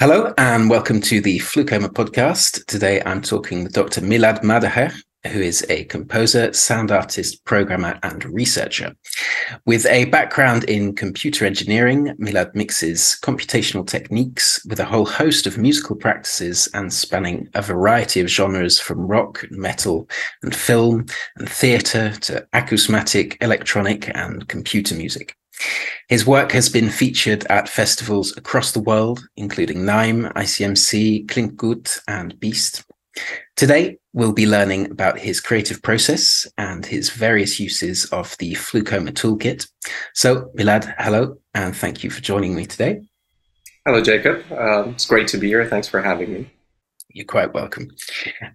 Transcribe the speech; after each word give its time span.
Hello 0.00 0.32
and 0.38 0.70
welcome 0.70 1.00
to 1.00 1.20
the 1.20 1.40
FluCoMa 1.40 1.88
podcast. 1.88 2.64
Today 2.66 3.02
I'm 3.04 3.20
talking 3.20 3.64
with 3.64 3.72
Dr. 3.72 4.00
Milad 4.00 4.42
Mardakheh, 4.42 4.94
who 5.28 5.40
is 5.40 5.64
a 5.68 5.84
composer, 5.84 6.52
sound 6.52 6.90
artist, 6.90 7.44
programmer, 7.44 7.98
and 8.02 8.24
researcher. 8.24 8.94
With 9.66 9.86
a 9.86 10.06
background 10.06 10.64
in 10.64 10.94
computer 10.94 11.44
engineering, 11.44 12.14
Milad 12.20 12.54
mixes 12.54 13.18
computational 13.22 13.86
techniques 13.86 14.64
with 14.66 14.80
a 14.80 14.84
whole 14.84 15.06
host 15.06 15.46
of 15.46 15.58
musical 15.58 15.96
practices 15.96 16.68
and 16.74 16.92
spanning 16.92 17.48
a 17.54 17.62
variety 17.62 18.20
of 18.20 18.28
genres 18.28 18.80
from 18.80 19.06
rock, 19.06 19.44
metal, 19.50 20.08
and 20.42 20.54
film, 20.54 21.06
and 21.36 21.48
theatre 21.48 22.12
to 22.22 22.46
acousmatic, 22.52 23.36
electronic, 23.40 24.10
and 24.16 24.48
computer 24.48 24.94
music. 24.94 25.36
His 26.08 26.26
work 26.26 26.52
has 26.52 26.68
been 26.68 26.88
featured 26.88 27.44
at 27.50 27.68
festivals 27.68 28.36
across 28.36 28.72
the 28.72 28.80
world, 28.80 29.20
including 29.36 29.84
NIME, 29.84 30.24
ICMC, 30.34 31.26
Klinggut, 31.26 32.00
and 32.08 32.38
Beast. 32.40 32.84
Today, 33.56 33.97
we'll 34.12 34.32
be 34.32 34.46
learning 34.46 34.90
about 34.90 35.18
his 35.18 35.40
creative 35.40 35.82
process 35.82 36.46
and 36.56 36.84
his 36.84 37.10
various 37.10 37.60
uses 37.60 38.06
of 38.06 38.36
the 38.38 38.54
FluCoMa 38.54 39.12
toolkit. 39.12 39.68
So, 40.14 40.50
Milad, 40.56 40.94
hello, 40.98 41.38
and 41.54 41.76
thank 41.76 42.02
you 42.02 42.10
for 42.10 42.20
joining 42.20 42.54
me 42.54 42.66
today. 42.66 43.02
Hello, 43.86 44.02
Jacob. 44.02 44.44
Uh, 44.50 44.88
it's 44.88 45.06
great 45.06 45.28
to 45.28 45.38
be 45.38 45.48
here. 45.48 45.66
Thanks 45.66 45.88
for 45.88 46.02
having 46.02 46.32
me. 46.32 46.50
You're 47.10 47.24
quite 47.24 47.54
welcome. 47.54 47.88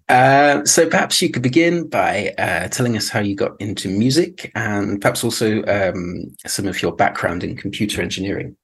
Uh, 0.08 0.64
so 0.64 0.88
perhaps 0.88 1.20
you 1.20 1.28
could 1.28 1.42
begin 1.42 1.88
by 1.88 2.32
uh, 2.38 2.68
telling 2.68 2.96
us 2.96 3.08
how 3.08 3.20
you 3.20 3.34
got 3.34 3.60
into 3.60 3.88
music 3.88 4.52
and 4.54 5.00
perhaps 5.00 5.24
also 5.24 5.64
um, 5.64 6.34
some 6.46 6.68
of 6.68 6.80
your 6.80 6.94
background 6.94 7.42
in 7.42 7.56
computer 7.56 8.00
engineering. 8.00 8.56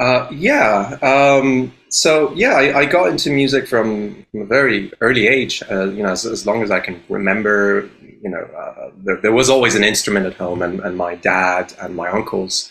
Uh, 0.00 0.28
yeah. 0.30 0.96
Um, 1.02 1.72
so 1.90 2.32
yeah, 2.34 2.54
I, 2.54 2.80
I, 2.80 2.84
got 2.84 3.08
into 3.08 3.30
music 3.30 3.66
from, 3.66 4.26
a 4.34 4.44
very 4.44 4.92
early 5.00 5.26
age. 5.26 5.62
Uh, 5.70 5.84
you 5.86 6.02
know, 6.02 6.10
as, 6.10 6.26
as, 6.26 6.46
long 6.46 6.62
as 6.62 6.70
I 6.70 6.80
can 6.80 7.02
remember, 7.08 7.88
you 8.00 8.30
know, 8.30 8.42
uh, 8.42 8.90
there, 8.96 9.16
there, 9.16 9.32
was 9.32 9.48
always 9.48 9.74
an 9.74 9.84
instrument 9.84 10.26
at 10.26 10.34
home, 10.34 10.62
and, 10.62 10.80
and 10.80 10.96
my 10.96 11.14
dad 11.14 11.74
and 11.80 11.94
my 11.94 12.08
uncles 12.08 12.70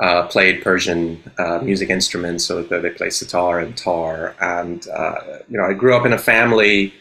uh, 0.00 0.26
played 0.26 0.62
Persian 0.62 1.22
uh, 1.38 1.58
music 1.60 1.90
instruments, 1.90 2.44
so 2.44 2.62
they 2.62 2.90
played 2.90 3.12
setar 3.12 3.62
and 3.62 3.76
tar. 3.76 4.34
And 4.40 4.86
uh, 4.88 5.20
you 5.48 5.58
know, 5.58 5.64
I 5.64 5.72
grew 5.72 5.96
up 5.96 6.06
in 6.06 6.12
a 6.12 6.18
family 6.18 6.94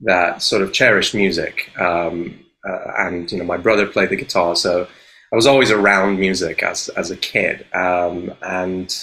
that 0.00 0.42
sort 0.42 0.62
of 0.62 0.72
cherished 0.72 1.14
music, 1.14 1.70
um, 1.78 2.38
uh, 2.68 2.92
and 2.98 3.30
you 3.30 3.38
know, 3.38 3.44
my 3.44 3.56
brother 3.56 3.86
played 3.86 4.10
the 4.10 4.16
guitar, 4.16 4.56
so 4.56 4.86
I 5.32 5.36
was 5.36 5.46
always 5.46 5.70
around 5.70 6.18
music 6.18 6.62
as 6.62 6.88
as 6.90 7.10
a 7.10 7.16
kid. 7.16 7.66
Um, 7.74 8.32
and 8.42 8.94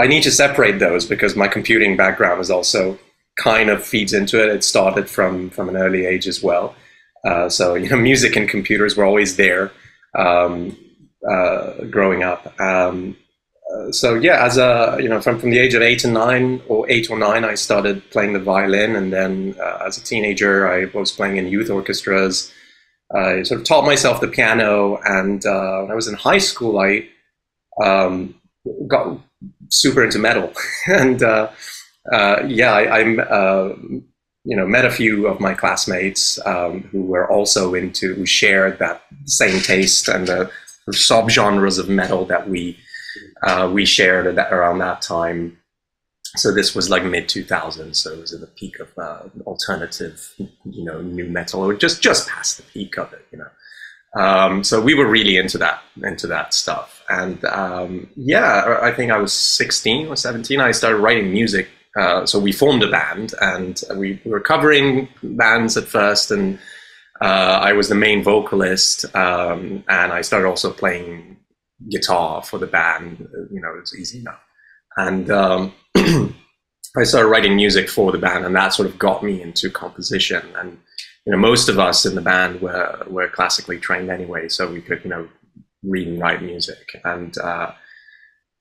I 0.00 0.06
need 0.06 0.22
to 0.24 0.30
separate 0.30 0.78
those 0.78 1.06
because 1.06 1.36
my 1.36 1.48
computing 1.48 1.96
background 1.96 2.40
is 2.40 2.50
also 2.50 2.98
kind 3.38 3.70
of 3.70 3.84
feeds 3.84 4.12
into 4.12 4.42
it. 4.42 4.48
It 4.48 4.64
started 4.64 5.08
from 5.08 5.50
from 5.50 5.68
an 5.68 5.76
early 5.76 6.06
age 6.06 6.26
as 6.26 6.42
well. 6.42 6.74
Uh, 7.24 7.48
so 7.48 7.74
you 7.74 7.88
know, 7.88 7.96
music 8.10 8.36
and 8.36 8.48
computers 8.48 8.96
were 8.96 9.04
always 9.04 9.36
there. 9.36 9.70
Um, 10.14 10.76
uh, 11.28 11.84
growing 11.90 12.22
up. 12.22 12.58
Um, 12.60 13.16
uh, 13.74 13.90
so 13.90 14.14
yeah, 14.14 14.44
as 14.44 14.58
a 14.58 14.96
you 15.00 15.08
know, 15.08 15.20
from 15.20 15.38
from 15.38 15.50
the 15.50 15.58
age 15.58 15.74
of 15.74 15.82
eight 15.82 16.04
and 16.04 16.14
nine 16.14 16.62
or 16.68 16.88
eight 16.88 17.10
or 17.10 17.18
nine, 17.18 17.44
I 17.44 17.54
started 17.54 18.08
playing 18.10 18.32
the 18.32 18.38
violin, 18.38 18.94
and 18.94 19.12
then 19.12 19.56
uh, 19.60 19.82
as 19.84 19.98
a 19.98 20.04
teenager, 20.04 20.68
I 20.68 20.84
was 20.96 21.10
playing 21.10 21.36
in 21.36 21.48
youth 21.48 21.70
orchestras. 21.70 22.52
I 23.14 23.42
sort 23.42 23.60
of 23.60 23.66
taught 23.66 23.84
myself 23.84 24.20
the 24.20 24.28
piano, 24.28 24.98
and 25.04 25.44
uh, 25.44 25.80
when 25.80 25.90
I 25.90 25.94
was 25.94 26.08
in 26.08 26.14
high 26.14 26.38
school, 26.38 26.78
I 26.78 27.08
um, 27.82 28.34
got 28.86 29.20
super 29.70 30.04
into 30.04 30.18
metal, 30.18 30.52
and 30.86 31.22
uh, 31.22 31.50
uh, 32.12 32.42
yeah, 32.46 32.72
I, 32.72 33.00
am 33.00 34.04
you 34.44 34.56
know 34.56 34.66
met 34.66 34.84
a 34.84 34.90
few 34.90 35.26
of 35.26 35.40
my 35.40 35.54
classmates 35.54 36.38
um, 36.46 36.82
who 36.92 37.02
were 37.02 37.30
also 37.30 37.74
into 37.74 38.14
who 38.14 38.26
shared 38.26 38.78
that 38.78 39.02
same 39.24 39.60
taste 39.60 40.08
and 40.08 40.28
the 40.28 40.50
subgenres 40.92 41.78
of 41.78 41.88
metal 41.88 42.24
that 42.26 42.48
we 42.48 42.78
uh, 43.42 43.70
we 43.72 43.84
shared 43.84 44.34
that, 44.36 44.52
around 44.52 44.78
that 44.78 45.02
time. 45.02 45.58
So 46.36 46.52
this 46.52 46.74
was 46.74 46.90
like 46.90 47.04
mid 47.04 47.28
2000s, 47.28 47.96
so 47.96 48.12
it 48.12 48.20
was 48.20 48.32
at 48.32 48.40
the 48.40 48.46
peak 48.46 48.78
of 48.78 48.88
uh, 48.98 49.28
alternative, 49.46 50.34
you 50.38 50.84
know, 50.84 51.00
nu 51.00 51.28
metal, 51.28 51.62
or 51.62 51.74
just 51.74 52.02
just 52.02 52.28
past 52.28 52.58
the 52.58 52.62
peak 52.62 52.98
of 52.98 53.12
it, 53.12 53.26
you 53.32 53.38
know. 53.38 54.22
Um, 54.22 54.64
so 54.64 54.80
we 54.80 54.94
were 54.94 55.08
really 55.08 55.36
into 55.36 55.58
that 55.58 55.82
into 56.02 56.26
that 56.26 56.52
stuff, 56.54 56.95
and 57.08 57.44
um, 57.44 58.08
yeah, 58.16 58.78
I 58.82 58.92
think 58.92 59.12
I 59.12 59.18
was 59.18 59.32
16 59.32 60.08
or 60.08 60.16
17. 60.16 60.60
I 60.60 60.72
started 60.72 60.98
writing 60.98 61.30
music. 61.30 61.68
Uh, 61.98 62.26
so 62.26 62.38
we 62.38 62.52
formed 62.52 62.82
a 62.82 62.90
band, 62.90 63.32
and 63.40 63.82
we 63.96 64.20
were 64.26 64.40
covering 64.40 65.08
bands 65.22 65.76
at 65.78 65.84
first, 65.84 66.30
and 66.30 66.58
uh, 67.22 67.60
I 67.62 67.72
was 67.72 67.88
the 67.88 67.94
main 67.94 68.22
vocalist, 68.22 69.04
um, 69.16 69.82
and 69.88 70.12
I 70.12 70.20
started 70.20 70.46
also 70.46 70.70
playing 70.72 71.38
guitar 71.90 72.42
for 72.42 72.58
the 72.58 72.66
band. 72.66 73.26
You 73.50 73.60
know, 73.62 73.70
it 73.74 73.80
was 73.80 73.96
easy 73.98 74.18
enough, 74.18 74.40
and 74.98 75.30
um, 75.30 75.72
I 75.96 77.04
started 77.04 77.28
writing 77.28 77.56
music 77.56 77.88
for 77.88 78.12
the 78.12 78.18
band, 78.18 78.44
and 78.44 78.54
that 78.56 78.74
sort 78.74 78.88
of 78.88 78.98
got 78.98 79.22
me 79.22 79.40
into 79.40 79.70
composition. 79.70 80.42
And 80.56 80.78
you 81.24 81.32
know, 81.32 81.38
most 81.38 81.70
of 81.70 81.78
us 81.78 82.04
in 82.04 82.14
the 82.14 82.20
band 82.20 82.60
were 82.60 83.04
were 83.08 83.28
classically 83.28 83.78
trained 83.78 84.10
anyway, 84.10 84.48
so 84.48 84.70
we 84.70 84.82
could 84.82 85.02
you 85.02 85.10
know 85.10 85.28
read 85.86 86.08
and 86.08 86.20
write 86.20 86.42
music, 86.42 87.00
and 87.04 87.36
uh, 87.38 87.72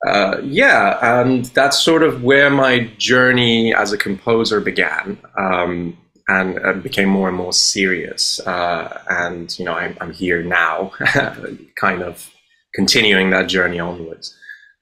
uh, 0.07 0.37
yeah, 0.43 1.21
and 1.21 1.45
that's 1.45 1.79
sort 1.79 2.03
of 2.03 2.23
where 2.23 2.49
my 2.49 2.91
journey 2.97 3.73
as 3.73 3.91
a 3.91 3.97
composer 3.97 4.59
began. 4.59 5.17
Um, 5.37 5.97
and 6.27 6.59
uh, 6.65 6.73
became 6.73 7.09
more 7.09 7.27
and 7.27 7.37
more 7.37 7.53
serious. 7.53 8.39
Uh, 8.47 9.01
and 9.09 9.57
you 9.59 9.65
know, 9.65 9.73
I'm, 9.73 9.95
I'm 10.01 10.11
here 10.11 10.43
now, 10.43 10.91
kind 11.79 12.01
of 12.01 12.31
continuing 12.73 13.29
that 13.29 13.47
journey 13.47 13.79
onwards. 13.79 14.35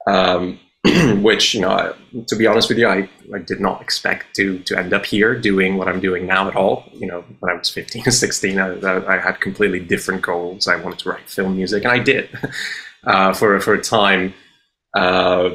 Um, 0.07 0.59
which 1.21 1.53
you 1.53 1.61
know, 1.61 1.95
to 2.27 2.35
be 2.35 2.45
honest 2.45 2.67
with 2.67 2.77
you, 2.77 2.87
I, 2.87 3.09
I 3.33 3.39
did 3.39 3.61
not 3.61 3.81
expect 3.81 4.35
to 4.35 4.59
to 4.59 4.77
end 4.77 4.93
up 4.93 5.05
here 5.05 5.39
doing 5.39 5.77
what 5.77 5.87
I'm 5.87 6.01
doing 6.01 6.25
now 6.25 6.47
at 6.49 6.55
all. 6.55 6.83
You 6.93 7.07
know, 7.07 7.23
when 7.39 7.51
I 7.53 7.57
was 7.57 7.69
15 7.69 8.07
or 8.07 8.11
16, 8.11 8.59
I, 8.59 9.05
I 9.07 9.17
had 9.17 9.39
completely 9.39 9.79
different 9.79 10.21
goals. 10.21 10.67
I 10.67 10.75
wanted 10.75 10.99
to 10.99 11.09
write 11.09 11.29
film 11.29 11.55
music, 11.55 11.83
and 11.83 11.93
I 11.93 11.99
did 11.99 12.29
uh, 13.05 13.33
for 13.33 13.59
for 13.61 13.73
a 13.73 13.81
time. 13.81 14.33
Uh, 14.95 15.51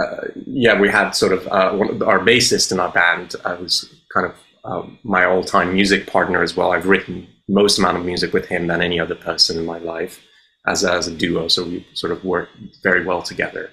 uh, 0.00 0.26
yeah, 0.46 0.80
we 0.80 0.88
had 0.88 1.10
sort 1.10 1.32
of 1.32 1.46
uh, 1.48 1.72
one, 1.72 2.02
our 2.02 2.18
bassist 2.18 2.72
in 2.72 2.80
our 2.80 2.90
band 2.90 3.36
uh, 3.44 3.56
was 3.60 3.94
kind 4.12 4.26
of 4.26 4.34
um, 4.64 4.98
my 5.02 5.24
all-time 5.24 5.74
music 5.74 6.06
partner 6.06 6.42
as 6.42 6.56
well. 6.56 6.72
I've 6.72 6.86
written 6.86 7.28
most 7.48 7.78
amount 7.78 7.98
of 7.98 8.04
music 8.04 8.32
with 8.32 8.46
him 8.46 8.68
than 8.68 8.80
any 8.80 8.98
other 8.98 9.14
person 9.14 9.58
in 9.58 9.66
my 9.66 9.78
life 9.78 10.20
as 10.66 10.84
a, 10.84 10.92
as 10.92 11.08
a 11.08 11.14
duo. 11.14 11.48
So 11.48 11.64
we 11.64 11.86
sort 11.94 12.12
of 12.12 12.24
work 12.24 12.48
very 12.82 13.04
well 13.04 13.22
together. 13.22 13.70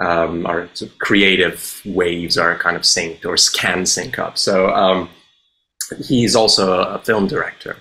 Um, 0.00 0.46
our 0.46 0.68
sort 0.74 0.90
of 0.90 0.98
creative 0.98 1.80
waves 1.86 2.36
are 2.36 2.56
kind 2.58 2.76
of 2.76 2.82
synced 2.82 3.24
or 3.24 3.36
can 3.58 3.86
sync 3.86 4.18
up. 4.18 4.36
So 4.36 4.68
um, 4.70 5.08
he's 6.06 6.36
also 6.36 6.80
a, 6.80 6.98
film 6.98 7.26
director. 7.26 7.76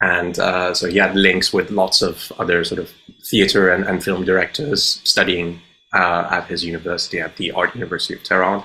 And 0.00 0.38
uh, 0.38 0.74
so 0.74 0.88
he 0.88 0.98
had 0.98 1.14
links 1.14 1.52
with 1.52 1.70
lots 1.70 2.02
of 2.02 2.32
other 2.38 2.64
sort 2.64 2.80
of 2.80 2.92
theater 3.30 3.72
and, 3.72 3.84
and 3.84 4.02
film 4.02 4.24
directors 4.24 5.00
studying 5.04 5.60
uh, 5.94 6.28
at 6.30 6.46
his 6.48 6.64
university, 6.64 7.20
at 7.20 7.36
the 7.36 7.52
Art 7.52 7.74
University 7.74 8.14
of 8.14 8.24
Tehran. 8.24 8.64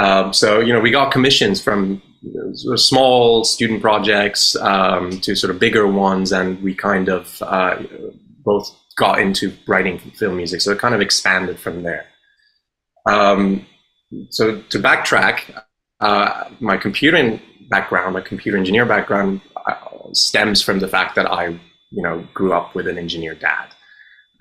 Um, 0.00 0.32
so, 0.32 0.60
you 0.60 0.72
know, 0.72 0.80
we 0.80 0.90
got 0.90 1.12
commissions 1.12 1.60
from 1.62 2.02
sort 2.54 2.74
of 2.74 2.80
small 2.80 3.44
student 3.44 3.80
projects 3.80 4.56
um, 4.56 5.20
to 5.20 5.34
sort 5.34 5.50
of 5.50 5.60
bigger 5.60 5.86
ones, 5.86 6.32
and 6.32 6.60
we 6.62 6.74
kind 6.74 7.08
of 7.08 7.42
uh, 7.42 7.76
both 8.44 8.74
got 8.96 9.20
into 9.20 9.52
writing 9.66 9.98
film 9.98 10.36
music. 10.36 10.60
So 10.60 10.72
it 10.72 10.78
kind 10.78 10.94
of 10.94 11.00
expanded 11.00 11.58
from 11.58 11.82
there. 11.82 12.06
Um, 13.06 13.66
so 14.30 14.60
to 14.60 14.78
backtrack, 14.78 15.62
uh, 16.00 16.44
my 16.60 16.76
computing 16.76 17.40
background, 17.68 18.14
my 18.14 18.20
computer 18.20 18.56
engineer 18.56 18.86
background, 18.86 19.40
uh, 19.66 19.74
stems 20.12 20.62
from 20.62 20.78
the 20.78 20.88
fact 20.88 21.14
that 21.16 21.30
I, 21.30 21.46
you 21.46 22.02
know, 22.02 22.26
grew 22.34 22.52
up 22.52 22.74
with 22.74 22.86
an 22.88 22.98
engineer 22.98 23.34
dad 23.34 23.68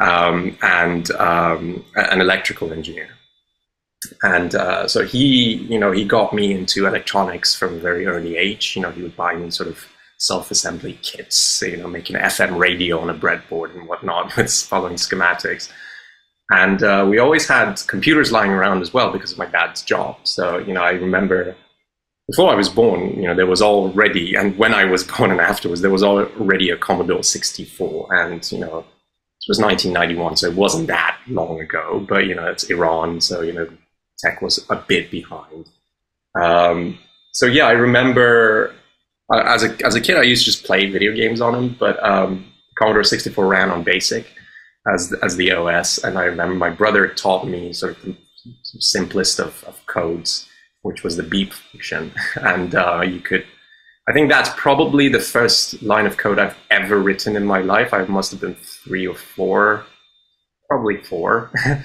um, 0.02 0.58
and 0.62 1.10
um, 1.12 1.86
an 1.96 2.22
electrical 2.22 2.72
engineer. 2.72 3.10
And 4.22 4.54
uh, 4.54 4.88
so 4.88 5.04
he 5.04 5.56
you 5.56 5.80
know 5.80 5.92
he 5.92 6.06
got 6.06 6.32
me 6.32 6.52
into 6.54 6.86
electronics 6.86 7.56
from 7.56 7.74
a 7.74 7.80
very 7.80 8.06
early 8.06 8.38
age. 8.38 8.76
You 8.76 8.84
know 8.84 8.92
he 8.92 9.02
would 9.02 9.16
buy 9.16 9.36
me 9.36 9.50
sort 9.50 9.68
of 9.68 9.84
self-assembly 10.18 10.98
kits 11.02 11.62
you 11.62 11.76
know 11.76 11.88
making 11.88 12.16
fm 12.16 12.58
radio 12.58 13.00
on 13.00 13.10
a 13.10 13.14
breadboard 13.14 13.76
and 13.76 13.88
whatnot 13.88 14.36
with 14.38 14.52
following 14.52 14.96
schematics 14.96 15.70
And 16.52 16.84
uh, 16.84 17.06
we 17.10 17.18
always 17.18 17.48
had 17.48 17.82
computers 17.88 18.32
lying 18.32 18.52
around 18.52 18.82
as 18.82 18.94
well 18.94 19.12
because 19.12 19.32
of 19.32 19.38
my 19.38 19.48
dad's 19.48 19.82
job. 19.82 20.18
So, 20.24 20.60
you 20.60 20.74
know, 20.74 20.84
I 20.84 20.92
remember 20.92 21.56
before 22.28 22.52
I 22.52 22.56
was 22.56 22.70
born, 22.70 23.16
you 23.16 23.28
know, 23.28 23.36
there 23.36 23.48
was 23.48 23.62
already, 23.62 24.36
and 24.36 24.58
when 24.58 24.74
I 24.74 24.86
was 24.86 25.04
born 25.18 25.32
and 25.32 25.42
afterwards, 25.42 25.82
there 25.82 25.92
was 25.92 26.04
already 26.04 26.70
a 26.70 26.78
Commodore 26.78 27.24
64. 27.24 28.14
And, 28.14 28.52
you 28.52 28.60
know, 28.60 28.80
it 28.80 29.50
was 29.50 29.60
1991, 29.60 30.38
so 30.38 30.48
it 30.48 30.56
wasn't 30.56 30.88
that 30.88 31.18
long 31.28 31.60
ago. 31.60 32.06
But, 32.08 32.28
you 32.28 32.36
know, 32.36 32.48
it's 32.48 32.70
Iran, 32.70 33.22
so, 33.22 33.42
you 33.42 33.54
know, 33.54 33.68
tech 34.20 34.42
was 34.42 34.66
a 34.70 34.76
bit 34.76 35.10
behind. 35.10 35.70
Um, 36.40 37.00
so, 37.34 37.48
yeah, 37.48 37.66
I 37.66 37.72
remember 37.72 38.74
uh, 39.34 39.44
as, 39.48 39.64
a, 39.64 39.86
as 39.86 39.96
a 39.96 40.02
kid, 40.02 40.18
I 40.18 40.24
used 40.24 40.46
to 40.46 40.52
just 40.52 40.64
play 40.64 40.90
video 40.90 41.12
games 41.14 41.42
on 41.42 41.54
them, 41.54 41.76
but 41.80 42.02
um, 42.04 42.52
Commodore 42.78 43.04
64 43.04 43.48
ran 43.48 43.72
on 43.72 43.84
BASIC 43.84 44.28
as 44.88 45.14
as 45.24 45.36
the 45.36 45.52
OS, 45.52 45.98
and 45.98 46.18
I 46.18 46.26
remember 46.26 46.56
my 46.56 46.70
brother 46.70 47.08
taught 47.08 47.48
me 47.48 47.74
sort 47.74 47.98
of 47.98 48.04
the 48.04 48.16
simplest 48.80 49.40
of, 49.40 49.64
of 49.66 49.84
codes, 49.88 50.48
which 50.84 51.04
was 51.04 51.18
the 51.18 51.24
beep 51.24 51.54
function, 51.54 52.12
and 52.36 52.76
uh, 52.76 53.02
you 53.02 53.20
could. 53.20 53.46
I 54.08 54.14
think 54.14 54.30
that's 54.30 54.50
probably 54.56 55.10
the 55.10 55.20
first 55.20 55.82
line 55.82 56.06
of 56.06 56.18
code 56.18 56.38
I've 56.38 56.58
ever 56.70 57.00
written 57.00 57.36
in 57.36 57.44
my 57.44 57.62
life. 57.62 57.92
I 57.92 58.04
must 58.06 58.30
have 58.32 58.40
been 58.40 58.56
three 58.56 59.08
or 59.08 59.16
four, 59.16 59.84
probably 60.70 60.98
four, 60.98 61.52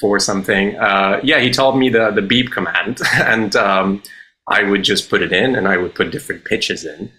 for 0.00 0.20
something. 0.20 0.76
Uh, 0.76 1.20
yeah, 1.24 1.40
he 1.40 1.50
taught 1.50 1.76
me 1.76 1.88
the 1.88 2.10
the 2.12 2.22
beep 2.22 2.52
command, 2.52 3.00
and 3.14 3.56
um, 3.56 4.02
I 4.48 4.62
would 4.62 4.84
just 4.84 5.10
put 5.10 5.22
it 5.22 5.32
in, 5.32 5.56
and 5.56 5.66
I 5.66 5.76
would 5.76 5.94
put 5.94 6.12
different 6.12 6.44
pitches 6.44 6.84
in 6.84 7.10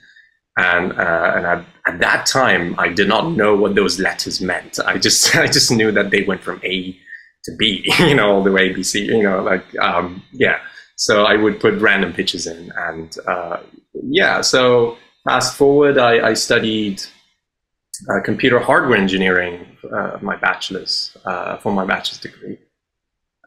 and 0.58 0.92
uh, 0.94 1.34
and 1.36 1.46
at 1.86 2.00
that 2.00 2.26
time 2.26 2.76
I 2.80 2.90
did 2.90 3.08
not 3.08 3.32
know 3.32 3.56
what 3.56 3.76
those 3.76 4.00
letters 4.00 4.42
meant. 4.42 4.80
I 4.86 4.98
just 4.98 5.36
I 5.44 5.48
just 5.48 5.72
knew 5.72 5.92
that 5.92 6.10
they 6.10 6.24
went 6.24 6.42
from 6.42 6.60
A 6.64 6.98
to 7.46 7.56
B, 7.58 7.92
you 8.00 8.16
know, 8.16 8.30
all 8.32 8.44
the 8.44 8.52
way 8.52 8.74
B 8.74 8.84
C, 8.84 9.06
you 9.06 9.24
know, 9.24 9.42
like 9.42 9.66
um, 9.80 10.24
yeah. 10.34 10.60
So 10.96 11.24
I 11.24 11.36
would 11.36 11.60
put 11.60 11.80
random 11.80 12.12
pitches 12.12 12.48
in, 12.48 12.72
and 12.76 13.16
uh, 13.28 13.58
yeah. 14.04 14.42
So 14.42 14.98
fast 15.24 15.56
forward, 15.56 16.00
I, 16.00 16.30
I 16.30 16.34
studied 16.34 17.04
uh, 18.10 18.22
computer 18.26 18.60
hardware 18.60 18.98
engineering, 18.98 19.78
uh, 19.92 20.18
my 20.22 20.36
bachelor's 20.38 21.16
uh, 21.26 21.58
for 21.58 21.72
my 21.72 21.86
bachelor's 21.86 22.20
degree. 22.20 22.58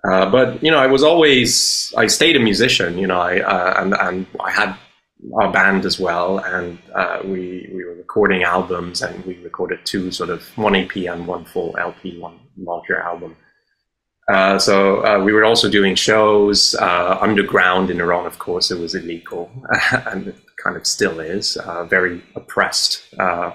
Uh, 0.08 0.30
but 0.30 0.62
you 0.62 0.70
know, 0.70 0.78
I 0.78 0.86
was 0.86 1.02
always 1.02 1.92
I 1.96 2.06
stayed 2.06 2.36
a 2.36 2.40
musician. 2.40 2.98
You 2.98 3.08
know, 3.08 3.20
I 3.20 3.82
and 3.82 3.94
and 3.94 4.26
I 4.38 4.52
had 4.52 4.76
our 5.40 5.52
band 5.52 5.84
as 5.84 5.98
well, 5.98 6.38
and 6.38 6.78
uh, 6.94 7.20
we 7.24 7.68
we 7.72 7.84
were 7.84 7.94
recording 7.94 8.42
albums, 8.42 9.02
and 9.02 9.24
we 9.24 9.36
recorded 9.42 9.80
two 9.84 10.10
sort 10.10 10.30
of 10.30 10.42
one 10.56 10.74
EP 10.74 10.94
and 10.96 11.26
one 11.26 11.44
full 11.44 11.76
LP, 11.78 12.18
one 12.18 12.38
larger 12.56 13.00
album. 13.00 13.36
Uh, 14.32 14.58
so 14.58 15.04
uh, 15.04 15.22
we 15.22 15.32
were 15.32 15.44
also 15.44 15.68
doing 15.68 15.94
shows 15.94 16.74
uh, 16.76 17.18
underground 17.20 17.90
in 17.90 18.00
Iran. 18.00 18.26
Of 18.26 18.38
course, 18.38 18.70
it 18.70 18.78
was 18.78 18.94
illegal, 18.94 19.50
and 20.06 20.28
it 20.28 20.36
kind 20.56 20.76
of 20.76 20.86
still 20.86 21.20
is. 21.20 21.56
Uh, 21.56 21.84
very 21.84 22.22
oppressed 22.36 23.02
uh, 23.18 23.52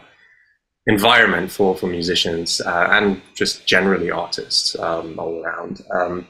environment 0.87 1.51
for 1.51 1.75
for 1.75 1.87
musicians 1.87 2.61
and 2.61 3.21
just 3.33 3.65
generally 3.65 4.11
artists 4.11 4.77
um, 4.79 5.17
all 5.19 5.41
around. 5.41 5.81
Um, 5.91 6.27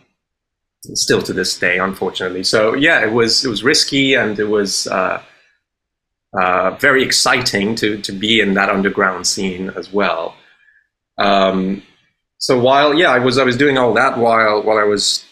still 0.94 1.22
to 1.22 1.34
this 1.34 1.58
day, 1.58 1.78
unfortunately. 1.80 2.44
So 2.44 2.74
yeah, 2.74 3.04
it 3.04 3.12
was 3.12 3.44
it 3.46 3.50
was 3.50 3.64
risky 3.64 4.14
and 4.14 4.40
it 4.40 4.46
was 4.46 4.88
uh, 4.88 5.22
uh, 6.40 6.72
very 6.72 7.04
exciting 7.04 7.76
to 7.76 8.02
to 8.02 8.12
be 8.12 8.40
in 8.40 8.54
that 8.54 8.70
underground 8.70 9.28
scene 9.28 9.70
as 9.72 9.92
well. 9.92 10.36
Um, 11.18 11.84
so 12.38 12.60
while 12.60 12.94
yeah, 12.94 13.10
I 13.10 13.20
was 13.20 13.38
I 13.38 13.44
was 13.44 13.58
doing 13.58 13.78
all 13.78 13.94
that 13.94 14.18
while 14.18 14.64
while 14.64 14.78
I 14.78 14.84
was 14.84 15.26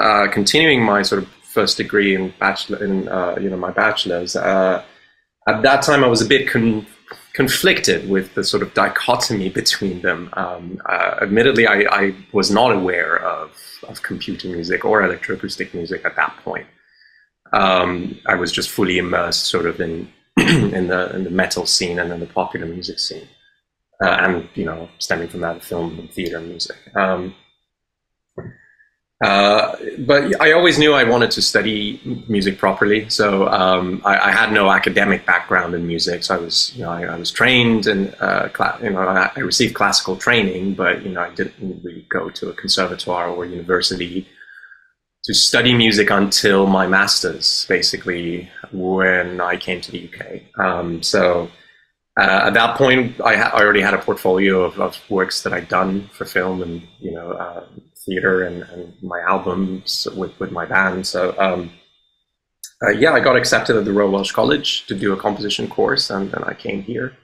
uh, 0.00 0.28
continuing 0.32 0.82
my 0.82 1.02
sort 1.02 1.22
of 1.22 1.28
first 1.42 1.76
degree 1.76 2.14
in 2.14 2.32
bachelor 2.38 2.84
in 2.84 3.08
uh, 3.08 3.36
you 3.40 3.50
know 3.50 3.56
my 3.56 3.70
bachelor's. 3.70 4.36
Uh, 4.36 4.82
at 5.48 5.62
that 5.62 5.82
time, 5.82 6.02
I 6.02 6.08
was 6.08 6.20
a 6.20 6.26
bit 6.26 6.48
con- 6.48 6.86
conflicted 7.36 8.08
with 8.08 8.34
the 8.34 8.42
sort 8.42 8.62
of 8.62 8.72
dichotomy 8.74 9.48
between 9.48 10.00
them. 10.02 10.30
Um, 10.32 10.80
uh, 10.86 11.18
admittedly, 11.22 11.66
I, 11.66 11.84
I, 11.90 12.14
was 12.32 12.50
not 12.50 12.72
aware 12.72 13.16
of, 13.18 13.52
of 13.88 14.02
computer 14.02 14.48
music 14.48 14.84
or 14.84 15.02
electroacoustic 15.02 15.74
music 15.74 16.04
at 16.04 16.16
that 16.16 16.36
point. 16.44 16.66
Um, 17.52 18.18
I 18.26 18.34
was 18.34 18.52
just 18.52 18.70
fully 18.70 18.98
immersed 18.98 19.46
sort 19.46 19.66
of 19.66 19.80
in, 19.80 20.12
in, 20.36 20.88
the, 20.88 21.14
in 21.14 21.24
the 21.24 21.30
metal 21.30 21.66
scene 21.66 21.98
and 21.98 22.12
in 22.12 22.20
the 22.20 22.26
popular 22.26 22.66
music 22.66 22.98
scene. 22.98 23.28
Uh, 24.04 24.08
and, 24.20 24.48
you 24.54 24.64
know, 24.64 24.88
stemming 24.98 25.28
from 25.28 25.40
that, 25.40 25.64
film 25.64 25.98
and 25.98 26.10
theater 26.10 26.40
music. 26.40 26.76
Um, 26.96 27.34
uh, 29.24 29.74
but 30.00 30.38
I 30.42 30.52
always 30.52 30.78
knew 30.78 30.92
I 30.92 31.04
wanted 31.04 31.30
to 31.32 31.42
study 31.42 32.24
music 32.28 32.58
properly. 32.58 33.08
So 33.08 33.48
um, 33.48 34.02
I, 34.04 34.28
I, 34.28 34.30
had 34.30 34.52
no 34.52 34.70
academic 34.70 35.24
background 35.24 35.74
in 35.74 35.86
music. 35.86 36.22
So 36.22 36.34
I 36.34 36.38
was, 36.38 36.74
you 36.76 36.82
know, 36.82 36.90
I, 36.90 37.04
I 37.04 37.16
was 37.16 37.30
trained 37.30 37.86
and, 37.86 38.14
uh, 38.20 38.50
you 38.82 38.90
know, 38.90 39.00
I, 39.00 39.30
I, 39.34 39.40
received 39.40 39.74
classical 39.74 40.16
training, 40.16 40.74
but, 40.74 41.02
you 41.02 41.12
know, 41.12 41.22
I 41.22 41.30
didn't 41.30 41.82
really 41.82 42.06
go 42.10 42.28
to 42.28 42.50
a 42.50 42.52
conservatoire 42.52 43.28
or 43.30 43.46
university 43.46 44.28
to 45.24 45.32
study 45.32 45.72
music 45.72 46.10
until 46.10 46.66
my 46.66 46.86
master's, 46.86 47.64
basically, 47.70 48.50
when 48.70 49.40
I 49.40 49.56
came 49.56 49.80
to 49.80 49.92
the 49.92 50.10
UK. 50.10 50.62
Um, 50.62 51.02
so 51.02 51.50
uh, 52.18 52.42
at 52.44 52.54
that 52.54 52.76
point, 52.76 53.18
I, 53.22 53.36
ha- 53.36 53.50
I, 53.54 53.62
already 53.62 53.80
had 53.80 53.94
a 53.94 53.98
portfolio 53.98 54.62
of, 54.62 54.78
of, 54.78 54.98
works 55.10 55.42
that 55.42 55.54
I'd 55.54 55.68
done 55.68 56.08
for 56.12 56.26
film 56.26 56.62
and, 56.62 56.86
you 57.00 57.12
know, 57.12 57.32
uh, 57.32 57.64
theater 58.06 58.44
and, 58.44 58.62
and 58.62 58.94
my 59.02 59.20
albums 59.20 60.06
with, 60.16 60.38
with 60.40 60.52
my 60.52 60.64
band. 60.64 61.06
So 61.06 61.34
um, 61.38 61.70
uh, 62.82 62.90
yeah, 62.90 63.12
I 63.12 63.20
got 63.20 63.36
accepted 63.36 63.76
at 63.76 63.84
the 63.84 63.92
Royal 63.92 64.10
Welsh 64.10 64.32
College 64.32 64.86
to 64.86 64.94
do 64.94 65.12
a 65.12 65.16
composition 65.16 65.68
course, 65.68 66.10
and 66.10 66.30
then 66.30 66.44
I 66.44 66.54
came 66.54 66.82
here 66.82 67.16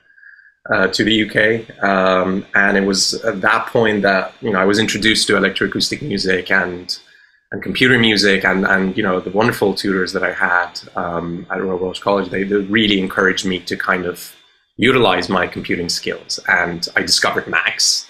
uh, 0.73 0.89
to 0.89 1.05
the 1.05 1.25
UK. 1.25 1.85
Um, 1.85 2.47
and 2.55 2.77
it 2.77 2.87
was 2.87 3.15
at 3.25 3.41
that 3.43 3.67
point 3.67 4.03
that 4.03 4.33
you 4.41 4.51
know 4.51 4.59
I 4.59 4.65
was 4.65 4.79
introduced 4.79 5.27
to 5.27 5.35
electroacoustic 5.35 6.03
music 6.03 6.51
and 6.51 6.99
and 7.51 7.63
computer 7.63 7.99
music, 7.99 8.45
and 8.45 8.67
and 8.67 8.97
you 8.97 9.03
know 9.03 9.21
the 9.21 9.31
wonderful 9.31 9.75
tutors 9.75 10.15
that 10.15 10.23
I 10.23 10.33
had 10.33 10.81
um, 10.97 11.47
at 11.51 11.63
Royal 11.63 11.79
Welsh 11.79 12.01
College. 12.01 12.31
They, 12.31 12.45
they 12.45 12.57
really 12.57 12.99
encouraged 12.99 13.45
me 13.45 13.59
to 13.61 13.77
kind 13.77 14.07
of 14.07 14.35
utilize 14.79 15.29
my 15.29 15.47
computing 15.47 15.91
skills, 15.91 16.41
and 16.49 16.89
I 16.97 17.03
discovered 17.03 17.47
Max. 17.47 18.09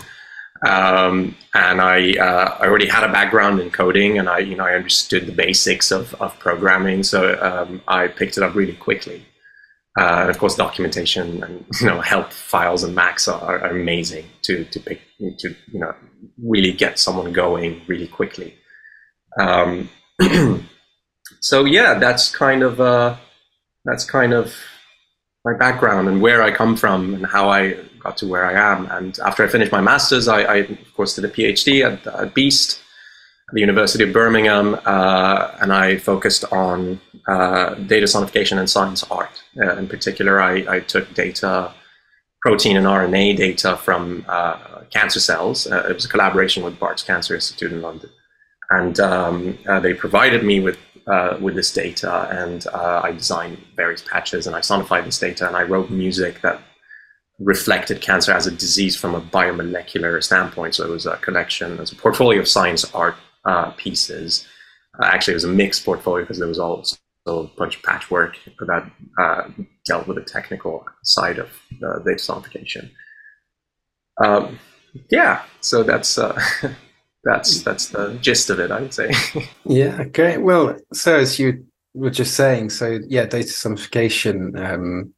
Um, 0.67 1.35
and 1.55 1.81
I, 1.81 2.13
uh, 2.13 2.57
I 2.61 2.67
already 2.67 2.87
had 2.87 3.03
a 3.03 3.13
background 3.13 3.61
in 3.61 3.71
coding, 3.71 4.19
and 4.19 4.29
I, 4.29 4.39
you 4.39 4.57
know, 4.57 4.65
I 4.65 4.75
understood 4.75 5.27
the 5.27 5.33
basics 5.33 5.91
of, 5.91 6.15
of 6.21 6.39
programming, 6.39 7.03
so 7.03 7.39
um, 7.43 7.83
I 7.89 8.07
picked 8.07 8.37
it 8.37 8.43
up 8.43 8.55
really 8.55 8.75
quickly. 8.75 9.27
Uh, 9.99 10.21
and 10.23 10.31
of 10.31 10.39
course, 10.39 10.55
documentation 10.55 11.43
and 11.43 11.67
you 11.81 11.87
know 11.87 12.01
help 12.01 12.33
files 12.33 12.83
and 12.83 12.95
Max 12.95 13.29
are, 13.29 13.59
are, 13.59 13.71
amazing 13.71 14.25
to 14.43 14.65
to 14.65 14.81
pick 14.81 15.03
to 15.19 15.55
you 15.71 15.81
know 15.81 15.95
really 16.43 16.73
get 16.73 16.99
someone 16.99 17.33
going 17.33 17.83
really 17.87 18.09
quickly. 18.09 18.55
Um, 19.39 19.91
so 21.41 21.65
yeah, 21.67 21.99
that's 21.99 22.35
kind 22.35 22.63
of 22.63 22.81
uh, 22.81 23.17
that's 23.85 24.05
kind 24.05 24.33
of 24.33 24.55
my 25.45 25.55
background 25.59 26.09
and 26.09 26.23
where 26.23 26.43
I 26.43 26.53
come 26.53 26.77
from 26.77 27.15
and 27.15 27.27
how 27.27 27.51
I 27.51 27.77
got 28.03 28.17
to 28.19 28.27
where 28.27 28.45
I 28.45 28.55
am. 28.73 28.87
And 28.91 29.19
after 29.21 29.45
I 29.45 29.49
finished 29.49 29.73
my 29.73 29.81
master's, 29.81 30.29
I, 30.29 30.43
I 30.43 30.57
of 30.57 30.95
course 30.95 31.15
did 31.15 31.25
a 31.25 31.29
PhD 31.29 31.85
at, 31.85 32.07
at 32.07 32.35
Beast, 32.35 32.81
at 33.49 33.55
the 33.55 33.61
University 33.61 34.05
of 34.05 34.13
Birmingham, 34.13 34.79
uh, 34.85 35.53
and 35.61 35.73
I 35.73 35.97
focused 35.97 36.45
on 36.53 37.01
uh, 37.29 37.75
data 37.75 38.07
sonification 38.07 38.59
and 38.59 38.69
science 38.69 39.05
art. 39.05 39.43
Uh, 39.61 39.77
in 39.77 39.87
particular, 39.89 40.41
I, 40.41 40.77
I, 40.77 40.81
took 40.81 41.13
data, 41.15 41.73
protein 42.41 42.77
and 42.77 42.87
RNA 42.87 43.37
data 43.37 43.77
from 43.77 44.25
uh, 44.29 44.83
cancer 44.91 45.21
cells. 45.21 45.67
Uh, 45.67 45.87
it 45.89 45.95
was 45.95 46.05
a 46.05 46.09
collaboration 46.09 46.65
with 46.65 46.79
Barts 46.79 47.03
Cancer 47.03 47.35
Institute 47.35 47.73
in 47.73 47.83
London, 47.83 48.11
and 48.71 48.99
um, 48.99 49.59
uh, 49.69 49.79
they 49.81 49.95
provided 49.95 50.43
me 50.45 50.61
with 50.61 50.79
uh, 51.07 51.37
with 51.41 51.55
this 51.55 51.73
data, 51.73 52.29
and 52.31 52.67
uh, 52.69 53.01
I 53.03 53.13
designed 53.13 53.59
various 53.77 54.03
patches, 54.03 54.47
and 54.47 54.55
I 54.55 54.61
sonified 54.61 55.05
this 55.05 55.19
data, 55.19 55.47
and 55.47 55.57
I 55.57 55.63
wrote 55.63 55.91
music 55.91 56.41
that 56.43 56.61
reflected 57.45 58.01
cancer 58.01 58.33
as 58.33 58.47
a 58.47 58.51
disease 58.51 58.97
from 58.97 59.15
a 59.15 59.21
biomolecular 59.21 60.23
standpoint. 60.23 60.75
So 60.75 60.85
it 60.85 60.91
was 60.91 61.07
a 61.07 61.17
collection, 61.19 61.73
it 61.73 61.81
was 61.81 61.93
a 61.93 61.97
portfolio 61.97 62.41
of 62.41 62.49
science 62.49 62.85
art 62.95 63.17
uh, 63.45 63.71
pieces. 63.73 64.47
Uh, 65.01 65.07
actually, 65.07 65.33
it 65.33 65.37
was 65.37 65.45
a 65.45 65.49
mixed 65.49 65.85
portfolio 65.85 66.25
because 66.25 66.39
there 66.39 66.49
was 66.49 66.59
also 66.59 66.97
a 67.27 67.45
bunch 67.45 67.77
of 67.77 67.83
patchwork 67.83 68.37
that 68.67 68.91
uh, 69.19 69.49
dealt 69.85 70.07
with 70.07 70.17
the 70.17 70.25
technical 70.25 70.85
side 71.05 71.39
of 71.39 71.49
data 71.81 72.17
sonification. 72.17 72.91
Um, 74.23 74.59
yeah, 75.11 75.43
so 75.61 75.83
that's 75.83 76.19
uh, 76.19 76.39
that's 77.25 77.63
that's 77.63 77.89
the 77.89 78.19
gist 78.21 78.51
of 78.51 78.61
it, 78.61 78.71
I 78.71 78.81
would 78.81 78.95
say. 78.95 79.13
yeah. 79.65 79.99
Okay. 80.01 80.39
Well, 80.39 80.77
so 80.93 81.17
as 81.17 81.39
you 81.39 81.65
were 81.95 82.11
just 82.11 82.35
saying, 82.35 82.71
so 82.71 82.99
yeah, 83.09 83.27
data 83.27 83.49
sonification 83.49 84.59
um, 84.59 85.15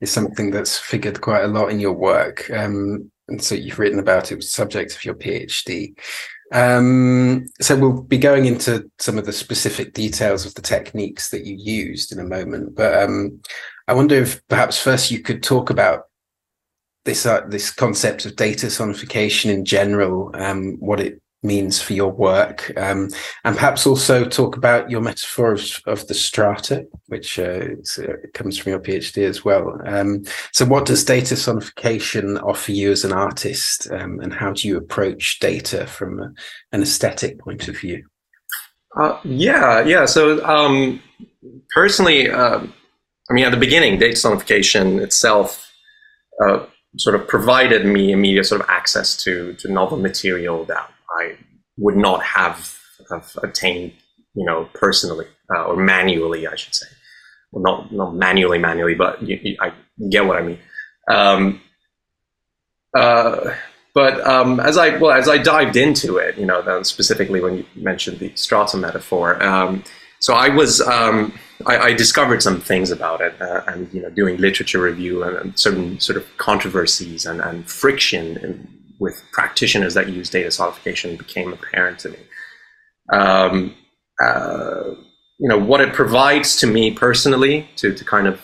is 0.00 0.10
something 0.10 0.50
that's 0.50 0.78
figured 0.78 1.20
quite 1.20 1.44
a 1.44 1.48
lot 1.48 1.70
in 1.70 1.80
your 1.80 1.92
work, 1.92 2.50
um, 2.50 3.10
and 3.28 3.42
so 3.42 3.54
you've 3.54 3.78
written 3.78 3.98
about 3.98 4.32
it 4.32 4.36
was 4.36 4.50
subject 4.50 4.94
of 4.94 5.04
your 5.04 5.14
PhD. 5.14 5.94
Um, 6.52 7.46
so 7.60 7.76
we'll 7.76 8.02
be 8.02 8.18
going 8.18 8.46
into 8.46 8.90
some 8.98 9.18
of 9.18 9.26
the 9.26 9.32
specific 9.32 9.94
details 9.94 10.44
of 10.44 10.54
the 10.54 10.62
techniques 10.62 11.30
that 11.30 11.44
you 11.44 11.56
used 11.56 12.10
in 12.10 12.18
a 12.18 12.24
moment, 12.24 12.74
but 12.74 13.02
um, 13.02 13.40
I 13.86 13.92
wonder 13.92 14.16
if 14.16 14.46
perhaps 14.48 14.80
first 14.80 15.10
you 15.10 15.20
could 15.20 15.42
talk 15.42 15.70
about 15.70 16.04
this 17.04 17.24
uh, 17.24 17.42
this 17.48 17.70
concept 17.70 18.26
of 18.26 18.36
data 18.36 18.66
sonification 18.66 19.50
in 19.50 19.64
general, 19.64 20.30
um, 20.34 20.76
what 20.80 21.00
it 21.00 21.20
means 21.42 21.80
for 21.80 21.94
your 21.94 22.10
work, 22.10 22.72
um, 22.76 23.08
and 23.44 23.56
perhaps 23.56 23.86
also 23.86 24.24
talk 24.24 24.56
about 24.56 24.90
your 24.90 25.00
metaphor 25.00 25.52
of, 25.52 25.80
of 25.86 26.06
the 26.06 26.14
strata, 26.14 26.86
which 27.06 27.38
uh, 27.38 27.66
uh, 27.98 28.12
comes 28.34 28.58
from 28.58 28.70
your 28.70 28.80
PhD 28.80 29.24
as 29.24 29.44
well. 29.44 29.80
Um, 29.84 30.24
so, 30.52 30.64
what 30.66 30.86
does 30.86 31.04
data 31.04 31.34
sonification 31.34 32.42
offer 32.42 32.72
you 32.72 32.90
as 32.90 33.04
an 33.04 33.12
artist, 33.12 33.90
um, 33.90 34.20
and 34.20 34.32
how 34.34 34.52
do 34.52 34.68
you 34.68 34.76
approach 34.76 35.38
data 35.38 35.86
from 35.86 36.20
a, 36.20 36.32
an 36.72 36.82
aesthetic 36.82 37.38
point 37.38 37.68
of 37.68 37.78
view? 37.78 38.04
Uh, 38.98 39.18
yeah, 39.24 39.84
yeah. 39.84 40.04
So, 40.04 40.44
um, 40.44 41.02
personally, 41.74 42.28
uh, 42.30 42.60
I 43.30 43.32
mean, 43.32 43.44
at 43.44 43.50
the 43.50 43.56
beginning, 43.56 43.98
data 43.98 44.16
sonification 44.16 45.00
itself 45.00 45.72
uh, 46.44 46.66
sort 46.96 47.14
of 47.14 47.26
provided 47.28 47.86
me 47.86 48.12
immediate 48.12 48.44
sort 48.44 48.60
of 48.60 48.68
access 48.68 49.16
to 49.24 49.54
to 49.54 49.72
novel 49.72 49.96
material 49.96 50.64
that 50.64 50.90
I 51.18 51.36
would 51.76 51.96
not 51.96 52.22
have, 52.22 52.78
have 53.10 53.36
attained, 53.42 53.92
you 54.34 54.44
know, 54.44 54.68
personally 54.74 55.26
uh, 55.54 55.64
or 55.64 55.76
manually, 55.76 56.46
I 56.46 56.56
should 56.56 56.74
say. 56.74 56.86
Well, 57.52 57.62
not 57.62 57.92
not 57.92 58.14
manually, 58.14 58.58
manually, 58.58 58.94
but 58.94 59.20
you, 59.22 59.38
you, 59.42 59.56
I 59.60 59.72
get 60.08 60.24
what 60.24 60.36
I 60.36 60.42
mean. 60.42 60.58
Um, 61.08 61.60
uh, 62.96 63.54
but 63.92 64.24
um, 64.26 64.60
as 64.60 64.78
I 64.78 64.96
well 64.98 65.12
as 65.12 65.28
I 65.28 65.38
dived 65.38 65.76
into 65.76 66.16
it, 66.16 66.38
you 66.38 66.46
know, 66.46 66.62
then 66.62 66.84
specifically 66.84 67.40
when 67.40 67.58
you 67.58 67.66
mentioned 67.74 68.20
the 68.20 68.32
strata 68.36 68.76
metaphor, 68.76 69.42
um, 69.42 69.82
so 70.20 70.34
I 70.34 70.48
was 70.48 70.80
um, 70.80 71.32
I, 71.66 71.78
I, 71.78 71.92
discovered 71.92 72.42
some 72.42 72.60
things 72.60 72.90
about 72.90 73.20
it, 73.20 73.34
uh, 73.40 73.62
and 73.66 73.92
you 73.92 74.00
know, 74.02 74.10
doing 74.10 74.36
literature 74.36 74.80
review 74.80 75.24
and, 75.24 75.36
and 75.36 75.58
certain 75.58 75.98
sort 75.98 76.16
of 76.16 76.26
controversies 76.36 77.26
and, 77.26 77.40
and 77.40 77.68
friction 77.68 78.36
in, 78.38 78.68
with 79.00 79.24
practitioners 79.32 79.94
that 79.94 80.08
use 80.10 80.30
data 80.30 80.50
sonification 80.50 81.18
became 81.18 81.52
apparent 81.52 81.98
to 81.98 82.10
me. 82.10 82.18
Um, 83.12 83.74
uh, 84.22 84.94
you 85.38 85.48
know 85.48 85.58
what 85.58 85.80
it 85.80 85.94
provides 85.94 86.56
to 86.56 86.66
me 86.66 86.92
personally 86.92 87.68
to, 87.76 87.92
to 87.94 88.04
kind 88.04 88.28
of 88.28 88.40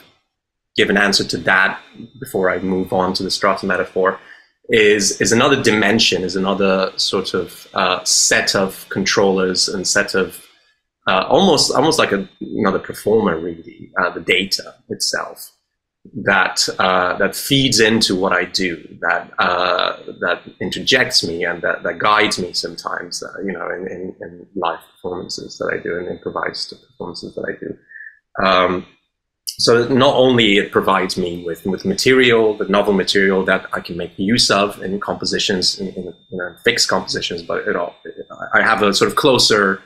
give 0.76 0.90
an 0.90 0.96
answer 0.96 1.24
to 1.24 1.36
that 1.38 1.78
before 2.18 2.50
I 2.50 2.58
move 2.58 2.92
on 2.92 3.12
to 3.14 3.22
the 3.22 3.30
strata 3.30 3.66
metaphor 3.66 4.18
is 4.70 5.20
is 5.20 5.30
another 5.30 5.62
dimension, 5.62 6.22
is 6.22 6.36
another 6.36 6.92
sort 6.96 7.34
of 7.34 7.68
uh, 7.74 8.02
set 8.04 8.56
of 8.56 8.86
controllers 8.88 9.68
and 9.68 9.86
set 9.86 10.14
of 10.14 10.42
uh, 11.06 11.24
almost 11.28 11.70
almost 11.70 11.98
like 11.98 12.12
a, 12.12 12.28
another 12.40 12.80
performer, 12.80 13.38
really, 13.38 13.92
uh, 14.00 14.10
the 14.10 14.20
data 14.20 14.74
itself 14.88 15.55
that 16.24 16.68
uh, 16.78 17.16
that 17.18 17.34
feeds 17.34 17.80
into 17.80 18.14
what 18.14 18.32
I 18.32 18.44
do, 18.44 18.76
that 19.00 19.32
uh, 19.38 19.96
that 20.20 20.42
interjects 20.60 21.26
me 21.26 21.44
and 21.44 21.62
that, 21.62 21.82
that 21.82 21.98
guides 21.98 22.38
me 22.38 22.52
sometimes, 22.52 23.22
uh, 23.22 23.40
you 23.44 23.52
know, 23.52 23.68
in, 23.70 23.86
in, 23.88 24.16
in, 24.20 24.46
live 24.54 24.80
performances 24.94 25.58
that 25.58 25.72
I 25.72 25.82
do 25.82 25.98
and 25.98 26.08
improvised 26.08 26.74
performances 26.88 27.34
that 27.34 27.44
I 27.48 27.58
do. 27.58 28.46
Um, 28.46 28.86
so 29.58 29.88
not 29.88 30.14
only 30.16 30.58
it 30.58 30.70
provides 30.70 31.16
me 31.16 31.42
with, 31.44 31.64
with 31.64 31.84
material, 31.84 32.56
the 32.56 32.66
novel 32.68 32.92
material 32.92 33.44
that 33.46 33.66
I 33.72 33.80
can 33.80 33.96
make 33.96 34.12
use 34.18 34.50
of 34.50 34.82
in 34.82 35.00
compositions, 35.00 35.78
in, 35.80 35.88
in 35.88 36.04
you 36.04 36.14
know, 36.38 36.54
fixed 36.62 36.88
compositions, 36.88 37.42
but 37.42 37.66
it 37.66 37.74
all, 37.74 37.94
I 38.52 38.62
have 38.62 38.82
a 38.82 38.92
sort 38.92 39.10
of 39.10 39.16
closer 39.16 39.80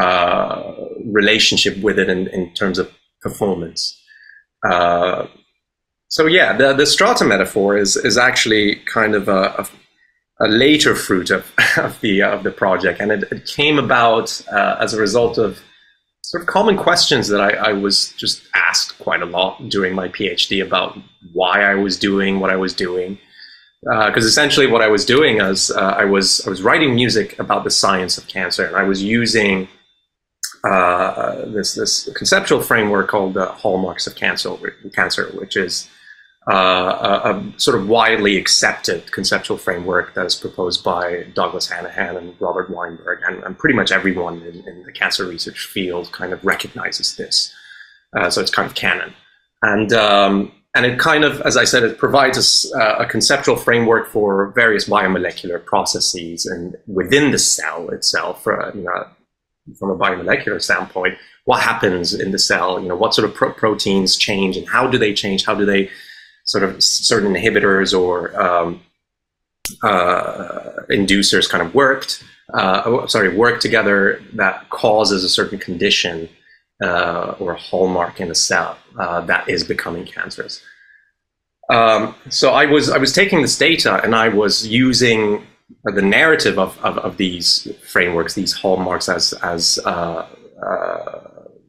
uh, 0.00 0.74
relationship 1.04 1.78
with 1.78 1.98
it 1.98 2.08
in, 2.08 2.26
in 2.28 2.52
terms 2.54 2.78
of 2.78 2.90
performance. 3.20 3.99
Uh, 4.68 5.26
so 6.08 6.26
yeah, 6.26 6.56
the, 6.56 6.72
the 6.72 6.86
strata 6.86 7.24
metaphor 7.24 7.76
is 7.76 7.96
is 7.96 8.18
actually 8.18 8.76
kind 8.86 9.14
of 9.14 9.28
a, 9.28 9.66
a, 10.40 10.46
a 10.46 10.48
later 10.48 10.94
fruit 10.94 11.30
of, 11.30 11.52
of 11.76 12.00
the 12.00 12.22
of 12.22 12.42
the 12.42 12.50
project, 12.50 13.00
and 13.00 13.12
it, 13.12 13.24
it 13.30 13.46
came 13.46 13.78
about 13.78 14.40
uh, 14.52 14.76
as 14.80 14.92
a 14.92 15.00
result 15.00 15.38
of 15.38 15.60
sort 16.22 16.42
of 16.42 16.48
common 16.48 16.76
questions 16.76 17.28
that 17.28 17.40
I, 17.40 17.70
I, 17.70 17.72
was 17.72 18.12
just 18.12 18.42
asked 18.54 18.96
quite 19.00 19.20
a 19.20 19.26
lot 19.26 19.68
during 19.68 19.94
my 19.96 20.08
PhD 20.08 20.64
about 20.64 20.96
why 21.32 21.62
I 21.62 21.74
was 21.74 21.98
doing 21.98 22.38
what 22.38 22.50
I 22.50 22.56
was 22.56 22.72
doing. 22.72 23.18
Because 23.82 24.24
uh, 24.24 24.28
essentially, 24.28 24.66
what 24.66 24.82
I 24.82 24.88
was 24.88 25.04
doing 25.04 25.40
is 25.40 25.70
uh, 25.70 25.94
I 25.96 26.04
was 26.04 26.46
I 26.46 26.50
was 26.50 26.60
writing 26.62 26.94
music 26.94 27.38
about 27.38 27.64
the 27.64 27.70
science 27.70 28.18
of 28.18 28.26
cancer, 28.26 28.64
and 28.66 28.76
I 28.76 28.82
was 28.82 29.02
using 29.02 29.68
uh, 30.64 31.46
this 31.46 31.74
this 31.74 32.08
conceptual 32.14 32.60
framework 32.60 33.08
called 33.08 33.34
the 33.34 33.46
hallmarks 33.46 34.06
of 34.06 34.14
cancer, 34.14 34.50
cancer, 34.92 35.28
which 35.28 35.56
is 35.56 35.88
uh, 36.50 37.20
a, 37.24 37.30
a, 37.30 37.52
sort 37.58 37.78
of 37.78 37.88
widely 37.88 38.36
accepted 38.36 39.10
conceptual 39.12 39.56
framework 39.56 40.14
that 40.14 40.26
is 40.26 40.34
proposed 40.34 40.82
by 40.82 41.24
Douglas 41.34 41.68
Hanahan 41.68 42.16
and 42.16 42.34
Robert 42.40 42.70
Weinberg, 42.70 43.20
and, 43.26 43.42
and 43.44 43.58
pretty 43.58 43.74
much 43.74 43.92
everyone 43.92 44.42
in, 44.42 44.66
in, 44.66 44.82
the 44.84 44.92
cancer 44.92 45.26
research 45.26 45.66
field 45.66 46.10
kind 46.12 46.32
of 46.32 46.44
recognizes 46.44 47.16
this. 47.16 47.54
Uh, 48.16 48.28
so 48.28 48.40
it's 48.40 48.50
kind 48.50 48.66
of 48.66 48.74
canon, 48.74 49.14
and 49.62 49.92
um, 49.92 50.52
and 50.74 50.86
it 50.86 50.98
kind 50.98 51.24
of, 51.24 51.40
as 51.42 51.56
I 51.56 51.64
said, 51.64 51.82
it 51.82 51.98
provides 51.98 52.38
us 52.38 52.70
uh, 52.74 52.96
a 52.98 53.06
conceptual 53.06 53.56
framework 53.56 54.08
for 54.08 54.52
various 54.52 54.88
biomolecular 54.88 55.64
processes 55.64 56.46
and 56.46 56.76
within 56.86 57.32
the 57.32 57.38
cell 57.38 57.90
itself. 57.90 58.46
Uh, 58.46 58.72
you 58.74 58.82
know, 58.82 59.06
from 59.78 59.90
a 59.90 59.96
biomolecular 59.96 60.60
standpoint, 60.62 61.16
what 61.44 61.62
happens 61.62 62.14
in 62.14 62.32
the 62.32 62.38
cell, 62.38 62.80
you 62.80 62.88
know, 62.88 62.96
what 62.96 63.14
sort 63.14 63.28
of 63.28 63.34
pro- 63.34 63.52
proteins 63.52 64.16
change 64.16 64.56
and 64.56 64.68
how 64.68 64.86
do 64.86 64.98
they 64.98 65.12
change? 65.12 65.44
How 65.44 65.54
do 65.54 65.64
they 65.64 65.90
sort 66.44 66.64
of 66.64 66.82
certain 66.82 67.32
inhibitors 67.32 67.98
or 67.98 68.40
um, 68.40 68.80
uh, 69.82 70.70
inducers 70.90 71.48
kind 71.48 71.62
of 71.62 71.74
worked, 71.74 72.24
uh, 72.54 73.06
sorry, 73.06 73.34
work 73.36 73.60
together 73.60 74.20
that 74.34 74.68
causes 74.70 75.24
a 75.24 75.28
certain 75.28 75.58
condition 75.58 76.28
uh, 76.82 77.34
or 77.38 77.54
hallmark 77.54 78.20
in 78.20 78.30
a 78.30 78.34
cell 78.34 78.76
uh, 78.98 79.20
that 79.22 79.48
is 79.48 79.62
becoming 79.64 80.04
cancerous. 80.04 80.62
Um, 81.68 82.16
so 82.30 82.50
I 82.50 82.66
was 82.66 82.90
I 82.90 82.98
was 82.98 83.12
taking 83.12 83.42
this 83.42 83.56
data 83.56 84.02
and 84.02 84.14
I 84.14 84.28
was 84.28 84.66
using 84.66 85.46
the 85.84 86.02
narrative 86.02 86.58
of, 86.58 86.78
of, 86.84 86.98
of 86.98 87.16
these 87.16 87.68
frameworks, 87.86 88.34
these 88.34 88.52
hallmarks, 88.52 89.08
as 89.08 89.32
as 89.42 89.78
uh, 89.84 90.26
uh, 90.66 91.20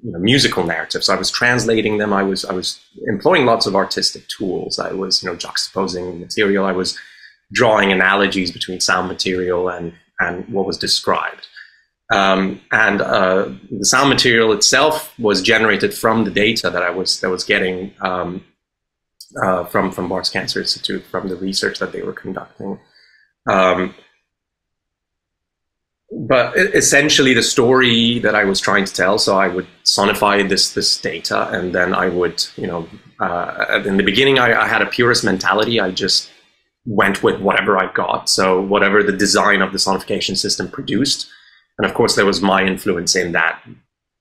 you 0.03 0.11
know, 0.11 0.19
musical 0.19 0.63
narratives. 0.63 1.09
I 1.09 1.15
was 1.15 1.31
translating 1.31 1.97
them. 1.97 2.13
I 2.13 2.23
was 2.23 2.45
I 2.45 2.53
was 2.53 2.79
employing 3.07 3.45
lots 3.45 3.65
of 3.65 3.75
artistic 3.75 4.27
tools. 4.27 4.79
I 4.79 4.91
was 4.91 5.23
you 5.23 5.29
know 5.29 5.35
juxtaposing 5.35 6.19
material. 6.19 6.65
I 6.65 6.71
was 6.71 6.97
drawing 7.53 7.91
analogies 7.91 8.51
between 8.51 8.79
sound 8.79 9.07
material 9.07 9.69
and 9.69 9.93
and 10.19 10.47
what 10.49 10.65
was 10.65 10.77
described. 10.77 11.47
Um, 12.11 12.59
and 12.71 13.01
uh, 13.01 13.49
the 13.71 13.85
sound 13.85 14.09
material 14.09 14.51
itself 14.51 15.17
was 15.17 15.41
generated 15.41 15.93
from 15.93 16.25
the 16.25 16.31
data 16.31 16.69
that 16.69 16.83
I 16.83 16.89
was 16.89 17.21
that 17.21 17.29
was 17.29 17.43
getting 17.43 17.93
um, 18.01 18.43
uh, 19.41 19.63
from 19.65 19.91
from 19.91 20.09
Barts 20.09 20.29
Cancer 20.29 20.59
Institute 20.59 21.05
from 21.05 21.29
the 21.29 21.35
research 21.35 21.79
that 21.79 21.91
they 21.91 22.01
were 22.01 22.13
conducting. 22.13 22.79
Um, 23.47 23.95
but 26.11 26.55
essentially, 26.57 27.33
the 27.33 27.41
story 27.41 28.19
that 28.19 28.35
I 28.35 28.43
was 28.43 28.59
trying 28.59 28.85
to 28.85 28.93
tell. 28.93 29.17
So 29.17 29.37
I 29.37 29.47
would 29.47 29.67
sonify 29.85 30.47
this 30.47 30.73
this 30.73 30.99
data, 30.99 31.49
and 31.49 31.73
then 31.73 31.93
I 31.93 32.09
would, 32.09 32.43
you 32.57 32.67
know, 32.67 32.87
uh, 33.19 33.81
in 33.85 33.97
the 33.97 34.03
beginning, 34.03 34.37
I, 34.37 34.61
I 34.63 34.67
had 34.67 34.81
a 34.81 34.85
purist 34.85 35.23
mentality. 35.23 35.79
I 35.79 35.91
just 35.91 36.29
went 36.85 37.23
with 37.23 37.39
whatever 37.39 37.77
I 37.77 37.91
got. 37.93 38.29
So 38.29 38.61
whatever 38.61 39.03
the 39.03 39.15
design 39.15 39.61
of 39.61 39.71
the 39.71 39.77
sonification 39.77 40.35
system 40.35 40.69
produced, 40.69 41.29
and 41.77 41.87
of 41.87 41.93
course, 41.93 42.15
there 42.15 42.25
was 42.25 42.41
my 42.41 42.63
influence 42.65 43.15
in 43.15 43.31
that 43.31 43.61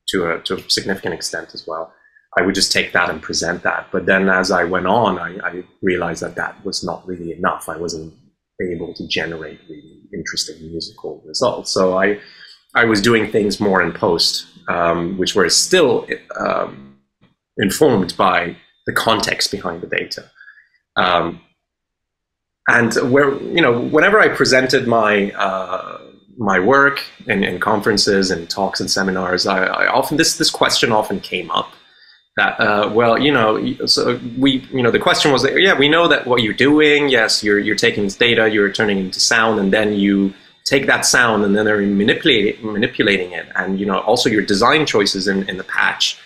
to 0.09 0.31
a 0.31 0.41
to 0.43 0.59
a 0.59 0.71
significant 0.71 1.15
extent 1.15 1.55
as 1.55 1.67
well. 1.67 1.93
I 2.39 2.43
would 2.43 2.55
just 2.55 2.71
take 2.71 2.93
that 2.93 3.11
and 3.11 3.21
present 3.21 3.65
that. 3.65 3.89
But 3.91 4.07
then 4.07 4.29
as 4.29 4.53
I 4.53 4.62
went 4.62 4.87
on, 4.87 5.19
I, 5.19 5.39
I 5.45 5.65
realized 5.83 6.23
that 6.23 6.37
that 6.37 6.65
was 6.65 6.85
not 6.85 7.05
really 7.05 7.33
enough. 7.33 7.69
I 7.69 7.77
wasn't 7.77 8.15
able 8.61 8.95
to 8.95 9.07
generate 9.07 9.61
really 9.69 10.02
interesting 10.12 10.61
musical 10.71 11.23
results. 11.26 11.71
So 11.71 11.99
I, 11.99 12.19
I 12.75 12.85
was 12.85 13.00
doing 13.00 13.31
things 13.31 13.61
more 13.61 13.83
in 13.83 13.93
post, 13.93 14.47
um, 14.69 15.17
which 15.19 15.35
were 15.35 15.49
still 15.49 16.07
um, 16.38 16.99
informed 17.59 18.17
by 18.17 18.57
the 18.87 18.93
context 18.93 19.50
behind 19.50 19.83
the 19.83 19.87
data. 19.87 20.31
Um, 20.97 21.40
and 22.69 22.95
where 23.12 23.35
you 23.43 23.61
know, 23.61 23.81
whenever 23.81 24.21
I 24.21 24.29
presented 24.29 24.87
my 24.87 25.33
uh, 25.33 25.99
my 26.37 26.61
work 26.61 27.02
in, 27.26 27.43
in, 27.43 27.59
conferences 27.59 28.31
and 28.31 28.49
talks 28.49 28.81
and 28.81 28.90
seminars, 28.90 29.47
I, 29.47 29.64
I 29.64 29.87
often 29.88 30.17
this 30.17 30.37
this 30.37 30.50
question 30.50 30.93
often 30.93 31.21
came 31.21 31.50
up 31.50 31.73
that 32.40 32.52
uh, 32.61 32.90
well 32.99 33.14
you 33.26 33.32
know 33.38 33.49
so 33.87 34.18
we 34.38 34.50
you 34.76 34.82
know 34.82 34.90
the 34.90 35.04
question 35.06 35.28
was 35.35 35.47
yeah 35.56 35.76
we 35.82 35.88
know 35.94 36.09
that 36.12 36.26
what 36.26 36.42
you're 36.42 36.61
doing 36.68 37.09
yes 37.09 37.44
you're 37.44 37.59
you're 37.66 37.80
taking 37.87 38.04
this 38.04 38.16
data 38.16 38.49
you're 38.54 38.73
turning 38.73 38.99
it 38.99 39.04
into 39.06 39.20
sound 39.20 39.61
and 39.61 39.73
then 39.73 39.88
you 40.04 40.32
take 40.64 40.87
that 40.87 41.04
sound 41.04 41.44
and 41.44 41.52
then 41.56 41.64
they're 41.66 41.85
manipulating 42.02 42.54
manipulating 42.78 43.32
it, 43.32 43.47
and 43.56 43.80
you 43.80 43.87
know 43.87 43.99
also 44.00 44.28
your 44.37 44.42
design 44.54 44.87
choices 44.87 45.28
in, 45.32 45.49
in 45.50 45.56
the 45.56 45.64
patch 45.64 46.18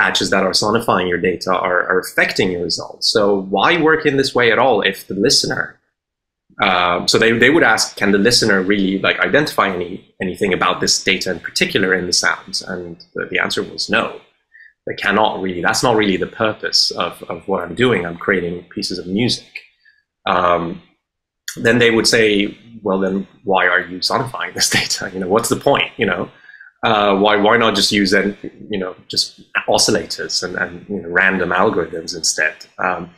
patches 0.00 0.30
that 0.30 0.44
are 0.44 0.52
sonifying 0.52 1.08
your 1.08 1.18
data 1.18 1.50
are, 1.50 1.80
are 1.90 1.98
affecting 1.98 2.52
your 2.52 2.62
results. 2.62 3.10
So 3.10 3.40
why 3.54 3.82
work 3.82 4.06
in 4.06 4.16
this 4.16 4.32
way 4.32 4.52
at 4.52 4.58
all 4.64 4.80
if 4.82 5.08
the 5.08 5.14
listener 5.14 5.78
uh, 6.60 7.06
so 7.06 7.18
they, 7.18 7.30
they 7.32 7.50
would 7.50 7.62
ask, 7.62 7.96
can 7.96 8.10
the 8.10 8.18
listener 8.18 8.60
really 8.60 8.98
like 8.98 9.18
identify 9.20 9.68
any 9.68 10.14
anything 10.20 10.52
about 10.52 10.80
this 10.80 11.02
data 11.02 11.30
in 11.30 11.40
particular 11.40 11.94
in 11.94 12.06
the 12.06 12.12
sounds? 12.12 12.62
And 12.62 13.04
the, 13.14 13.26
the 13.26 13.38
answer 13.38 13.62
was 13.62 13.88
no. 13.88 14.20
They 14.88 14.94
cannot 14.94 15.42
really. 15.42 15.60
That's 15.60 15.82
not 15.82 15.96
really 15.96 16.16
the 16.16 16.26
purpose 16.26 16.90
of, 16.92 17.22
of 17.24 17.46
what 17.46 17.62
I'm 17.62 17.74
doing. 17.74 18.06
I'm 18.06 18.16
creating 18.16 18.64
pieces 18.74 18.98
of 18.98 19.06
music. 19.06 19.52
Um, 20.26 20.82
then 21.56 21.78
they 21.78 21.90
would 21.90 22.06
say, 22.06 22.56
well, 22.82 22.98
then 22.98 23.26
why 23.44 23.66
are 23.66 23.80
you 23.80 23.98
sonifying 23.98 24.54
this 24.54 24.70
data? 24.80 25.10
You 25.12 25.20
know, 25.20 25.28
what's 25.28 25.50
the 25.50 25.56
point? 25.56 25.92
You 25.98 26.06
know, 26.06 26.30
uh, 26.84 27.16
why 27.16 27.36
why 27.36 27.58
not 27.58 27.74
just 27.74 27.92
use 27.92 28.12
then 28.12 28.36
you 28.70 28.78
know 28.78 28.94
just 29.08 29.40
oscillators 29.68 30.42
and, 30.42 30.56
and 30.56 30.86
you 30.88 31.02
know, 31.02 31.08
random 31.08 31.50
algorithms 31.50 32.16
instead? 32.16 32.54
Um, 32.78 33.10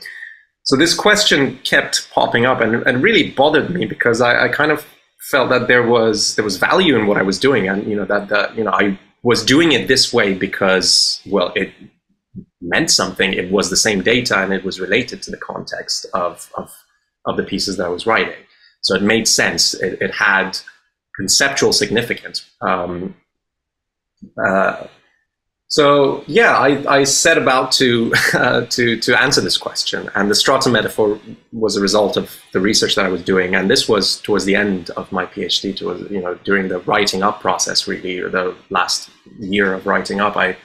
so 0.65 0.77
this 0.77 0.95
question 0.95 1.59
kept 1.59 2.11
popping 2.11 2.47
up 2.47 2.61
and, 2.61 2.83
and 2.87 3.03
really 3.03 3.31
bothered 3.31 3.71
me 3.71 3.87
because 3.87 4.21
I, 4.21 4.45
I, 4.45 4.49
kind 4.49 4.71
of 4.71 4.87
felt 5.31 5.49
that 5.51 5.69
there 5.69 5.87
was 5.87 6.35
there 6.37 6.45
was 6.45 6.59
value 6.59 6.97
in 6.97 7.07
what 7.07 7.17
I 7.17 7.23
was 7.23 7.39
doing 7.39 7.69
and 7.69 7.87
you 7.89 7.97
know 7.97 8.05
that 8.07 8.29
that 8.29 8.57
you 8.57 8.65
know 8.65 8.73
I 8.73 8.99
was 9.23 9.45
doing 9.45 9.73
it 9.73 9.89
this 9.89 10.13
way 10.13 10.35
because 10.35 11.21
well 11.27 11.53
it 11.55 11.73
meant 12.61 12.91
something. 12.91 13.33
It 13.33 13.51
was 13.51 13.71
the 13.71 13.77
same 13.77 14.03
data 14.03 14.39
and 14.39 14.53
it 14.53 14.65
was 14.65 14.81
related 14.81 15.23
to 15.23 15.31
the 15.31 15.37
context 15.37 16.07
of 16.15 16.51
of, 16.57 16.73
of 17.27 17.37
the 17.37 17.45
pieces 17.45 17.77
that 17.77 17.87
I 17.87 17.91
was 17.91 18.07
writing. 18.07 18.43
So 18.83 18.95
it 18.95 19.03
made 19.03 19.29
sense. 19.29 19.75
It, 19.75 20.01
it 20.01 20.15
had 20.15 20.59
conceptual 21.17 21.73
significance. 21.73 22.49
Um, 22.61 23.15
uh, 24.43 24.87
so 25.71 26.25
yeah, 26.27 26.59
I, 26.59 26.97
I 26.97 27.05
set 27.05 27.39
about 27.39 27.71
to 27.73 28.13
uh, 28.35 28.67
to 28.67 28.97
to 28.97 29.23
answer 29.23 29.41
this 29.41 29.57
question, 29.57 30.11
and 30.17 30.29
the 30.29 30.35
strata 30.35 30.69
metaphor 30.69 31.21
was 31.53 31.77
a 31.77 31.81
result 31.81 32.17
of 32.17 32.43
the 32.53 32.61
research 32.61 32.97
that 32.97 33.07
I 33.07 33.09
was 33.09 33.23
doing, 33.23 33.55
and 33.55 33.71
this 33.71 33.89
was 33.89 34.21
towards 34.21 34.45
the 34.47 34.57
end 34.57 34.91
of 34.91 35.13
my 35.13 35.27
PhD, 35.27 35.77
towards 35.77 36.11
you 36.11 36.21
know 36.21 36.35
during 36.43 36.67
the 36.67 36.81
writing 36.81 37.23
up 37.23 37.41
process, 37.41 37.87
really, 37.87 38.21
the 38.21 38.57
last 38.71 39.11
year 39.39 39.73
of 39.73 39.87
writing 39.87 40.21
up, 40.21 40.37
I 40.37 40.57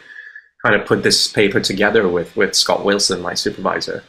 kind 0.63 0.73
of 0.73 0.87
put 0.87 1.03
this 1.03 1.27
paper 1.27 1.59
together 1.59 2.09
with 2.09 2.35
with 2.35 2.55
Scott 2.55 2.83
Wilson, 2.83 3.21
my 3.21 3.35
supervisor. 3.35 4.03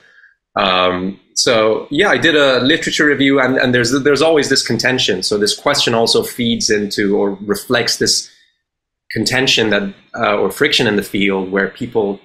Um, 0.59 1.21
so 1.35 1.89
yeah, 1.91 2.09
I 2.09 2.17
did 2.17 2.37
a 2.37 2.61
literature 2.61 3.05
review, 3.05 3.39
and 3.39 3.59
and 3.59 3.75
there's 3.75 3.93
there's 4.03 4.23
always 4.23 4.49
this 4.49 4.67
contention. 4.67 5.23
So 5.23 5.37
this 5.37 5.55
question 5.55 5.93
also 5.93 6.23
feeds 6.23 6.71
into 6.71 7.19
or 7.19 7.33
reflects 7.43 7.99
this 7.99 8.31
contention 9.11 9.71
that 9.71 9.95
uh, 10.15 10.37
or 10.37 10.51
friction 10.51 10.87
in 10.87 10.97
the 10.97 11.03
field 11.03 11.51
where 11.51 11.69
people 11.69 12.21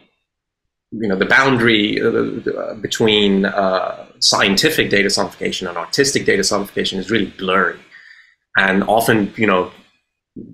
you 0.91 1.07
know 1.07 1.15
the 1.15 1.25
boundary 1.25 2.01
uh, 2.01 2.73
between 2.75 3.45
uh, 3.45 4.05
scientific 4.19 4.89
data 4.89 5.07
sonification 5.07 5.69
and 5.69 5.77
artistic 5.77 6.25
data 6.25 6.41
sonification 6.41 6.97
is 6.97 7.09
really 7.09 7.33
blurry. 7.37 7.79
And 8.57 8.83
often 8.83 9.33
you 9.37 9.47
know 9.47 9.71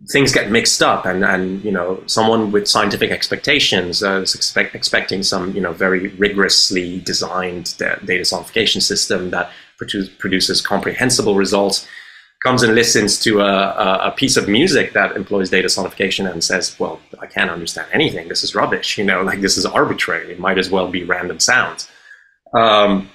things 0.09 0.31
get 0.31 0.51
mixed 0.51 0.81
up 0.81 1.05
and 1.05 1.23
and 1.23 1.63
you 1.63 1.71
know 1.71 2.01
someone 2.05 2.51
with 2.51 2.67
scientific 2.67 3.11
expectations 3.11 4.03
uh, 4.03 4.21
is 4.21 4.35
expect, 4.35 4.75
expecting 4.75 5.23
some 5.23 5.53
you 5.53 5.61
know 5.61 5.73
very 5.73 6.09
rigorously 6.09 6.99
designed 7.01 7.75
data 7.77 8.23
sonification 8.23 8.81
system 8.81 9.31
that 9.31 9.51
produce, 9.77 10.09
produces 10.09 10.61
comprehensible 10.61 11.35
results 11.35 11.87
comes 12.43 12.63
and 12.63 12.75
listens 12.75 13.19
to 13.19 13.41
a, 13.41 14.07
a, 14.09 14.13
piece 14.15 14.37
of 14.37 14.47
music 14.47 14.93
that 14.93 15.15
employs 15.15 15.49
data 15.49 15.67
sonification 15.67 16.31
and 16.31 16.43
says, 16.43 16.77
well, 16.79 16.99
I 17.19 17.25
can't 17.25 17.49
understand 17.49 17.87
anything. 17.91 18.27
This 18.27 18.43
is 18.43 18.53
rubbish. 18.53 18.97
You 18.97 19.05
know, 19.05 19.21
like 19.29 19.41
this 19.41 19.57
is 19.57 19.65
arbitrary. 19.65 20.31
It 20.31 20.39
might 20.39 20.57
as 20.57 20.69
well 20.69 20.87
be 20.89 21.03
random 21.03 21.39
sounds. 21.39 21.89
Um, 22.53 23.09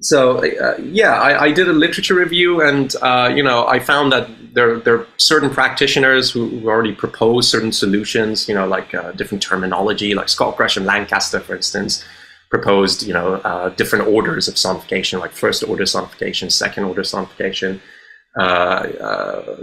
so 0.00 0.38
uh, 0.38 0.76
yeah, 0.78 1.20
I, 1.20 1.44
I, 1.46 1.52
did 1.52 1.68
a 1.68 1.72
literature 1.72 2.14
review, 2.14 2.60
and 2.60 2.94
uh, 3.02 3.28
you 3.34 3.42
know, 3.42 3.66
I 3.66 3.80
found 3.80 4.12
that 4.12 4.28
there, 4.54 4.78
there 4.78 5.00
are 5.00 5.06
certain 5.16 5.50
practitioners 5.50 6.30
who, 6.30 6.48
who 6.48 6.68
already 6.68 6.92
propose 6.92 7.50
certain 7.50 7.72
solutions. 7.72 8.48
You 8.48 8.54
know, 8.54 8.68
like 8.68 8.94
uh, 8.94 9.10
different 9.12 9.42
terminology, 9.42 10.14
like 10.14 10.28
Scott 10.28 10.56
Gresham 10.56 10.84
Lancaster, 10.84 11.40
for 11.40 11.56
instance, 11.56 12.04
proposed 12.50 13.02
you 13.02 13.12
know 13.12 13.34
uh, 13.36 13.70
different 13.70 14.06
orders 14.06 14.46
of 14.46 14.54
sonification, 14.54 15.18
like 15.18 15.32
first 15.32 15.64
order 15.64 15.84
sonification, 15.84 16.52
second 16.52 16.84
order 16.84 17.02
sonification. 17.02 17.80
Uh, 18.38 18.86
uh, 19.00 19.56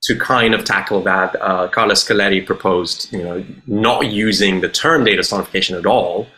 to 0.00 0.16
kind 0.16 0.54
of 0.54 0.64
tackle 0.64 1.02
that, 1.02 1.34
uh, 1.40 1.66
Carla 1.68 1.94
Scaletti 1.94 2.46
proposed, 2.46 3.12
you 3.12 3.22
know, 3.22 3.44
not 3.66 4.06
using 4.06 4.60
the 4.60 4.68
term 4.68 5.04
data 5.04 5.22
sonification 5.22 5.76
at 5.76 5.84
all. 5.84 6.28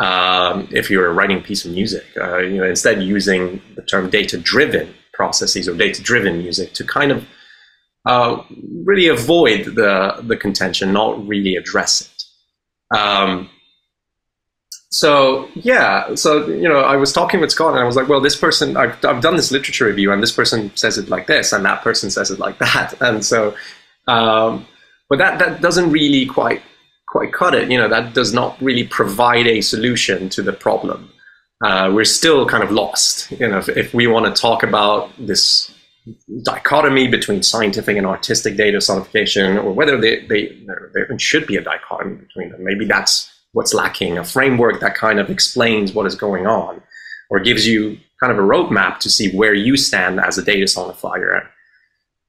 Um, 0.00 0.68
if 0.70 0.88
you're 0.88 1.12
writing 1.12 1.38
a 1.38 1.42
piece 1.42 1.64
of 1.64 1.72
music, 1.72 2.04
uh, 2.18 2.38
you 2.38 2.58
know, 2.58 2.64
instead 2.64 3.02
using 3.02 3.60
the 3.74 3.82
term 3.82 4.08
data-driven 4.08 4.94
processes 5.12 5.68
or 5.68 5.74
data-driven 5.74 6.38
music 6.38 6.72
to 6.74 6.84
kind 6.84 7.10
of 7.10 7.26
uh, 8.06 8.42
really 8.84 9.08
avoid 9.08 9.74
the 9.74 10.22
the 10.22 10.36
contention, 10.36 10.92
not 10.92 11.26
really 11.26 11.56
address 11.56 12.00
it. 12.02 12.96
Um, 12.96 13.50
so 14.90 15.48
yeah 15.54 16.14
so 16.16 16.46
you 16.48 16.68
know 16.68 16.80
i 16.80 16.96
was 16.96 17.12
talking 17.12 17.40
with 17.40 17.52
scott 17.52 17.70
and 17.72 17.78
i 17.78 17.84
was 17.84 17.94
like 17.94 18.08
well 18.08 18.20
this 18.20 18.36
person 18.36 18.76
I've, 18.76 19.04
I've 19.04 19.22
done 19.22 19.36
this 19.36 19.52
literature 19.52 19.86
review 19.86 20.12
and 20.12 20.22
this 20.22 20.32
person 20.32 20.74
says 20.76 20.98
it 20.98 21.08
like 21.08 21.26
this 21.26 21.52
and 21.52 21.64
that 21.64 21.82
person 21.82 22.10
says 22.10 22.30
it 22.30 22.38
like 22.40 22.58
that. 22.66 23.00
And 23.00 23.24
so 23.24 23.54
um, 24.08 24.66
but 25.08 25.18
that 25.18 25.38
that 25.38 25.60
doesn't 25.60 25.90
really 25.90 26.26
quite 26.26 26.62
quite 27.08 27.32
cut 27.32 27.54
it. 27.54 27.70
You 27.70 27.78
know 27.78 27.88
that 27.88 28.14
does 28.14 28.32
not 28.32 28.60
really 28.60 28.84
provide 28.84 29.46
a 29.46 29.60
solution 29.60 30.28
to 30.30 30.42
the 30.42 30.52
problem. 30.52 31.12
Uh, 31.62 31.90
we're 31.92 32.04
still 32.04 32.46
kind 32.46 32.64
of 32.64 32.70
lost. 32.70 33.30
You 33.30 33.48
know 33.48 33.58
if, 33.58 33.68
if 33.68 33.94
we 33.94 34.06
want 34.06 34.34
to 34.34 34.40
talk 34.40 34.62
about 34.62 35.10
this 35.18 35.72
dichotomy 36.42 37.08
between 37.08 37.42
scientific 37.42 37.96
and 37.96 38.06
artistic 38.06 38.56
data 38.56 38.78
sonification 38.78 39.62
or 39.62 39.70
whether 39.72 40.00
they, 40.00 40.24
they 40.26 40.56
there 40.92 41.18
should 41.18 41.46
be 41.46 41.56
a 41.56 41.60
dichotomy 41.60 42.16
between 42.16 42.50
them 42.50 42.64
maybe 42.64 42.86
that's 42.86 43.29
what's 43.52 43.74
lacking, 43.74 44.18
a 44.18 44.24
framework 44.24 44.80
that 44.80 44.94
kind 44.94 45.18
of 45.18 45.30
explains 45.30 45.92
what 45.92 46.06
is 46.06 46.14
going 46.14 46.46
on, 46.46 46.82
or 47.30 47.40
gives 47.40 47.66
you 47.66 47.98
kind 48.20 48.32
of 48.32 48.38
a 48.38 48.42
roadmap 48.42 48.98
to 48.98 49.10
see 49.10 49.30
where 49.32 49.54
you 49.54 49.76
stand 49.76 50.20
as 50.20 50.38
a 50.38 50.44
data 50.44 50.64
sonifier. 50.64 51.46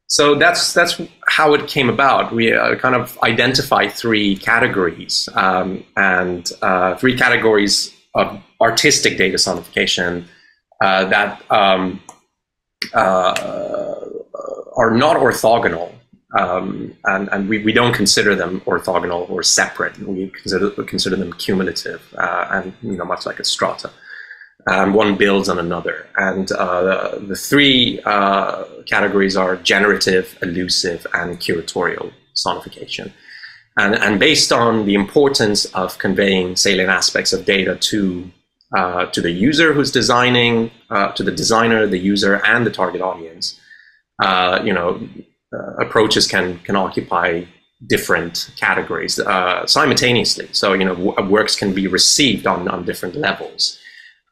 So 0.08 0.36
that's 0.36 0.74
that's 0.74 1.00
how 1.28 1.54
it 1.54 1.68
came 1.68 1.90
about. 1.90 2.34
We 2.34 2.54
uh, 2.54 2.76
kind 2.76 2.96
of 2.96 3.18
identify 3.24 3.88
three 3.88 4.36
categories, 4.36 5.30
um, 5.36 5.86
and 5.96 6.52
uh, 6.62 6.96
three 6.96 7.18
categories 7.18 7.94
of 8.14 8.42
artistic 8.60 9.18
data 9.18 9.38
sonification 9.38 10.26
uh, 10.82 11.06
that 11.06 11.42
um, 11.50 12.02
uh, 12.94 13.96
are 14.76 14.92
not 14.92 15.16
orthogonal 15.16 15.94
um, 16.38 16.96
and, 17.06 17.30
and 17.32 17.50
we, 17.50 17.64
we 17.64 17.74
don't 17.74 17.94
consider 17.94 18.36
them 18.36 18.62
orthogonal 18.62 19.30
or 19.30 19.44
separate. 19.44 19.98
We 20.00 20.30
consider, 20.30 20.72
we 20.78 20.86
consider 20.86 21.16
them 21.16 21.34
cumulative 21.34 22.02
uh, 22.18 22.48
and 22.52 22.74
you 22.82 22.98
know 22.98 23.06
much 23.06 23.26
like 23.26 23.40
a 23.40 23.44
strata. 23.44 23.92
And 24.68 24.94
one 24.94 25.18
builds 25.18 25.50
on 25.50 25.58
another. 25.58 26.08
And 26.16 26.52
uh, 26.52 27.18
the 27.20 27.36
three 27.36 28.00
uh, 28.06 28.66
categories 28.86 29.36
are 29.36 29.56
generative, 29.56 30.38
allusive, 30.44 31.08
and 31.16 31.40
curatorial 31.40 32.14
sonification. 32.36 33.12
And, 33.78 33.96
and 33.96 34.20
based 34.20 34.52
on 34.52 34.86
the 34.86 34.94
importance 34.94 35.66
of 35.74 35.98
conveying 35.98 36.56
salient 36.58 36.90
aspects 36.92 37.34
of 37.34 37.46
data 37.46 37.76
to 37.76 38.30
uh, 38.78 39.06
to 39.08 39.20
the 39.20 39.32
user 39.32 39.74
who's 39.74 39.92
designing, 39.92 40.72
uh, 40.90 41.12
to 41.12 41.24
the 41.24 41.32
designer, 41.32 41.86
the 41.88 41.98
user, 41.98 42.36
and 42.46 42.66
the 42.66 42.72
target 42.72 43.02
audience, 43.02 43.60
uh, 44.24 44.62
you 44.64 44.72
know, 44.72 45.06
approaches 45.80 46.28
can 46.28 46.60
can 46.60 46.76
occupy 46.76 47.44
different 47.88 48.52
categories 48.58 49.20
uh, 49.20 49.66
simultaneously. 49.66 50.48
So 50.52 50.74
you 50.74 50.86
know 50.86 50.96
w- 50.96 51.30
works 51.30 51.56
can 51.56 51.74
be 51.74 51.88
received 51.88 52.48
on 52.48 52.68
on 52.68 52.86
different 52.86 53.16
levels 53.16 53.80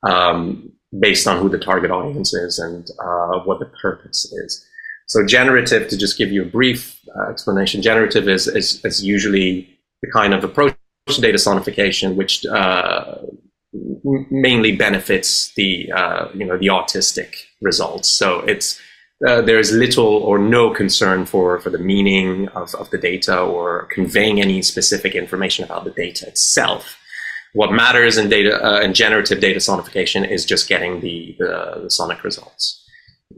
um, 0.08 0.71
based 0.99 1.27
on 1.27 1.41
who 1.41 1.49
the 1.49 1.60
target 1.60 1.91
audience 1.91 2.34
is 2.34 2.60
and 2.60 2.88
uh, 3.03 3.39
what 3.43 3.60
the 3.60 3.65
purpose 3.82 4.25
is. 4.45 4.65
So 5.08 5.25
generative, 5.25 5.88
to 5.89 5.97
just 5.97 6.17
give 6.17 6.32
you 6.32 6.43
a 6.43 6.45
brief 6.45 6.99
uh, 7.15 7.32
explanation, 7.32 7.82
generative 7.82 8.29
is, 8.29 8.47
is, 8.47 8.86
is 8.86 9.03
usually 9.03 9.67
the 10.03 10.12
kind 10.12 10.36
of 10.36 10.43
approach 10.43 10.75
to 11.08 11.19
data 11.19 11.39
sonification 11.39 12.15
which 12.15 12.45
uh, 12.45 13.15
mainly 14.29 14.75
benefits 14.75 15.51
the 15.55 15.91
uh, 15.91 16.27
you 16.34 16.45
know 16.45 16.58
the 16.58 16.69
artistic 16.69 17.36
results. 17.62 18.10
So 18.10 18.41
it's 18.41 18.79
uh, 19.27 19.41
there 19.41 19.60
is 19.60 19.71
little 19.71 20.05
or 20.05 20.39
no 20.39 20.73
concern 20.73 21.25
for, 21.25 21.60
for 21.60 21.69
the 21.69 21.77
meaning 21.77 22.47
of, 22.49 22.73
of 22.75 22.89
the 22.89 22.97
data 22.97 23.39
or 23.39 23.88
conveying 23.91 24.39
any 24.39 24.62
specific 24.62 25.15
information 25.15 25.65
about 25.65 25.84
the 25.84 25.91
data 25.91 26.27
itself. 26.27 26.97
What 27.53 27.71
matters 27.71 28.17
in 28.17 28.29
data 28.29 28.63
uh, 28.63 28.79
in 28.82 28.93
generative 28.93 29.39
data 29.39 29.60
sonification 29.60 30.29
is 30.29 30.45
just 30.45 30.69
getting 30.69 31.01
the, 31.01 31.36
the, 31.39 31.82
the 31.84 31.89
sonic 31.89 32.23
results. 32.23 32.86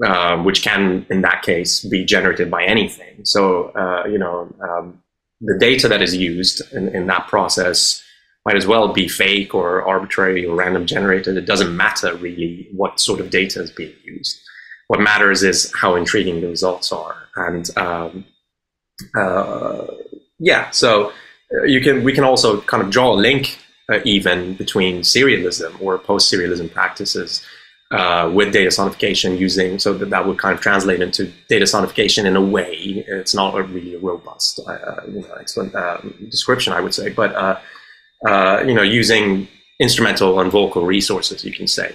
uh, 0.03 0.37
which 0.37 0.61
can, 0.61 1.05
in 1.09 1.21
that 1.21 1.41
case, 1.43 1.83
be 1.83 2.05
generated 2.05 2.49
by 2.49 2.63
anything. 2.63 3.25
So, 3.25 3.69
uh, 3.69 4.05
you 4.07 4.17
know, 4.17 4.53
um, 4.61 5.01
the 5.41 5.57
data 5.59 5.87
that 5.87 6.01
is 6.01 6.15
used 6.15 6.61
in, 6.73 6.87
in, 6.95 7.07
that 7.07 7.27
process 7.27 8.01
might 8.45 8.55
as 8.55 8.65
well 8.65 8.93
be 8.93 9.07
fake 9.07 9.53
or 9.53 9.87
arbitrary 9.87 10.45
or 10.45 10.55
random 10.55 10.85
generated. 10.85 11.37
It 11.37 11.45
doesn't 11.45 11.75
matter 11.75 12.15
really 12.15 12.69
what 12.71 12.99
sort 12.99 13.19
of 13.19 13.29
data 13.29 13.61
is 13.61 13.71
being 13.71 13.93
used. 14.03 14.39
What 14.91 14.99
matters 14.99 15.41
is 15.41 15.71
how 15.73 15.95
intriguing 15.95 16.41
the 16.41 16.47
results 16.47 16.91
are. 16.91 17.15
And 17.37 17.65
um, 17.77 18.25
uh, 19.17 19.87
yeah, 20.37 20.69
so 20.71 21.13
uh, 21.53 21.63
you 21.63 21.79
can 21.79 22.03
we 22.03 22.11
can 22.11 22.25
also 22.25 22.59
kind 22.59 22.83
of 22.83 22.89
draw 22.89 23.13
a 23.13 23.19
link 23.27 23.57
uh, 23.89 23.99
even 24.03 24.55
between 24.55 25.01
serialism 25.01 25.81
or 25.81 25.97
post-serialism 25.97 26.73
practices 26.73 27.41
uh, 27.91 28.29
with 28.33 28.51
data 28.51 28.69
sonification 28.69 29.39
using 29.39 29.79
so 29.79 29.93
that 29.93 30.09
that 30.09 30.27
would 30.27 30.37
kind 30.37 30.53
of 30.53 30.59
translate 30.59 31.01
into 31.01 31.31
data 31.47 31.63
sonification 31.63 32.25
in 32.25 32.35
a 32.35 32.41
way 32.41 33.05
it's 33.07 33.33
not 33.33 33.57
a 33.57 33.63
really 33.63 33.95
robust 33.95 34.59
uh, 34.67 35.01
you 35.07 35.21
know 35.21 35.33
excellent 35.39 35.73
um, 35.75 36.13
description 36.29 36.73
i 36.73 36.79
would 36.79 36.93
say 36.93 37.09
but 37.09 37.33
uh, 37.35 37.57
uh, 38.27 38.63
you 38.67 38.73
know 38.73 38.81
using 39.01 39.47
instrumental 39.79 40.39
and 40.41 40.51
vocal 40.51 40.85
resources 40.85 41.43
you 41.43 41.53
can 41.53 41.67
say 41.67 41.93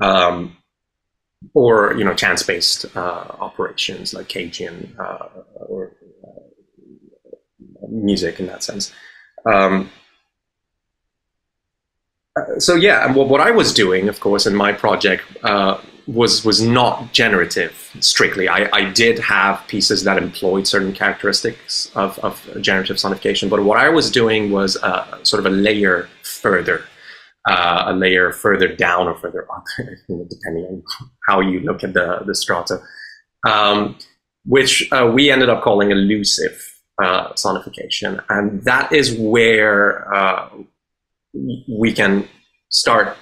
um, 0.00 0.56
or 1.54 1.94
you 1.94 2.04
know 2.04 2.14
chance-based 2.14 2.96
operations 2.96 4.14
like 4.14 4.28
Cajun 4.28 4.96
or 5.54 5.92
music 7.88 8.40
in 8.40 8.46
that 8.46 8.62
sense. 8.62 8.92
Um, 9.44 9.90
uh, 12.36 12.58
so 12.58 12.74
yeah, 12.74 13.12
what, 13.12 13.28
what 13.28 13.40
I 13.40 13.50
was 13.50 13.72
doing, 13.72 14.08
of 14.08 14.20
course, 14.20 14.46
in 14.46 14.54
my 14.54 14.72
project 14.72 15.24
uh, 15.42 15.80
was 16.06 16.44
was 16.44 16.60
not 16.60 17.12
generative 17.12 17.96
strictly. 18.00 18.48
I, 18.48 18.68
I 18.72 18.90
did 18.90 19.18
have 19.18 19.66
pieces 19.68 20.04
that 20.04 20.18
employed 20.18 20.66
certain 20.66 20.92
characteristics 20.92 21.90
of, 21.94 22.18
of 22.20 22.46
generative 22.60 22.96
sonification, 22.96 23.48
but 23.48 23.64
what 23.64 23.78
I 23.78 23.88
was 23.88 24.10
doing 24.10 24.50
was 24.50 24.76
uh, 24.82 25.22
sort 25.24 25.44
of 25.44 25.52
a 25.52 25.54
layer 25.54 26.08
further, 26.22 26.84
uh, 27.48 27.84
a 27.86 27.94
layer 27.94 28.32
further 28.32 28.68
down 28.68 29.08
or 29.08 29.14
further 29.14 29.46
up, 29.50 29.64
depending 29.78 30.64
on 30.66 30.82
how 31.26 31.40
you 31.40 31.60
look 31.60 31.84
at 31.84 31.94
the 31.94 32.22
the 32.26 32.34
strata, 32.34 32.80
um, 33.46 33.96
which 34.44 34.90
uh, 34.92 35.10
we 35.12 35.30
ended 35.30 35.48
up 35.48 35.62
calling 35.62 35.92
allusive 35.92 36.56
uh, 37.02 37.32
sonification. 37.32 38.22
And 38.28 38.62
that 38.64 38.92
is 38.92 39.12
where 39.18 40.12
uh, 40.14 40.48
we 41.68 41.92
can 41.92 42.28
start 42.70 43.16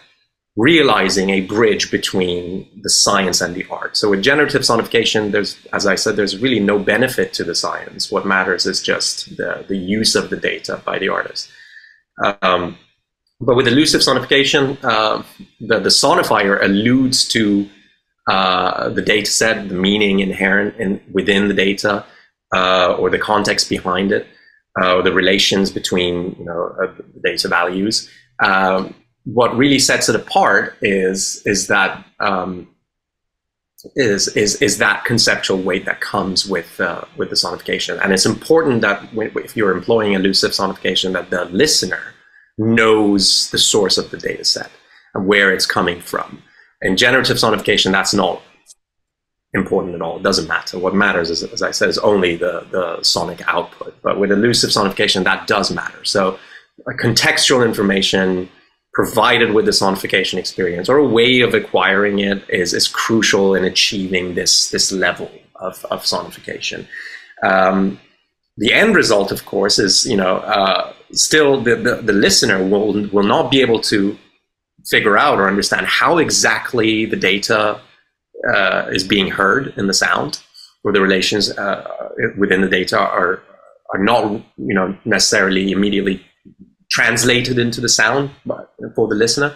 realizing 0.56 1.30
a 1.30 1.40
bridge 1.40 1.90
between 1.90 2.68
the 2.82 2.90
science 2.90 3.40
and 3.40 3.56
the 3.56 3.66
art. 3.70 3.96
So 3.96 4.10
with 4.10 4.22
generative 4.22 4.62
sonification, 4.62 5.32
there's, 5.32 5.56
as 5.72 5.84
I 5.84 5.96
said, 5.96 6.14
there's 6.14 6.38
really 6.38 6.60
no 6.60 6.78
benefit 6.78 7.32
to 7.34 7.44
the 7.44 7.56
science. 7.56 8.12
What 8.12 8.24
matters 8.24 8.64
is 8.64 8.80
just 8.80 9.36
the, 9.36 9.64
the 9.66 9.76
use 9.76 10.14
of 10.14 10.30
the 10.30 10.36
data 10.36 10.80
by 10.84 11.00
the 11.00 11.08
artist. 11.08 11.50
Um, 12.40 12.78
but 13.40 13.56
with 13.56 13.66
allusive 13.66 14.00
sonification, 14.00 14.78
uh, 14.84 15.24
the, 15.60 15.80
the 15.80 15.88
sonifier 15.88 16.62
alludes 16.62 17.26
to 17.28 17.68
uh, 18.28 18.88
the 18.88 19.02
data 19.02 19.30
set, 19.30 19.68
the 19.68 19.74
meaning 19.74 20.20
inherent 20.20 20.76
in, 20.78 21.00
within 21.12 21.48
the 21.48 21.54
data, 21.54 22.04
uh, 22.54 22.94
or 22.98 23.10
the 23.10 23.18
context 23.18 23.68
behind 23.68 24.12
it, 24.12 24.26
uh, 24.80 24.96
or 24.96 25.02
the 25.02 25.12
relations 25.12 25.70
between 25.70 26.34
you 26.38 26.44
know 26.44 26.74
uh, 26.82 26.92
data 27.22 27.48
values. 27.48 28.08
Um, 28.42 28.94
what 29.24 29.56
really 29.56 29.78
sets 29.78 30.08
it 30.08 30.16
apart 30.16 30.76
is 30.82 31.42
is 31.46 31.66
that 31.68 32.04
um, 32.20 32.68
is 33.96 34.28
is 34.28 34.60
is 34.62 34.78
that 34.78 35.04
conceptual 35.04 35.58
weight 35.58 35.84
that 35.84 36.00
comes 36.00 36.46
with 36.46 36.80
uh, 36.80 37.04
with 37.16 37.30
the 37.30 37.36
sonification, 37.36 38.00
and 38.02 38.12
it's 38.12 38.26
important 38.26 38.80
that 38.82 39.12
when, 39.14 39.30
if 39.36 39.56
you're 39.56 39.72
employing 39.76 40.14
allusive 40.14 40.52
sonification, 40.52 41.12
that 41.12 41.30
the 41.30 41.44
listener 41.46 42.00
knows 42.56 43.50
the 43.50 43.58
source 43.58 43.98
of 43.98 44.10
the 44.10 44.16
data 44.16 44.44
set 44.44 44.70
and 45.14 45.26
where 45.26 45.52
it's 45.52 45.66
coming 45.66 46.00
from. 46.00 46.42
In 46.84 46.96
generative 46.96 47.38
sonification, 47.38 47.90
that's 47.90 48.14
not 48.14 48.40
important 49.54 49.94
at 49.94 50.02
all. 50.02 50.18
It 50.18 50.22
doesn't 50.22 50.48
matter. 50.48 50.78
What 50.78 50.94
matters, 50.94 51.30
is, 51.30 51.42
as 51.42 51.62
I 51.62 51.70
said, 51.70 51.88
is 51.88 51.98
only 51.98 52.36
the, 52.36 52.66
the 52.70 53.02
sonic 53.02 53.40
output. 53.48 54.00
But 54.02 54.18
with 54.18 54.30
allusive 54.30 54.70
sonification, 54.70 55.24
that 55.24 55.46
does 55.46 55.70
matter. 55.70 56.04
So 56.04 56.38
contextual 56.88 57.64
information 57.64 58.48
provided 58.92 59.52
with 59.52 59.64
the 59.64 59.72
sonification 59.72 60.38
experience 60.38 60.88
or 60.88 60.98
a 60.98 61.06
way 61.06 61.40
of 61.40 61.54
acquiring 61.54 62.20
it 62.20 62.44
is, 62.48 62.72
is 62.72 62.86
crucial 62.86 63.54
in 63.54 63.64
achieving 63.64 64.34
this, 64.34 64.70
this 64.70 64.92
level 64.92 65.30
of, 65.56 65.84
of 65.86 66.02
sonification. 66.02 66.86
Um, 67.42 67.98
the 68.56 68.72
end 68.72 68.94
result, 68.94 69.32
of 69.32 69.46
course, 69.46 69.78
is 69.78 70.06
you 70.06 70.16
know 70.16 70.36
uh, 70.38 70.92
still 71.12 71.60
the, 71.60 71.76
the, 71.76 71.96
the 71.96 72.12
listener 72.12 72.64
will 72.64 73.08
will 73.08 73.24
not 73.24 73.50
be 73.50 73.60
able 73.60 73.80
to 73.80 74.16
figure 74.86 75.16
out 75.16 75.38
or 75.38 75.48
understand 75.48 75.86
how 75.86 76.18
exactly 76.18 77.06
the 77.06 77.16
data 77.16 77.80
uh, 78.52 78.86
is 78.92 79.04
being 79.04 79.30
heard 79.30 79.72
in 79.76 79.86
the 79.86 79.94
sound, 79.94 80.40
or 80.82 80.92
the 80.92 81.00
relations 81.00 81.50
uh, 81.50 82.10
within 82.36 82.60
the 82.60 82.68
data 82.68 82.98
are 82.98 83.42
are 83.92 83.98
not 83.98 84.24
you 84.56 84.74
know 84.74 84.96
necessarily 85.04 85.70
immediately 85.70 86.24
translated 86.90 87.58
into 87.58 87.80
the 87.80 87.88
sound 87.88 88.30
for 88.94 89.08
the 89.08 89.14
listener. 89.14 89.54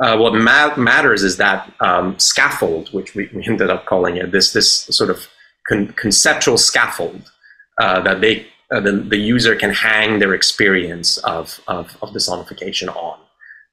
Uh, 0.00 0.16
what 0.16 0.34
ma- 0.34 0.74
matters 0.76 1.22
is 1.22 1.36
that 1.36 1.72
um, 1.80 2.18
scaffold, 2.18 2.92
which 2.92 3.14
we, 3.14 3.28
we, 3.34 3.44
ended 3.46 3.70
up 3.70 3.84
calling 3.86 4.16
it, 4.16 4.32
this 4.32 4.52
this 4.52 4.70
sort 4.70 5.10
of 5.10 5.28
con- 5.68 5.92
conceptual 5.92 6.56
scaffold 6.56 7.30
uh, 7.80 8.00
that 8.00 8.20
they 8.20 8.46
uh, 8.72 8.80
the, 8.80 8.92
the 8.92 9.18
user 9.18 9.54
can 9.54 9.70
hang 9.70 10.18
their 10.18 10.34
experience 10.34 11.18
of 11.18 11.60
of, 11.68 11.96
of 12.02 12.12
the 12.12 12.18
sonification 12.18 12.88
on, 12.96 13.18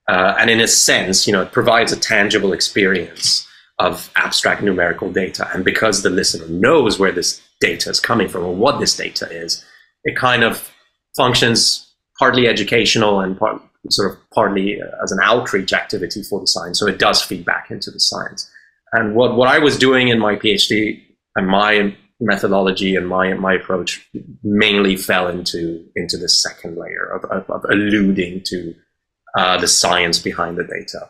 uh, 0.09 0.35
and 0.39 0.49
in 0.49 0.59
a 0.59 0.67
sense, 0.67 1.27
you 1.27 1.33
know, 1.33 1.43
it 1.43 1.51
provides 1.51 1.91
a 1.91 1.99
tangible 1.99 2.51
experience 2.51 3.47
of 3.77 4.09
abstract 4.15 4.63
numerical 4.63 5.11
data. 5.11 5.47
And 5.53 5.63
because 5.63 6.01
the 6.01 6.09
listener 6.09 6.47
knows 6.47 6.97
where 6.97 7.11
this 7.11 7.39
data 7.61 7.91
is 7.91 7.99
coming 7.99 8.27
from 8.27 8.43
or 8.43 8.55
what 8.55 8.79
this 8.79 8.97
data 8.97 9.27
is, 9.31 9.63
it 10.03 10.17
kind 10.17 10.43
of 10.43 10.71
functions 11.15 11.93
partly 12.17 12.47
educational 12.47 13.19
and 13.19 13.37
part, 13.37 13.61
sort 13.91 14.11
of 14.11 14.17
partly 14.31 14.81
as 15.03 15.11
an 15.11 15.19
outreach 15.21 15.73
activity 15.73 16.23
for 16.23 16.39
the 16.39 16.47
science. 16.47 16.79
So 16.79 16.87
it 16.87 16.97
does 16.97 17.21
feed 17.21 17.45
back 17.45 17.69
into 17.69 17.91
the 17.91 17.99
science. 17.99 18.49
And 18.93 19.13
what, 19.13 19.35
what 19.35 19.47
I 19.47 19.59
was 19.59 19.77
doing 19.77 20.07
in 20.07 20.17
my 20.17 20.35
PhD 20.35 21.03
and 21.35 21.47
my 21.47 21.95
methodology 22.19 22.95
and 22.95 23.07
my, 23.07 23.35
my 23.35 23.53
approach 23.53 24.09
mainly 24.43 24.95
fell 24.95 25.27
into, 25.27 25.85
into 25.95 26.17
the 26.17 26.29
second 26.29 26.77
layer 26.77 27.05
of, 27.05 27.25
of, 27.25 27.47
of 27.51 27.63
alluding 27.69 28.41
to 28.47 28.73
uh, 29.37 29.57
the 29.59 29.67
science 29.67 30.19
behind 30.19 30.57
the 30.57 30.63
data. 30.63 31.09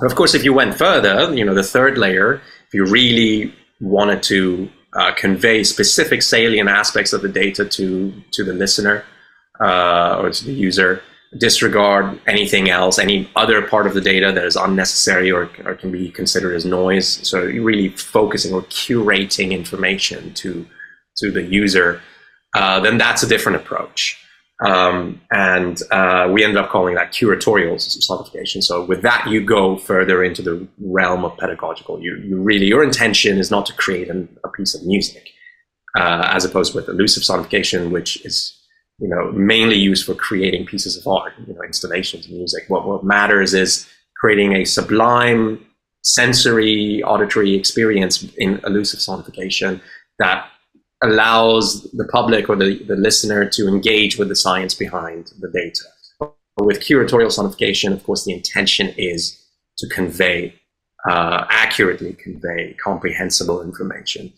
Of 0.00 0.14
course, 0.14 0.34
if 0.34 0.44
you 0.44 0.52
went 0.52 0.74
further, 0.74 1.32
you 1.34 1.44
know, 1.44 1.54
the 1.54 1.62
third 1.62 1.96
layer, 1.96 2.34
if 2.68 2.74
you 2.74 2.84
really 2.84 3.54
wanted 3.80 4.22
to 4.24 4.68
uh, 4.92 5.12
convey 5.14 5.64
specific 5.64 6.22
salient 6.22 6.68
aspects 6.68 7.12
of 7.12 7.22
the 7.22 7.28
data 7.28 7.64
to 7.64 8.12
to 8.32 8.44
the 8.44 8.52
listener 8.52 9.04
uh, 9.60 10.20
or 10.20 10.30
to 10.30 10.44
the 10.44 10.52
user, 10.52 11.02
disregard 11.38 12.18
anything 12.26 12.68
else, 12.70 12.98
any 12.98 13.28
other 13.36 13.62
part 13.62 13.86
of 13.86 13.94
the 13.94 14.00
data 14.00 14.32
that 14.32 14.44
is 14.44 14.56
unnecessary 14.56 15.30
or, 15.30 15.50
or 15.64 15.74
can 15.74 15.90
be 15.90 16.10
considered 16.10 16.54
as 16.54 16.64
noise. 16.64 17.08
So 17.28 17.40
really 17.40 17.88
focusing 17.88 18.52
or 18.52 18.62
curating 18.62 19.50
information 19.52 20.34
to 20.34 20.66
to 21.18 21.30
the 21.30 21.42
user. 21.42 22.02
Uh, 22.54 22.80
then 22.80 22.98
that's 22.98 23.22
a 23.22 23.26
different 23.26 23.56
approach. 23.56 24.18
Um, 24.64 25.20
and 25.30 25.80
uh, 25.90 26.30
we 26.32 26.42
ended 26.42 26.56
up 26.56 26.70
calling 26.70 26.94
that 26.94 27.12
curatorial 27.12 27.74
sonification. 27.74 28.62
So 28.62 28.84
with 28.84 29.02
that, 29.02 29.26
you 29.28 29.44
go 29.44 29.76
further 29.76 30.24
into 30.24 30.40
the 30.40 30.66
realm 30.80 31.24
of 31.24 31.36
pedagogical. 31.36 32.00
You, 32.00 32.16
you 32.24 32.40
really, 32.40 32.66
your 32.66 32.82
intention 32.82 33.38
is 33.38 33.50
not 33.50 33.66
to 33.66 33.74
create 33.74 34.08
an, 34.08 34.28
a 34.44 34.48
piece 34.48 34.74
of 34.74 34.84
music, 34.86 35.28
uh, 35.98 36.30
as 36.32 36.44
opposed 36.44 36.74
with 36.74 36.88
allusive 36.88 37.22
sonification, 37.22 37.90
which 37.90 38.24
is 38.24 38.58
you 38.98 39.08
know 39.08 39.30
mainly 39.32 39.76
used 39.76 40.06
for 40.06 40.14
creating 40.14 40.64
pieces 40.64 40.96
of 40.96 41.06
art, 41.06 41.34
you 41.46 41.52
know, 41.52 41.62
installations 41.62 42.28
music. 42.28 42.64
What, 42.68 42.86
what 42.86 43.04
matters 43.04 43.52
is 43.52 43.86
creating 44.16 44.56
a 44.56 44.64
sublime 44.64 45.64
sensory 46.02 47.02
auditory 47.02 47.54
experience 47.54 48.22
in 48.38 48.60
allusive 48.64 49.00
sonification 49.00 49.80
that 50.18 50.48
allows 51.06 51.82
the 51.92 52.04
public 52.04 52.48
or 52.48 52.56
the, 52.56 52.82
the 52.84 52.96
listener 52.96 53.48
to 53.50 53.68
engage 53.68 54.18
with 54.18 54.28
the 54.28 54.36
science 54.36 54.74
behind 54.74 55.32
the 55.40 55.48
data. 55.48 55.84
With 56.60 56.80
curatorial 56.80 57.32
sonification, 57.38 57.92
of 57.92 58.02
course, 58.04 58.24
the 58.24 58.32
intention 58.32 58.94
is 58.96 59.42
to 59.78 59.86
convey, 59.88 60.54
uh, 61.08 61.44
accurately 61.50 62.14
convey 62.14 62.74
comprehensible 62.82 63.62
information. 63.62 64.32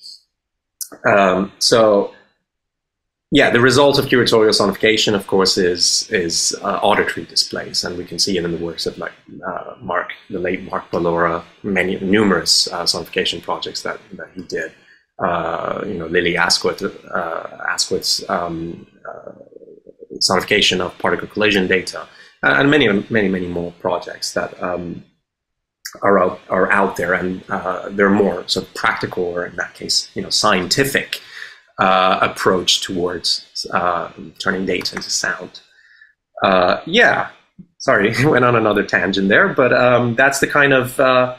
Um, 1.05 1.53
so 1.59 2.13
yeah, 3.31 3.51
the 3.51 3.61
result 3.61 3.99
of 3.99 4.07
curatorial 4.07 4.57
sonification, 4.59 5.15
of 5.15 5.27
course, 5.27 5.59
is 5.59 6.09
is 6.11 6.57
uh, 6.63 6.79
auditory 6.83 7.27
displays, 7.27 7.85
and 7.85 7.99
we 7.99 8.07
can 8.07 8.19
see 8.19 8.39
it 8.39 8.45
in 8.45 8.53
the 8.53 8.65
works 8.65 8.87
of 8.87 8.97
like 8.97 9.13
uh, 9.47 9.75
Mark, 9.83 10.13
the 10.31 10.39
late 10.39 10.63
Mark 10.63 10.91
Ballora, 10.91 11.45
many 11.63 12.01
numerous 12.01 12.73
uh, 12.73 12.85
sonification 12.85 13.43
projects 13.43 13.83
that 13.83 14.01
that 14.15 14.29
he 14.35 14.43
did. 14.43 14.73
Uh, 15.19 15.83
you 15.87 15.95
know, 15.95 16.07
Lily 16.07 16.37
Asquith, 16.37 16.83
uh, 16.83 17.47
Asquith's 17.69 18.29
um, 18.31 18.87
uh, 19.09 19.33
sonification 20.15 20.81
of 20.81 20.97
particle 20.99 21.27
collision 21.27 21.67
data, 21.67 22.07
and 22.43 22.71
many, 22.71 22.87
many, 23.11 23.29
many 23.29 23.49
more 23.49 23.73
projects 23.81 24.33
that 24.35 24.61
um, 24.63 25.05
are 26.03 26.21
out 26.21 26.41
are 26.49 26.71
out 26.71 26.97
there, 26.97 27.15
and 27.15 27.43
they're 27.97 28.11
more 28.11 28.47
sort 28.47 28.67
of 28.67 28.75
practical, 28.75 29.25
or 29.25 29.47
in 29.47 29.57
that 29.57 29.75
case, 29.75 30.09
you 30.15 30.23
know, 30.23 30.31
scientific 30.31 31.21
uh, 31.79 32.19
approach 32.21 32.81
towards 32.81 33.67
uh, 33.73 34.11
turning 34.39 34.67
data 34.67 34.97
into 34.97 35.11
sound. 35.11 35.61
Uh, 36.43 36.81
yeah, 36.87 37.31
sorry, 37.79 38.13
went 38.25 38.45
on 38.45 38.57
another 38.57 38.83
tangent 38.83 39.29
there, 39.29 39.49
but 39.49 39.73
um, 39.73 40.15
that's 40.15 40.41
the 40.41 40.47
kind 40.47 40.73
of 40.73 40.99
uh, 41.01 41.37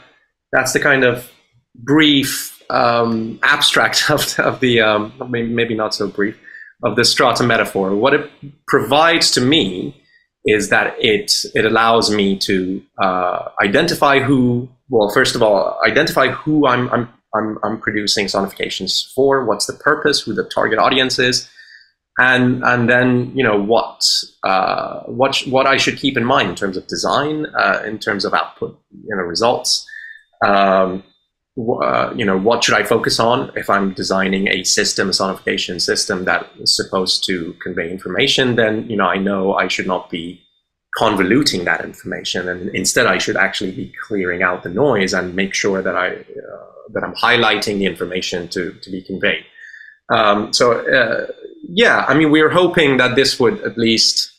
that's 0.52 0.72
the 0.72 0.80
kind 0.80 1.04
of 1.04 1.30
brief 1.74 2.59
um, 2.70 3.38
abstract 3.42 4.04
of, 4.10 4.38
of 4.38 4.60
the 4.60 4.80
um, 4.80 5.12
maybe 5.28 5.74
not 5.74 5.94
so 5.94 6.08
brief 6.08 6.38
of 6.82 6.96
the 6.96 7.04
strata 7.04 7.42
metaphor. 7.42 7.94
What 7.94 8.14
it 8.14 8.30
provides 8.66 9.30
to 9.32 9.40
me 9.40 9.96
is 10.44 10.70
that 10.70 10.94
it 10.98 11.44
it 11.54 11.64
allows 11.66 12.10
me 12.10 12.38
to 12.38 12.82
uh, 13.02 13.50
identify 13.62 14.20
who 14.20 14.68
well 14.88 15.10
first 15.12 15.34
of 15.34 15.42
all 15.42 15.78
identify 15.86 16.28
who 16.28 16.66
I'm, 16.66 16.88
I'm 16.90 17.08
I'm, 17.34 17.58
I'm 17.62 17.80
producing 17.80 18.26
sonifications 18.26 19.12
for, 19.14 19.44
what's 19.44 19.66
the 19.66 19.74
purpose, 19.74 20.20
who 20.20 20.34
the 20.34 20.44
target 20.44 20.78
audience 20.78 21.18
is, 21.18 21.48
and 22.18 22.64
and 22.64 22.88
then 22.88 23.32
you 23.34 23.44
know 23.44 23.60
what 23.60 24.04
uh, 24.44 25.00
what 25.02 25.38
what 25.46 25.66
I 25.66 25.76
should 25.76 25.96
keep 25.96 26.16
in 26.16 26.24
mind 26.24 26.48
in 26.48 26.54
terms 26.56 26.76
of 26.76 26.86
design, 26.86 27.46
uh, 27.56 27.82
in 27.86 27.98
terms 27.98 28.24
of 28.24 28.34
output, 28.34 28.78
you 28.90 29.16
know, 29.16 29.22
results. 29.22 29.86
Um, 30.44 31.04
uh, 31.82 32.12
you 32.14 32.24
know, 32.24 32.38
what 32.38 32.64
should 32.64 32.74
I 32.74 32.82
focus 32.82 33.18
on 33.18 33.50
if 33.56 33.68
I'm 33.68 33.92
designing 33.92 34.48
a 34.48 34.64
system, 34.64 35.08
a 35.08 35.12
sonification 35.12 35.80
system 35.80 36.24
that 36.24 36.48
is 36.58 36.74
supposed 36.74 37.24
to 37.26 37.54
convey 37.62 37.90
information? 37.90 38.56
Then 38.56 38.88
you 38.88 38.96
know, 38.96 39.06
I 39.06 39.16
know 39.16 39.54
I 39.54 39.68
should 39.68 39.86
not 39.86 40.10
be 40.10 40.42
convoluting 40.98 41.64
that 41.64 41.84
information, 41.84 42.48
and 42.48 42.68
instead 42.74 43.06
I 43.06 43.18
should 43.18 43.36
actually 43.36 43.72
be 43.72 43.92
clearing 44.06 44.42
out 44.42 44.62
the 44.62 44.68
noise 44.68 45.12
and 45.12 45.34
make 45.34 45.54
sure 45.54 45.82
that 45.82 45.96
I 45.96 46.08
uh, 46.08 46.70
that 46.92 47.04
I'm 47.04 47.14
highlighting 47.14 47.78
the 47.78 47.86
information 47.86 48.48
to, 48.48 48.72
to 48.72 48.90
be 48.90 49.02
conveyed. 49.02 49.44
Um, 50.12 50.52
so 50.52 50.72
uh, 50.72 51.26
yeah, 51.62 52.04
I 52.08 52.14
mean, 52.14 52.30
we 52.30 52.42
were 52.42 52.50
hoping 52.50 52.96
that 52.98 53.16
this 53.16 53.38
would 53.40 53.60
at 53.62 53.78
least. 53.78 54.32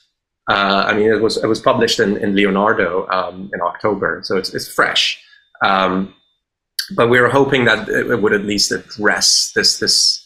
Uh, 0.50 0.84
I 0.88 0.94
mean, 0.94 1.10
it 1.10 1.22
was 1.22 1.38
it 1.38 1.48
was 1.48 1.60
published 1.60 2.00
in, 2.00 2.18
in 2.18 2.36
Leonardo 2.36 3.08
um, 3.10 3.50
in 3.54 3.62
October, 3.62 4.22
so 4.24 4.38
it's 4.38 4.54
it's 4.54 4.68
fresh. 4.68 5.22
Um, 5.64 6.14
but 6.96 7.10
we 7.10 7.20
were 7.20 7.30
hoping 7.30 7.66
that 7.66 7.88
it 7.90 8.22
would 8.22 8.34
at 8.34 8.46
least 8.46 8.72
address 8.72 9.52
this 9.54 9.80
this 9.80 10.18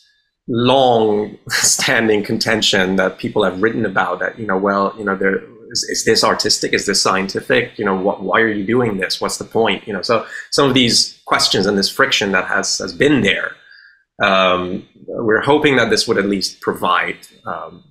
long 0.47 1.37
standing 1.49 2.23
contention 2.23 2.95
that 2.97 3.17
people 3.17 3.43
have 3.43 3.61
written 3.61 3.85
about 3.85 4.19
that 4.19 4.37
you 4.37 4.45
know 4.45 4.57
well 4.57 4.93
you 4.97 5.03
know 5.03 5.15
there 5.15 5.41
is, 5.71 5.83
is 5.83 6.05
this 6.05 6.23
artistic? 6.23 6.73
Is 6.73 6.85
this 6.85 7.01
scientific? 7.01 7.77
You 7.77 7.85
know, 7.85 7.95
what, 7.95 8.21
why 8.21 8.39
are 8.41 8.51
you 8.51 8.65
doing 8.65 8.97
this? 8.97 9.19
What's 9.19 9.37
the 9.37 9.45
point? 9.45 9.87
You 9.87 9.93
know, 9.93 10.01
so 10.01 10.25
some 10.51 10.67
of 10.67 10.73
these 10.73 11.19
questions 11.25 11.65
and 11.65 11.77
this 11.77 11.89
friction 11.89 12.31
that 12.31 12.45
has 12.47 12.77
has 12.79 12.93
been 12.93 13.21
there, 13.21 13.55
um, 14.21 14.87
we're 15.07 15.41
hoping 15.41 15.75
that 15.77 15.89
this 15.89 16.07
would 16.07 16.17
at 16.17 16.25
least 16.25 16.61
provide 16.61 17.17
um, 17.45 17.83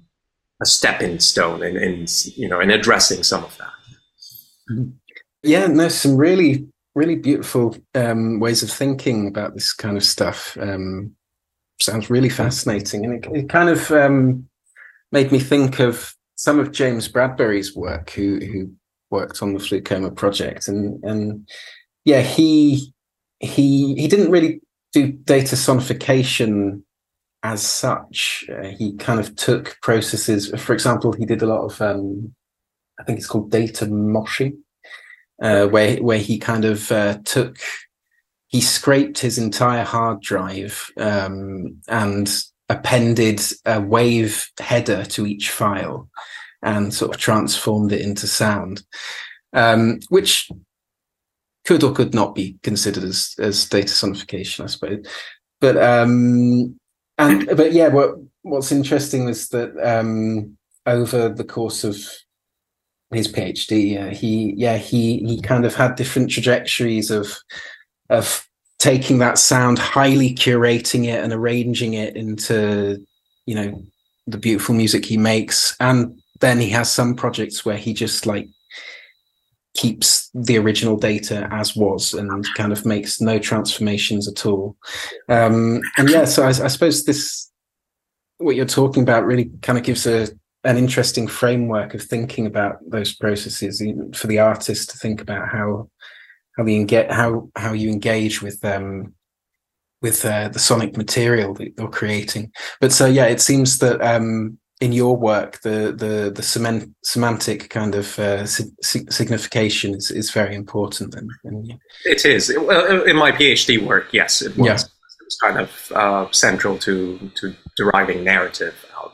a 0.62 0.66
stepping 0.66 1.18
stone 1.20 1.62
in, 1.62 1.76
in 1.76 2.06
you 2.36 2.48
know 2.48 2.60
in 2.60 2.70
addressing 2.70 3.22
some 3.22 3.44
of 3.44 3.56
that. 3.58 3.72
Mm-hmm. 4.70 4.90
Yeah, 5.42 5.64
and 5.64 5.78
there's 5.78 5.94
some 5.94 6.16
really 6.16 6.66
really 6.94 7.16
beautiful 7.16 7.76
um, 7.94 8.40
ways 8.40 8.62
of 8.62 8.70
thinking 8.70 9.26
about 9.26 9.54
this 9.54 9.72
kind 9.72 9.96
of 9.96 10.04
stuff. 10.04 10.56
Um, 10.60 11.14
sounds 11.80 12.10
really 12.10 12.28
fascinating, 12.28 13.04
and 13.04 13.24
it, 13.24 13.30
it 13.32 13.48
kind 13.48 13.68
of 13.68 13.90
um, 13.90 14.48
made 15.12 15.32
me 15.32 15.38
think 15.38 15.80
of 15.80 16.14
some 16.36 16.58
of 16.58 16.72
James 16.72 17.08
Bradbury's 17.08 17.74
work, 17.74 18.10
who 18.10 18.38
who 18.38 18.70
worked 19.10 19.42
on 19.42 19.54
the 19.54 19.60
FluCoMa 19.60 20.14
project, 20.16 20.68
and 20.68 21.02
and 21.04 21.48
yeah, 22.04 22.20
he 22.20 22.92
he 23.40 23.94
he 23.94 24.08
didn't 24.08 24.30
really 24.30 24.60
do 24.92 25.12
data 25.12 25.56
sonification 25.56 26.82
as 27.42 27.62
such. 27.62 28.44
Uh, 28.50 28.68
he 28.68 28.94
kind 28.96 29.20
of 29.20 29.36
took 29.36 29.76
processes. 29.82 30.50
For 30.56 30.72
example, 30.72 31.12
he 31.12 31.26
did 31.26 31.42
a 31.42 31.46
lot 31.46 31.64
of 31.64 31.80
um, 31.82 32.34
I 32.98 33.04
think 33.04 33.18
it's 33.18 33.26
called 33.26 33.50
data 33.50 33.86
moshing, 33.86 34.58
uh, 35.44 35.66
where 35.66 35.96
where 35.98 36.18
he 36.18 36.38
kind 36.38 36.64
of 36.64 36.90
uh, 36.90 37.18
took 37.24 37.58
he 38.48 38.62
scraped 38.62 39.18
his 39.18 39.36
entire 39.36 39.84
hard 39.84 40.22
drive 40.22 40.90
um, 40.96 41.76
and 41.86 42.42
appended 42.70 43.40
a 43.66 43.78
wave 43.80 44.50
header 44.58 45.04
to 45.04 45.26
each 45.26 45.50
file 45.50 46.08
and 46.62 46.94
sort 46.94 47.14
of 47.14 47.20
transformed 47.20 47.92
it 47.92 48.00
into 48.00 48.26
sound, 48.26 48.82
um, 49.52 50.00
which 50.08 50.50
could 51.66 51.84
or 51.84 51.92
could 51.92 52.14
not 52.14 52.34
be 52.34 52.56
considered 52.62 53.04
as 53.04 53.34
as 53.38 53.68
data 53.68 53.92
sonification, 53.92 54.64
I 54.64 54.66
suppose. 54.66 55.06
But 55.60 55.76
um, 55.76 56.80
and 57.18 57.46
but 57.54 57.72
yeah, 57.72 57.88
what 57.88 58.14
what's 58.40 58.72
interesting 58.72 59.28
is 59.28 59.48
that 59.48 59.76
um, 59.82 60.56
over 60.86 61.28
the 61.28 61.44
course 61.44 61.84
of 61.84 61.98
his 63.14 63.32
PhD, 63.32 64.00
uh, 64.00 64.14
he 64.14 64.54
yeah 64.56 64.76
he 64.76 65.18
he 65.18 65.40
kind 65.40 65.64
of 65.64 65.74
had 65.74 65.96
different 65.96 66.30
trajectories 66.30 67.10
of 67.10 67.36
of 68.10 68.46
taking 68.78 69.18
that 69.18 69.38
sound, 69.38 69.78
highly 69.78 70.34
curating 70.34 71.06
it 71.06 71.24
and 71.24 71.32
arranging 71.32 71.94
it 71.94 72.16
into, 72.16 73.02
you 73.46 73.54
know, 73.54 73.82
the 74.26 74.36
beautiful 74.36 74.74
music 74.74 75.06
he 75.06 75.16
makes. 75.16 75.74
And 75.80 76.20
then 76.40 76.58
he 76.58 76.68
has 76.70 76.92
some 76.92 77.14
projects 77.14 77.64
where 77.64 77.78
he 77.78 77.94
just 77.94 78.26
like 78.26 78.46
keeps 79.74 80.28
the 80.34 80.58
original 80.58 80.96
data 80.96 81.48
as 81.50 81.74
was 81.74 82.12
and 82.12 82.44
kind 82.56 82.72
of 82.72 82.84
makes 82.84 83.22
no 83.22 83.38
transformations 83.38 84.28
at 84.28 84.44
all. 84.44 84.76
Um, 85.30 85.80
and 85.96 86.10
yeah, 86.10 86.26
so 86.26 86.42
I, 86.42 86.48
I 86.48 86.68
suppose 86.68 87.04
this, 87.04 87.50
what 88.36 88.54
you're 88.54 88.66
talking 88.66 89.02
about 89.02 89.24
really 89.24 89.50
kind 89.62 89.78
of 89.78 89.84
gives 89.84 90.06
a, 90.06 90.28
an 90.64 90.76
interesting 90.76 91.26
framework 91.26 91.94
of 91.94 92.02
thinking 92.02 92.46
about 92.46 92.78
those 92.86 93.14
processes 93.14 93.82
for 94.14 94.26
the 94.26 94.38
artist 94.38 94.90
to 94.90 94.98
think 94.98 95.20
about 95.20 95.48
how 95.48 95.88
how 96.56 96.64
you 96.64 96.84
get 96.84 97.10
how 97.10 97.48
how 97.56 97.72
you 97.72 97.90
engage 97.90 98.42
with 98.42 98.64
um 98.64 99.14
with 100.04 100.24
uh, 100.26 100.48
the 100.48 100.58
sonic 100.58 100.98
material 100.98 101.54
that 101.54 101.72
you're 101.78 101.88
creating. 101.88 102.52
But 102.78 102.92
so 102.92 103.06
yeah, 103.06 103.24
it 103.24 103.40
seems 103.40 103.78
that 103.78 104.02
um, 104.02 104.58
in 104.82 104.92
your 104.92 105.16
work, 105.16 105.62
the 105.62 105.94
the 105.96 106.30
the 106.30 106.42
cement, 106.42 106.94
semantic 107.02 107.70
kind 107.70 107.94
of 107.94 108.18
uh, 108.18 108.44
signification 108.44 109.94
is, 109.94 110.10
is 110.10 110.30
very 110.30 110.54
important. 110.54 111.14
And, 111.14 111.30
and 111.44 111.80
it 112.04 112.26
is. 112.26 112.50
In 112.50 113.16
my 113.16 113.32
PhD 113.32 113.82
work, 113.82 114.08
yes, 114.12 114.42
it 114.42 114.56
was. 114.58 114.66
Yeah. 114.66 114.74
It 114.74 115.24
was 115.24 115.38
kind 115.42 115.58
of 115.58 115.92
uh, 115.94 116.30
central 116.32 116.76
to 116.80 117.18
to 117.36 117.54
deriving 117.78 118.22
narrative 118.22 118.76
out, 118.98 119.12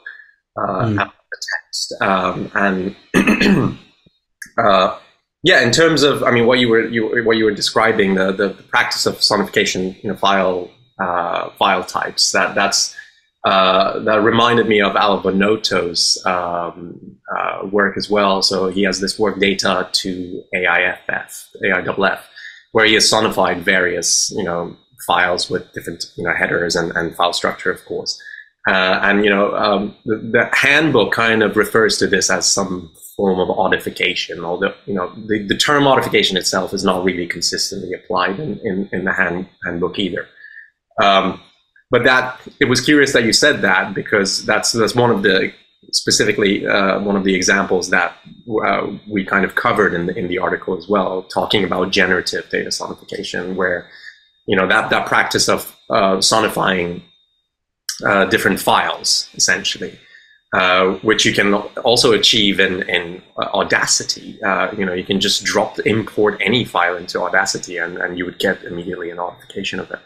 uh, 0.60 0.86
mm. 0.86 1.12
Text, 1.54 1.94
um, 2.00 2.50
and 2.54 2.96
uh, 4.58 4.98
yeah, 5.42 5.62
in 5.62 5.70
terms 5.72 6.02
of, 6.02 6.22
I 6.22 6.30
mean, 6.30 6.46
what 6.46 6.58
you 6.58 6.68
were 6.68 6.86
you, 6.86 7.24
what 7.24 7.36
you 7.36 7.44
were 7.44 7.54
describing, 7.54 8.14
the, 8.14 8.32
the, 8.32 8.48
the 8.48 8.62
practice 8.64 9.06
of 9.06 9.16
sonification, 9.16 10.02
you 10.02 10.10
know, 10.10 10.16
file 10.16 10.70
uh, 11.00 11.50
file 11.58 11.84
types. 11.84 12.32
That 12.32 12.54
that's 12.54 12.94
uh, 13.44 14.00
that 14.00 14.22
reminded 14.22 14.68
me 14.68 14.82
of 14.82 14.96
Al 14.96 15.22
Bonotto's 15.22 16.22
um, 16.26 17.16
uh, 17.34 17.66
work 17.72 17.96
as 17.96 18.10
well. 18.10 18.42
So 18.42 18.68
he 18.68 18.82
has 18.82 19.00
this 19.00 19.18
work 19.18 19.40
data 19.40 19.88
to 19.90 20.42
AIFF, 20.54 21.48
AIFF, 21.64 22.28
where 22.72 22.84
he 22.84 22.94
has 22.94 23.10
sonified 23.10 23.62
various, 23.62 24.30
you 24.36 24.44
know, 24.44 24.76
files 25.06 25.48
with 25.48 25.72
different, 25.72 26.04
you 26.16 26.24
know, 26.24 26.34
headers 26.34 26.76
and, 26.76 26.92
and 26.94 27.16
file 27.16 27.32
structure, 27.32 27.70
of 27.70 27.82
course. 27.86 28.20
Uh, 28.68 29.00
and 29.02 29.24
you 29.24 29.30
know, 29.30 29.54
um, 29.56 29.96
the, 30.04 30.16
the, 30.16 30.50
handbook 30.52 31.12
kind 31.12 31.42
of 31.42 31.56
refers 31.56 31.96
to 31.96 32.06
this 32.06 32.28
as 32.30 32.46
some 32.46 32.90
form 33.16 33.40
of 33.40 33.48
audification, 33.48 34.44
although 34.44 34.74
you 34.84 34.92
know 34.92 35.10
the, 35.26 35.46
the 35.46 35.56
term 35.56 35.84
audification 35.84 36.36
itself 36.36 36.74
is 36.74 36.84
not 36.84 37.02
really 37.02 37.26
consistently 37.26 37.94
applied 37.94 38.38
in, 38.38 38.58
in, 38.60 38.88
in 38.92 39.04
the 39.04 39.12
hand, 39.12 39.48
handbook 39.64 39.98
either. 39.98 40.26
Um, 41.02 41.40
but 41.90 42.04
that 42.04 42.38
it 42.60 42.66
was 42.66 42.82
curious 42.82 43.14
that 43.14 43.24
you 43.24 43.32
said 43.32 43.62
that 43.62 43.94
because 43.94 44.44
that's 44.44 44.72
that's 44.72 44.94
one 44.94 45.10
of 45.10 45.22
the 45.22 45.52
specifically 45.92 46.66
uh, 46.66 47.00
one 47.00 47.16
of 47.16 47.24
the 47.24 47.34
examples 47.34 47.88
that 47.90 48.14
uh, 48.64 48.86
we 49.08 49.24
kind 49.24 49.44
of 49.44 49.54
covered 49.54 49.94
in 49.94 50.06
the, 50.06 50.16
in 50.16 50.28
the 50.28 50.38
article 50.38 50.76
as 50.76 50.86
well, 50.88 51.22
talking 51.22 51.64
about 51.64 51.90
generative 51.90 52.48
data 52.50 52.68
sonification, 52.68 53.54
where 53.54 53.88
you 54.46 54.56
know 54.56 54.66
that 54.68 54.90
that 54.90 55.06
practice 55.06 55.48
of 55.48 55.74
uh, 55.88 56.16
sonifying 56.18 57.02
uh, 58.04 58.24
different 58.26 58.60
files 58.60 59.28
essentially 59.34 59.98
uh, 60.52 60.94
which 61.02 61.24
you 61.24 61.32
can 61.32 61.54
also 61.84 62.12
achieve 62.12 62.58
in, 62.58 62.82
in 62.88 63.22
Audacity. 63.38 64.42
Uh, 64.42 64.70
you 64.76 64.84
know, 64.84 64.92
you 64.92 65.04
can 65.04 65.20
just 65.20 65.44
drop 65.44 65.78
import 65.80 66.40
any 66.40 66.64
file 66.64 66.96
into 66.96 67.20
Audacity, 67.20 67.76
and, 67.76 67.98
and 67.98 68.18
you 68.18 68.24
would 68.24 68.38
get 68.38 68.62
immediately 68.64 69.10
an 69.10 69.18
audification 69.18 69.78
of 69.78 69.90
it. 69.90 70.00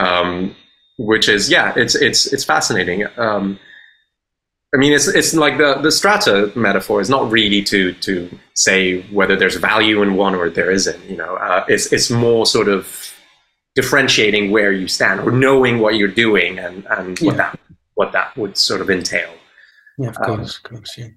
Um, 0.00 0.54
which 0.96 1.28
is 1.28 1.50
yeah, 1.50 1.72
it's 1.76 1.96
it's 1.96 2.32
it's 2.32 2.44
fascinating. 2.44 3.04
Um, 3.16 3.58
I 4.72 4.76
mean, 4.76 4.92
it's 4.92 5.08
it's 5.08 5.34
like 5.34 5.58
the 5.58 5.74
the 5.82 5.90
strata 5.90 6.52
metaphor 6.54 7.00
is 7.00 7.10
not 7.10 7.28
really 7.30 7.62
to 7.64 7.94
to 7.94 8.30
say 8.54 9.02
whether 9.10 9.34
there's 9.34 9.56
value 9.56 10.02
in 10.02 10.14
one 10.14 10.36
or 10.36 10.50
there 10.50 10.70
isn't. 10.70 11.04
You 11.10 11.16
know, 11.16 11.34
uh, 11.34 11.64
it's 11.68 11.92
it's 11.92 12.10
more 12.10 12.46
sort 12.46 12.68
of 12.68 13.03
differentiating 13.74 14.50
where 14.50 14.72
you 14.72 14.88
stand 14.88 15.20
or 15.20 15.30
knowing 15.30 15.78
what 15.78 15.96
you're 15.96 16.08
doing 16.08 16.58
and 16.58 16.86
and 16.90 17.18
what 17.20 17.36
that 17.36 17.58
what 17.94 18.12
that 18.12 18.36
would 18.36 18.56
sort 18.56 18.80
of 18.80 18.90
entail. 18.90 19.32
Yeah, 19.98 20.08
of 20.08 20.16
um, 20.18 20.36
course, 20.36 20.56
of 20.56 20.62
course, 20.62 20.98
yeah, 20.98 21.08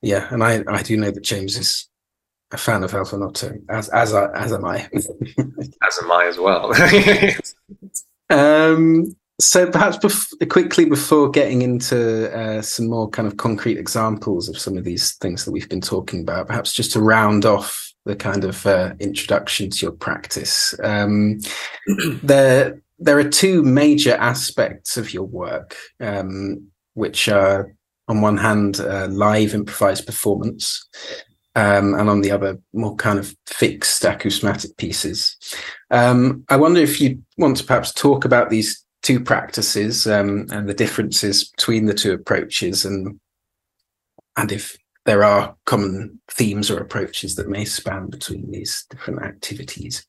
yeah. 0.00 0.28
And 0.30 0.42
I 0.42 0.64
I 0.68 0.82
do 0.82 0.96
know 0.96 1.10
that 1.10 1.22
James 1.22 1.56
is 1.56 1.88
a 2.52 2.58
fan 2.58 2.82
of 2.84 2.94
Alva 2.94 3.18
Noto, 3.18 3.54
as 3.68 3.88
as 3.90 4.14
as 4.14 4.52
am 4.52 4.64
I. 4.64 4.88
as 4.94 5.98
am 6.02 6.12
I 6.12 6.26
as 6.26 6.38
well. 6.38 6.72
um, 8.30 9.14
so 9.40 9.68
perhaps 9.68 9.96
bef- 9.96 10.48
quickly 10.48 10.84
before 10.84 11.30
getting 11.30 11.62
into 11.62 12.32
uh, 12.36 12.62
some 12.62 12.88
more 12.88 13.08
kind 13.08 13.26
of 13.26 13.36
concrete 13.38 13.78
examples 13.78 14.48
of 14.48 14.58
some 14.58 14.76
of 14.76 14.84
these 14.84 15.14
things 15.16 15.44
that 15.44 15.52
we've 15.52 15.68
been 15.68 15.80
talking 15.80 16.20
about, 16.20 16.46
perhaps 16.46 16.72
just 16.72 16.92
to 16.92 17.00
round 17.00 17.44
off 17.44 17.91
the 18.04 18.16
kind 18.16 18.44
of 18.44 18.66
uh, 18.66 18.94
introduction 19.00 19.70
to 19.70 19.86
your 19.86 19.92
practice, 19.92 20.74
um, 20.82 21.38
there 22.22 22.80
there 22.98 23.18
are 23.18 23.28
two 23.28 23.62
major 23.62 24.14
aspects 24.14 24.96
of 24.96 25.12
your 25.12 25.24
work, 25.24 25.76
um, 26.00 26.68
which 26.94 27.28
are 27.28 27.74
on 28.08 28.20
one 28.20 28.36
hand 28.36 28.80
uh, 28.80 29.08
live 29.08 29.54
improvised 29.54 30.06
performance, 30.06 30.86
um, 31.54 31.94
and 31.94 32.08
on 32.08 32.20
the 32.20 32.30
other 32.30 32.58
more 32.72 32.94
kind 32.96 33.18
of 33.18 33.34
fixed 33.46 34.02
acousmatic 34.02 34.76
pieces. 34.76 35.36
Um, 35.90 36.44
I 36.48 36.56
wonder 36.56 36.80
if 36.80 37.00
you 37.00 37.22
want 37.38 37.56
to 37.58 37.64
perhaps 37.64 37.92
talk 37.92 38.24
about 38.24 38.50
these 38.50 38.84
two 39.02 39.20
practices 39.20 40.06
um, 40.06 40.46
and 40.50 40.68
the 40.68 40.74
differences 40.74 41.48
between 41.50 41.86
the 41.86 41.94
two 41.94 42.12
approaches 42.12 42.84
and 42.84 43.18
and 44.36 44.50
if 44.50 44.76
there 45.04 45.24
are 45.24 45.56
common 45.66 46.20
themes 46.30 46.70
or 46.70 46.78
approaches 46.78 47.36
that 47.36 47.48
may 47.48 47.64
span 47.64 48.08
between 48.08 48.50
these 48.50 48.84
different 48.90 49.22
activities 49.22 50.06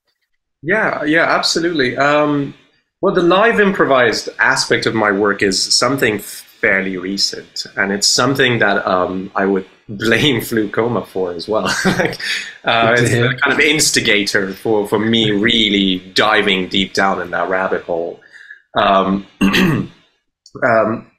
yeah 0.61 1.03
yeah 1.03 1.25
absolutely 1.25 1.97
um, 1.97 2.53
well 3.01 3.13
the 3.13 3.21
live 3.21 3.59
improvised 3.59 4.29
aspect 4.39 4.85
of 4.85 4.93
my 4.93 5.11
work 5.11 5.41
is 5.41 5.61
something 5.61 6.19
fairly 6.19 6.97
recent 6.97 7.65
and 7.75 7.91
it's 7.91 8.07
something 8.07 8.59
that 8.59 8.85
um, 8.87 9.31
i 9.35 9.45
would 9.45 9.65
blame 9.89 10.39
FluCoMa 10.39 11.05
for 11.05 11.33
as 11.33 11.47
well. 11.47 11.63
like, 11.85 12.19
uh, 12.63 12.95
it's 12.97 13.11
a 13.11 13.35
kind 13.35 13.53
of 13.53 13.59
instigator 13.59 14.53
for, 14.53 14.87
for 14.87 14.99
me 14.99 15.31
really 15.31 15.99
diving 16.13 16.69
deep 16.69 16.93
down 16.93 17.21
in 17.21 17.31
that 17.31 17.49
rabbit 17.49 17.83
hole. 17.83 18.21
Um, 18.77 19.27
um, 19.41 21.11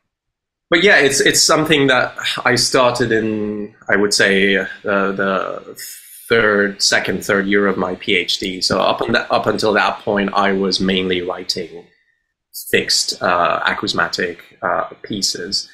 but 0.71 0.83
yeah, 0.83 0.99
it's 0.99 1.21
it's 1.21 1.43
something 1.43 1.89
that 1.89 2.17
I 2.45 2.55
started 2.57 3.13
in, 3.13 3.75
I 3.89 3.97
would 3.97 4.15
say, 4.15 4.57
uh, 4.57 4.67
the 4.83 5.77
third, 6.29 6.83
second, 6.83 7.25
third 7.25 7.47
year 7.47 7.67
of 7.67 7.77
my 7.77 7.95
PhD. 7.97 8.63
So 8.65 8.81
up, 8.81 8.99
the, 8.99 9.31
up 9.31 9.47
until 9.47 9.73
that 9.75 10.01
point, 10.01 10.33
I 10.35 10.53
was 10.53 10.81
mainly 10.81 11.21
writing 11.21 11.87
fixed 12.71 13.23
uh, 13.23 13.61
acousmatic 13.67 14.39
uh, 14.63 14.89
pieces, 15.03 15.69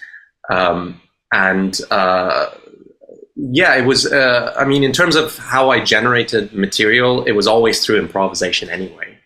um, 0.50 1.00
and 1.32 1.80
uh, 1.90 2.50
yeah, 3.36 3.76
it 3.76 3.86
was. 3.86 4.10
Uh, 4.10 4.54
I 4.58 4.64
mean, 4.64 4.82
in 4.82 4.92
terms 4.92 5.14
of 5.14 5.36
how 5.38 5.70
I 5.70 5.84
generated 5.84 6.52
material, 6.52 7.24
it 7.24 7.32
was 7.32 7.46
always 7.46 7.84
through 7.84 7.98
improvisation 7.98 8.68
anyway. 8.68 9.18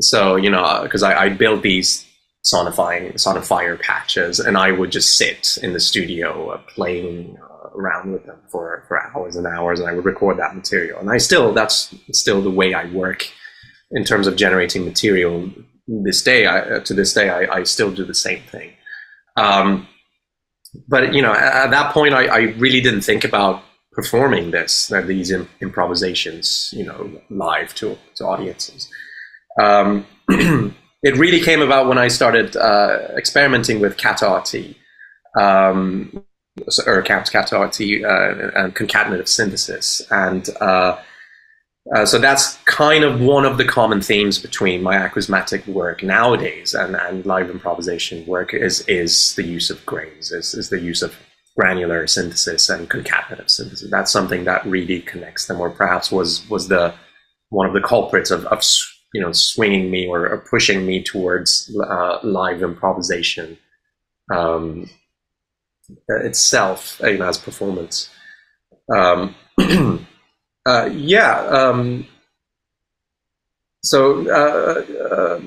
So 0.00 0.36
you 0.36 0.50
know, 0.50 0.80
because 0.82 1.02
I, 1.04 1.24
I 1.24 1.28
built 1.28 1.62
these 1.62 2.03
sonifying 2.44 3.14
sonifier 3.14 3.80
patches, 3.80 4.38
and 4.38 4.56
I 4.56 4.70
would 4.70 4.92
just 4.92 5.16
sit 5.16 5.58
in 5.62 5.72
the 5.72 5.80
studio 5.80 6.50
uh, 6.50 6.58
playing 6.74 7.38
uh, 7.42 7.68
around 7.70 8.12
with 8.12 8.26
them 8.26 8.38
for 8.50 8.84
for 8.86 9.00
hours 9.00 9.36
and 9.36 9.46
hours, 9.46 9.80
and 9.80 9.88
I 9.88 9.92
would 9.92 10.04
record 10.04 10.38
that 10.38 10.54
material. 10.54 11.00
And 11.00 11.10
I 11.10 11.18
still 11.18 11.52
that's 11.52 11.94
still 12.12 12.42
the 12.42 12.50
way 12.50 12.74
I 12.74 12.84
work 12.86 13.26
in 13.92 14.04
terms 14.04 14.26
of 14.26 14.36
generating 14.36 14.84
material. 14.84 15.48
This 15.86 16.22
day, 16.22 16.46
I, 16.46 16.60
uh, 16.60 16.80
to 16.80 16.94
this 16.94 17.12
day, 17.12 17.28
I, 17.28 17.56
I, 17.56 17.62
still 17.64 17.92
do 17.92 18.06
the 18.06 18.14
same 18.14 18.42
thing. 18.44 18.72
Um, 19.36 19.86
but 20.88 21.12
you 21.12 21.20
know, 21.20 21.32
at, 21.32 21.66
at 21.66 21.70
that 21.72 21.92
point, 21.92 22.14
I, 22.14 22.24
I, 22.24 22.38
really 22.56 22.80
didn't 22.80 23.02
think 23.02 23.22
about 23.22 23.62
performing 23.92 24.50
this, 24.50 24.90
uh, 24.90 25.02
these 25.02 25.30
improvisations, 25.60 26.72
you 26.74 26.86
know, 26.86 27.10
live 27.28 27.74
to 27.74 27.98
to 28.14 28.24
audiences. 28.24 28.88
Um, 29.60 30.06
it 31.04 31.16
really 31.16 31.40
came 31.40 31.60
about 31.60 31.86
when 31.86 31.98
I 31.98 32.08
started 32.08 32.56
uh, 32.56 33.08
experimenting 33.16 33.78
with 33.78 33.96
CataRT, 33.98 34.74
um, 35.38 36.24
or 36.86 37.02
CataRT 37.02 38.04
uh, 38.04 38.50
and 38.58 38.74
concatenative 38.74 39.28
synthesis. 39.28 40.00
And 40.10 40.48
uh, 40.60 40.98
uh, 41.94 42.06
so 42.06 42.18
that's 42.18 42.56
kind 42.64 43.04
of 43.04 43.20
one 43.20 43.44
of 43.44 43.58
the 43.58 43.66
common 43.66 44.00
themes 44.00 44.38
between 44.38 44.82
my 44.82 44.96
acousmatic 44.96 45.66
work 45.66 46.02
nowadays 46.02 46.72
and, 46.72 46.96
and 46.96 47.26
live 47.26 47.50
improvisation 47.50 48.24
work 48.24 48.54
is, 48.54 48.80
is 48.88 49.34
the 49.34 49.42
use 49.42 49.68
of 49.68 49.84
grains, 49.84 50.32
is, 50.32 50.54
is 50.54 50.70
the 50.70 50.80
use 50.80 51.02
of 51.02 51.14
granular 51.58 52.06
synthesis 52.06 52.70
and 52.70 52.88
concatenative 52.88 53.50
synthesis. 53.50 53.90
That's 53.90 54.10
something 54.10 54.44
that 54.44 54.64
really 54.64 55.02
connects 55.02 55.46
them, 55.46 55.60
or 55.60 55.68
perhaps 55.68 56.10
was, 56.10 56.48
was 56.48 56.68
the 56.68 56.94
one 57.50 57.68
of 57.68 57.74
the 57.74 57.82
culprits 57.82 58.30
of, 58.30 58.46
of 58.46 58.64
you 59.14 59.20
know 59.20 59.32
swinging 59.32 59.90
me 59.90 60.06
or, 60.06 60.38
pushing 60.38 60.84
me 60.84 61.02
towards 61.02 61.74
uh, 61.88 62.18
live 62.22 62.62
improvisation 62.62 63.56
um, 64.34 64.90
itself 66.08 67.00
you 67.02 67.16
know 67.16 67.28
as 67.28 67.38
performance. 67.38 68.10
Um, 68.94 69.34
uh, 70.66 70.90
yeah 70.92 71.38
um, 71.46 72.06
so 73.84 74.28
uh, 74.28 75.14
uh, 75.14 75.40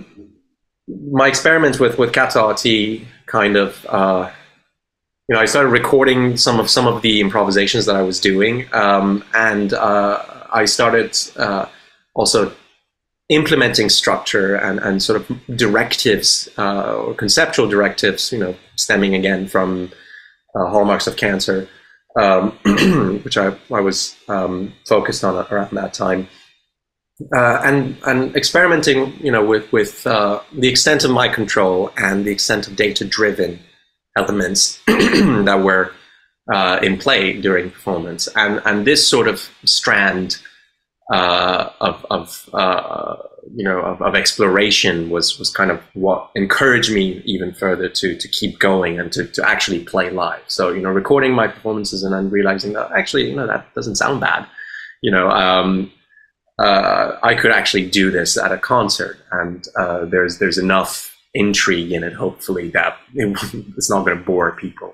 my 1.11 1.27
experiment 1.27 1.79
with 1.79 1.99
with 1.99 2.13
CataRT 2.13 3.05
kind 3.25 3.57
of 3.57 3.85
uh, 3.89 4.31
you 5.27 5.35
know 5.35 5.41
I 5.41 5.45
started 5.45 5.69
recording 5.69 6.37
some 6.37 6.59
of 6.59 6.69
some 6.69 6.87
of 6.87 7.01
the 7.01 7.19
improvisations 7.19 7.85
that 7.87 7.97
I 7.97 8.01
was 8.01 8.21
doing 8.21 8.65
um, 8.73 9.25
and 9.33 9.73
uh, 9.73 10.23
I 10.53 10.63
started 10.63 11.17
also 12.15 12.53
implementing 13.29 13.89
structure 13.89 14.55
and, 14.55 14.79
and 14.79 15.03
sort 15.03 15.19
of 15.19 15.57
directives 15.57 16.47
uh, 16.57 16.95
or 16.95 17.13
conceptual 17.13 17.67
directives, 17.67 18.31
you 18.31 18.39
know, 18.39 18.55
stemming 18.75 19.15
again 19.15 19.47
from 19.47 19.91
uh, 20.55 20.67
hallmarks 20.67 21.07
of 21.07 21.17
cancer, 21.17 21.67
um, 22.19 22.51
which 23.23 23.37
I, 23.37 23.55
I 23.71 23.81
was 23.81 24.15
um, 24.27 24.73
focused 24.87 25.23
on 25.23 25.45
around 25.51 25.71
that 25.71 25.93
time. 25.93 26.27
Uh, 27.35 27.59
and 27.63 27.97
and 28.05 28.35
experimenting, 28.35 29.11
you 29.19 29.31
know, 29.31 29.43
with 29.43 29.71
with 29.71 30.05
uh, 30.05 30.39
the 30.53 30.67
extent 30.67 31.03
of 31.03 31.09
my 31.09 31.27
control 31.27 31.91
and 31.97 32.23
the 32.23 32.31
extent 32.31 32.67
of 32.67 32.75
data-driven 32.75 33.59
elements 34.15 34.79
that 34.87 35.59
were 35.63 35.91
uh, 36.53 36.79
in 36.83 36.95
play 36.95 37.33
during 37.33 37.71
performance, 37.71 38.27
and 38.35 38.61
and 38.65 38.85
this 38.85 39.07
sort 39.07 39.27
of 39.27 39.49
strand 39.65 40.37
uh, 41.11 41.69
of, 41.79 42.05
of 42.11 42.49
uh, 42.53 43.15
you 43.55 43.63
know 43.63 43.79
of, 43.79 44.01
of, 44.01 44.13
exploration 44.13 45.09
was 45.09 45.39
was 45.39 45.49
kind 45.49 45.71
of 45.71 45.81
what 45.93 46.29
encouraged 46.35 46.91
me 46.91 47.21
even 47.23 47.53
further 47.53 47.87
to 47.87 48.17
to 48.17 48.27
keep 48.27 48.59
going 48.59 48.99
and 48.99 49.11
to, 49.13 49.25
to 49.25 49.47
actually 49.47 49.83
play 49.85 50.09
live. 50.09 50.43
So 50.47 50.71
you 50.73 50.81
know, 50.81 50.89
recording 50.89 51.31
my 51.31 51.47
performances 51.47 52.03
and 52.03 52.13
then 52.13 52.29
realizing 52.29 52.73
that 52.73 52.91
actually 52.91 53.29
you 53.29 53.35
know 53.35 53.47
that 53.47 53.73
doesn't 53.73 53.95
sound 53.95 54.19
bad. 54.19 54.45
You 55.01 55.11
know, 55.11 55.29
um, 55.29 55.91
uh, 56.59 57.17
I 57.23 57.35
could 57.35 57.51
actually 57.51 57.89
do 57.89 58.11
this 58.11 58.37
at 58.37 58.51
a 58.51 58.57
concert, 58.57 59.17
and 59.31 59.65
uh, 59.77 60.05
there's 60.05 60.39
there's 60.39 60.57
enough 60.57 61.15
intrigue 61.33 61.91
in 61.91 62.03
it, 62.03 62.13
hopefully, 62.13 62.69
that 62.71 62.97
it, 63.13 63.37
it's 63.77 63.89
not 63.89 64.05
going 64.05 64.17
to 64.17 64.23
bore 64.23 64.51
people 64.53 64.93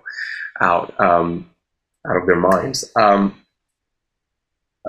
out 0.61 0.93
um, 0.99 1.49
out 2.07 2.18
of 2.18 2.28
their 2.28 2.39
minds. 2.39 2.91
Um, 2.95 3.43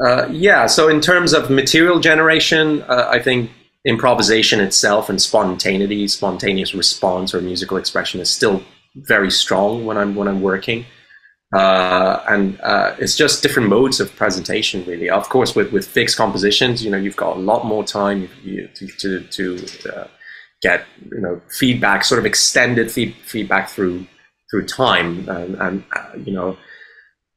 uh, 0.03 0.27
yeah, 0.31 0.67
so 0.67 0.89
in 0.89 1.01
terms 1.01 1.33
of 1.33 1.51
material 1.51 2.01
generation, 2.01 2.83
uh, 2.83 3.09
I 3.11 3.21
think 3.21 3.51
improvisation 3.85 4.61
itself 4.61 5.09
and 5.09 5.21
spontaneity, 5.21 6.09
spontaneous 6.09 6.75
response 6.75 7.35
or 7.35 7.41
musical 7.41 7.77
expression 7.77 8.21
is 8.21 8.31
still 8.31 8.63
very 8.97 9.31
strong 9.31 9.85
when 9.85 9.97
I'm 9.97 10.15
when 10.15 10.29
I'm 10.29 10.41
working. 10.41 10.87
Uh, 11.55 12.21
and 12.29 12.61
uh, 12.63 12.97
it's 12.99 13.17
just 13.17 13.43
different 13.43 13.69
modes 13.69 14.01
of 14.01 14.15
presentation, 14.17 14.85
really. 14.87 15.09
Of 15.09 15.29
course, 15.29 15.55
with, 15.55 15.71
with 15.71 15.87
fixed 15.87 16.17
compositions, 16.17 16.85
you 16.85 16.91
know, 16.91 16.97
you've 16.97 17.15
got 17.15 17.37
a 17.37 17.41
lot 17.41 17.65
more 17.65 17.85
time 17.85 18.29
you, 18.43 18.69
to 18.75 18.87
to, 18.87 19.21
to 19.21 19.67
uh, 19.95 20.07
get 20.63 20.85
you 21.13 21.21
know 21.21 21.41
feedback, 21.57 22.05
sort 22.05 22.19
of 22.19 22.27
extended 22.27 22.91
feed, 22.91 23.15
feedback 23.25 23.69
through 23.69 24.07
through 24.51 24.67
time, 24.67 25.29
and, 25.29 25.55
and 25.57 25.85
uh, 25.95 26.17
you 26.25 26.33
know, 26.33 26.57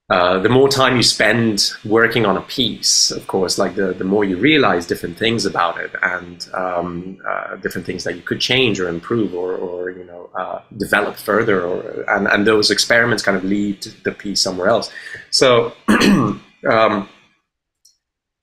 uh, 0.10 0.40
the 0.40 0.48
more 0.48 0.70
time 0.70 0.96
you 0.96 1.04
spend 1.04 1.74
working 1.84 2.26
on 2.26 2.38
a 2.38 2.42
piece, 2.42 3.12
of 3.12 3.28
course, 3.28 3.58
like 3.58 3.76
the, 3.76 3.94
the 3.94 4.06
more 4.06 4.24
you 4.24 4.38
realize 4.38 4.88
different 4.88 5.18
things 5.18 5.46
about 5.46 5.78
it 5.78 5.92
and 6.02 6.48
um, 6.54 7.20
uh, 7.28 7.58
different 7.58 7.86
things 7.86 8.06
that 8.06 8.16
you 8.16 8.22
could 8.22 8.40
change 8.40 8.80
or 8.80 8.88
improve 8.88 9.34
or, 9.34 9.56
or 9.56 9.90
you 9.90 10.06
know, 10.06 10.30
uh, 10.34 10.62
develop 10.78 11.18
further. 11.18 11.62
Or, 11.66 12.06
and, 12.10 12.26
and 12.28 12.48
those 12.48 12.72
experiments 12.72 13.22
kind 13.22 13.36
of 13.36 13.44
lead 13.44 13.84
the 14.06 14.14
piece 14.14 14.40
somewhere 14.40 14.70
else. 14.70 14.90
So, 15.30 15.74
um, 15.90 17.10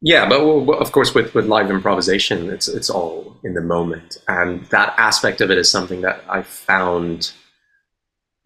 yeah, 0.03 0.29
but 0.29 0.43
of 0.43 0.93
course, 0.93 1.15
with, 1.15 1.33
with 1.35 1.47
live 1.47 1.71
improvisation, 1.71 2.51
it's, 2.51 2.69
it's 2.69 2.91
all 2.91 3.39
in 3.43 3.55
the 3.55 3.62
moment. 3.62 4.19
And 4.29 4.67
that 4.67 4.95
aspect 4.99 5.41
of 5.41 5.51
it 5.51 5.57
is 5.57 5.71
something 5.71 6.03
that 6.03 6.23
I 6.29 6.43
found, 6.43 7.33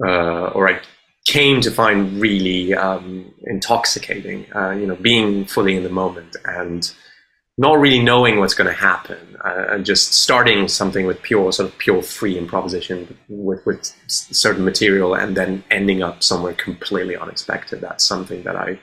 uh, 0.06 0.50
or 0.50 0.68
I 0.68 0.80
came 1.28 1.60
to 1.60 1.70
find 1.70 2.20
really 2.20 2.74
um, 2.74 3.32
intoxicating. 3.42 4.46
Uh, 4.54 4.70
you 4.70 4.86
know, 4.86 4.96
being 4.96 5.44
fully 5.44 5.76
in 5.76 5.82
the 5.82 5.90
moment 5.90 6.36
and 6.46 6.90
not 7.58 7.78
really 7.78 8.00
knowing 8.00 8.38
what's 8.38 8.54
going 8.54 8.68
to 8.68 8.80
happen, 8.90 9.36
uh, 9.44 9.66
and 9.70 9.84
just 9.84 10.14
starting 10.14 10.68
something 10.68 11.06
with 11.06 11.20
pure 11.22 11.52
sort 11.52 11.68
of 11.68 11.76
pure 11.78 12.02
free 12.02 12.38
improvisation 12.38 13.18
with 13.28 13.64
with 13.66 13.92
certain 14.06 14.64
material, 14.64 15.14
and 15.14 15.36
then 15.36 15.62
ending 15.70 16.02
up 16.02 16.22
somewhere 16.22 16.54
completely 16.54 17.16
unexpected. 17.16 17.80
That's 17.80 18.04
something 18.04 18.42
that 18.44 18.56
I 18.56 18.80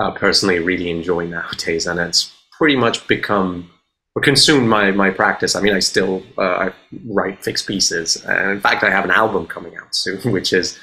uh, 0.00 0.12
personally 0.12 0.60
really 0.60 0.90
enjoy 0.90 1.26
nowadays, 1.26 1.86
and 1.86 1.98
it's 1.98 2.32
pretty 2.56 2.76
much 2.76 3.06
become 3.08 3.70
or 4.14 4.22
consumed 4.22 4.68
my 4.68 4.92
my 4.92 5.10
practice. 5.10 5.56
I 5.56 5.60
mean, 5.60 5.74
I 5.74 5.80
still 5.80 6.22
uh, 6.36 6.70
write 7.06 7.42
fixed 7.42 7.66
pieces, 7.66 8.22
and 8.26 8.50
in 8.50 8.60
fact, 8.60 8.84
I 8.84 8.90
have 8.90 9.04
an 9.04 9.10
album 9.10 9.46
coming 9.46 9.76
out 9.76 9.94
soon, 9.94 10.20
which 10.36 10.52
is 10.52 10.78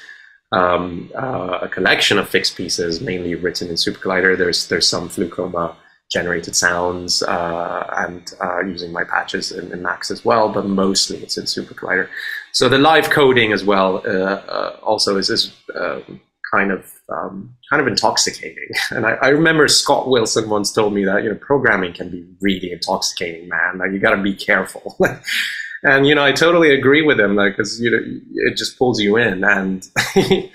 um, 0.52 1.10
uh, 1.14 1.58
a 1.62 1.68
collection 1.68 2.18
of 2.18 2.28
fixed 2.28 2.56
pieces, 2.56 3.00
mainly 3.00 3.34
written 3.34 3.68
in 3.68 3.74
SuperCollider. 3.74 4.36
There's 4.38 4.68
there's 4.68 4.88
some 4.88 5.08
FluCoMa 5.08 5.74
generated 6.10 6.54
sounds 6.54 7.22
uh, 7.22 7.86
and 7.98 8.32
uh, 8.40 8.60
using 8.60 8.92
my 8.92 9.02
patches 9.02 9.50
in, 9.50 9.72
in, 9.72 9.82
Max 9.82 10.10
as 10.10 10.24
well, 10.24 10.48
but 10.48 10.64
mostly 10.64 11.18
it's 11.18 11.36
in 11.36 11.44
SuperCollider. 11.44 12.08
So 12.52 12.68
the 12.68 12.78
live 12.78 13.10
coding 13.10 13.52
as 13.52 13.64
well 13.64 14.02
uh, 14.06 14.10
uh, 14.10 14.78
also 14.82 15.16
is, 15.16 15.30
is 15.30 15.52
um, 15.74 16.20
kind 16.52 16.70
of 16.70 16.92
um, 17.12 17.56
kind 17.70 17.80
of 17.80 17.88
intoxicating. 17.88 18.68
And 18.90 19.04
I, 19.04 19.14
I, 19.14 19.28
remember 19.28 19.66
Scott 19.68 20.08
Wilson 20.08 20.48
once 20.48 20.72
told 20.72 20.92
me 20.92 21.04
that 21.04 21.24
you 21.24 21.30
know 21.30 21.36
programming 21.36 21.92
can 21.92 22.08
be 22.08 22.24
really 22.40 22.70
intoxicating, 22.70 23.48
man. 23.48 23.78
Like 23.78 23.92
you 23.92 23.98
got 23.98 24.14
to 24.14 24.22
be 24.22 24.34
careful. 24.34 24.96
and 25.82 26.06
you 26.06 26.14
know 26.14 26.24
I 26.24 26.32
totally 26.32 26.74
agree 26.74 27.02
with 27.02 27.18
him 27.20 27.36
because 27.36 27.80
you 27.80 27.90
know 27.90 28.00
it 28.48 28.56
just 28.56 28.78
pulls 28.78 29.00
you 29.00 29.16
in 29.16 29.44
and 29.44 29.88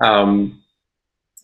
um, 0.00 0.62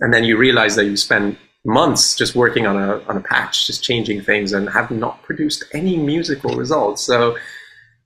and 0.01 0.13
then 0.13 0.25
you 0.25 0.37
realize 0.37 0.77
that 0.77 0.85
you 0.85 0.97
spend 0.97 1.37
months 1.65 2.17
just 2.17 2.35
working 2.35 2.67
on 2.67 2.77
a 2.77 3.01
on 3.09 3.17
a 3.17 3.21
patch 3.21 3.67
just 3.67 3.85
changing 3.85 4.21
things 4.21 4.53
and 4.53 4.69
have 4.71 4.91
not 4.91 5.23
produced 5.23 5.65
any 5.73 5.97
musical 5.97 6.57
results. 6.57 7.03
So 7.03 7.37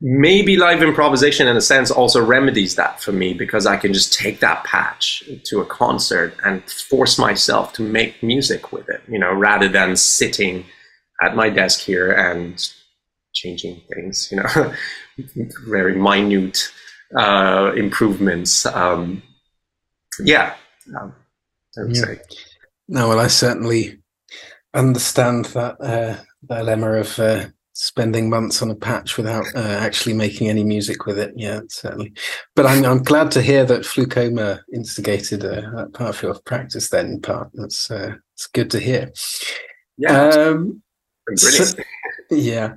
maybe 0.01 0.59
live 0.59 0.83
improvisation 0.83 1.49
in 1.49 1.57
a 1.57 1.61
sense 1.61 1.91
also 1.91 2.22
remedies 2.22 2.74
that 2.74 3.01
for 3.01 3.12
me 3.12 3.33
because 3.33 3.64
I 3.64 3.79
can 3.79 3.95
just 3.95 4.12
take 4.12 4.41
that 4.41 4.62
patch 4.64 5.24
to 5.45 5.61
a 5.61 5.64
concert 5.64 6.35
and 6.45 6.62
force 6.70 7.18
myself 7.18 7.72
to 7.74 7.83
make 7.83 8.22
music 8.22 8.72
with 8.72 8.91
it 8.91 9.01
you 9.09 9.18
know 9.18 9.33
rather 9.33 9.68
than 9.68 9.97
sitting 9.97 10.66
at 11.22 11.35
my 11.35 11.49
desk 11.49 11.81
here 11.81 12.12
and 12.12 12.70
changing 13.37 13.80
things 13.93 14.32
you 14.32 14.39
know 14.39 14.74
very 15.68 15.95
minute 15.95 16.72
uh, 17.16 17.72
improvements. 17.76 18.66
Um, 18.66 19.22
yeah, 20.20 20.55
um, 20.99 21.14
I 21.78 21.82
would 21.82 21.97
yeah. 21.97 22.03
say. 22.03 22.20
No, 22.89 23.09
well, 23.09 23.20
I 23.20 23.26
certainly 23.26 23.99
understand 24.74 25.47
that 25.47 25.80
uh, 25.80 26.16
dilemma 26.47 26.93
of 26.93 27.18
uh, 27.18 27.47
spending 27.72 28.30
months 28.30 28.62
on 28.62 28.70
a 28.70 28.74
patch 28.74 29.16
without 29.16 29.45
uh, 29.55 29.78
actually 29.80 30.14
making 30.14 30.49
any 30.49 30.64
music 30.64 31.07
with 31.07 31.18
it. 31.18 31.32
Yeah, 31.37 31.61
certainly. 31.68 32.12
But 32.55 32.66
I'm 32.66 32.84
I'm 32.84 33.03
glad 33.03 33.30
to 33.32 33.43
hear 33.43 33.64
that 33.64 33.82
FluCoMa 33.82 34.61
instigated 34.72 35.45
uh, 35.45 35.70
that 35.76 35.93
part 35.93 36.16
of 36.16 36.22
your 36.22 36.34
practice. 36.45 36.89
Then 36.89 37.20
part 37.20 37.51
that's 37.55 37.91
uh, 37.91 38.14
it's 38.34 38.47
good 38.47 38.70
to 38.70 38.80
hear. 38.80 39.12
Yeah. 39.99 40.28
Um, 40.28 40.82
so, 41.34 41.82
yeah. 42.30 42.74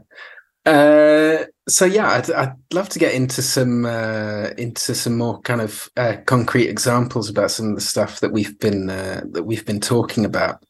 Uh, 0.69 1.45
so 1.67 1.83
yeah, 1.83 2.11
I'd, 2.11 2.29
I'd 2.29 2.53
love 2.71 2.89
to 2.89 2.99
get 2.99 3.15
into 3.15 3.41
some 3.41 3.85
uh, 3.85 4.49
into 4.55 4.93
some 4.93 5.17
more 5.17 5.41
kind 5.41 5.61
of 5.61 5.89
uh, 5.97 6.17
concrete 6.27 6.67
examples 6.67 7.27
about 7.27 7.49
some 7.49 7.69
of 7.69 7.75
the 7.75 7.81
stuff 7.81 8.19
that 8.19 8.31
we've 8.31 8.57
been 8.59 8.87
uh, 8.87 9.21
that 9.31 9.43
we've 9.43 9.65
been 9.65 9.79
talking 9.79 10.25
about, 10.25 10.63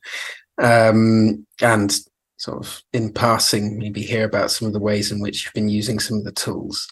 um, 0.57 1.45
and 1.61 1.99
sort 2.37 2.65
of 2.65 2.81
in 2.93 3.11
passing, 3.11 3.77
maybe 3.77 4.01
hear 4.01 4.23
about 4.23 4.51
some 4.51 4.67
of 4.67 4.73
the 4.73 4.79
ways 4.79 5.11
in 5.11 5.19
which 5.19 5.43
you've 5.43 5.53
been 5.53 5.67
using 5.67 5.99
some 5.99 6.17
of 6.17 6.23
the 6.23 6.31
tools. 6.31 6.87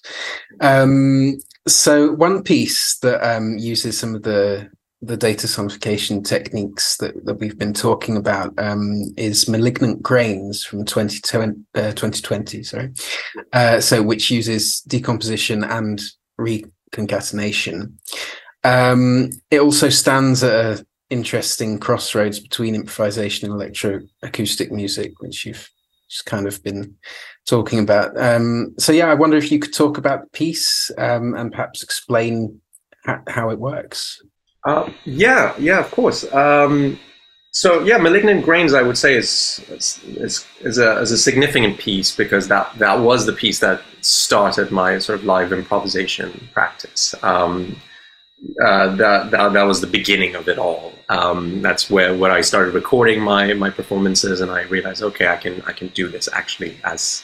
Um, 0.60 1.38
so 1.66 2.12
one 2.12 2.43
piece 2.43 2.97
that 2.99 3.26
um, 3.26 3.58
uses 3.58 3.97
some 3.97 4.16
of 4.16 4.24
the 4.24 4.70
the 5.02 5.18
data 5.18 5.45
sonification 5.45 6.26
techniques 6.26 6.98
that, 6.98 7.26
that 7.26 7.36
we've 7.36 7.58
been 7.58 7.74
talking 7.74 8.18
about 8.18 8.54
um, 8.58 9.14
is 9.16 9.48
malignant 9.48 10.02
grains 10.02 10.64
from 10.64 10.86
2020, 10.86 11.60
uh, 11.76 11.91
2020 11.91 12.64
sorry. 12.64 12.91
Uh, 13.54 13.80
so 13.80 14.02
which 14.02 14.32
uses 14.32 14.82
decomposition 14.82 15.64
and 15.64 16.02
reconcatenation. 16.39 17.93
Um, 18.64 19.30
it 19.52 19.60
also 19.60 19.89
stands 19.89 20.43
at 20.43 20.80
an 20.80 20.86
interesting 21.12 21.80
crossroads 21.80 22.39
between 22.39 22.74
improvisation 22.74 23.52
and 23.52 23.60
electroacoustic 23.60 24.72
music 24.72 25.22
which 25.22 25.45
you've 25.45 25.70
just 26.10 26.26
kind 26.26 26.48
of 26.48 26.64
been 26.64 26.95
talking 27.45 27.80
about. 27.80 28.20
Um, 28.20 28.74
so 28.80 28.91
yeah 28.91 29.08
i 29.08 29.14
wonder 29.14 29.38
if 29.38 29.52
you 29.52 29.60
could 29.60 29.74
talk 29.74 30.00
about 30.00 30.24
the 30.24 30.30
piece 30.30 30.89
um, 30.98 31.36
and 31.36 31.52
perhaps 31.52 31.84
explain 31.84 32.62
how 33.28 33.52
it 33.52 33.60
works 33.60 34.22
uh, 34.68 34.89
yeah, 35.05 35.55
yeah, 35.57 35.80
of 35.80 35.89
course. 35.91 36.32
Um, 36.34 36.99
so 37.51 37.84
yeah, 37.84 37.97
malignant 37.97 38.43
grains, 38.43 38.74
I 38.74 38.82
would 38.82 38.97
say, 38.97 39.15
is 39.15 39.63
is, 39.70 40.45
is, 40.59 40.78
a, 40.78 40.99
is 40.99 41.11
a 41.11 41.18
significant 41.18 41.78
piece 41.80 42.15
because 42.15 42.49
that 42.49 42.78
that 42.78 42.99
was 42.99 43.26
the 43.26 43.34
piece 43.34 43.59
that 43.59 43.82
started 44.01 44.70
my 44.70 44.99
sort 44.99 45.20
of 45.20 45.26
live 45.26 45.53
improvisation 45.53 46.49
practice. 46.53 47.15
Um, 47.24 47.78
uh, 48.63 48.95
that, 48.95 49.32
that 49.32 49.53
that 49.53 49.63
was 49.63 49.82
the 49.82 49.88
beginning 49.88 50.36
of 50.36 50.47
it 50.47 50.59
all. 50.59 50.93
Um, 51.09 51.61
that's 51.61 51.89
where 51.89 52.15
where 52.15 52.32
I 52.32 52.41
started 52.41 52.74
recording 52.74 53.22
my 53.22 53.53
my 53.53 53.70
performances, 53.70 54.41
and 54.41 54.51
I 54.51 54.63
realized, 54.63 55.01
okay, 55.01 55.28
I 55.28 55.38
can 55.38 55.61
I 55.65 55.72
can 55.72 55.88
do 55.89 56.09
this 56.09 56.28
actually 56.32 56.78
as 56.84 57.24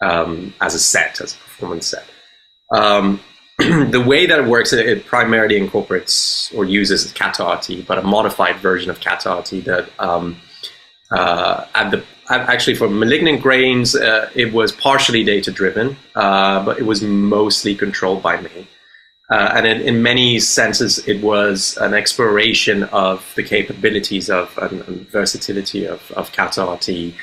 um, 0.00 0.54
as 0.60 0.74
a 0.74 0.78
set, 0.78 1.20
as 1.20 1.34
a 1.34 1.38
performance 1.38 1.88
set. 1.88 2.06
Um, 2.72 3.20
the 3.58 4.04
way 4.06 4.26
that 4.26 4.38
it 4.38 4.44
works, 4.44 4.72
it, 4.74 4.86
it, 4.86 5.06
primarily 5.06 5.56
incorporates 5.56 6.52
or 6.54 6.66
uses 6.66 7.10
CataRT, 7.14 7.86
but 7.86 7.96
a 7.98 8.02
modified 8.02 8.56
version 8.56 8.90
of 8.90 9.00
CataRT 9.00 9.64
that 9.64 9.88
um, 9.98 10.36
uh, 11.10 11.64
at 11.74 11.90
the 11.90 12.04
actually 12.28 12.74
for 12.74 12.88
malignant 12.88 13.40
grains, 13.40 13.94
uh, 13.94 14.28
it 14.34 14.52
was 14.52 14.72
partially 14.72 15.24
data 15.24 15.50
driven, 15.50 15.96
uh, 16.16 16.64
but 16.64 16.78
it 16.78 16.84
was 16.84 17.00
mostly 17.02 17.74
controlled 17.74 18.22
by 18.22 18.40
me. 18.40 18.68
Uh, 19.30 19.52
and 19.54 19.66
in, 19.66 19.80
in, 19.80 20.02
many 20.02 20.38
senses, 20.38 20.98
it 21.08 21.20
was 21.22 21.76
an 21.80 21.94
exploration 21.94 22.84
of 22.84 23.32
the 23.36 23.42
capabilities 23.42 24.30
of 24.30 24.56
and, 24.58 24.82
and 24.82 25.08
versatility 25.08 25.84
of, 25.84 26.12
of 26.12 26.30
CataRT 26.32 27.14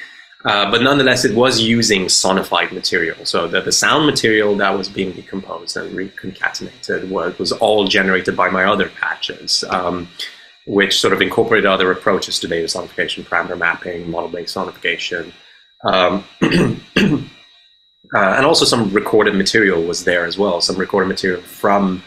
uh, 0.46 0.70
but 0.70 0.82
nonetheless, 0.82 1.24
it 1.24 1.36
was 1.36 1.62
using 1.62 2.06
sonified 2.06 2.74
material. 2.74 3.26
So 3.26 3.48
the, 3.48 3.62
the 3.62 3.72
sound 3.72 4.06
material 4.06 4.56
that 4.58 4.78
was 4.78 4.90
being 4.90 5.14
decomposed 5.14 5.78
and 5.78 5.96
reconcatenated 5.96 7.08
was, 7.10 7.38
was 7.40 7.54
all 7.54 7.88
generated 7.88 8.36
by 8.36 8.50
my 8.50 8.66
other 8.66 8.90
patches, 8.90 9.64
um, 9.70 10.10
which 10.68 11.00
sort 11.00 11.14
of 11.14 11.22
incorporated 11.22 11.66
other 11.66 11.92
approaches 11.92 12.40
to 12.40 12.48
data 12.48 12.68
sonification, 12.68 13.24
parameter 13.24 13.58
mapping, 13.58 14.12
model-based 14.12 14.54
sonification. 14.54 15.32
Um, 15.86 16.26
uh, 16.42 17.28
and 18.14 18.46
also 18.46 18.66
some 18.66 18.92
recorded 18.92 19.36
material 19.36 19.82
was 19.82 20.04
there 20.04 20.26
as 20.26 20.38
well, 20.38 20.60
some 20.60 20.76
recorded 20.76 21.08
material 21.08 21.42
from 21.42 22.04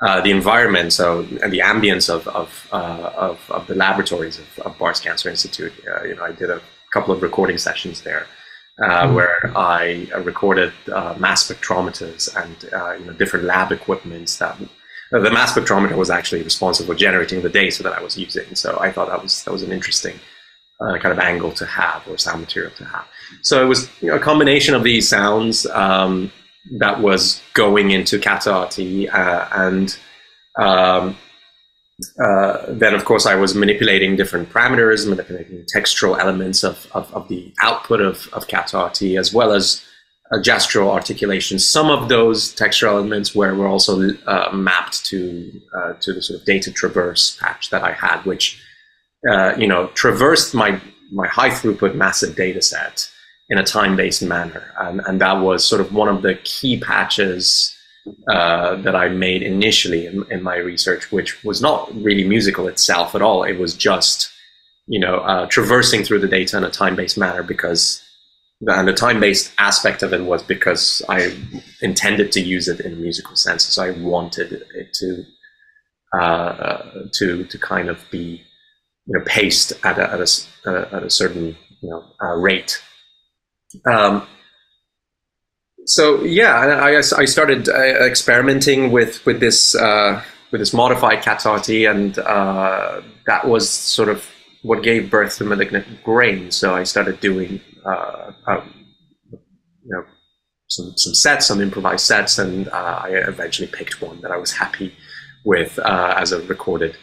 uh, 0.00 0.20
the 0.20 0.30
environment, 0.30 0.92
so 0.92 1.20
and 1.42 1.52
the 1.52 1.58
ambience 1.58 2.08
of 2.08 2.28
of, 2.28 2.68
uh, 2.72 3.10
of, 3.16 3.50
of 3.50 3.66
the 3.66 3.74
laboratories 3.74 4.38
of, 4.38 4.58
of 4.60 4.78
Barts 4.78 5.00
Cancer 5.00 5.28
Institute. 5.28 5.72
Uh, 5.88 6.04
you 6.04 6.14
know, 6.14 6.22
I 6.22 6.30
did 6.30 6.50
a 6.50 6.60
couple 6.92 7.14
of 7.14 7.22
recording 7.22 7.58
sessions 7.58 8.02
there. 8.02 8.26
Uh, 8.80 9.06
mm-hmm. 9.06 9.14
where 9.16 9.52
I 9.56 10.06
uh, 10.14 10.20
recorded 10.20 10.72
uh, 10.92 11.12
mass 11.18 11.48
spectrometers 11.48 12.32
and 12.40 12.72
uh, 12.72 12.92
you 12.92 13.06
know, 13.06 13.12
different 13.12 13.44
lab 13.44 13.72
equipments 13.72 14.38
that 14.38 14.56
uh, 15.12 15.18
the 15.18 15.32
mass 15.32 15.52
spectrometer 15.52 15.96
was 15.96 16.10
actually 16.10 16.44
responsible 16.44 16.86
for 16.86 16.94
generating 16.94 17.42
the 17.42 17.48
data 17.48 17.82
that 17.82 17.92
I 17.92 18.00
was 18.00 18.16
using. 18.16 18.54
So 18.54 18.78
I 18.80 18.92
thought 18.92 19.08
that 19.08 19.20
was 19.20 19.42
that 19.42 19.50
was 19.50 19.64
an 19.64 19.72
interesting 19.72 20.20
uh, 20.80 20.96
kind 20.98 21.12
of 21.12 21.18
angle 21.18 21.50
to 21.54 21.66
have 21.66 22.06
or 22.06 22.18
sound 22.18 22.40
material 22.40 22.70
to 22.76 22.84
have. 22.84 23.06
So 23.42 23.60
it 23.64 23.66
was 23.66 23.88
you 24.00 24.10
know, 24.10 24.16
a 24.16 24.20
combination 24.20 24.76
of 24.76 24.84
these 24.84 25.08
sounds 25.08 25.66
um, 25.66 26.30
that 26.78 27.00
was 27.00 27.42
going 27.54 27.90
into 27.90 28.20
CataRT 28.20 29.08
and 29.66 29.98
Um, 30.58 31.16
uh, 32.22 32.64
then, 32.68 32.94
of 32.94 33.04
course, 33.04 33.26
I 33.26 33.34
was 33.34 33.54
manipulating 33.54 34.14
different 34.14 34.50
parameters, 34.50 35.08
manipulating 35.08 35.64
textural 35.74 36.18
elements 36.18 36.62
of, 36.62 36.86
of, 36.92 37.12
of 37.12 37.28
the 37.28 37.52
output 37.60 38.00
of, 38.00 38.28
of 38.32 38.46
CataRT, 38.46 39.18
as 39.18 39.34
well 39.34 39.52
as 39.52 39.84
uh, 40.30 40.36
gestural 40.36 40.92
articulation. 40.92 41.58
Some 41.58 41.90
of 41.90 42.08
those 42.08 42.54
textural 42.54 42.98
elements 42.98 43.34
were, 43.34 43.52
were 43.54 43.66
also 43.66 44.10
uh, 44.26 44.50
mapped 44.52 45.04
to 45.06 45.60
uh, 45.74 45.94
to 45.94 46.12
the 46.12 46.22
sort 46.22 46.38
of 46.38 46.46
data 46.46 46.70
traverse 46.70 47.36
patch 47.40 47.70
that 47.70 47.82
I 47.82 47.92
had, 47.92 48.22
which 48.22 48.62
uh, 49.28 49.54
you 49.56 49.66
know 49.66 49.88
traversed 49.94 50.54
my 50.54 50.80
my 51.10 51.26
high 51.26 51.50
throughput 51.50 51.94
massive 51.94 52.36
data 52.36 52.62
set 52.62 53.10
in 53.48 53.58
a 53.58 53.64
time 53.64 53.96
based 53.96 54.22
manner, 54.22 54.72
and, 54.78 55.00
and 55.06 55.20
that 55.20 55.40
was 55.40 55.64
sort 55.64 55.80
of 55.80 55.92
one 55.92 56.08
of 56.08 56.22
the 56.22 56.34
key 56.44 56.78
patches 56.78 57.74
uh, 58.28 58.76
that 58.76 58.94
I 58.94 59.08
made 59.08 59.42
initially 59.42 60.06
in, 60.06 60.24
in, 60.30 60.42
my 60.42 60.56
research, 60.56 61.10
which 61.10 61.42
was 61.44 61.60
not 61.60 61.94
really 61.94 62.24
musical 62.24 62.68
itself 62.68 63.14
at 63.14 63.22
all. 63.22 63.42
It 63.42 63.58
was 63.58 63.74
just, 63.74 64.30
you 64.86 65.00
know, 65.00 65.16
uh, 65.16 65.46
traversing 65.46 66.04
through 66.04 66.20
the 66.20 66.28
data 66.28 66.56
in 66.56 66.64
a 66.64 66.70
time-based 66.70 67.18
manner 67.18 67.42
because, 67.42 68.02
and 68.60 68.88
the 68.88 68.92
time-based 68.92 69.52
aspect 69.58 70.02
of 70.02 70.12
it 70.12 70.22
was 70.22 70.42
because 70.42 71.02
I 71.08 71.34
intended 71.80 72.32
to 72.32 72.40
use 72.40 72.68
it 72.68 72.80
in 72.80 72.92
a 72.92 72.96
musical 72.96 73.36
sense. 73.36 73.64
So 73.64 73.84
I 73.84 73.90
wanted 73.90 74.64
it 74.74 74.92
to, 74.94 75.24
uh, 76.18 76.82
to, 77.14 77.44
to 77.44 77.58
kind 77.58 77.88
of 77.88 78.04
be, 78.10 78.42
you 79.06 79.18
know, 79.18 79.24
paced 79.24 79.72
at 79.84 79.98
a, 79.98 80.12
at 80.12 80.20
a, 80.20 80.88
at 80.94 81.02
a 81.02 81.10
certain, 81.10 81.56
you 81.80 81.90
know, 81.90 82.04
uh, 82.22 82.34
rate. 82.34 82.82
Um, 83.86 84.26
so 85.88 86.22
yeah, 86.22 86.54
I, 86.54 86.98
I 86.98 87.24
started 87.24 87.68
uh, 87.68 87.72
experimenting 87.72 88.92
with 88.92 89.24
with 89.24 89.40
this 89.40 89.74
uh, 89.74 90.22
with 90.52 90.60
this 90.60 90.74
modified 90.74 91.22
CataRT, 91.22 91.90
and 91.90 92.18
uh, 92.18 93.00
that 93.26 93.48
was 93.48 93.70
sort 93.70 94.10
of 94.10 94.28
what 94.62 94.82
gave 94.82 95.10
birth 95.10 95.38
to 95.38 95.44
malignant 95.44 96.04
grain. 96.04 96.50
So 96.50 96.74
I 96.74 96.84
started 96.84 97.20
doing 97.20 97.62
uh, 97.86 98.32
um, 98.46 98.86
you 99.32 99.38
know 99.86 100.04
some 100.68 100.92
some 100.96 101.14
sets, 101.14 101.46
some 101.46 101.62
improvised 101.62 102.04
sets, 102.04 102.38
and 102.38 102.68
uh, 102.68 103.00
I 103.04 103.08
eventually 103.26 103.68
picked 103.68 104.02
one 104.02 104.20
that 104.20 104.30
I 104.30 104.36
was 104.36 104.52
happy 104.52 104.94
with 105.46 105.78
uh, 105.78 106.14
as 106.18 106.32
a 106.32 106.42
recorded 106.42 106.96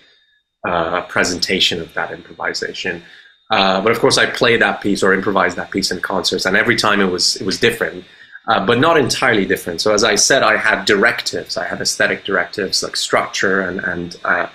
presentation 1.10 1.82
of 1.82 1.92
that 1.96 2.12
improvisation. 2.12 3.02
but 3.50 3.90
of 3.90 4.00
course, 4.00 4.20
I 4.20 4.28
played 4.28 4.62
that 4.62 4.82
piece 4.82 5.02
or 5.02 5.12
improvised 5.12 5.58
that 5.58 5.72
piece 5.72 5.90
in 5.90 6.02
concerts, 6.02 6.46
and 6.46 6.56
every 6.56 6.76
time 6.76 7.02
it 7.02 7.12
was 7.12 7.36
it 7.38 7.46
was 7.48 7.60
different 7.60 8.06
uh, 8.48 8.66
but 8.66 8.80
not 8.80 8.98
entirely 8.98 9.46
different. 9.46 9.82
So 9.82 9.94
as 9.94 10.04
I 10.04 10.16
said, 10.16 10.44
I 10.44 10.58
had 10.58 10.86
directives. 10.86 11.58
I 11.58 11.66
had 11.66 11.82
aesthetic 11.82 12.26
directives 12.26 12.84
like 12.84 12.96
structure 12.96 13.62
and 13.62 13.80
and 13.80 14.16
uh, 14.24 14.48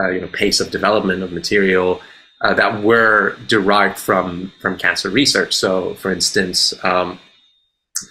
uh, 0.00 0.10
you 0.10 0.20
know 0.20 0.28
pace 0.28 0.60
of 0.60 0.70
development 0.70 1.22
of 1.22 1.32
material 1.32 2.00
uh, 2.42 2.54
that 2.54 2.82
were 2.82 3.36
derived 3.46 3.98
from 3.98 4.52
from 4.60 4.78
cancer 4.78 5.10
research. 5.10 5.54
So 5.54 5.94
for 5.94 6.10
instance, 6.10 6.72
um, 6.82 7.18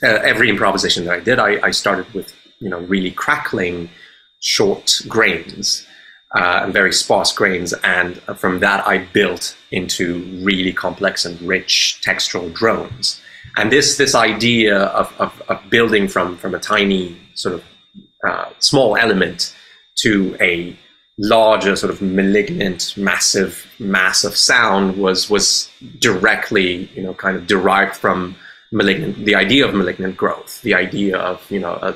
uh, 0.03 0.07
every 0.07 0.49
improvisation 0.49 1.05
that 1.05 1.13
I 1.13 1.19
did, 1.19 1.39
I, 1.39 1.59
I, 1.67 1.71
started 1.71 2.11
with 2.13 2.33
you 2.59 2.69
know 2.69 2.79
really 2.81 3.11
crackling 3.11 3.89
short 4.41 5.01
grains. 5.07 5.85
And 6.37 6.73
very 6.73 6.91
sparse 6.91 7.31
grains, 7.31 7.71
and 7.85 8.17
from 8.35 8.59
that 8.59 8.85
I 8.85 8.97
built 8.97 9.55
into 9.71 10.21
really 10.43 10.73
complex 10.73 11.23
and 11.23 11.41
rich 11.41 12.01
textural 12.05 12.51
drones 12.51 13.21
and 13.57 13.71
this 13.71 13.97
this 13.97 14.15
idea 14.15 14.77
of, 14.77 15.13
of, 15.19 15.41
of, 15.49 15.69
building 15.69 16.07
from 16.07 16.37
from 16.37 16.53
a 16.55 16.59
tiny 16.59 17.17
sort 17.33 17.55
of 17.55 17.63
uh, 18.27 18.49
small 18.59 18.97
element 18.97 19.55
to 19.97 20.35
a 20.41 20.75
larger 21.17 21.75
sort 21.75 21.91
of 21.91 22.01
malignant 22.01 22.95
massive 22.97 23.65
mass 23.79 24.23
of 24.23 24.35
sound 24.35 24.97
was 24.97 25.29
was 25.29 25.69
directly 25.99 26.89
you 26.95 27.01
know 27.01 27.13
kind 27.13 27.37
of 27.37 27.47
derived 27.47 27.95
from 27.95 28.35
malignant 28.71 29.23
the 29.23 29.35
idea 29.35 29.65
of 29.65 29.73
malignant 29.73 30.17
growth 30.17 30.61
the 30.63 30.73
idea 30.73 31.17
of 31.17 31.49
you 31.49 31.59
know 31.59 31.73
a 31.81 31.95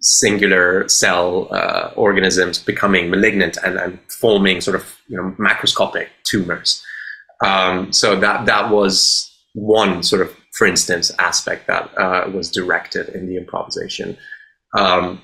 singular 0.00 0.88
cell 0.88 1.48
uh, 1.50 1.90
organisms 1.96 2.58
becoming 2.58 3.10
malignant 3.10 3.56
and, 3.64 3.78
and 3.78 3.98
forming 4.08 4.60
sort 4.60 4.76
of 4.76 4.98
you 5.08 5.16
know 5.16 5.34
macroscopic 5.38 6.08
tumors. 6.24 6.82
Um, 7.44 7.92
so 7.92 8.18
that 8.18 8.46
that 8.46 8.70
was 8.70 9.32
one 9.54 10.02
sort 10.02 10.22
of 10.22 10.36
for 10.58 10.66
instance, 10.66 11.12
aspect 11.20 11.68
that 11.68 11.96
uh, 11.96 12.28
was 12.34 12.50
directed 12.50 13.08
in 13.10 13.28
the 13.28 13.36
improvisation. 13.36 14.18
Um, 14.76 15.22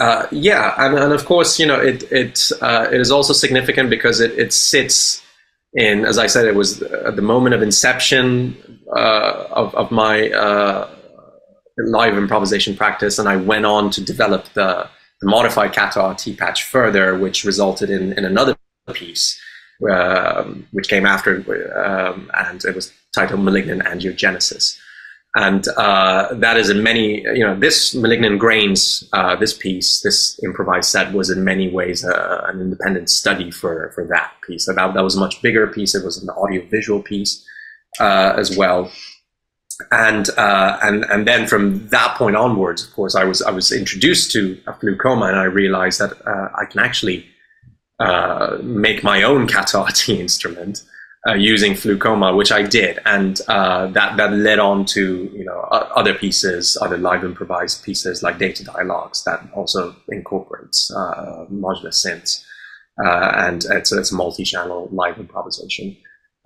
uh, 0.00 0.26
yeah, 0.32 0.74
and, 0.78 0.98
and, 0.98 1.12
of 1.12 1.24
course, 1.26 1.60
you 1.60 1.66
know, 1.66 1.78
it 1.78 2.10
it 2.10 2.50
uh, 2.60 2.88
it 2.90 3.00
is 3.00 3.10
also 3.12 3.32
significant 3.32 3.88
because 3.88 4.18
it, 4.20 4.32
it 4.36 4.52
sits 4.52 5.22
in, 5.74 6.04
as 6.04 6.18
I 6.18 6.26
said, 6.26 6.46
it 6.46 6.56
was 6.56 6.82
at 6.82 7.14
the 7.14 7.22
moment 7.22 7.54
of 7.54 7.62
inception 7.62 8.80
uh, 8.96 9.44
of, 9.52 9.72
of 9.76 9.92
my 9.92 10.30
uh, 10.30 10.90
live 11.86 12.16
improvisation 12.18 12.76
practice, 12.76 13.18
and 13.20 13.28
I 13.28 13.36
went 13.36 13.66
on 13.66 13.90
to 13.90 14.00
develop 14.02 14.46
the, 14.54 14.88
the 15.20 15.30
modified 15.30 15.72
CataRT 15.72 16.36
patch 16.36 16.64
further, 16.64 17.16
which 17.16 17.44
resulted 17.44 17.90
in, 17.90 18.12
in 18.14 18.24
another 18.24 18.56
piece, 18.92 19.40
um, 19.88 20.66
which 20.72 20.88
came 20.88 21.06
after, 21.06 21.36
um, 21.78 22.30
and 22.34 22.64
it 22.64 22.74
was 22.74 22.92
titled 23.14 23.40
Malignant 23.40 23.82
Angiogenesis. 23.82 24.78
And 25.36 25.66
uh, 25.76 26.34
that 26.34 26.56
is 26.56 26.70
in 26.70 26.82
many, 26.82 27.22
you 27.22 27.46
know, 27.46 27.58
this 27.58 27.94
Malignant 27.94 28.40
Grains, 28.40 29.08
uh, 29.12 29.36
this 29.36 29.56
piece, 29.56 30.00
this 30.00 30.40
improvised 30.42 30.90
set 30.90 31.12
was 31.12 31.30
in 31.30 31.44
many 31.44 31.70
ways 31.70 32.04
uh, 32.04 32.46
an 32.48 32.60
independent 32.60 33.08
study 33.10 33.52
for, 33.52 33.92
for 33.94 34.04
that 34.08 34.32
piece. 34.44 34.66
That, 34.66 34.74
that 34.74 35.04
was 35.04 35.16
a 35.16 35.20
much 35.20 35.40
bigger 35.40 35.68
piece. 35.68 35.94
It 35.94 36.04
was 36.04 36.20
an 36.20 36.30
audio-visual 36.30 37.02
piece 37.02 37.46
uh, 38.00 38.34
as 38.36 38.56
well. 38.56 38.90
And, 39.92 40.28
uh, 40.30 40.78
and, 40.82 41.04
and 41.04 41.28
then 41.28 41.46
from 41.46 41.86
that 41.88 42.16
point 42.16 42.34
onwards, 42.34 42.84
of 42.84 42.92
course, 42.92 43.14
I 43.14 43.22
was, 43.22 43.40
I 43.40 43.52
was 43.52 43.70
introduced 43.70 44.32
to 44.32 44.60
a 44.66 44.72
FluCoMa 44.72 45.28
and 45.28 45.38
I 45.38 45.44
realized 45.44 46.00
that 46.00 46.20
uh, 46.26 46.48
I 46.60 46.64
can 46.64 46.80
actually 46.80 47.26
make 48.62 49.04
my 49.04 49.22
own 49.22 49.46
CataRT 49.46 50.08
instrument 50.18 50.82
uh, 51.28 51.34
using 51.34 51.72
FluCoMa, 51.72 52.34
which 52.34 52.50
I 52.50 52.62
did, 52.62 52.98
and 53.04 53.40
uh, 53.48 53.88
that 53.88 54.16
that 54.16 54.32
led 54.32 54.58
on 54.58 54.86
to 54.86 55.30
you 55.34 55.44
know 55.44 55.60
other 55.60 56.14
pieces, 56.14 56.78
other 56.80 56.96
live 56.96 57.24
improvised 57.24 57.84
pieces 57.84 58.22
like 58.22 58.38
Data 58.38 58.64
Dialogues 58.64 59.24
that 59.24 59.46
also 59.54 59.94
incorporates 60.08 60.90
uh, 60.90 61.44
modular 61.52 61.92
synths, 61.92 62.42
uh, 63.04 63.32
and 63.36 63.64
it's, 63.70 63.92
it's 63.92 64.12
a 64.12 64.14
multi-channel 64.14 64.88
live 64.92 65.18
improvisation 65.18 65.94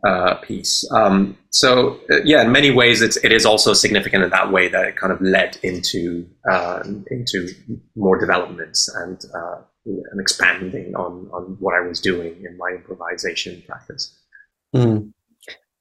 uh, 0.04 0.34
piece. 0.36 0.84
Um, 0.90 1.38
so 1.50 2.00
uh, 2.10 2.16
yeah, 2.24 2.42
in 2.42 2.50
many 2.50 2.72
ways, 2.72 3.00
it's 3.00 3.16
it 3.18 3.30
is 3.30 3.46
also 3.46 3.74
significant 3.74 4.24
in 4.24 4.30
that 4.30 4.50
way 4.50 4.66
that 4.68 4.84
it 4.86 4.96
kind 4.96 5.12
of 5.12 5.20
led 5.20 5.56
into 5.62 6.26
into 7.12 7.48
more 7.94 8.18
developments 8.18 8.88
and 8.88 9.22
and 9.86 10.20
expanding 10.20 10.96
on 10.96 11.28
on 11.32 11.56
what 11.60 11.76
I 11.76 11.86
was 11.86 12.00
doing 12.00 12.44
in 12.44 12.58
my 12.58 12.70
improvisation 12.70 13.62
practice. 13.68 14.18
Mm. 14.74 15.12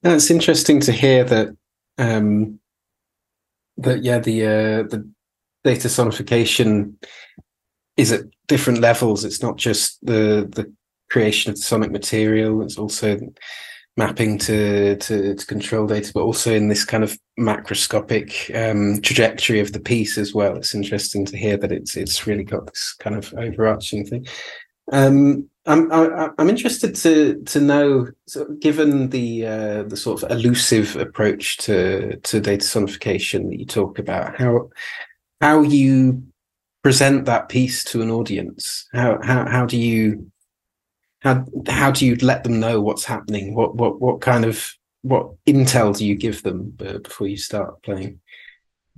That's 0.02 0.30
interesting 0.30 0.80
to 0.82 0.92
hear 0.92 1.24
that. 1.24 1.56
Um, 1.98 2.60
that 3.78 4.04
yeah, 4.04 4.20
the 4.20 4.46
uh, 4.46 4.84
the 4.84 5.10
data 5.64 5.88
sonification 5.88 6.96
is 7.98 8.12
at 8.12 8.22
different 8.48 8.80
levels. 8.80 9.26
It's 9.26 9.42
not 9.42 9.58
just 9.58 10.04
the 10.06 10.50
the 10.52 10.72
creation 11.10 11.52
of 11.52 11.56
the 11.56 11.62
sonic 11.62 11.92
material. 11.92 12.62
It's 12.62 12.78
also 12.78 13.20
mapping 13.96 14.40
to, 14.40 14.96
to, 14.98 15.36
to 15.36 15.46
control 15.46 15.86
data, 15.86 16.12
but 16.14 16.24
also 16.24 16.52
in 16.54 16.68
this 16.68 16.84
kind 16.84 17.04
of 17.04 17.18
macroscopic 17.40 18.50
um, 18.56 19.00
trajectory 19.02 19.60
of 19.60 19.72
the 19.72 19.80
piece 19.80 20.18
as 20.18 20.34
well. 20.34 20.56
It's 20.56 20.74
interesting 20.74 21.26
to 21.28 21.38
hear 21.38 21.58
that 21.58 21.72
it's 21.72 21.96
it's 21.96 22.26
really 22.26 22.44
got 22.44 22.66
this 22.68 22.96
kind 23.00 23.16
of 23.16 23.34
overarching 23.36 24.06
thing. 24.06 24.26
Um, 24.92 25.50
I'm 25.66 25.92
I, 25.92 26.30
I'm 26.38 26.50
interested 26.50 26.94
to 26.96 27.42
to 27.44 27.62
know, 27.62 28.08
given 28.60 29.10
the 29.10 29.46
uh, 29.46 29.84
the 29.84 29.96
sort 29.96 30.22
of 30.22 30.32
allusive 30.32 30.96
approach 30.98 31.58
to 31.60 32.18
to 32.18 32.40
data 32.42 32.66
sonification 32.66 33.50
that 33.50 33.60
you 33.60 33.66
talk 33.66 33.98
about, 33.98 34.36
how 34.36 34.70
how 35.40 35.62
you 35.62 36.24
present 36.84 37.26
that 37.26 37.48
piece 37.48 37.84
to 37.86 38.02
an 38.02 38.12
audience. 38.12 38.88
How 38.94 39.20
how 39.24 39.48
how 39.48 39.66
do 39.66 39.78
you 39.78 40.30
how 41.22 41.46
how 41.68 41.92
do 41.92 42.06
you 42.06 42.18
let 42.18 42.44
them 42.44 42.60
know 42.60 42.82
what's 42.82 43.06
happening? 43.06 43.56
What 43.56 43.76
what 43.76 44.02
what 44.02 44.20
kind 44.20 44.44
of 44.44 44.70
what 45.04 45.32
intel 45.46 45.98
do 45.98 46.06
you 46.06 46.16
give 46.16 46.44
them 46.44 46.72
before 46.72 47.28
you 47.28 47.38
start 47.38 47.82
playing? 47.84 48.20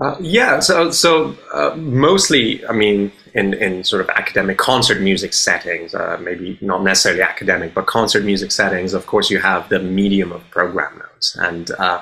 Uh, 0.02 0.18
yeah, 0.20 0.60
so 0.60 0.92
so 0.92 1.36
uh, 1.54 1.74
mostly, 1.78 2.66
I 2.68 2.74
mean, 2.74 3.12
in 3.34 3.54
in 3.54 3.84
sort 3.86 4.02
of 4.02 4.10
academic 4.10 4.58
concert 4.58 5.02
music 5.02 5.34
settings, 5.34 5.96
uh, 5.96 6.18
maybe 6.22 6.58
not 6.62 6.84
necessarily 6.84 7.22
academic, 7.22 7.74
but 7.74 7.86
concert 7.88 8.26
music 8.26 8.52
settings. 8.52 8.94
Of 8.94 9.08
course, 9.08 9.30
you 9.30 9.40
have 9.40 9.70
the 9.70 9.80
medium 9.80 10.34
of 10.34 10.42
program 10.52 10.98
notes, 11.00 11.38
and 11.38 11.72
uh, 11.80 12.02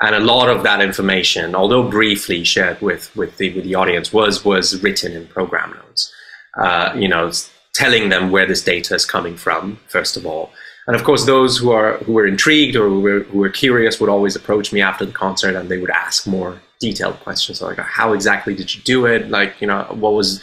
and 0.00 0.14
a 0.14 0.20
lot 0.20 0.48
of 0.48 0.62
that 0.62 0.80
information, 0.80 1.54
although 1.54 1.88
briefly 1.90 2.42
shared 2.44 2.80
with 2.80 3.14
with 3.16 3.36
the 3.36 3.52
with 3.54 3.64
the 3.64 3.74
audience, 3.74 4.12
was 4.14 4.44
was 4.44 4.82
written 4.82 5.12
in 5.12 5.26
program 5.28 5.72
notes. 5.72 6.12
uh, 6.58 6.92
you 6.96 7.08
know, 7.08 7.30
telling 7.74 8.08
them 8.08 8.30
where 8.30 8.46
this 8.46 8.62
data 8.62 8.94
is 8.94 9.04
coming 9.04 9.36
from, 9.36 9.78
first 9.88 10.16
of 10.16 10.26
all. 10.26 10.50
And 10.86 10.96
of 10.96 11.04
course, 11.04 11.26
those 11.26 11.58
who 11.58 11.70
are 11.72 11.98
who 11.98 12.12
were 12.14 12.26
intrigued 12.26 12.76
or 12.76 12.88
who 12.88 13.00
were, 13.00 13.20
who 13.20 13.38
were 13.38 13.50
curious 13.50 14.00
would 14.00 14.10
always 14.10 14.36
approach 14.36 14.72
me 14.72 14.80
after 14.80 15.04
the 15.04 15.12
concert, 15.12 15.54
and 15.54 15.68
they 15.68 15.78
would 15.78 15.90
ask 15.90 16.26
more 16.26 16.60
detailed 16.80 17.20
questions 17.20 17.62
like, 17.62 17.78
"How 17.78 18.12
exactly 18.12 18.54
did 18.54 18.74
you 18.74 18.82
do 18.82 19.06
it? 19.06 19.30
Like, 19.30 19.60
you 19.60 19.66
know, 19.66 19.84
what 19.90 20.14
was 20.14 20.42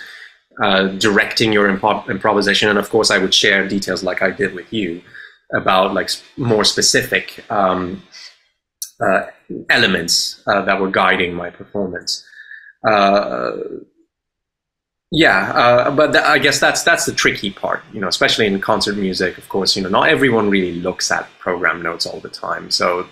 uh, 0.63 0.88
directing 0.88 1.53
your 1.53 1.67
improv- 1.67 2.09
improvisation?" 2.09 2.69
And 2.69 2.79
of 2.79 2.89
course, 2.89 3.11
I 3.11 3.17
would 3.17 3.34
share 3.34 3.67
details 3.67 4.03
like 4.03 4.21
I 4.21 4.31
did 4.31 4.53
with 4.53 4.71
you 4.71 5.01
about 5.53 5.93
like 5.93 6.09
more 6.38 6.63
specific 6.63 7.43
um, 7.51 8.01
uh, 8.99 9.25
elements 9.69 10.41
uh, 10.47 10.61
that 10.63 10.79
were 10.79 10.89
guiding 10.89 11.34
my 11.34 11.49
performance. 11.49 12.25
Uh, 12.88 13.51
yeah, 15.15 15.51
uh, 15.51 15.91
but 15.91 16.11
th- 16.11 16.23
I 16.23 16.39
guess 16.39 16.59
that's 16.59 16.81
that's 16.81 17.05
the 17.05 17.13
tricky 17.13 17.51
part, 17.51 17.84
you 17.93 18.01
know, 18.01 18.07
especially 18.07 18.47
in 18.47 18.59
concert 18.59 18.97
music. 18.97 19.38
Of 19.38 19.47
course, 19.47 19.75
you 19.75 19.84
know, 19.84 19.89
not 19.89 20.09
everyone 20.09 20.49
really 20.49 20.79
looks 20.81 21.11
at 21.11 21.29
program 21.38 21.84
notes 21.84 22.07
all 22.07 22.19
the 22.19 22.29
time, 22.29 22.71
so 22.71 23.07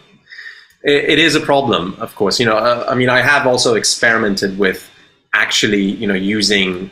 it, 0.84 1.10
it 1.12 1.20
is 1.20 1.36
a 1.36 1.40
problem. 1.40 1.96
Of 2.00 2.16
course, 2.16 2.40
you 2.40 2.46
know, 2.46 2.58
uh, 2.58 2.86
I 2.88 2.96
mean, 2.96 3.10
I 3.10 3.22
have 3.22 3.48
also 3.48 3.76
experimented 3.76 4.58
with 4.58 4.90
actually, 5.34 5.84
you 5.84 6.08
know, 6.08 6.14
using 6.14 6.92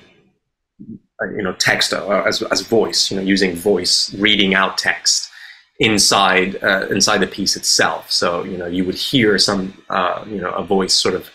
uh, 1.22 1.30
you 1.36 1.44
know 1.44 1.54
text 1.54 1.94
uh, 1.94 2.24
as 2.26 2.42
as 2.44 2.62
voice, 2.62 3.12
you 3.12 3.18
know, 3.18 3.24
using 3.24 3.56
voice 3.56 4.14
reading 4.16 4.54
out 4.56 4.78
text 4.78 5.30
inside 5.80 6.62
uh, 6.64 6.88
inside 6.90 7.20
the 7.20 7.28
piece 7.28 7.56
itself. 7.56 8.12
So 8.12 8.44
you 8.44 8.58
know, 8.58 8.68
you 8.68 8.86
would 8.86 8.96
hear 8.96 9.38
some 9.38 9.74
uh, 9.90 10.24
you 10.28 10.40
know 10.40 10.52
a 10.52 10.64
voice 10.64 10.94
sort 10.94 11.16
of 11.16 11.30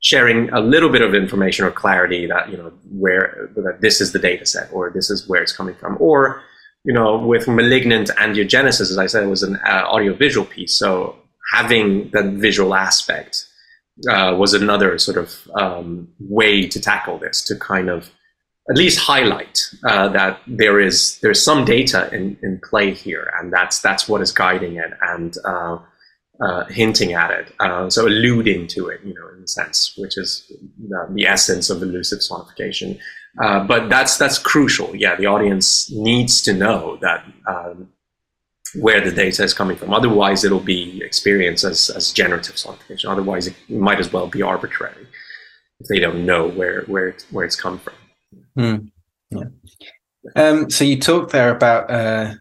sharing 0.00 0.48
a 0.50 0.60
little 0.60 0.88
bit 0.88 1.02
of 1.02 1.14
information 1.14 1.64
or 1.64 1.70
clarity 1.70 2.26
that 2.26 2.50
you 2.50 2.56
know 2.56 2.72
where 2.90 3.50
that 3.54 3.80
this 3.80 4.00
is 4.00 4.12
the 4.12 4.18
data 4.18 4.46
set 4.46 4.72
or 4.72 4.90
this 4.90 5.10
is 5.10 5.28
where 5.28 5.42
it's 5.42 5.52
coming 5.52 5.74
from 5.74 5.96
or 6.00 6.42
you 6.84 6.92
know 6.92 7.18
with 7.18 7.46
malignant 7.46 8.08
angiogenesis 8.16 8.90
as 8.90 8.96
i 8.96 9.06
said 9.06 9.22
it 9.22 9.26
was 9.26 9.42
an 9.42 9.56
uh, 9.56 9.84
audio-visual 9.86 10.46
piece 10.46 10.74
so 10.74 11.14
having 11.52 12.10
that 12.12 12.26
visual 12.26 12.74
aspect 12.74 13.46
uh, 14.08 14.34
was 14.38 14.54
another 14.54 14.98
sort 14.98 15.16
of 15.16 15.48
um, 15.54 16.08
way 16.18 16.66
to 16.66 16.80
tackle 16.80 17.18
this 17.18 17.42
to 17.44 17.56
kind 17.56 17.88
of 17.88 18.10
at 18.70 18.76
least 18.76 18.98
highlight 18.98 19.58
uh, 19.84 20.08
that 20.08 20.40
there 20.46 20.78
is 20.80 21.18
there's 21.20 21.42
some 21.42 21.64
data 21.64 22.08
in, 22.14 22.38
in 22.42 22.60
play 22.62 22.92
here 22.92 23.32
and 23.38 23.52
that's 23.52 23.80
that's 23.80 24.08
what 24.08 24.20
is 24.20 24.32
guiding 24.32 24.76
it 24.76 24.92
and 25.02 25.36
uh, 25.44 25.78
uh, 26.40 26.64
hinting 26.66 27.12
at 27.12 27.30
it, 27.30 27.52
uh, 27.60 27.90
so 27.90 28.06
alluding 28.06 28.66
to 28.66 28.88
it, 28.88 29.00
you 29.04 29.12
know, 29.12 29.28
in 29.36 29.44
a 29.44 29.48
sense, 29.48 29.94
which 29.98 30.16
is 30.16 30.50
the, 31.14 31.26
essence 31.26 31.68
of 31.68 31.82
allusive 31.82 32.20
sonification. 32.20 32.98
Uh, 33.40 33.62
but 33.64 33.88
that's 33.88 34.16
that's 34.16 34.38
crucial. 34.38 34.96
Yeah, 34.96 35.16
the 35.16 35.26
audience 35.26 35.90
needs 35.92 36.40
to 36.42 36.54
know 36.54 36.96
that 37.02 37.24
um, 37.46 37.90
where 38.74 39.00
the 39.00 39.10
data 39.10 39.42
is 39.42 39.54
coming 39.54 39.76
from. 39.76 39.92
Otherwise, 39.92 40.44
it'll 40.44 40.60
be 40.60 41.02
experienced 41.02 41.64
as, 41.64 41.90
as 41.90 42.12
generative 42.12 42.56
sonification. 42.56 43.10
Otherwise, 43.10 43.46
it 43.46 43.54
might 43.68 44.00
as 44.00 44.12
well 44.12 44.26
be 44.26 44.42
arbitrary 44.42 45.06
if 45.80 45.88
they 45.88 45.98
don't 45.98 46.24
know 46.24 46.48
where 46.48 46.82
where 46.82 47.16
where 47.30 47.44
it's 47.44 47.56
come 47.56 47.78
from. 47.78 47.94
Mm. 48.58 48.90
Yeah. 49.30 49.44
Um, 50.36 50.70
so 50.70 50.84
you 50.84 51.00
talked 51.00 51.32
there 51.32 51.54
about 51.54 51.90
uh, 51.90 52.34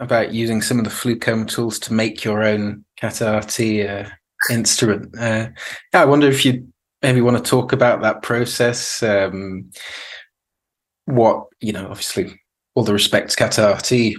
about 0.00 0.32
using 0.32 0.62
some 0.62 0.78
of 0.78 0.84
the 0.84 0.90
FluCoMa 0.90 1.48
tools 1.48 1.78
to 1.80 1.92
make 1.92 2.24
your 2.24 2.42
own 2.42 2.84
CataRT 3.00 3.88
uh, 3.88 4.08
instrument. 4.50 5.14
Uh, 5.18 5.48
yeah, 5.92 6.02
I 6.02 6.06
wonder 6.06 6.28
if 6.28 6.44
you 6.44 6.66
maybe 7.02 7.20
want 7.20 7.42
to 7.42 7.50
talk 7.50 7.72
about 7.72 8.02
that 8.02 8.22
process. 8.22 9.02
Um, 9.02 9.70
what 11.04 11.44
you 11.60 11.72
know, 11.72 11.88
obviously, 11.88 12.40
all 12.74 12.84
the 12.84 12.92
respect 12.92 13.30
to 13.30 13.36
CataRT, 13.36 14.14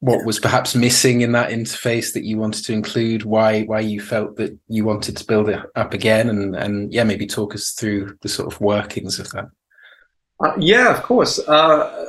what 0.00 0.24
was 0.24 0.40
perhaps 0.40 0.74
missing 0.74 1.20
in 1.20 1.32
that 1.32 1.50
interface 1.50 2.14
that 2.14 2.24
you 2.24 2.38
wanted 2.38 2.64
to 2.64 2.72
include? 2.72 3.24
Why 3.24 3.62
why 3.64 3.80
you 3.80 4.00
felt 4.00 4.36
that 4.36 4.58
you 4.68 4.84
wanted 4.84 5.16
to 5.18 5.26
build 5.26 5.48
it 5.48 5.60
up 5.76 5.94
again? 5.94 6.28
And 6.30 6.56
and 6.56 6.92
yeah, 6.92 7.04
maybe 7.04 7.26
talk 7.26 7.54
us 7.54 7.72
through 7.72 8.16
the 8.22 8.28
sort 8.28 8.52
of 8.52 8.60
workings 8.60 9.18
of 9.18 9.30
that. 9.30 9.46
Uh, 10.42 10.54
yeah, 10.58 10.96
of 10.96 11.02
course. 11.02 11.38
Uh, 11.46 12.06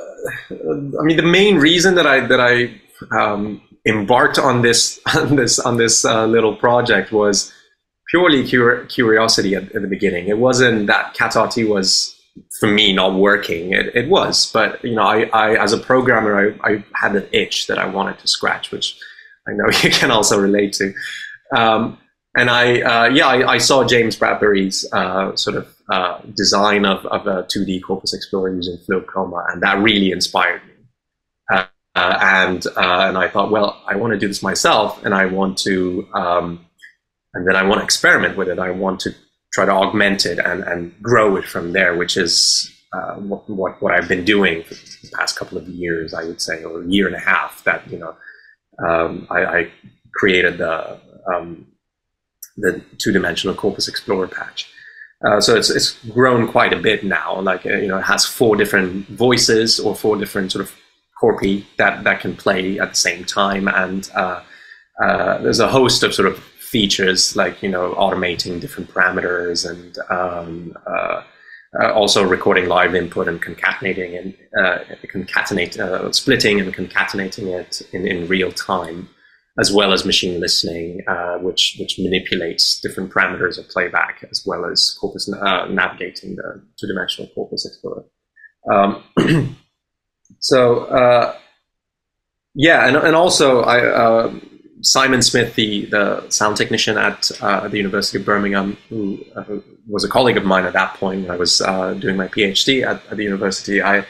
I 0.50 1.04
mean, 1.04 1.16
the 1.16 1.22
main 1.22 1.56
reason 1.56 1.94
that 1.96 2.06
I 2.06 2.26
that 2.26 2.40
I 2.40 2.80
um, 3.16 3.60
embarked 3.84 4.38
on 4.38 4.62
this 4.62 4.98
on 5.14 5.36
this 5.36 5.58
on 5.58 5.76
this 5.76 6.04
uh, 6.04 6.26
little 6.26 6.56
project 6.56 7.12
was 7.12 7.52
purely 8.08 8.48
cur- 8.48 8.84
curiosity 8.86 9.54
at, 9.54 9.72
at, 9.74 9.82
the 9.82 9.88
beginning. 9.88 10.28
It 10.28 10.38
wasn't 10.38 10.86
that 10.86 11.14
CataRT 11.14 11.66
was 11.68 12.18
for 12.58 12.66
me 12.66 12.92
not 12.92 13.14
working. 13.14 13.72
It, 13.72 13.94
it 13.94 14.08
was, 14.08 14.50
but 14.52 14.82
you 14.84 14.94
know, 14.94 15.02
I, 15.02 15.24
I 15.32 15.62
as 15.62 15.72
a 15.72 15.78
programmer, 15.78 16.56
I, 16.64 16.72
I 16.72 16.84
had 16.94 17.16
an 17.16 17.28
itch 17.32 17.66
that 17.66 17.78
I 17.78 17.86
wanted 17.86 18.18
to 18.20 18.28
scratch, 18.28 18.70
which 18.70 18.98
I 19.48 19.52
know 19.52 19.66
you 19.82 19.90
can 19.90 20.10
also 20.10 20.40
relate 20.40 20.72
to. 20.74 20.94
Um, 21.56 21.98
and 22.34 22.48
I, 22.48 22.80
uh, 22.80 23.08
yeah, 23.10 23.26
I, 23.26 23.52
I, 23.52 23.58
saw 23.58 23.84
James 23.84 24.16
Bradbury's 24.16 24.90
uh, 24.90 25.36
sort 25.36 25.54
of 25.54 25.68
uh, 25.90 26.20
design 26.34 26.86
of, 26.86 27.04
of 27.06 27.26
a 27.26 27.42
2D 27.42 27.82
Corpus 27.82 28.14
Explorer 28.14 28.54
using 28.54 28.78
FluCoMa, 28.88 29.52
and 29.52 29.62
that 29.62 29.78
really 29.82 30.12
inspired 30.12 30.62
me. 30.64 30.72
Uh, 31.50 31.66
and 31.94 32.66
uh, 32.68 33.04
and 33.06 33.18
I 33.18 33.28
thought, 33.28 33.50
well, 33.50 33.82
I 33.86 33.96
want 33.96 34.14
to 34.14 34.18
do 34.18 34.26
this 34.26 34.42
myself, 34.42 35.04
and 35.04 35.14
I 35.14 35.26
want 35.26 35.58
to, 35.58 36.08
um, 36.14 36.64
and 37.34 37.46
then 37.46 37.54
I 37.54 37.64
want 37.64 37.80
to 37.80 37.84
experiment 37.84 38.38
with 38.38 38.48
it. 38.48 38.58
I 38.58 38.70
want 38.70 39.00
to 39.00 39.14
try 39.52 39.64
to 39.64 39.72
augment 39.72 40.24
it 40.26 40.38
and, 40.38 40.62
and 40.64 40.94
grow 41.02 41.36
it 41.36 41.44
from 41.44 41.72
there, 41.72 41.96
which 41.96 42.16
is 42.16 42.72
uh, 42.92 43.14
what, 43.14 43.48
what, 43.48 43.80
what 43.82 43.94
I've 43.94 44.08
been 44.08 44.24
doing 44.24 44.64
for 44.64 44.74
the 44.74 45.10
past 45.16 45.36
couple 45.38 45.58
of 45.58 45.68
years, 45.68 46.14
I 46.14 46.24
would 46.24 46.40
say, 46.40 46.62
or 46.64 46.82
a 46.82 46.86
year 46.86 47.06
and 47.06 47.16
a 47.16 47.20
half. 47.20 47.62
That 47.64 47.88
you 47.90 47.98
know, 47.98 48.16
um, 48.86 49.26
I, 49.30 49.44
I, 49.44 49.70
created 50.14 50.58
the 50.58 51.00
um, 51.32 51.66
the 52.58 52.82
two 52.98 53.12
dimensional 53.12 53.56
Corpus 53.56 53.88
Explorer 53.88 54.28
patch. 54.28 54.70
Uh, 55.24 55.40
so 55.40 55.56
it's 55.56 55.70
it's 55.70 55.92
grown 56.10 56.48
quite 56.48 56.72
a 56.72 56.76
bit 56.76 57.02
now. 57.02 57.40
Like 57.40 57.64
uh, 57.64 57.76
you 57.76 57.88
know, 57.88 57.98
it 57.98 58.02
has 58.02 58.26
four 58.26 58.56
different 58.56 59.08
voices 59.08 59.80
or 59.80 59.94
four 59.94 60.16
different 60.16 60.52
sort 60.52 60.64
of 60.64 60.74
corpi 61.20 61.64
that 61.78 62.04
that 62.04 62.20
can 62.20 62.36
play 62.36 62.78
at 62.78 62.90
the 62.90 62.96
same 62.96 63.24
time, 63.24 63.68
and 63.68 64.10
uh, 64.14 64.42
uh, 65.02 65.38
there's 65.38 65.60
a 65.60 65.68
host 65.68 66.02
of 66.02 66.12
sort 66.12 66.28
of 66.28 66.44
features 66.72 67.36
like 67.36 67.62
you 67.62 67.68
know 67.68 67.94
automating 68.04 68.60
different 68.60 68.88
parameters 68.92 69.68
and 69.70 69.98
um, 70.18 70.74
uh, 70.86 71.22
uh 71.78 71.92
also 71.92 72.26
recording 72.36 72.66
live 72.66 72.94
input 72.94 73.28
and 73.28 73.42
concatenating 73.42 74.18
and 74.18 74.34
uh, 74.60 74.78
concatenate 75.14 75.78
uh, 75.78 76.10
splitting 76.10 76.60
and 76.60 76.74
concatenating 76.74 77.46
it 77.60 77.82
in, 77.92 78.06
in 78.06 78.26
real 78.26 78.50
time 78.52 79.08
as 79.60 79.70
well 79.70 79.92
as 79.92 80.06
machine 80.06 80.40
listening, 80.40 81.02
uh, 81.06 81.36
which 81.46 81.76
which 81.78 81.98
manipulates 81.98 82.80
different 82.80 83.12
parameters 83.12 83.58
of 83.58 83.68
playback, 83.68 84.24
as 84.30 84.42
well 84.46 84.64
as 84.64 84.96
corpus 84.98 85.30
uh, 85.30 85.66
navigating 85.66 86.36
the 86.36 86.48
two-dimensional 86.78 87.30
corpus 87.34 87.66
explorer. 87.66 88.04
Um, 88.72 89.56
So 90.38 90.86
yeah, 92.54 92.86
and 92.86 92.96
and 92.96 93.14
also 93.14 93.62
I, 93.62 93.78
Simon 94.82 95.22
Smith, 95.22 95.54
the 95.54 95.86
the 95.86 96.28
sound 96.28 96.56
technician 96.56 96.98
at 96.98 97.30
uh, 97.40 97.68
the 97.68 97.76
University 97.76 98.18
of 98.18 98.24
Birmingham, 98.24 98.76
who, 98.88 99.24
uh, 99.36 99.44
was 99.88 100.04
a 100.04 100.08
colleague 100.08 100.36
of 100.36 100.44
mine 100.44 100.64
at 100.64 100.72
that 100.72 100.94
point 100.94 101.22
when 101.22 101.30
I 101.30 101.36
was 101.36 101.60
uh, 101.60 101.94
doing 101.94 102.16
my 102.16 102.28
PhD 102.28 102.84
at, 102.86 103.04
at 103.10 103.16
the 103.16 103.24
university. 103.24 103.82
I 103.82 104.04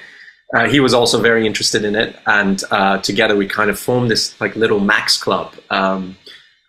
uh, 0.55 0.69
he 0.69 0.81
was 0.81 0.93
also 0.93 1.21
very 1.21 1.47
interested 1.47 1.85
in 1.85 1.95
it, 1.95 2.17
and 2.27 2.63
together 3.03 3.37
we 3.37 3.47
kind 3.47 3.71
of 3.71 3.79
formed 3.79 4.11
this 4.11 4.39
like 4.41 4.57
little 4.57 4.81
Max 4.81 5.17
Club. 5.17 5.55
Um, 5.71 6.17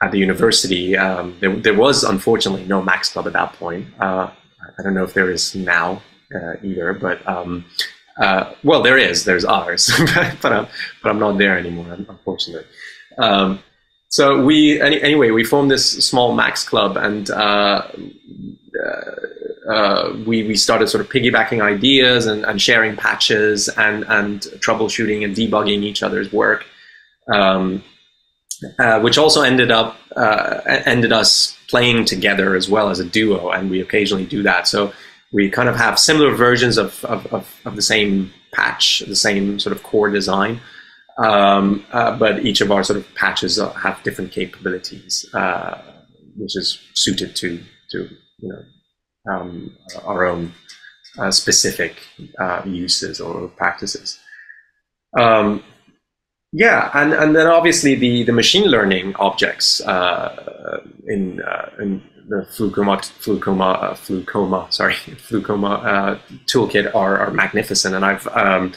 at 0.02 0.12
the 0.12 0.20
university, 0.20 0.98
um, 0.98 1.38
there, 1.40 1.56
there, 1.56 1.74
was 1.74 2.04
unfortunately 2.04 2.66
no 2.66 2.82
Max 2.82 3.14
Club 3.14 3.26
at 3.26 3.32
that 3.32 3.54
point. 3.54 3.88
I 4.02 4.32
don't 4.84 4.94
know 4.94 5.06
if 5.06 5.14
there 5.14 5.32
is 5.32 5.56
now 5.56 6.02
either, 6.62 6.92
but 6.92 7.26
um, 7.26 7.64
uh, 8.18 8.54
well, 8.64 8.82
there 8.82 8.98
is. 8.98 9.26
There's 9.26 9.46
ours, 9.46 9.92
but 10.42 10.52
I'm 10.52 10.68
but 11.02 11.10
I'm 11.10 11.20
not 11.20 11.38
there 11.38 11.58
anymore, 11.58 11.92
unfortunately. 11.92 12.66
Um, 13.18 13.60
so 14.14 14.40
we 14.40 14.80
any, 14.80 15.02
anyway 15.02 15.32
we 15.32 15.44
formed 15.44 15.72
this 15.72 15.90
small 16.06 16.36
Max 16.36 16.64
club, 16.64 16.98
and 16.98 17.32
uh, 17.32 17.82
uh, 18.86 19.72
uh, 19.72 20.14
we 20.24 20.44
we 20.44 20.56
started 20.56 20.88
sort 20.88 21.04
of 21.04 21.10
piggybacking 21.12 21.64
ideas 21.64 22.28
and, 22.28 22.46
and 22.46 22.62
sharing 22.62 22.96
patches 22.96 23.70
and 23.70 24.06
and 24.08 24.42
troubleshooting 24.60 25.26
and 25.26 25.36
debugging 25.36 25.82
each 25.82 26.04
other's 26.04 26.32
work. 26.32 26.64
Um, 27.28 27.84
uh, 28.78 29.00
which 29.00 29.18
also 29.18 29.42
ended 29.42 29.72
up 29.72 29.98
uh, 30.16 30.62
ended 30.86 31.12
us 31.12 31.58
playing 31.68 32.06
together 32.06 32.56
as 32.56 32.70
well 32.70 32.90
as 32.90 33.00
a 33.00 33.06
duo, 33.06 33.50
and 33.50 33.72
we 33.72 33.82
occasionally 33.82 34.28
do 34.28 34.44
that. 34.44 34.68
So 34.68 34.94
we 35.32 35.50
kind 35.50 35.70
of 35.70 35.76
have 35.76 35.98
similar 35.98 36.36
versions 36.36 36.78
of, 36.78 37.04
of, 37.06 37.26
of, 37.34 37.62
of 37.66 37.76
the 37.76 37.82
same 37.82 38.32
patch, 38.52 39.00
the 39.00 39.16
same 39.16 39.58
sort 39.58 39.76
of 39.76 39.82
core 39.82 40.12
design. 40.12 40.62
Um, 41.18 41.86
uh, 41.92 42.18
but 42.18 42.44
each 42.46 42.62
of 42.62 42.72
our 42.72 42.84
sort 42.84 42.98
of 42.98 43.16
patches 43.16 43.58
have 43.58 44.02
different 44.04 44.32
capabilities, 44.32 45.30
uh, 45.34 45.82
which 46.36 46.56
is 46.56 46.80
suited 46.94 47.36
to 47.38 47.62
to 47.92 48.10
you 48.40 48.50
know 48.50 48.64
um, 49.32 49.78
our 50.04 50.26
own 50.26 50.54
uh, 51.20 51.32
specific 51.32 51.98
uh, 52.40 52.62
uses 52.66 53.22
or 53.22 53.48
practices. 53.50 54.20
Um, 55.18 55.64
yeah, 56.52 56.92
and, 56.94 57.14
and 57.14 57.36
then 57.36 57.48
obviously 57.48 57.96
the, 57.96 58.24
the 58.24 58.32
machine 58.32 58.66
learning 58.66 59.16
objects 59.16 59.82
uh, 59.82 60.82
in, 61.08 61.42
uh, 61.42 61.70
in 61.80 62.04
the 62.30 62.48
FluCoMa, 62.52 63.00
FluCoMa, 63.00 63.92
FluCoMa, 63.94 64.72
sorry, 64.72 64.94
FluCoMa 65.28 66.20
toolkit 66.46 66.94
are, 66.94 67.18
are 67.18 67.32
magnificent, 67.32 67.96
and 67.96 68.06
I've 68.06 68.28
um, 68.28 68.74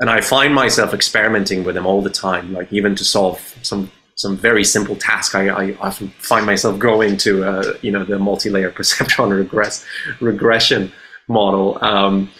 and 0.00 0.10
I 0.10 0.20
find 0.20 0.54
myself 0.54 0.92
experimenting 0.92 1.64
with 1.64 1.74
them 1.74 1.86
all 1.86 2.02
the 2.02 2.10
time. 2.10 2.52
Like 2.52 2.72
even 2.72 2.94
to 2.96 3.04
solve 3.04 3.54
some 3.62 3.90
some 4.14 4.34
very 4.34 4.64
simple 4.64 4.96
task, 4.96 5.34
I, 5.34 5.48
I 5.48 5.76
often 5.78 6.08
find 6.18 6.46
myself 6.46 6.78
going 6.78 7.16
to 7.18 7.44
uh, 7.44 7.74
you 7.82 7.90
know 7.90 8.04
the 8.04 8.18
multi-layer 8.18 8.70
perceptron 8.78 9.36
regress 9.36 9.84
regression 10.20 10.92
model, 11.28 11.78
um, 11.82 12.30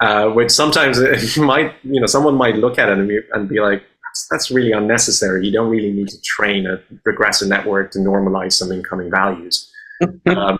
uh, 0.00 0.28
which 0.30 0.50
sometimes 0.50 0.98
it 1.00 1.36
might 1.38 1.74
you 1.82 2.00
know 2.00 2.06
someone 2.06 2.36
might 2.36 2.56
look 2.56 2.78
at 2.78 2.88
it 2.88 2.98
and 2.98 3.08
be, 3.08 3.20
and 3.32 3.48
be 3.48 3.60
like 3.60 3.82
that's, 4.04 4.28
that's 4.28 4.50
really 4.50 4.72
unnecessary. 4.72 5.46
You 5.46 5.52
don't 5.52 5.70
really 5.70 5.92
need 5.92 6.08
to 6.08 6.20
train 6.22 6.66
a 6.66 6.80
regressive 7.04 7.48
network 7.48 7.90
to 7.92 7.98
normalize 7.98 8.52
some 8.52 8.72
incoming 8.72 9.10
values. 9.10 9.70
um, 10.26 10.58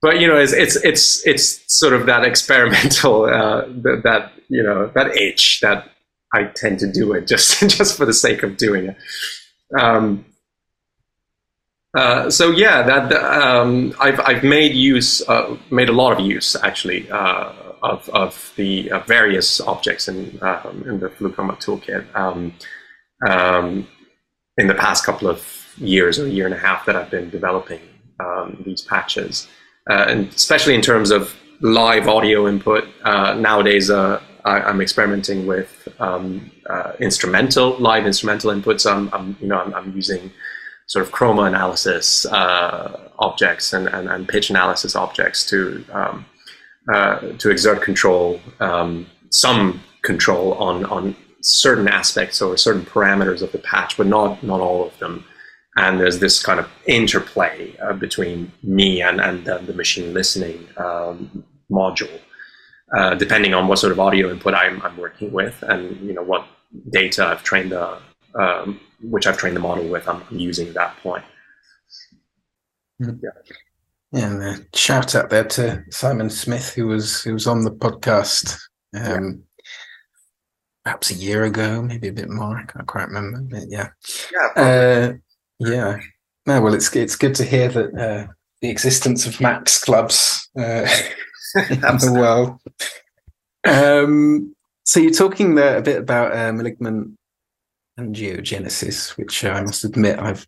but 0.00 0.20
you 0.20 0.28
know, 0.28 0.36
it's 0.36 0.52
it's 0.52 0.76
it's 0.76 1.26
it's 1.26 1.72
sort 1.72 1.92
of 1.92 2.06
that 2.06 2.24
experimental 2.24 3.24
uh, 3.26 3.62
that, 3.66 4.32
you 4.48 4.62
know 4.62 4.90
that 4.94 5.16
itch 5.16 5.60
that 5.60 5.90
I 6.32 6.44
tend 6.44 6.78
to 6.80 6.90
do 6.90 7.12
it 7.12 7.26
just 7.26 7.60
just 7.68 7.96
for 7.96 8.06
the 8.06 8.12
sake 8.12 8.42
of 8.42 8.56
doing 8.56 8.86
it. 8.86 8.96
Um, 9.78 10.24
uh, 11.94 12.30
so 12.30 12.50
yeah, 12.50 12.82
that 12.82 13.12
um, 13.12 13.94
I've 13.98 14.20
I've 14.20 14.44
made 14.44 14.74
use 14.74 15.22
uh, 15.28 15.56
made 15.70 15.88
a 15.88 15.92
lot 15.92 16.12
of 16.12 16.20
use 16.20 16.54
actually 16.62 17.10
uh, 17.10 17.52
of 17.82 18.08
of 18.10 18.52
the 18.56 18.90
various 19.06 19.60
objects 19.60 20.06
in 20.08 20.38
um, 20.42 20.84
in 20.86 21.00
the 21.00 21.08
FluCoMa 21.08 21.60
toolkit 21.62 22.06
um, 22.14 22.52
um, 23.26 23.88
in 24.58 24.66
the 24.66 24.74
past 24.74 25.04
couple 25.04 25.28
of 25.28 25.66
years 25.78 26.18
or 26.18 26.26
a 26.26 26.30
year 26.30 26.44
and 26.44 26.54
a 26.54 26.58
half 26.58 26.86
that 26.86 26.96
I've 26.96 27.10
been 27.10 27.30
developing 27.30 27.80
um, 28.20 28.62
these 28.64 28.82
patches, 28.82 29.48
uh, 29.88 30.06
and 30.08 30.28
especially 30.28 30.74
in 30.74 30.82
terms 30.82 31.10
of 31.10 31.34
live 31.60 32.08
audio 32.08 32.48
input. 32.48 32.84
nowadays, 33.04 33.90
I, 33.90 34.20
am 34.44 34.80
experimenting 34.80 35.46
with 35.46 35.88
um, 35.98 36.50
instrumental 37.00 37.76
live 37.78 38.06
instrumental 38.06 38.52
inputs. 38.52 38.90
I'm, 38.90 39.12
I'm 39.12 39.36
you 39.40 39.48
know 39.48 39.58
I'm, 39.58 39.74
I'm 39.74 39.94
using 39.94 40.30
sort 40.88 41.06
of 41.06 41.12
chroma 41.12 41.46
analysis 41.46 42.26
uh, 42.26 43.10
objects 43.18 43.72
and, 43.72 43.88
and, 43.88 44.08
and, 44.08 44.26
pitch 44.26 44.48
analysis 44.48 44.96
objects 44.96 45.44
to 45.50 45.84
um, 45.92 46.24
uh, 46.92 47.20
to 47.36 47.50
exert 47.50 47.82
control, 47.82 48.40
um, 48.60 49.06
some 49.30 49.80
control 50.02 50.54
on 50.54 50.84
on 50.86 51.14
certain 51.42 51.86
aspects 51.86 52.40
or 52.40 52.56
certain 52.56 52.82
parameters 52.82 53.42
of 53.42 53.52
the 53.52 53.58
patch, 53.58 53.96
but 53.96 54.06
not 54.06 54.42
not 54.42 54.60
all 54.60 54.86
of 54.86 54.98
them. 54.98 55.24
And 55.78 56.00
there's 56.00 56.18
this 56.18 56.42
kind 56.42 56.58
of 56.58 56.68
interplay 56.86 57.76
uh, 57.78 57.92
between 57.92 58.50
me 58.62 59.00
and 59.00 59.20
and 59.20 59.44
the 59.46 59.74
machine 59.82 60.12
listening 60.12 60.58
um, 60.76 61.44
module, 61.70 62.18
uh, 62.96 63.14
depending 63.14 63.54
on 63.54 63.68
what 63.68 63.78
sort 63.78 63.92
of 63.92 64.00
audio 64.00 64.30
input 64.30 64.54
I'm, 64.54 64.82
I'm 64.82 64.96
working 64.96 65.30
with, 65.32 65.62
and 65.62 65.82
you 66.06 66.14
know 66.14 66.26
what 66.32 66.42
data 66.90 67.26
I've 67.30 67.44
trained 67.44 67.70
the 67.72 67.98
um, 68.34 68.80
which 69.00 69.26
I've 69.26 69.38
trained 69.38 69.56
the 69.56 69.60
model 69.60 69.86
with, 69.88 70.08
I'm, 70.08 70.22
I'm 70.30 70.38
using 70.38 70.68
at 70.68 70.74
that 70.74 70.96
point. 70.98 71.24
Mm. 73.00 73.20
Yeah. 73.22 73.54
Yeah, 74.10 74.30
and 74.30 74.42
uh, 74.42 74.64
shout 74.74 75.14
out 75.14 75.28
there 75.28 75.44
to 75.44 75.84
Simon 75.90 76.30
Smith, 76.30 76.72
who 76.72 76.86
was 76.86 77.22
who 77.22 77.34
was 77.34 77.46
on 77.46 77.64
the 77.64 77.70
podcast 77.70 78.58
um, 78.94 79.02
yeah. 79.04 79.30
perhaps 80.82 81.10
a 81.10 81.14
year 81.14 81.44
ago, 81.44 81.82
maybe 81.82 82.08
a 82.08 82.12
bit 82.12 82.30
more. 82.30 82.56
I 82.56 82.64
can't 82.64 82.86
quite 82.86 83.08
remember, 83.08 83.42
but 83.42 83.64
yeah, 83.68 83.88
yeah, 84.56 85.12
yeah. 85.58 85.98
No, 86.46 86.60
well, 86.60 86.74
it's 86.74 86.94
it's 86.96 87.16
good 87.16 87.34
to 87.36 87.44
hear 87.44 87.68
that 87.68 87.94
uh, 87.94 88.32
the 88.62 88.70
existence 88.70 89.26
of 89.26 89.40
Max 89.40 89.82
clubs 89.82 90.48
uh, 90.58 90.88
in 91.70 91.80
the 91.80 92.12
world. 92.14 92.58
Um, 93.64 94.54
so 94.84 95.00
you're 95.00 95.12
talking 95.12 95.54
there 95.54 95.76
a 95.76 95.82
bit 95.82 95.98
about 95.98 96.34
uh, 96.34 96.52
malignant 96.52 97.18
angiogenesis, 97.98 99.16
which 99.16 99.44
uh, 99.44 99.50
I 99.50 99.60
must 99.62 99.84
admit 99.84 100.18
I've 100.18 100.46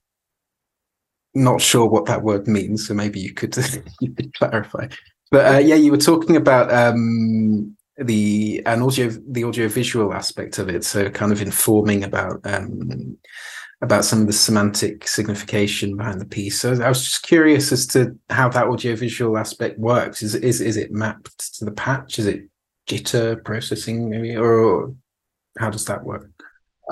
not 1.34 1.60
sure 1.60 1.86
what 1.86 2.06
that 2.06 2.22
word 2.22 2.48
means. 2.48 2.86
So 2.88 2.94
maybe 2.94 3.20
you 3.20 3.34
could 3.34 3.56
you 4.00 4.12
could 4.12 4.32
clarify. 4.34 4.88
But 5.30 5.54
uh, 5.54 5.58
yeah, 5.58 5.76
you 5.76 5.90
were 5.90 5.98
talking 5.98 6.36
about 6.36 6.72
um, 6.72 7.76
the 7.98 8.62
and 8.66 8.82
audio 8.82 9.10
the 9.28 9.44
audio 9.44 9.68
visual 9.68 10.12
aspect 10.14 10.58
of 10.58 10.68
it. 10.68 10.84
So 10.84 11.10
kind 11.10 11.32
of 11.32 11.42
informing 11.42 12.04
about 12.04 12.40
um, 12.44 13.16
about 13.82 14.04
some 14.04 14.20
of 14.20 14.26
the 14.26 14.32
semantic 14.32 15.08
signification 15.08 15.96
behind 15.96 16.20
the 16.20 16.26
piece. 16.26 16.60
So 16.60 16.72
I 16.82 16.88
was 16.88 17.02
just 17.02 17.22
curious 17.22 17.72
as 17.72 17.86
to 17.88 18.16
how 18.28 18.48
that 18.50 18.66
audio 18.66 18.94
visual 18.94 19.38
aspect 19.38 19.78
works. 19.78 20.22
Is 20.22 20.34
is 20.34 20.60
is 20.60 20.76
it 20.76 20.92
mapped 20.92 21.56
to 21.58 21.64
the 21.64 21.72
patch? 21.72 22.18
Is 22.18 22.26
it 22.26 22.42
jitter 22.88 23.42
processing 23.44 24.10
maybe, 24.10 24.36
or 24.36 24.94
how 25.58 25.70
does 25.70 25.86
that 25.86 26.04
work? 26.04 26.30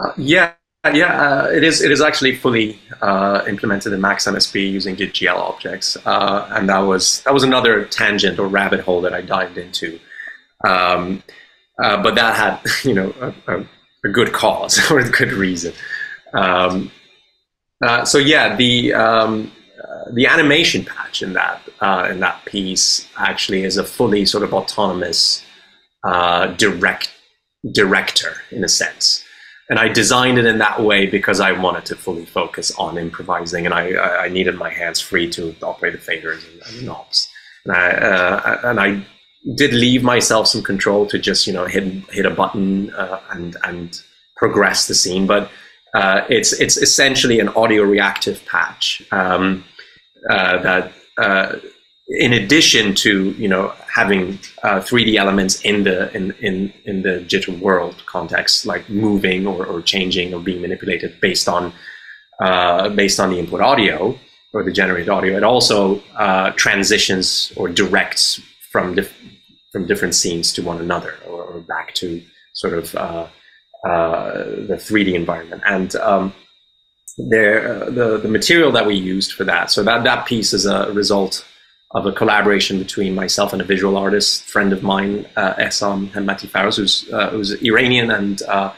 Uh, 0.01 0.13
yeah, 0.17 0.53
yeah, 0.93 1.21
uh, 1.21 1.47
it 1.49 1.65
is. 1.65 1.83
It 1.83 1.91
is 1.91 2.01
actually 2.01 2.37
fully 2.37 2.79
uh, 3.03 3.45
implemented 3.49 3.93
in 3.93 4.01
Max 4.01 4.27
MSP 4.27 4.71
using 4.71 4.97
JIT-GL 4.97 5.37
objects, 5.37 5.97
uh, 6.07 6.49
and 6.53 6.69
that 6.69 6.79
was 6.79 7.23
that 7.23 7.35
was 7.35 7.43
another 7.43 7.85
tangent 7.85 8.39
or 8.39 8.49
rabbit 8.49 8.81
hole 8.81 9.01
that 9.03 9.13
I 9.13 9.21
dived 9.21 9.59
into. 9.59 9.99
Um, 10.67 11.23
uh, 11.79 12.03
but 12.03 12.15
that 12.15 12.35
had, 12.37 12.61
you 12.85 12.95
know, 12.95 13.35
a, 13.47 13.65
a, 14.05 14.09
good 14.09 14.33
cause 14.33 14.79
or 14.91 14.99
a 14.99 15.09
good 15.09 15.33
reason. 15.33 15.73
Um, 16.33 16.91
uh, 17.85 18.05
so 18.05 18.19
yeah, 18.19 18.57
the 18.57 18.95
um, 18.95 19.53
the 20.13 20.27
animation 20.27 20.85
patch 20.85 21.23
in 21.23 21.35
that 21.35 21.63
in 22.11 22.21
that 22.21 22.45
piece 22.45 23.09
actually 23.17 23.65
is 23.65 23.77
a 23.77 23.85
fully 23.85 24.25
sort 24.25 24.43
of 24.43 24.53
autonomous 24.53 25.45
direct 26.57 27.11
director 27.73 28.37
in 28.51 28.65
a 28.65 28.69
sense 28.69 29.25
and 29.69 29.79
I 29.79 29.89
designed 29.89 30.39
it 30.39 30.47
in 30.47 30.59
that 30.59 30.83
way 30.83 31.07
because 31.07 31.41
I 31.41 31.53
wanted 31.53 31.85
to 31.87 31.97
fully 31.97 32.25
focus 32.25 32.75
on 32.77 32.97
improvising, 32.97 33.67
and 33.67 33.75
I, 33.75 34.25
I 34.25 34.29
needed 34.29 34.57
my 34.57 34.71
hands 34.71 35.01
free 35.01 35.29
to 35.31 35.55
operate 35.63 35.93
the 35.93 35.99
faders 35.99 36.47
and, 36.51 36.63
and 36.67 36.79
the 36.79 36.83
knobs. 36.85 37.29
And 37.65 37.75
I, 37.75 37.91
uh, 37.91 38.61
and 38.65 38.81
I 38.81 39.05
did 39.55 39.75
leave 39.75 40.03
myself 40.03 40.47
some 40.47 40.63
control 40.63 41.07
to 41.07 41.19
just 41.19 41.47
you 41.47 41.53
know 41.53 41.67
hit 41.67 41.85
hit 42.11 42.25
a 42.25 42.31
button 42.31 42.95
uh, 42.95 43.21
and 43.31 43.57
and 43.65 44.01
progress 44.37 44.87
the 44.87 44.95
scene, 44.95 45.27
but 45.27 45.51
uh, 45.95 46.23
it's 46.29 46.53
it's 46.53 46.77
essentially 46.77 47.41
an 47.41 47.49
audio 47.51 47.83
reactive 47.83 48.45
patch 48.47 49.03
um, 49.11 49.65
uh, 50.31 50.59
that 50.63 50.93
uh, 51.19 51.57
in 52.09 52.33
addition 52.33 52.95
to 52.95 53.33
you 53.33 53.49
know 53.49 53.73
having 53.93 54.39
uh, 54.63 54.81
3D 54.81 55.17
elements 55.17 55.61
in 55.63 55.85
the 55.85 56.15
in 56.17 56.33
in 56.41 56.73
in 56.85 57.03
the 57.03 57.21
digital 57.21 57.55
world 57.57 58.03
context, 58.07 58.67
like 58.67 58.89
moving 58.89 59.47
or, 59.47 59.67
or 59.67 59.83
changing 59.83 60.35
or 60.35 60.41
being 60.41 60.61
manipulated 60.61 61.21
based 61.21 61.49
on 61.49 61.73
uh, 62.41 62.89
based 62.91 63.21
on 63.21 63.31
the 63.31 63.39
input 63.39 63.61
audio 63.61 64.19
or 64.55 64.63
the 64.63 64.73
generated 64.73 65.09
audio, 65.09 65.37
it 65.37 65.43
also 65.43 66.03
uh, 66.17 66.51
transitions 66.53 67.53
or 67.57 67.69
directs 67.69 68.41
from 68.71 68.95
dif- 68.95 69.15
from 69.73 69.87
different 69.87 70.15
scenes 70.15 70.53
to 70.53 70.63
one 70.63 70.79
another 70.79 71.17
or, 71.27 71.43
or 71.43 71.61
back 71.61 71.95
to 71.95 72.23
sort 72.55 72.73
of 72.73 72.95
uh, 72.95 72.99
uh, 72.99 73.29
the 73.85 74.77
3D 74.79 75.15
environment 75.15 75.63
and. 75.67 75.95
Um, 75.97 76.35
there, 77.19 77.83
uh, 77.83 77.91
the 77.91 78.19
the 78.19 78.29
material 78.29 78.71
that 78.73 78.87
we 78.87 78.95
used 78.95 79.33
for 79.33 79.45
that. 79.45 79.71
So 79.71 79.83
that 79.83 80.05
that 80.05 80.27
piece 80.27 80.53
is 80.53 80.67
a 80.67 80.93
result 80.93 81.45
of 81.93 82.07
a 82.07 82.13
collaboration 82.13 82.79
between 82.79 83.15
myself 83.15 83.53
and 83.53 83.63
a 83.63 83.65
visual 83.65 83.97
artist 83.97 84.45
friend 84.45 84.73
of 84.73 84.83
mine, 84.83 85.27
uh, 85.37 85.55
Ehsan 85.55 86.11
Hemmati 86.11 86.47
Farouz, 86.47 86.77
who's, 86.77 87.11
uh, 87.13 87.31
who's 87.31 87.53
Iranian 87.63 88.11
and 88.11 88.43
uh, 88.43 88.73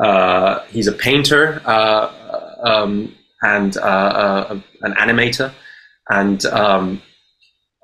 uh 0.00 0.64
he's 0.66 0.86
a 0.86 0.92
painter 0.92 1.60
uh, 1.64 2.12
um, 2.62 3.14
and 3.42 3.76
uh, 3.78 4.56
an 4.82 4.94
animator. 4.94 5.52
And 6.08 6.44
um, 6.46 7.02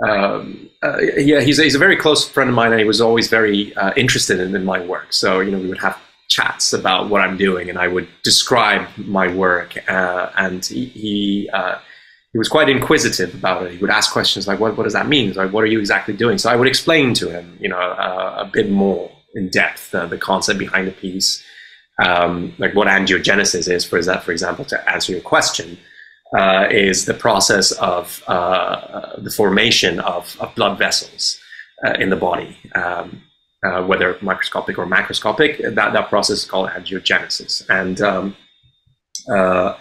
um 0.06 0.70
yeah, 1.16 1.40
he's, 1.40 1.58
he's 1.58 1.74
a 1.74 1.78
very 1.78 1.96
close 1.96 2.28
friend 2.28 2.48
of 2.48 2.54
mine, 2.54 2.70
and 2.70 2.80
he 2.80 2.86
was 2.86 3.00
always 3.00 3.28
very 3.28 3.74
interested 3.96 4.38
in, 4.38 4.54
in, 4.54 4.64
my 4.64 4.80
work. 4.84 5.12
So, 5.12 5.40
you 5.40 5.50
know, 5.50 5.58
we 5.58 5.68
would 5.68 5.78
have 5.78 5.98
chats 6.36 6.72
about 6.72 7.08
what 7.10 7.20
I'm 7.24 7.36
doing, 7.36 7.66
and 7.70 7.78
I 7.78 7.88
would 7.94 8.08
describe 8.22 8.82
my 8.96 9.26
work. 9.44 9.70
and 9.88 10.64
he, 10.64 10.84
he 10.86 11.50
he 12.34 12.38
was 12.38 12.48
quite 12.48 12.68
inquisitive 12.68 13.32
about 13.32 13.64
it. 13.64 13.72
He 13.72 13.78
would 13.78 13.96
ask 13.98 14.12
questions 14.12 14.48
like, 14.48 14.58
"What 14.58 14.76
what 14.76 14.84
does 14.84 14.96
that 14.98 15.06
mean? 15.06 15.32
Like, 15.34 15.52
what 15.52 15.62
are 15.64 15.72
you 15.74 15.78
exactly 15.78 16.14
doing?" 16.24 16.36
So 16.38 16.50
I 16.50 16.56
would 16.56 16.70
explain 16.74 17.14
to 17.20 17.30
him, 17.30 17.46
you 17.60 17.68
know, 17.68 17.78
uh, 17.78 18.44
a 18.44 18.50
bit 18.56 18.68
more 18.70 19.10
in 19.34 19.48
depth 19.50 19.94
uh, 19.94 20.06
the 20.06 20.18
concept 20.18 20.58
behind 20.58 20.88
the 20.88 20.92
piece, 20.92 21.42
um, 22.04 22.52
like 22.58 22.74
what 22.74 22.88
angiogenesis 22.88 23.70
is. 23.70 23.84
For 23.84 24.02
that, 24.02 24.24
for 24.24 24.32
example, 24.32 24.64
to 24.66 24.90
answer 24.90 25.12
your 25.12 25.20
question, 25.20 25.78
uh, 26.36 26.66
is 26.70 27.04
the 27.04 27.14
process 27.14 27.70
of 27.72 28.22
uh, 28.26 29.16
the 29.18 29.30
formation 29.30 30.00
of, 30.00 30.36
of 30.40 30.54
blood 30.54 30.76
vessels 30.78 31.38
uh, 31.86 31.92
in 31.92 32.10
the 32.10 32.16
body, 32.16 32.56
um, 32.74 33.22
uh, 33.64 33.82
whether 33.84 34.16
microscopic 34.20 34.78
or 34.78 34.86
macroscopic. 34.86 35.74
That 35.74 35.92
that 35.92 36.08
process 36.08 36.38
is 36.38 36.44
called 36.44 36.68
angiogenesis, 36.70 37.68
and 37.68 38.00
um, 38.00 38.36
uh, 39.28 39.76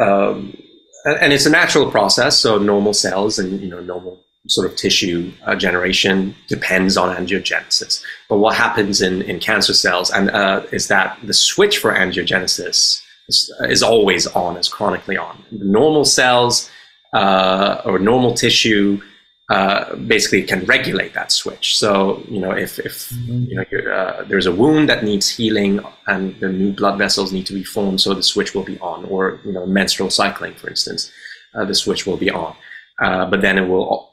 um, 0.00 0.56
and 1.04 1.32
it's 1.32 1.46
a 1.46 1.50
natural 1.50 1.90
process. 1.90 2.38
So 2.38 2.58
normal 2.58 2.94
cells 2.94 3.38
and 3.38 3.60
you 3.60 3.68
know 3.68 3.80
normal 3.80 4.20
sort 4.48 4.70
of 4.70 4.76
tissue 4.76 5.32
uh, 5.44 5.54
generation 5.54 6.34
depends 6.48 6.96
on 6.96 7.14
angiogenesis. 7.14 8.02
But 8.28 8.38
what 8.38 8.56
happens 8.56 9.02
in, 9.02 9.22
in 9.22 9.38
cancer 9.38 9.74
cells 9.74 10.10
and 10.10 10.30
uh, 10.30 10.62
is 10.72 10.88
that 10.88 11.18
the 11.22 11.34
switch 11.34 11.78
for 11.78 11.92
angiogenesis 11.92 13.02
is, 13.28 13.52
is, 13.60 13.82
always 13.82 14.26
on, 14.28 14.56
is 14.56 14.68
chronically 14.68 15.16
on. 15.16 15.44
The 15.52 15.66
normal 15.66 16.04
cells 16.04 16.70
uh, 17.12 17.82
or 17.84 17.98
normal 17.98 18.34
tissue 18.34 19.02
uh, 19.50 19.96
basically 19.96 20.42
can 20.44 20.64
regulate 20.64 21.12
that 21.12 21.32
switch. 21.32 21.76
So 21.76 22.22
you 22.28 22.40
know 22.40 22.52
if, 22.52 22.78
if 22.78 23.10
mm-hmm. 23.10 23.44
you 23.48 23.56
know 23.56 23.92
uh, 23.92 24.24
there's 24.24 24.46
a 24.46 24.52
wound 24.52 24.88
that 24.88 25.02
needs 25.02 25.28
healing 25.28 25.80
and 26.06 26.38
the 26.40 26.48
new 26.48 26.72
blood 26.72 26.98
vessels 26.98 27.32
need 27.32 27.46
to 27.46 27.54
be 27.54 27.64
formed, 27.64 28.00
so 28.00 28.14
the 28.14 28.22
switch 28.22 28.54
will 28.54 28.62
be 28.62 28.78
on. 28.78 29.04
Or 29.06 29.40
you 29.44 29.52
know 29.52 29.66
menstrual 29.66 30.10
cycling, 30.10 30.54
for 30.54 30.70
instance, 30.70 31.10
uh, 31.54 31.64
the 31.64 31.74
switch 31.74 32.06
will 32.06 32.16
be 32.16 32.30
on. 32.30 32.54
but 32.98 33.40
then 33.42 33.58
it 33.58 33.66
will 33.68 34.10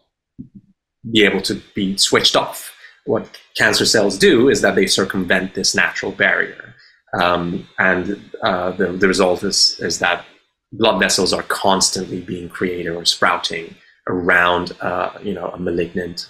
be 1.12 1.24
able 1.24 1.42
to 1.42 1.56
be 1.76 1.98
switched 1.98 2.36
off. 2.36 2.74
What 3.06 3.40
cancer 3.56 3.86
cells 3.86 4.18
do 4.18 4.50
is 4.50 4.62
that 4.62 4.76
they 4.76 4.88
circumvent 4.88 5.54
this 5.54 5.74
natural 5.76 6.12
barrier. 6.12 6.76
Um, 7.22 7.68
and 7.80 8.32
uh, 8.44 8.72
the, 8.72 8.88
the 8.92 9.08
result 9.08 9.44
is, 9.44 9.80
is 9.80 10.00
that 10.00 10.26
blood 10.74 11.00
vessels 11.00 11.32
are 11.32 11.44
constantly 11.44 12.22
being 12.22 12.50
created 12.50 12.90
or 12.90 13.06
sprouting 13.06 13.76
around 14.08 14.72
uh, 14.82 15.12
you 15.22 15.34
know, 15.34 15.50
a 15.50 15.60
malignant, 15.60 16.30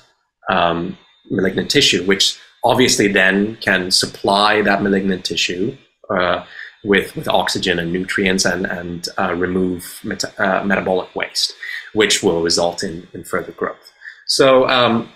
um, 0.49 0.97
malignant 1.29 1.69
tissue, 1.69 2.05
which 2.05 2.37
obviously 2.63 3.07
then 3.07 3.55
can 3.57 3.91
supply 3.91 4.61
that 4.61 4.81
malignant 4.81 5.25
tissue 5.25 5.77
uh, 6.09 6.43
with, 6.83 7.15
with 7.15 7.27
oxygen 7.27 7.79
and 7.79 7.91
nutrients 7.91 8.45
and, 8.45 8.65
and 8.65 9.09
uh, 9.19 9.33
remove 9.33 9.99
meta- 10.03 10.33
uh, 10.37 10.63
metabolic 10.63 11.15
waste, 11.15 11.53
which 11.93 12.23
will 12.23 12.41
result 12.41 12.83
in, 12.83 13.07
in 13.13 13.23
further 13.23 13.51
growth. 13.51 13.91
So, 14.27 14.67
um, 14.67 15.09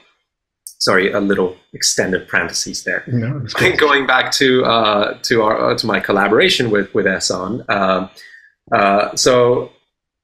sorry, 0.79 1.11
a 1.11 1.19
little 1.19 1.55
extended 1.73 2.27
parentheses 2.27 2.83
there. 2.83 3.03
No, 3.07 3.45
Going 3.77 4.07
back 4.07 4.31
to 4.33 4.65
uh, 4.65 5.17
to 5.23 5.43
our 5.43 5.71
uh, 5.71 5.77
to 5.77 5.85
my 5.85 5.99
collaboration 5.99 6.71
with 6.71 6.93
with 6.93 7.05
uh, 8.71 9.15
so, 9.15 9.71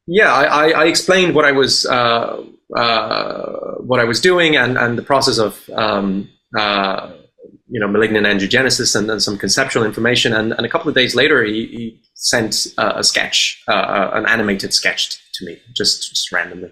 yeah, 0.07 0.33
I, 0.33 0.69
I, 0.69 0.85
explained 0.85 1.35
what 1.35 1.45
I 1.45 1.51
was 1.51 1.85
uh, 1.85 2.43
uh, 2.75 3.75
what 3.79 3.99
I 3.99 4.05
was 4.05 4.19
doing 4.19 4.55
and 4.57 4.77
and 4.77 4.97
the 4.97 5.03
process 5.03 5.37
of. 5.37 5.69
Um, 5.73 6.29
you 7.69 7.81
know, 7.81 7.87
malignant 7.89 8.25
angiogenesis 8.25 8.95
and, 8.95 9.11
and, 9.11 9.21
some 9.21 9.37
conceptual 9.37 9.83
information. 9.83 10.31
And, 10.31 10.53
and, 10.53 10.65
a 10.65 10.69
couple 10.69 10.87
of 10.87 10.95
days 10.95 11.15
later, 11.15 11.43
he, 11.43 11.65
he 11.65 12.01
sent 12.13 12.65
a 12.77 13.03
sketch, 13.03 13.61
an 13.67 14.25
animated 14.25 14.73
sketch 14.73 15.19
to 15.33 15.45
me, 15.45 15.59
just, 15.75 16.09
just 16.09 16.31
randomly 16.31 16.71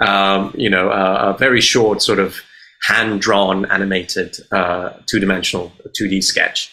um, 0.00 0.54
you 0.56 0.70
know, 0.70 0.90
a, 0.90 1.34
a, 1.34 1.38
very 1.38 1.60
short 1.60 2.02
sort 2.02 2.18
of 2.18 2.40
hand-drawn, 2.88 3.66
animated, 3.66 4.36
uh, 4.52 4.90
two-dimensional 5.06 5.72
2D 5.88 6.24
sketch. 6.24 6.72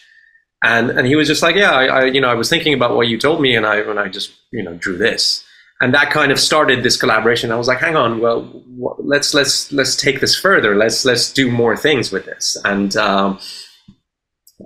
And, 0.64 0.89
and 0.89 1.06
he 1.06 1.16
was 1.16 1.28
just 1.28 1.43
like, 1.43 1.56
yeah, 1.56 1.72
I, 1.72 1.86
I, 1.86 2.06
you 2.06 2.22
know, 2.22 2.30
I 2.30 2.34
was 2.34 2.50
thinking 2.50 2.74
about 2.74 2.95
what 2.95 3.08
you 3.08 3.18
told 3.18 3.41
me, 3.41 3.56
and 3.56 3.66
I, 3.66 3.78
and 3.78 4.00
I 4.00 4.08
just, 4.08 4.32
you 4.52 4.64
know, 4.64 4.74
drew 4.76 4.98
this, 4.98 5.43
and 5.82 5.93
that 5.93 6.11
kind 6.11 6.32
of 6.32 6.39
started 6.39 6.84
this 6.84 6.97
collaboration. 6.97 7.51
I 7.51 7.55
was 7.55 7.67
like, 7.67 7.80
hang 7.80 7.95
on, 7.95 8.19
well, 8.19 8.63
let's 8.99 9.34
let's 9.34 9.71
let's 9.71 9.95
take 9.95 10.19
this 10.19 10.36
further. 10.36 10.75
Let's 10.75 11.05
let's 11.05 11.32
do 11.32 11.51
more 11.51 11.78
things 11.78 12.11
with 12.11 12.25
this. 12.25 12.57
And 12.65 12.95
um, 12.97 13.39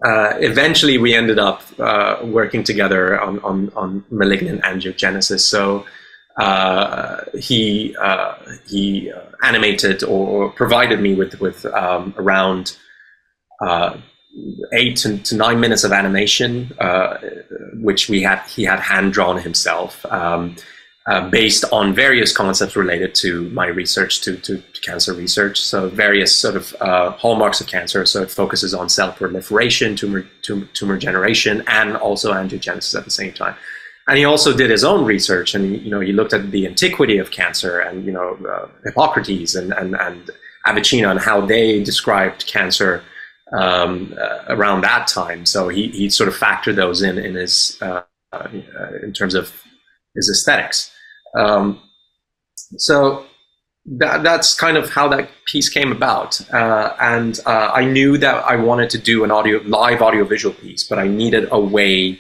uh, 0.05 0.34
eventually, 0.38 0.97
we 0.97 1.14
ended 1.14 1.38
up 1.38 1.64
uh, 1.80 2.20
working 2.24 2.64
together 2.64 3.20
on, 3.20 3.39
on 3.39 3.72
on 3.76 4.05
malignant 4.09 4.62
angiogenesis. 4.62 5.41
So 5.41 5.86
uh, 6.38 7.26
he 7.38 7.95
uh, 8.01 8.36
he 8.68 9.12
uh, 9.12 9.20
animated 9.43 10.03
or 10.03 10.49
provided 10.51 11.01
me 11.01 11.14
with 11.14 11.41
with 11.41 11.66
um, 11.66 12.14
around 12.18 12.78
uh, 13.62 13.97
eight 14.72 14.95
to, 14.95 15.36
nine 15.36 15.59
minutes 15.59 15.84
of 15.84 15.91
animation, 15.91 16.72
which 17.82 18.07
we 18.07 18.22
had 18.22 18.41
he 18.47 18.64
had 18.64 18.80
hand 18.80 19.12
drawn 19.12 19.38
himself. 19.38 20.05
Um, 20.05 20.55
uh, 21.08 21.30
based 21.30 21.66
on 21.72 21.93
various 21.93 22.36
concepts 22.36 22.76
related 22.76 23.16
to 23.16 23.49
my 23.49 23.68
research 23.68 24.22
to, 24.22 24.38
to, 24.38 24.58
to 24.58 24.82
cancer 24.82 25.14
research. 25.14 25.60
So 25.60 25.89
various 25.89 26.36
sort 26.36 26.56
of 26.56 26.76
uh, 26.80 27.12
hallmarks 27.12 27.60
of 27.60 27.68
cancer. 27.68 28.06
So 28.06 28.22
it 28.22 28.30
focuses 28.30 28.74
on 28.74 28.88
cell 28.88 29.12
proliferation, 29.12 29.95
tumor, 29.95 30.28
tumor, 30.41 30.68
tumor 30.74 30.97
generation, 30.97 31.64
and 31.68 31.97
also 31.97 32.34
angiogenesis 32.34 32.95
at 32.97 33.06
the 33.06 33.12
same 33.12 33.34
time 33.34 33.56
and 34.08 34.18
he 34.18 34.26
also 34.26 34.56
did 34.56 34.70
his 34.70 34.84
own 34.84 35.06
research 35.06 35.56
and 35.56 35.82
you 35.82 35.89
know 35.89 35.99
he 35.99 36.12
looked 36.12 36.34
at 36.34 36.52
the 36.52 36.66
antiquity 36.68 37.18
of 37.18 37.32
cancer 37.32 37.80
and 37.80 38.06
you 38.06 38.12
know 38.12 38.38
uh, 38.49 38.68
hippocrates 38.84 39.56
and, 39.56 39.74
and, 39.74 39.95
and 39.95 40.30
avicenna 40.68 41.10
and 41.10 41.20
how 41.20 41.39
they 41.41 41.84
described 41.84 42.45
cancer 42.47 43.04
um, 43.54 44.14
uh, 44.20 44.43
around 44.49 44.82
that 44.82 45.08
time 45.08 45.45
so 45.45 45.70
he, 45.70 45.88
he 45.89 46.10
sort 46.10 46.28
of 46.28 46.36
factored 46.36 46.76
those 46.76 47.02
in 47.02 47.18
in 47.18 47.36
his 47.36 47.78
uh, 47.82 48.02
in 49.04 49.14
terms 49.14 49.36
of 49.36 49.64
his 50.16 50.30
aesthetics. 50.30 50.91
Um, 51.36 51.82
so 52.78 53.26
that, 53.86 54.24
that's 54.24 54.53
kind 54.53 54.78
of 54.78 54.89
how 54.89 55.07
that 55.09 55.30
piece 55.45 55.70
came 55.70 55.91
about. 55.91 56.39
Uh, 56.53 56.95
and 56.99 57.39
uh, 57.45 57.72
i 57.74 57.84
knew 57.84 58.18
that 58.18 58.36
i 58.45 58.55
wanted 58.55 58.89
to 58.91 58.97
do 58.97 59.24
an 59.24 59.32
audio 59.32 59.59
live 59.66 60.01
audiovisual 60.01 60.53
piece 60.53 60.84
but 60.88 60.99
i 60.99 61.07
needed 61.07 61.47
a 61.51 61.59
way 61.59 62.20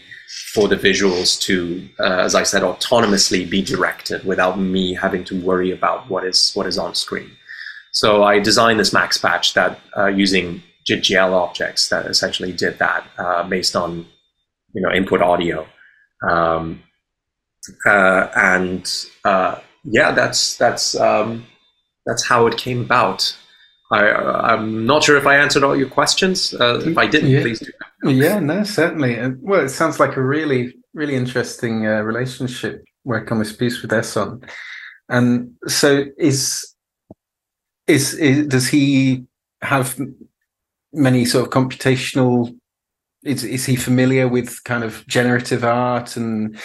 for 0.53 0.67
the 0.67 0.77
visuals 0.77 1.39
to, 1.41 1.87
uh, 1.99 2.19
as 2.19 2.35
I 2.35 2.43
said, 2.43 2.61
autonomously 2.61 3.49
be 3.49 3.61
directed 3.61 4.23
without 4.23 4.57
me 4.57 4.93
having 4.93 5.23
to 5.25 5.39
worry 5.41 5.71
about 5.71 6.09
what 6.09 6.25
is 6.25 6.53
what 6.53 6.67
is 6.67 6.77
on 6.77 6.95
screen. 6.95 7.31
So 7.91 8.23
I 8.23 8.39
designed 8.39 8.79
this 8.79 8.93
max 8.93 9.17
patch 9.17 9.53
that 9.55 9.79
uh, 9.97 10.07
using 10.07 10.63
JIT-GL 10.85 11.33
objects 11.33 11.89
that 11.89 12.05
essentially 12.05 12.53
did 12.53 12.79
that 12.79 13.05
uh, 13.17 13.43
based 13.43 13.75
on 13.75 14.05
you 14.73 14.81
know 14.81 14.91
input 14.91 15.21
audio, 15.21 15.67
um, 16.29 16.81
uh, 17.85 18.27
and 18.35 19.07
uh, 19.23 19.59
yeah, 19.83 20.11
that's 20.11 20.57
that's 20.57 20.95
um, 20.95 21.45
that's 22.05 22.25
how 22.25 22.47
it 22.47 22.57
came 22.57 22.81
about. 22.81 23.35
I, 23.91 24.53
am 24.53 24.85
not 24.85 25.03
sure 25.03 25.17
if 25.17 25.27
I 25.27 25.35
answered 25.35 25.63
all 25.63 25.75
your 25.75 25.89
questions. 25.89 26.53
Uh, 26.53 26.81
if 26.85 26.97
I 26.97 27.07
didn't, 27.07 27.29
yeah. 27.29 27.41
please 27.41 27.59
do. 27.59 28.09
Yeah, 28.09 28.39
no, 28.39 28.63
certainly. 28.63 29.19
Well, 29.41 29.65
it 29.65 29.69
sounds 29.69 29.99
like 29.99 30.15
a 30.15 30.21
really, 30.21 30.73
really 30.93 31.15
interesting 31.15 31.85
uh, 31.85 32.01
relationship 32.01 32.85
work 33.03 33.31
on 33.31 33.39
this 33.39 33.53
piece 33.53 33.81
with 33.81 33.91
Ehsan. 33.91 34.47
And 35.09 35.51
so, 35.67 36.05
is, 36.17 36.73
is 37.87 38.13
is 38.13 38.47
does 38.47 38.69
he 38.69 39.25
have 39.61 39.99
many 40.93 41.25
sort 41.25 41.45
of 41.45 41.51
computational? 41.51 42.55
Is 43.23 43.43
is 43.43 43.65
he 43.65 43.75
familiar 43.75 44.27
with 44.27 44.63
kind 44.63 44.85
of 44.85 45.05
generative 45.07 45.65
art 45.65 46.15
and 46.15 46.57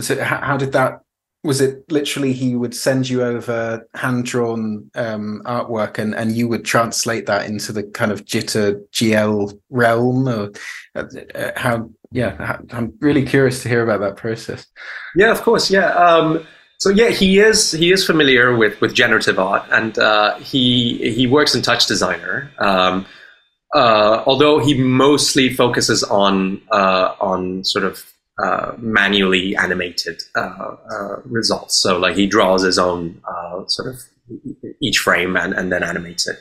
so 0.00 0.22
how, 0.22 0.38
how 0.38 0.56
did 0.56 0.72
that 0.72 1.00
was 1.44 1.60
it 1.60 1.84
literally 1.92 2.32
he 2.32 2.56
would 2.56 2.74
send 2.74 3.08
you 3.08 3.22
over 3.22 3.86
hand 3.94 4.24
drawn 4.24 4.90
um, 4.94 5.42
artwork 5.44 5.98
and, 5.98 6.14
and 6.14 6.32
you 6.32 6.48
would 6.48 6.64
translate 6.64 7.26
that 7.26 7.46
into 7.46 7.70
the 7.70 7.82
kind 7.82 8.10
of 8.10 8.24
jitter 8.24 8.82
GL 8.92 9.60
realm 9.68 10.26
or 10.26 10.50
uh, 10.96 11.04
uh, 11.34 11.50
how 11.54 11.90
yeah 12.10 12.58
I'm 12.72 12.94
really 13.00 13.24
curious 13.24 13.62
to 13.62 13.68
hear 13.68 13.84
about 13.84 14.00
that 14.00 14.16
process. 14.16 14.66
Yeah 15.14 15.30
of 15.30 15.42
course 15.42 15.70
yeah 15.70 15.90
um, 15.90 16.46
so 16.78 16.88
yeah 16.88 17.10
he 17.10 17.38
is 17.38 17.72
he 17.72 17.92
is 17.92 18.06
familiar 18.06 18.56
with 18.56 18.80
with 18.80 18.94
generative 18.94 19.38
art 19.38 19.64
and 19.70 19.98
uh, 19.98 20.36
he 20.36 21.12
he 21.12 21.26
works 21.26 21.54
in 21.54 21.60
TouchDesigner 21.60 22.48
um, 22.58 23.04
uh, 23.74 24.22
although 24.26 24.60
he 24.60 24.80
mostly 24.80 25.52
focuses 25.52 26.02
on 26.04 26.62
uh, 26.70 27.14
on 27.20 27.64
sort 27.64 27.84
of 27.84 28.13
uh, 28.42 28.72
manually 28.78 29.56
animated 29.56 30.22
uh, 30.34 30.76
uh, 30.90 31.16
results. 31.24 31.76
So 31.76 31.98
like 31.98 32.16
he 32.16 32.26
draws 32.26 32.62
his 32.62 32.78
own 32.78 33.22
uh, 33.28 33.66
sort 33.66 33.88
of 33.88 34.00
each 34.80 34.98
frame 34.98 35.36
and, 35.36 35.54
and 35.54 35.70
then 35.70 35.82
animates 35.82 36.26
it. 36.26 36.38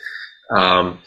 Um, 0.50 1.00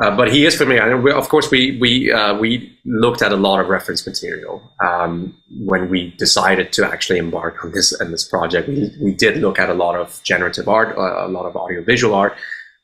uh, 0.00 0.16
but 0.16 0.32
he 0.32 0.46
is 0.46 0.54
familiar. 0.54 0.88
And 0.88 1.02
we, 1.02 1.10
of 1.10 1.28
course, 1.28 1.50
we 1.50 1.76
we 1.80 2.12
uh, 2.12 2.38
we 2.38 2.78
looked 2.84 3.20
at 3.20 3.32
a 3.32 3.36
lot 3.36 3.58
of 3.58 3.68
reference 3.68 4.06
material 4.06 4.62
um, 4.80 5.34
when 5.66 5.90
we 5.90 6.14
decided 6.18 6.72
to 6.74 6.86
actually 6.86 7.18
embark 7.18 7.64
on 7.64 7.72
this 7.72 7.92
on 8.00 8.12
this 8.12 8.22
project. 8.22 8.68
We, 8.68 8.92
we 9.02 9.12
did 9.12 9.38
look 9.38 9.58
at 9.58 9.68
a 9.68 9.74
lot 9.74 9.96
of 9.96 10.20
generative 10.22 10.68
art, 10.68 10.96
a 10.96 11.26
lot 11.26 11.46
of 11.46 11.56
audiovisual 11.56 12.14
art. 12.14 12.36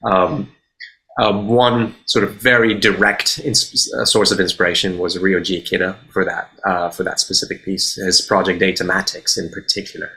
Um, 0.04 0.53
uh, 1.18 1.32
one 1.32 1.94
sort 2.06 2.24
of 2.24 2.34
very 2.34 2.74
direct 2.74 3.38
ins- 3.38 3.92
uh, 3.94 4.04
source 4.04 4.32
of 4.32 4.40
inspiration 4.40 4.98
was 4.98 5.16
Ryoji 5.16 5.62
Ikeda 5.62 5.96
for 6.10 6.24
that 6.24 6.50
uh, 6.64 6.90
for 6.90 7.04
that 7.04 7.20
specific 7.20 7.64
piece. 7.64 7.94
His 7.94 8.20
project 8.20 8.60
Datamatics, 8.60 9.38
in 9.38 9.48
particular, 9.50 10.10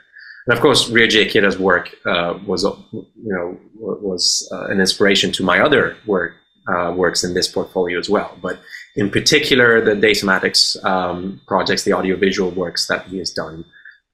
And 0.48 0.56
of 0.56 0.62
course, 0.62 0.88
Ryoji 0.88 1.26
Ikeda's 1.26 1.58
work 1.58 1.94
uh, 2.06 2.38
was, 2.46 2.64
you 2.92 3.06
know, 3.14 3.58
was 3.76 4.48
uh, 4.50 4.66
an 4.68 4.80
inspiration 4.80 5.30
to 5.32 5.42
my 5.42 5.60
other 5.60 5.94
work 6.06 6.32
uh, 6.66 6.90
works 6.96 7.22
in 7.22 7.34
this 7.34 7.46
portfolio 7.46 7.98
as 7.98 8.08
well. 8.08 8.36
But 8.40 8.58
in 8.96 9.10
particular, 9.10 9.84
the 9.84 9.92
datamatics 9.92 10.82
um, 10.84 11.40
projects, 11.46 11.84
the 11.84 11.92
audiovisual 11.92 12.50
works 12.50 12.86
that 12.86 13.06
he 13.06 13.18
has 13.18 13.30
done, 13.30 13.66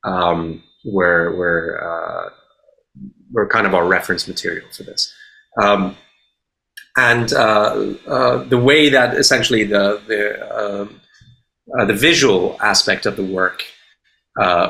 um, 0.02 0.62
were 0.84 1.34
were 1.36 1.80
uh, 1.80 2.30
were 3.32 3.48
kind 3.48 3.66
of 3.66 3.74
our 3.74 3.86
reference 3.86 4.26
material 4.26 4.66
for 4.72 4.82
this. 4.82 5.14
Um, 5.62 5.96
and 6.96 7.32
uh, 7.32 7.94
uh, 8.06 8.44
the 8.44 8.58
way 8.58 8.88
that 8.88 9.14
essentially 9.16 9.64
the 9.64 10.00
the 10.06 10.82
um, 10.82 11.00
uh, 11.78 11.84
the 11.84 11.94
visual 11.94 12.56
aspect 12.60 13.06
of 13.06 13.16
the 13.16 13.24
work 13.24 13.64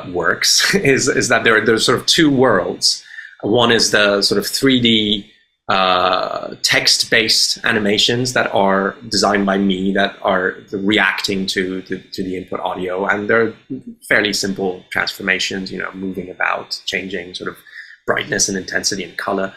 works 0.09 0.73
is 0.93 1.07
is 1.07 1.27
that 1.29 1.43
there 1.43 1.57
are 1.57 1.65
there's 1.65 1.85
sort 1.85 1.99
of 1.99 2.05
two 2.05 2.29
worlds. 2.29 3.03
One 3.41 3.71
is 3.71 3.91
the 3.91 4.21
sort 4.23 4.39
of 4.39 4.45
3D 4.45 5.29
uh, 5.67 6.55
text-based 6.61 7.59
animations 7.63 8.33
that 8.33 8.53
are 8.53 8.95
designed 9.09 9.45
by 9.45 9.57
me 9.57 9.91
that 9.93 10.15
are 10.21 10.55
reacting 10.71 11.47
to, 11.47 11.81
to, 11.83 11.97
to 11.97 12.23
the 12.23 12.37
input 12.37 12.59
audio, 12.59 13.05
and 13.05 13.29
they're 13.29 13.53
fairly 14.07 14.31
simple 14.31 14.83
transformations. 14.91 15.71
You 15.71 15.79
know, 15.79 15.91
moving 15.93 16.29
about, 16.29 16.79
changing 16.85 17.33
sort 17.33 17.49
of 17.49 17.57
brightness 18.05 18.47
and 18.47 18.57
intensity 18.57 19.03
and 19.03 19.17
color. 19.17 19.53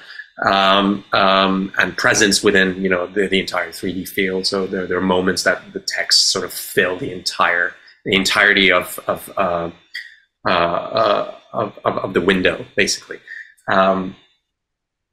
Um, 0.47 1.05
um, 1.13 1.73
and 1.79 1.97
presence 1.97 2.45
within 2.45 2.81
you 2.81 2.89
know 2.89 3.09
the, 3.09 3.27
the 3.27 3.41
entire 3.41 3.71
3D 3.71 4.09
field. 4.09 4.47
So 4.47 4.67
there, 4.69 4.87
there, 4.87 4.99
are 4.99 5.01
moments 5.01 5.43
that 5.43 5.73
the 5.73 5.81
text 5.81 6.31
sort 6.31 6.45
of 6.45 6.53
fill 6.53 6.97
the 6.97 7.11
entire 7.11 7.75
the 8.05 8.15
entirety 8.15 8.71
of 8.71 9.01
of, 9.09 9.33
uh, 9.37 9.71
uh, 10.47 10.51
uh, 10.51 11.35
of, 11.53 11.79
of, 11.85 11.99
of 11.99 12.15
the 12.15 12.21
window, 12.21 12.65
basically. 12.77 13.19
Um, 13.69 14.15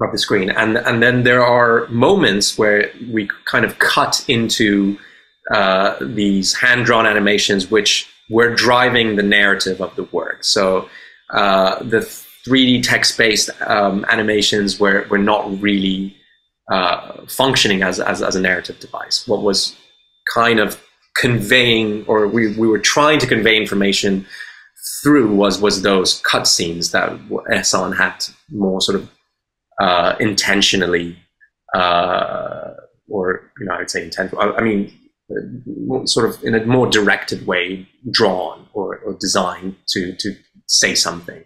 of 0.01 0.11
the 0.11 0.17
screen. 0.17 0.49
And 0.49 0.77
and 0.77 1.01
then 1.01 1.23
there 1.23 1.43
are 1.43 1.87
moments 1.87 2.57
where 2.57 2.91
we 3.11 3.29
kind 3.45 3.65
of 3.65 3.79
cut 3.79 4.23
into 4.27 4.97
uh, 5.51 5.95
these 6.01 6.53
hand 6.53 6.85
drawn 6.85 7.05
animations, 7.05 7.71
which 7.71 8.09
were 8.29 8.53
driving 8.53 9.15
the 9.15 9.23
narrative 9.23 9.81
of 9.81 9.95
the 9.95 10.03
work. 10.05 10.43
So 10.43 10.89
uh, 11.29 11.83
the 11.83 12.01
3D 12.47 12.83
text 12.83 13.17
based 13.17 13.49
um, 13.61 14.05
animations 14.09 14.79
were 14.79 15.05
were 15.09 15.17
not 15.17 15.61
really 15.61 16.15
uh, 16.71 17.25
functioning 17.27 17.83
as, 17.83 17.99
as 17.99 18.21
as 18.21 18.35
a 18.35 18.41
narrative 18.41 18.79
device. 18.79 19.27
What 19.27 19.41
was 19.41 19.75
kind 20.33 20.59
of 20.59 20.81
conveying, 21.15 22.05
or 22.07 22.27
we 22.27 22.55
we 22.55 22.67
were 22.67 22.79
trying 22.79 23.19
to 23.19 23.27
convey 23.27 23.57
information 23.57 24.25
through 25.01 25.33
was 25.35 25.59
was 25.59 25.81
those 25.81 26.21
cutscenes 26.21 26.91
that 26.91 27.09
Ehsan 27.51 27.95
had 27.95 28.25
more 28.49 28.81
sort 28.81 28.95
of 28.99 29.09
uh, 29.79 30.15
intentionally, 30.19 31.17
uh, 31.73 32.71
or 33.09 33.51
you 33.59 33.65
know, 33.65 33.73
I 33.73 33.79
would 33.79 33.89
say 33.89 34.03
intentional. 34.03 34.43
I, 34.43 34.57
I 34.57 34.61
mean, 34.61 34.93
sort 36.05 36.29
of 36.29 36.43
in 36.43 36.55
a 36.55 36.65
more 36.65 36.87
directed 36.87 37.47
way, 37.47 37.87
drawn 38.11 38.67
or, 38.73 38.97
or 38.99 39.13
designed 39.19 39.75
to 39.89 40.15
to 40.15 40.35
say 40.67 40.95
something. 40.95 41.43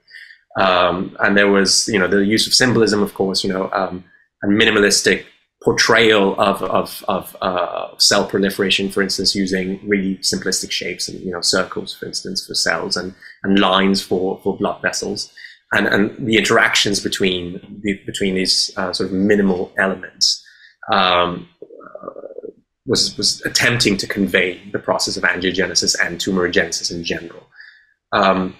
Um, 0.60 1.16
and 1.20 1.38
there 1.38 1.49
was, 1.49 1.88
you 1.88 1.99
know, 1.99 2.07
the 2.07 2.26
use 2.26 2.47
of 2.47 2.53
symbolism, 2.53 3.01
of 3.01 3.14
course, 3.14 3.43
you 3.43 3.51
know, 3.51 3.70
um, 3.72 4.03
a 4.43 4.47
minimalistic 4.47 5.26
portrayal 5.64 6.39
of 6.39 6.64
of, 6.64 7.03
of 7.07 7.36
uh, 7.41 7.89
cell 7.97 8.26
proliferation, 8.26 8.89
for 8.89 9.01
instance, 9.01 9.36
using 9.36 9.80
really 9.88 10.18
simplistic 10.18 10.72
shapes 10.72 11.10
and 11.10 11.20
you 11.22 11.32
know 11.32 11.41
circles, 11.41 11.93
for 11.93 12.05
instance, 12.05 12.45
for 12.45 12.53
cells 12.53 12.95
and 12.97 13.14
and 13.43 13.60
lines 13.60 14.01
for 14.01 14.39
for 14.43 14.57
blood 14.57 14.82
vessels 14.82 15.32
and, 15.72 15.88
and 15.88 16.28
the 16.28 16.38
interactions 16.38 16.99
between 16.99 17.82
the, 17.84 17.99
between 18.05 18.36
these 18.36 18.72
uh, 18.78 18.91
sort 18.91 19.10
of 19.10 19.16
minimal 19.16 19.72
elements 19.78 20.43
um, 20.91 21.47
uh, 21.62 22.49
was 22.86 23.16
was 23.18 23.41
attempting 23.45 23.97
to 23.97 24.07
convey 24.07 24.60
the 24.72 24.80
process 24.80 25.16
of 25.16 25.24
angiogenesis 25.24 25.95
and 26.03 26.20
tumorigenesis 26.20 26.91
in 26.91 27.03
general. 27.03 27.47
Um, 28.12 28.55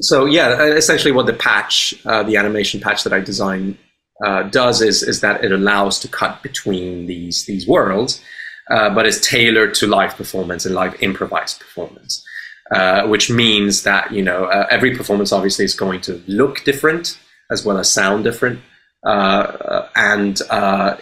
so 0.00 0.24
yeah, 0.26 0.62
essentially 0.64 1.12
what 1.12 1.26
the 1.26 1.32
patch, 1.32 1.94
uh, 2.04 2.22
the 2.22 2.36
animation 2.36 2.80
patch 2.80 3.04
that 3.04 3.12
I 3.12 3.20
designed, 3.20 3.76
uh, 4.24 4.42
does 4.44 4.82
is 4.82 5.02
is 5.02 5.20
that 5.20 5.42
it 5.42 5.50
allows 5.50 5.98
to 6.00 6.08
cut 6.08 6.42
between 6.42 7.06
these 7.06 7.46
these 7.46 7.66
worlds, 7.66 8.22
uh, 8.70 8.94
but 8.94 9.06
is 9.06 9.20
tailored 9.20 9.74
to 9.74 9.86
live 9.86 10.14
performance 10.16 10.66
and 10.66 10.74
live 10.74 11.00
improvised 11.02 11.60
performance. 11.60 12.24
Uh, 12.72 13.04
which 13.08 13.28
means 13.28 13.82
that 13.82 14.12
you 14.12 14.22
know 14.22 14.44
uh, 14.44 14.64
every 14.70 14.96
performance 14.96 15.32
obviously 15.32 15.64
is 15.64 15.74
going 15.74 16.00
to 16.00 16.22
look 16.28 16.62
different 16.62 17.18
as 17.50 17.64
well 17.64 17.78
as 17.78 17.90
sound 17.90 18.22
different, 18.22 18.60
uh, 19.04 19.88
and 19.96 20.40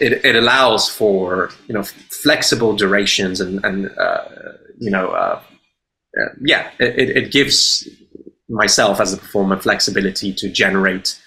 it, 0.01 0.25
it 0.25 0.35
allows 0.35 0.89
for 0.89 1.51
you 1.67 1.75
know 1.75 1.83
flexible 1.83 2.75
durations 2.75 3.39
and 3.39 3.63
and 3.67 3.83
you 4.79 4.91
know 4.91 5.43
yeah 6.41 6.71
it, 6.79 7.11
it 7.17 7.31
gives 7.31 7.87
myself 8.49 9.01
as 9.01 9.13
a 9.13 9.17
performer 9.17 9.59
flexibility 9.59 10.33
to 10.33 10.49
generate 10.49 11.19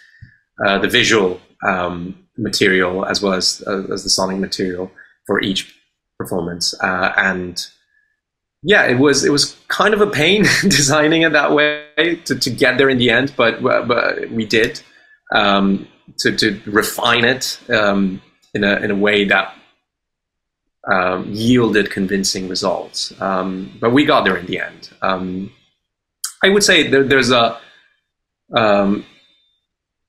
the 0.57 0.87
visual 0.87 1.39
um, 1.67 2.15
material 2.37 3.05
as 3.05 3.21
well 3.21 3.33
as 3.33 3.61
as 3.93 4.03
the 4.03 4.09
sonic 4.09 4.37
material 4.37 4.91
for 5.25 5.41
each 5.41 5.75
performance 6.17 6.73
and 6.81 7.67
yeah, 8.63 8.85
it 8.85 8.99
was 8.99 9.25
it 9.25 9.31
was 9.31 9.55
kind 9.67 9.93
of 9.93 10.01
a 10.01 10.07
pain 10.07 10.43
designing 10.61 11.23
it 11.23 11.33
that 11.33 11.53
way 11.53 12.19
to, 12.25 12.35
to 12.35 12.49
get 12.49 12.77
there 12.77 12.89
in 12.89 12.97
the 12.97 13.09
end, 13.09 13.33
but 13.35 13.61
but 13.61 14.29
we 14.29 14.45
did 14.45 14.81
um, 15.33 15.87
to 16.19 16.35
to 16.35 16.61
refine 16.65 17.25
it 17.25 17.59
um, 17.69 18.21
in 18.53 18.63
a 18.63 18.75
in 18.77 18.91
a 18.91 18.95
way 18.95 19.25
that 19.25 19.55
um, 20.91 21.25
yielded 21.31 21.89
convincing 21.89 22.47
results. 22.47 23.19
Um, 23.19 23.75
but 23.79 23.91
we 23.91 24.05
got 24.05 24.25
there 24.25 24.37
in 24.37 24.45
the 24.45 24.59
end. 24.59 24.89
I 26.43 26.49
would 26.49 26.63
say 26.63 26.87
there, 26.87 27.03
there's 27.03 27.31
a 27.31 27.59
um, 28.55 29.05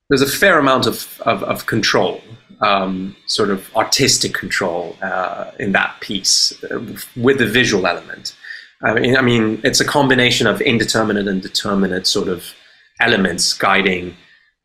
there's 0.09 0.21
a 0.21 0.27
fair 0.27 0.59
amount 0.59 0.85
of 0.87 1.21
of, 1.25 1.43
of 1.43 1.65
control 1.65 2.21
um, 2.63 3.15
sort 3.27 3.49
of 3.49 3.69
artistic 3.75 4.33
control 4.33 4.97
uh, 5.01 5.51
in 5.59 5.73
that 5.73 5.99
piece 5.99 6.53
uh, 6.63 6.79
with 7.15 7.37
the 7.37 7.45
visual 7.45 7.85
element. 7.85 8.35
I 8.81 8.93
mean, 8.93 9.17
I 9.17 9.21
mean, 9.21 9.61
it's 9.63 9.79
a 9.79 9.85
combination 9.85 10.47
of 10.47 10.61
indeterminate 10.61 11.27
and 11.27 11.41
determinate 11.41 12.07
sort 12.07 12.27
of 12.27 12.53
elements 12.99 13.53
guiding 13.53 14.15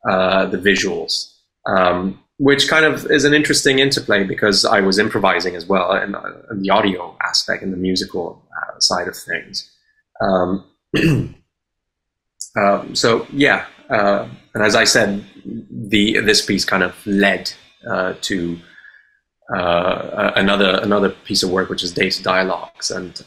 uh, 0.08 0.46
the 0.46 0.58
visuals, 0.58 1.32
um, 1.66 2.18
which 2.38 2.68
kind 2.68 2.84
of 2.84 3.06
is 3.10 3.24
an 3.24 3.34
interesting 3.34 3.78
interplay 3.78 4.24
because 4.24 4.64
I 4.64 4.80
was 4.80 4.98
improvising 4.98 5.56
as 5.56 5.66
well 5.66 5.92
in, 5.92 6.14
uh, 6.14 6.42
the 6.52 6.70
audio 6.70 7.16
aspect 7.22 7.62
and 7.62 7.72
the 7.72 7.76
musical 7.76 8.42
uh, 8.56 8.78
side 8.80 9.08
of 9.08 9.16
things. 9.16 9.70
Um, 10.20 10.64
um, 12.58 12.94
so 12.94 13.26
yeah, 13.32 13.66
uh, 13.90 14.26
and 14.54 14.64
as 14.64 14.74
I 14.74 14.84
said, 14.84 15.24
the 15.44 16.20
this 16.20 16.44
piece 16.44 16.64
kind 16.64 16.82
of 16.82 16.94
led 17.06 17.52
uh, 17.88 18.14
to 18.22 18.58
uh, 19.56 20.32
another 20.36 20.80
another 20.82 21.10
piece 21.10 21.42
of 21.42 21.50
work, 21.50 21.68
which 21.68 21.82
is 21.82 21.92
data 21.92 22.22
dialogues, 22.22 22.90
and 22.90 23.18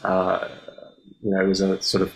you 1.22 1.30
know, 1.30 1.40
it 1.40 1.48
was 1.48 1.60
a 1.60 1.80
sort 1.80 2.02
of 2.02 2.12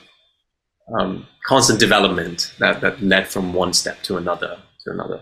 um, 0.99 1.27
constant 1.47 1.81
development 1.81 2.53
that, 2.59 2.81
that 2.81 3.03
led 3.03 3.27
from 3.27 3.55
one 3.55 3.73
step 3.73 4.03
to 4.03 4.17
another 4.17 4.59
to 4.85 4.91
another. 4.91 5.21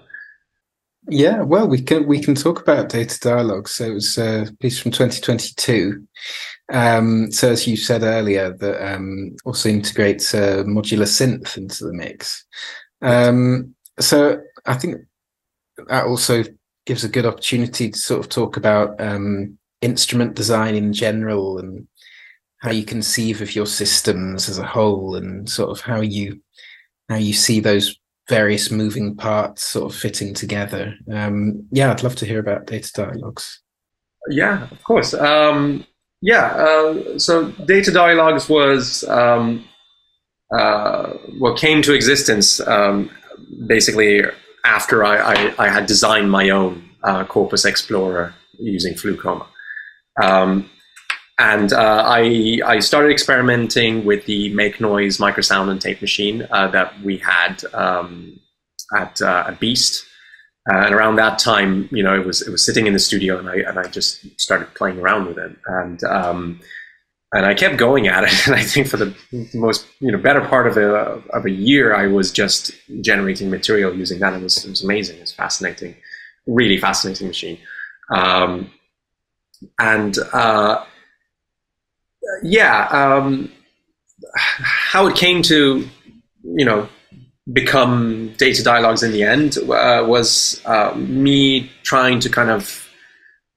Yeah, 1.09 1.43
well, 1.43 1.69
we 1.69 1.83
can 1.83 2.07
we 2.07 2.21
can 2.21 2.35
talk 2.35 2.61
about 2.61 2.89
data 2.89 3.19
dialogues. 3.21 3.73
So 3.73 3.85
it 3.85 3.95
was 3.95 4.17
a 4.19 4.47
piece 4.61 4.79
from 4.79 4.91
2022. 4.91 6.07
Um, 6.73 7.31
so 7.31 7.51
as 7.51 7.67
you 7.67 7.77
said 7.77 8.03
earlier, 8.03 8.53
that 8.53 8.95
um, 8.95 9.37
also 9.45 9.69
integrates 9.69 10.33
a 10.35 10.65
modular 10.65 11.07
synth 11.07 11.57
into 11.57 11.85
the 11.85 11.93
mix. 11.93 12.45
Um, 13.03 13.75
so 14.01 14.41
I 14.67 14.75
think 14.75 14.97
that 15.89 16.07
also 16.07 16.45
gives 16.87 17.05
a 17.05 17.09
good 17.09 17.27
opportunity 17.27 17.91
to 17.91 17.99
sort 17.99 18.21
of 18.21 18.29
talk 18.29 18.57
about 18.57 19.01
um, 19.01 19.59
instrument 19.83 20.35
design 20.35 20.75
in 20.75 20.93
general 20.93 21.59
and 21.59 21.87
how 22.59 22.71
you 22.71 22.85
conceive 22.85 23.43
of 23.43 23.55
your 23.55 23.67
systems 23.67 24.49
as 24.49 24.59
a 24.59 24.67
whole 24.67 25.17
and 25.17 25.49
sort 25.49 25.71
of 25.71 25.81
how 25.81 26.01
you 26.01 26.41
how 27.11 27.17
you 27.17 27.35
see 27.35 27.61
those 27.61 27.99
various 28.29 28.71
moving 28.71 29.15
parts 29.15 29.65
sort 29.65 29.93
of 29.93 29.99
fitting 29.99 30.33
together. 30.33 30.95
Um, 31.13 31.67
yeah, 31.71 31.91
I'd 31.91 32.03
love 32.03 32.17
to 32.17 32.27
hear 32.27 32.39
about 32.39 32.67
data 32.67 32.91
dialogues. 32.95 33.61
Yeah, 34.31 34.67
of 34.71 34.83
course. 34.83 35.13
Um, 35.13 35.85
yeah, 36.25 36.47
uh, 36.57 37.19
so 37.19 37.51
data 37.67 37.93
dialogues 37.93 38.49
was 38.49 39.05
um, 39.05 39.63
uh, 40.57 41.11
what 41.39 41.59
came 41.59 41.83
to 41.83 41.93
existence 41.93 42.67
um, 42.67 43.11
basically 43.67 44.23
after 44.65 45.05
I, 45.05 45.17
I, 45.19 45.55
I, 45.59 45.69
had 45.69 45.85
designed 45.85 46.31
my 46.31 46.49
own 46.49 46.89
uh, 47.03 47.25
Corpus 47.27 47.67
Explorer 47.67 48.35
using 48.59 48.95
FluCoMa. 48.95 49.47
Um, 50.23 50.71
and 51.39 51.75
uh, 51.75 52.05
I 52.07 52.61
I 52.65 52.79
started 52.79 53.11
experimenting 53.11 54.07
with 54.07 54.25
the 54.25 54.49
Make 54.55 54.81
Noise 54.81 55.19
microsound 55.19 55.71
and 55.71 55.79
tape 55.79 56.01
machine 56.01 56.47
uh, 56.51 56.69
that 56.69 56.99
we 57.03 57.19
had 57.19 57.63
um, 57.75 58.41
at 58.97 59.21
uh, 59.21 59.45
at 59.49 59.61
BEAST. 59.61 60.07
Uh, 60.71 60.87
and 60.87 60.95
around 60.95 61.17
that 61.17 61.39
time, 61.39 61.89
you 61.93 62.03
know, 62.03 62.19
it 62.19 62.27
was 62.27 62.41
it 62.41 62.51
was 62.51 62.65
sitting 62.65 62.87
in 62.87 62.95
the 62.95 62.99
studio, 62.99 63.39
and 63.39 63.49
I 63.49 63.57
and 63.57 63.79
I 63.79 63.85
just 63.85 64.41
started 64.41 64.73
playing 64.75 64.99
around 64.99 65.27
with 65.27 65.39
it, 65.39 65.57
and 65.67 66.03
um, 66.05 66.61
and 67.35 67.45
I 67.45 67.53
kept 67.53 67.77
going 67.77 68.07
at 68.09 68.25
it. 68.25 68.33
And 68.47 68.57
I 68.57 68.63
think 68.63 68.87
for 68.87 68.97
the 68.97 69.15
most 69.53 69.87
you 70.01 70.11
know 70.11 70.19
better 70.19 70.41
part 70.41 70.67
of 70.67 70.77
a 70.79 71.23
of 71.37 71.45
a 71.45 71.51
year, 71.51 71.95
I 71.95 72.07
was 72.07 72.33
just 72.33 72.73
generating 73.03 73.51
material 73.51 73.95
using 73.95 74.21
that. 74.21 74.33
It 74.33 74.43
was 74.43 74.65
it 74.65 74.71
was 74.71 74.83
amazing. 74.83 75.19
It 75.19 75.23
was 75.23 75.33
fascinating, 75.33 75.97
really 76.47 76.79
fascinating 76.79 77.27
machine. 77.27 77.59
Um, 78.11 78.71
and 79.79 80.17
uh, 80.33 80.85
yeah, 82.43 82.89
um, 82.91 83.53
how 84.37 85.07
it 85.09 85.17
came 85.17 85.43
to 85.43 85.87
you 86.43 86.65
know 86.65 86.89
become 87.53 88.33
data 88.39 88.63
dialogues 88.63 89.03
in 89.03 89.13
the 89.13 89.23
end 89.23 89.59
uh, 89.59 90.05
was 90.07 90.63
uh, 90.65 90.95
me 90.97 91.71
trying 91.83 92.19
to 92.21 92.31
kind 92.31 92.51
of 92.51 92.89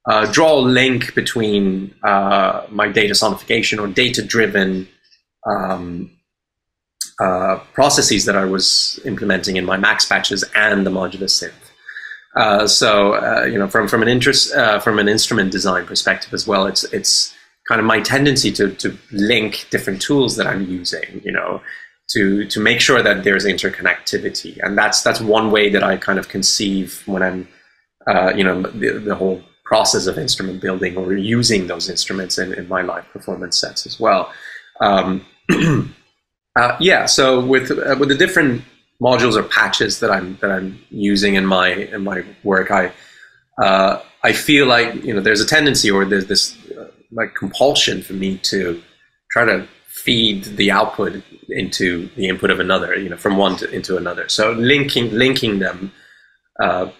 uh, 0.09 0.29
draw 0.31 0.59
a 0.59 0.61
link 0.61 1.15
between 1.15 1.93
uh, 2.03 2.65
my 2.69 2.87
data 2.89 3.13
sonification 3.13 3.79
or 3.79 3.87
data 3.87 4.23
driven 4.23 4.87
um, 5.45 6.11
uh, 7.21 7.57
processes 7.73 8.25
that 8.25 8.35
I 8.35 8.45
was 8.45 8.99
implementing 9.05 9.55
in 9.55 9.65
my 9.65 9.77
max 9.77 10.05
patches 10.05 10.43
and 10.55 10.85
the 10.85 10.91
modular 10.91 11.23
synth. 11.23 11.51
Uh, 12.35 12.67
so 12.67 13.45
you 13.45 13.57
know, 13.57 13.67
from 13.67 13.87
from 13.87 14.01
an 14.03 14.07
interest 14.07 14.53
from 14.83 14.99
an 14.99 15.07
instrument 15.07 15.51
design 15.51 15.85
perspective 15.85 16.33
as 16.33 16.45
well, 16.45 16.67
it's 16.67 16.83
it's 16.85 17.33
kind 17.67 17.79
of 17.79 17.85
my 17.85 17.99
tendency 17.99 18.51
to 18.51 18.69
to 18.75 18.95
link 19.11 19.65
different 19.71 20.01
tools 20.01 20.35
that 20.35 20.45
I'm 20.45 20.69
using. 20.69 21.21
You 21.23 21.31
know, 21.31 21.61
to 22.09 22.45
to 22.45 22.59
make 22.59 22.79
sure 22.79 23.01
that 23.01 23.23
there's 23.23 23.45
interconnectivity, 23.45 24.57
and 24.63 24.77
that's 24.77 25.01
that's 25.01 25.19
one 25.19 25.51
way 25.51 25.69
that 25.69 25.83
I 25.83 25.97
kind 25.97 26.19
of 26.19 26.29
conceive 26.29 27.03
when 27.05 27.21
I'm, 27.21 27.47
uh, 28.07 28.33
you 28.35 28.43
know, 28.43 28.61
the, 28.61 28.99
the, 28.99 29.15
whole 29.15 29.41
process 29.65 30.07
of 30.07 30.17
instrument 30.17 30.61
building 30.61 30.95
or 30.95 31.13
using 31.13 31.67
those 31.67 31.89
instruments 31.89 32.37
in, 32.37 32.53
in 32.53 32.67
my 32.69 32.81
live 32.81 33.05
performance 33.11 33.57
sets 33.57 33.85
as 33.85 33.99
well. 33.99 34.31
Um, 34.79 35.25
uh, 36.55 36.77
yeah, 36.79 37.05
so 37.05 37.43
with 37.43 37.71
uh, 37.71 37.95
with 37.99 38.09
the 38.09 38.15
different 38.15 38.63
modules 39.01 39.35
or 39.35 39.43
patches 39.43 39.99
that 39.99 40.09
I'm 40.09 40.37
that 40.41 40.51
I'm 40.51 40.79
using 40.89 41.35
in 41.35 41.45
my 41.45 41.69
in 41.69 42.03
my 42.03 42.23
work, 42.43 42.71
I 42.71 42.91
uh, 43.61 44.01
I 44.23 44.31
feel 44.33 44.65
like 44.65 45.03
you 45.03 45.13
know 45.13 45.21
there's 45.21 45.41
a 45.41 45.45
tendency 45.45 45.91
or 45.91 46.05
there's 46.05 46.27
this 46.27 46.55
uh, 46.77 46.87
like 47.11 47.35
compulsion 47.35 48.01
for 48.01 48.13
me 48.13 48.37
to 48.37 48.81
try 49.31 49.45
to 49.45 49.67
feed 49.87 50.43
the 50.43 50.71
output 50.71 51.21
into 51.49 52.09
the 52.15 52.27
input 52.27 52.51
of 52.51 52.59
another, 52.59 52.95
you 52.95 53.09
know, 53.09 53.17
from 53.17 53.37
one 53.37 53.55
to, 53.57 53.69
into 53.71 53.97
another. 53.97 54.29
So 54.29 54.51
linking 54.51 55.11
linking 55.11 55.59
them 55.59 55.91
uh, 56.61 56.91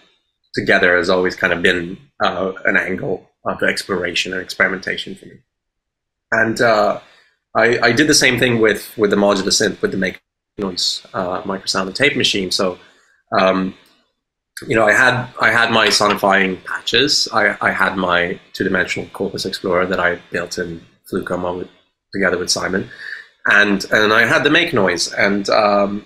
together 0.54 0.96
has 0.96 1.08
always 1.08 1.36
kind 1.36 1.52
of 1.52 1.62
been 1.62 1.98
uh, 2.22 2.52
an 2.64 2.76
angle 2.76 3.30
of 3.46 3.62
exploration 3.62 4.32
and 4.32 4.42
experimentation 4.42 5.14
for 5.14 5.26
me. 5.26 5.38
And 6.32 6.60
uh, 6.60 7.00
I, 7.56 7.78
I, 7.78 7.92
did 7.92 8.08
the 8.08 8.14
same 8.14 8.38
thing 8.38 8.60
with 8.60 8.96
with 8.98 9.10
the 9.10 9.16
modular 9.16 9.48
synth 9.48 9.80
with 9.80 9.92
the 9.92 9.96
Make 9.96 10.20
Noise 10.58 11.06
uh, 11.14 11.42
microsound 11.42 11.86
and 11.86 11.96
tape 11.96 12.16
machine. 12.16 12.50
So 12.50 12.78
um, 13.38 13.74
you 14.66 14.74
know, 14.74 14.84
I 14.84 14.92
had 14.92 15.28
I 15.40 15.50
had 15.50 15.70
my 15.70 15.88
sonifying 15.88 16.62
patches. 16.64 17.28
I, 17.32 17.56
I 17.60 17.70
had 17.70 17.96
my 17.96 18.40
two 18.52 18.64
dimensional 18.64 19.08
Corpus 19.10 19.46
Explorer 19.46 19.86
that 19.86 20.00
I 20.00 20.16
built 20.32 20.58
in 20.58 20.84
FluCoMa 21.10 21.56
with 21.58 21.68
together 22.12 22.38
with 22.38 22.50
Simon, 22.50 22.90
and 23.46 23.84
and 23.92 24.12
I 24.12 24.26
had 24.26 24.44
the 24.44 24.50
make 24.50 24.72
noise, 24.72 25.12
and 25.12 25.48
um, 25.48 26.04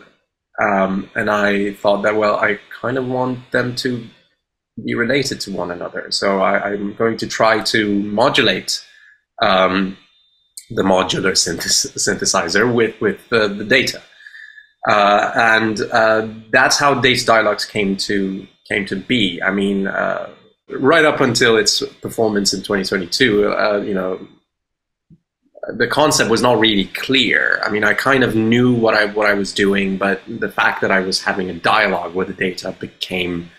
um, 0.61 1.11
and 1.15 1.31
I 1.31 1.73
thought 1.75 2.03
that 2.03 2.17
well, 2.17 2.37
I 2.37 2.59
kind 2.81 2.99
of 2.99 3.07
want 3.07 3.51
them 3.51 3.75
to 3.77 4.07
be 4.85 4.95
related 4.95 5.41
to 5.43 5.53
one 5.53 5.71
another, 5.71 6.11
so 6.11 6.41
I, 6.41 6.73
am 6.73 6.95
going 6.95 7.17
to 7.19 7.27
try 7.27 7.63
to 7.63 8.03
modulate 8.03 8.85
um, 9.41 9.99
the 10.71 10.83
modular 10.83 11.33
synthes- 11.33 11.93
synthesizer 11.97 12.73
with 12.73 13.01
with 13.01 13.29
the, 13.29 13.49
the 13.49 13.65
data, 13.65 14.03
uh, 14.89 15.33
and 15.35 15.81
uh, 15.93 16.29
that's 16.51 16.79
how 16.79 16.95
Data 16.95 17.25
Dialogues 17.25 17.65
came 17.65 17.97
to 17.99 18.47
came 18.69 18.87
to 18.87 18.97
be. 18.97 19.41
I 19.43 19.51
mean. 19.51 19.87
Uh, 19.87 20.31
right 20.79 21.05
up 21.05 21.21
until 21.21 21.59
its 21.59 21.83
performance 22.01 22.55
in 22.55 22.61
2022, 22.61 23.53
uh, 23.53 23.83
you 23.85 23.93
know, 23.93 24.27
the 25.69 25.87
concept 25.87 26.31
was 26.31 26.43
not 26.43 26.59
really 26.59 26.87
clear. 26.87 27.61
I 27.65 27.71
mean, 27.71 27.85
I 27.85 27.95
kind 27.95 28.25
of 28.25 28.35
knew 28.35 28.75
what 28.75 28.95
I 28.95 29.07
what 29.07 29.27
I 29.27 29.35
was 29.35 29.53
doing, 29.53 29.97
but 29.97 30.21
the 30.27 30.51
fact 30.51 30.81
that 30.81 30.91
I 30.91 31.01
was 31.01 31.23
having 31.23 31.51
a 31.51 31.55
dialogue 31.55 32.15
with 32.15 32.29
the 32.29 32.35
data 32.35 32.75
became 32.79 33.51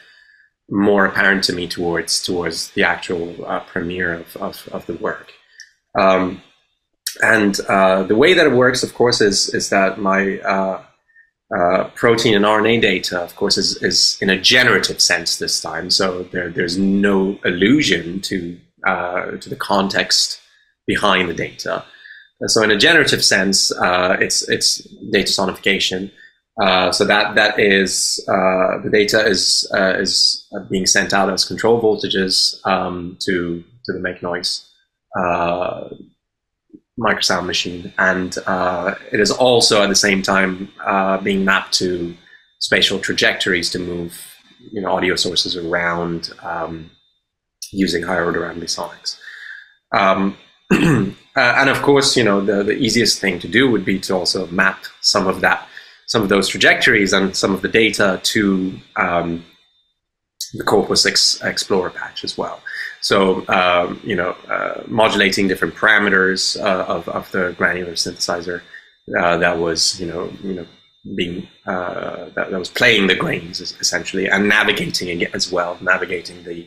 more 0.70 1.06
apparent 1.06 1.44
to 1.46 1.54
me 1.54 1.68
towards 1.68 2.22
towards 2.22 2.72
the 2.72 2.84
actual 2.84 3.46
uh, 3.46 3.62
premiere 3.62 4.14
of, 4.14 4.38
of, 4.38 4.70
of 4.72 4.86
the 4.86 4.96
work. 4.96 5.32
Um, 5.98 6.42
and 7.22 7.60
uh, 7.70 8.04
the 8.04 8.16
way 8.16 8.34
that 8.34 8.48
it 8.48 8.54
works, 8.54 8.84
of 8.84 8.94
course, 8.94 9.22
is 9.22 9.54
is 9.54 9.70
that 9.70 9.98
my 9.98 10.40
uh, 10.40 10.84
uh 11.56 11.84
protein 11.96 12.36
and 12.36 12.44
RNA 12.44 12.82
data, 12.82 13.22
of 13.22 13.36
course, 13.38 13.58
is, 13.58 13.82
is 13.82 14.18
in 14.22 14.30
a 14.30 14.40
generative 14.40 15.00
sense 15.00 15.38
this 15.38 15.62
time. 15.62 15.90
So 15.90 16.24
there, 16.24 16.50
there's 16.50 16.78
no 16.78 17.40
allusion 17.46 18.20
to 18.22 18.60
uh, 18.86 19.32
to 19.38 19.50
the 19.50 19.56
context 19.56 20.42
behind 20.86 21.30
the 21.30 21.34
data. 21.34 21.86
So 22.48 22.62
in 22.64 22.72
a 22.72 22.78
generative 22.78 23.24
sense, 23.24 23.72
uh, 23.72 24.18
it's 24.20 24.48
it's 24.50 24.80
data 25.12 25.32
sonification. 25.32 26.12
Uh, 26.62 26.92
so 26.92 27.04
that 27.06 27.36
that 27.36 27.60
is 27.60 28.24
uh, 28.28 28.80
the 28.84 28.90
data 28.92 29.26
is 29.26 29.70
uh, 29.76 29.96
is 29.98 30.48
being 30.70 30.86
sent 30.86 31.14
out 31.14 31.30
as 31.30 31.46
control 31.46 31.82
voltages 31.82 32.56
um, 32.68 33.18
to 33.22 33.64
to 33.86 33.94
the 33.94 34.00
make 34.00 34.22
noise 34.22 34.70
uh, 35.18 35.90
microsound 37.00 37.46
machine, 37.46 37.92
and 37.98 38.38
uh, 38.46 38.94
it 39.12 39.20
is 39.20 39.32
also 39.32 39.82
at 39.82 39.90
the 39.90 39.96
same 39.96 40.22
time 40.22 40.70
being 41.24 41.44
mapped 41.44 41.74
to 41.74 42.16
spatial 42.60 43.00
trajectories 43.00 43.70
to 43.72 43.80
move 43.80 44.34
you 44.72 44.82
know 44.82 44.92
audio 44.92 45.16
sources 45.16 45.56
around 45.58 46.32
um, 46.44 46.92
using 47.72 48.04
higher 48.04 48.26
order 48.26 48.42
ambisonics. 48.42 49.18
Um, 49.92 50.38
Uh, 51.36 51.56
and 51.58 51.70
of 51.70 51.82
course, 51.82 52.16
you 52.16 52.24
know, 52.24 52.42
the, 52.42 52.62
the 52.62 52.74
easiest 52.78 53.20
thing 53.20 53.40
to 53.40 53.48
do 53.48 53.68
would 53.68 53.84
be 53.84 53.98
to 54.00 54.14
also 54.14 54.46
map 54.48 54.84
some 55.02 55.26
of 55.26 55.42
that, 55.42 55.68
some 56.06 56.22
of 56.22 56.30
those 56.30 56.48
trajectories 56.48 57.12
and 57.12 57.36
some 57.36 57.56
of 57.56 57.64
the 57.64 57.68
data 57.68 58.20
to 58.22 58.72
um, 58.98 59.44
the 60.54 60.64
Corpus 60.64 61.08
Ex- 61.08 61.42
Explorer 61.42 61.90
patch 61.90 62.24
as 62.24 62.38
well. 62.38 62.62
So, 63.02 63.46
um, 63.48 64.00
you 64.04 64.16
know, 64.16 64.36
uh, 64.48 64.84
modulating 64.88 65.48
different 65.48 65.74
parameters 65.74 66.62
uh, 66.62 66.86
of, 66.86 67.10
of 67.10 67.32
the 67.32 67.56
granular 67.58 67.94
synthesizer 67.94 68.62
uh, 69.20 69.38
that 69.38 69.58
was, 69.58 70.00
you 70.00 70.06
know, 70.06 70.32
you 70.44 70.54
know, 70.54 70.68
being 71.16 71.48
uh, 71.66 72.30
that, 72.36 72.52
that 72.52 72.60
was 72.60 72.70
playing 72.70 73.08
the 73.08 73.16
grains 73.16 73.60
essentially 73.60 74.30
and 74.30 74.48
navigating 74.48 75.26
as 75.34 75.52
well, 75.52 75.78
navigating 75.82 76.44
the 76.44 76.66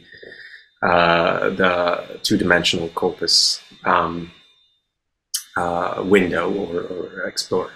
uh, 0.82 1.48
the 1.50 2.20
two-dimensional 2.22 2.88
corpus 2.90 3.62
um, 3.86 4.30
uh, 5.56 6.02
window 6.04 6.52
or, 6.52 6.82
or 6.82 7.28
Explorer. 7.28 7.70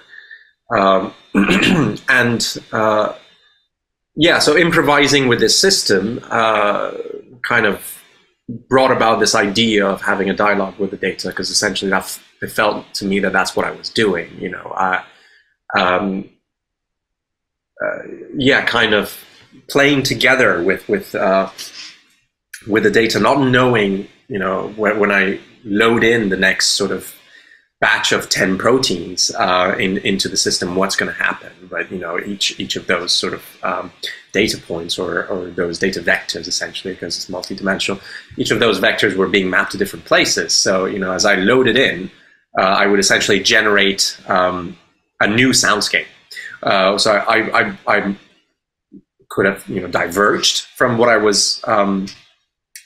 Um, 0.77 1.15
and 2.09 2.57
uh, 2.73 3.15
yeah, 4.17 4.39
so 4.39 4.57
improvising 4.57 5.29
with 5.29 5.41
this 5.41 5.59
system 5.59 6.21
uh, 6.31 6.93
kind 7.43 7.67
of 7.67 8.03
brought 8.69 8.91
about 8.91 9.21
this 9.21 9.35
idea 9.35 9.87
of 9.87 10.03
having 10.03 10.29
a 10.29 10.35
dialogue 10.35 10.79
with 10.79 10.91
the 10.91 10.97
data 10.97 11.29
because 11.29 11.51
essentially 11.51 11.91
that 11.91 12.19
it 12.43 12.51
felt 12.51 12.93
to 12.95 13.05
me 13.05 13.21
that 13.21 13.33
that's 13.33 13.55
what 13.55 13.67
I 13.67 13.71
was 13.71 13.89
doing. 13.91 14.31
You 14.39 14.51
know, 14.51 14.73
I, 14.77 15.05
um, 15.79 16.29
uh, 17.83 18.03
yeah, 18.37 18.65
kind 18.65 18.95
of 18.95 19.17
playing 19.69 20.03
together 20.03 20.63
with 20.63 20.89
with 20.89 21.15
uh, 21.15 21.51
with 22.67 22.83
the 22.83 22.91
data, 22.91 23.19
not 23.21 23.41
knowing, 23.41 24.09
you 24.31 24.39
know, 24.39 24.69
when, 24.77 25.01
when 25.01 25.11
I 25.11 25.41
load 25.65 26.05
in 26.05 26.29
the 26.29 26.37
next 26.37 26.69
sort 26.69 26.93
of 26.93 27.15
batch 27.81 28.13
of 28.13 28.29
10 28.29 28.59
proteins 28.59 29.35
uh, 29.35 29.75
in, 29.79 29.99
into 29.99 30.29
the 30.29 30.37
system, 30.37 30.77
what's 30.77 30.95
going 30.95 31.11
to 31.11 31.19
happen. 31.19 31.51
But, 31.69 31.91
you 31.91 31.99
know, 31.99 32.19
each, 32.21 32.59
each 32.61 32.77
of 32.77 32.87
those 32.87 33.11
sort 33.11 33.35
of 33.35 33.45
um, 33.65 33.93
data 34.33 34.59
points 34.59 34.99
or, 34.99 35.27
or 35.27 35.51
those 35.51 35.79
data 35.81 36.01
vectors, 36.01 36.47
essentially, 36.47 36.95
because 36.95 37.17
it's 37.17 37.27
multidimensional, 37.29 38.01
each 38.37 38.53
of 38.53 38.61
those 38.61 38.79
vectors 38.79 39.17
were 39.17 39.29
being 39.29 39.51
mapped 39.51 39.73
to 39.73 39.79
different 39.79 40.05
places. 40.05 40.53
So, 40.53 40.85
you 40.85 40.99
know, 41.01 41.13
as 41.13 41.25
I 41.25 41.35
loaded 41.35 41.77
in, 41.77 42.11
uh, 42.59 42.63
I 42.63 42.87
would 42.87 43.01
essentially 43.01 43.41
generate 43.41 44.21
um, 44.29 44.77
a 45.21 45.27
new 45.27 45.51
soundscape. 45.51 46.07
Uh, 46.63 46.99
so 46.99 47.13
I, 47.13 47.63
I, 47.63 47.79
I, 47.87 48.17
could 49.31 49.47
have, 49.47 49.67
you 49.69 49.81
know, 49.81 49.87
diverged 49.87 50.63
from 50.75 50.99
what 50.99 51.09
I 51.09 51.17
was 51.17 51.63
um, 51.69 52.07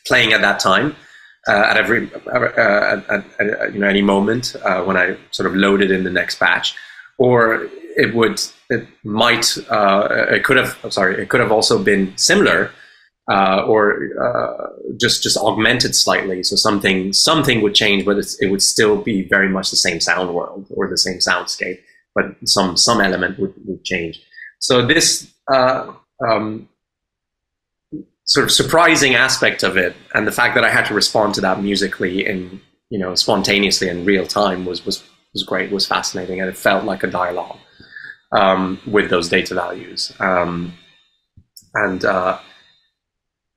playing 0.07 0.35
at 0.35 0.43
that 0.43 0.61
time 0.61 0.95
uh, 1.49 1.67
at 1.71 1.77
every 1.77 2.11
uh, 2.27 3.01
at, 3.09 3.25
at, 3.41 3.75
you 3.75 3.81
know 3.81 3.89
any 3.89 4.03
moment 4.03 4.57
uh, 4.65 4.83
when 4.83 4.97
I 4.97 5.17
sort 5.31 5.47
of 5.47 5.55
loaded 5.55 5.91
in 5.91 6.05
the 6.05 6.11
next 6.11 6.39
batch, 6.39 6.75
or 7.19 7.69
it 7.97 8.15
would 8.15 8.41
it 8.71 8.87
might 9.05 9.57
uh, 9.71 10.09
it 10.31 10.45
could 10.45 10.57
have 10.57 10.79
I'm 10.83 10.91
sorry 10.91 11.21
it 11.23 11.29
could 11.29 11.41
have 11.41 11.53
also 11.53 11.83
been 11.83 12.17
similar 12.17 12.71
uh, 13.31 13.63
or 13.67 14.11
uh, 14.23 14.69
just 14.97 15.23
just 15.23 15.37
augmented 15.37 15.95
slightly. 15.95 16.43
So 16.43 16.57
something 16.57 17.13
something 17.13 17.63
would 17.63 17.75
change, 17.75 18.05
but 18.05 18.17
it 18.41 18.51
would 18.51 18.63
still 18.63 18.97
be 18.97 19.27
very 19.29 19.49
much 19.49 19.71
the 19.71 19.77
same 19.77 20.01
sound 20.01 20.35
world 20.35 20.67
or 20.71 20.89
the 20.89 20.99
same 20.99 21.19
soundscape, 21.19 21.79
but 22.15 22.37
some 22.45 22.77
some 22.77 23.01
element 23.01 23.39
would, 23.39 23.55
would 23.67 23.85
change. 23.85 24.21
So 24.61 24.87
this 24.87 25.31
um, 25.49 26.69
sort 28.25 28.45
of 28.45 28.51
surprising 28.51 29.15
aspect 29.15 29.63
of 29.63 29.77
it, 29.77 29.95
and 30.15 30.27
the 30.27 30.33
fact 30.33 30.55
that 30.55 30.65
I 30.65 30.71
had 30.71 30.87
to 30.87 30.95
respond 30.95 31.35
to 31.35 31.41
that 31.43 31.63
musically 31.63 32.27
and 32.27 32.61
you 32.91 32.99
know 32.99 33.15
spontaneously 33.15 33.89
in 33.89 34.05
real 34.05 34.27
time 34.27 34.65
was 34.65 34.85
was 34.85 35.03
was 35.33 35.43
great, 35.43 35.71
was 35.71 35.87
fascinating, 35.87 36.41
and 36.41 36.49
it 36.49 36.57
felt 36.57 36.85
like 36.85 37.03
a 37.03 37.09
dialogue 37.09 37.59
um, 38.33 38.81
with 38.87 39.11
those 39.11 39.29
data 39.29 39.55
values. 39.55 40.13
Um, 40.21 40.75
and 41.75 42.05
uh, 42.05 42.39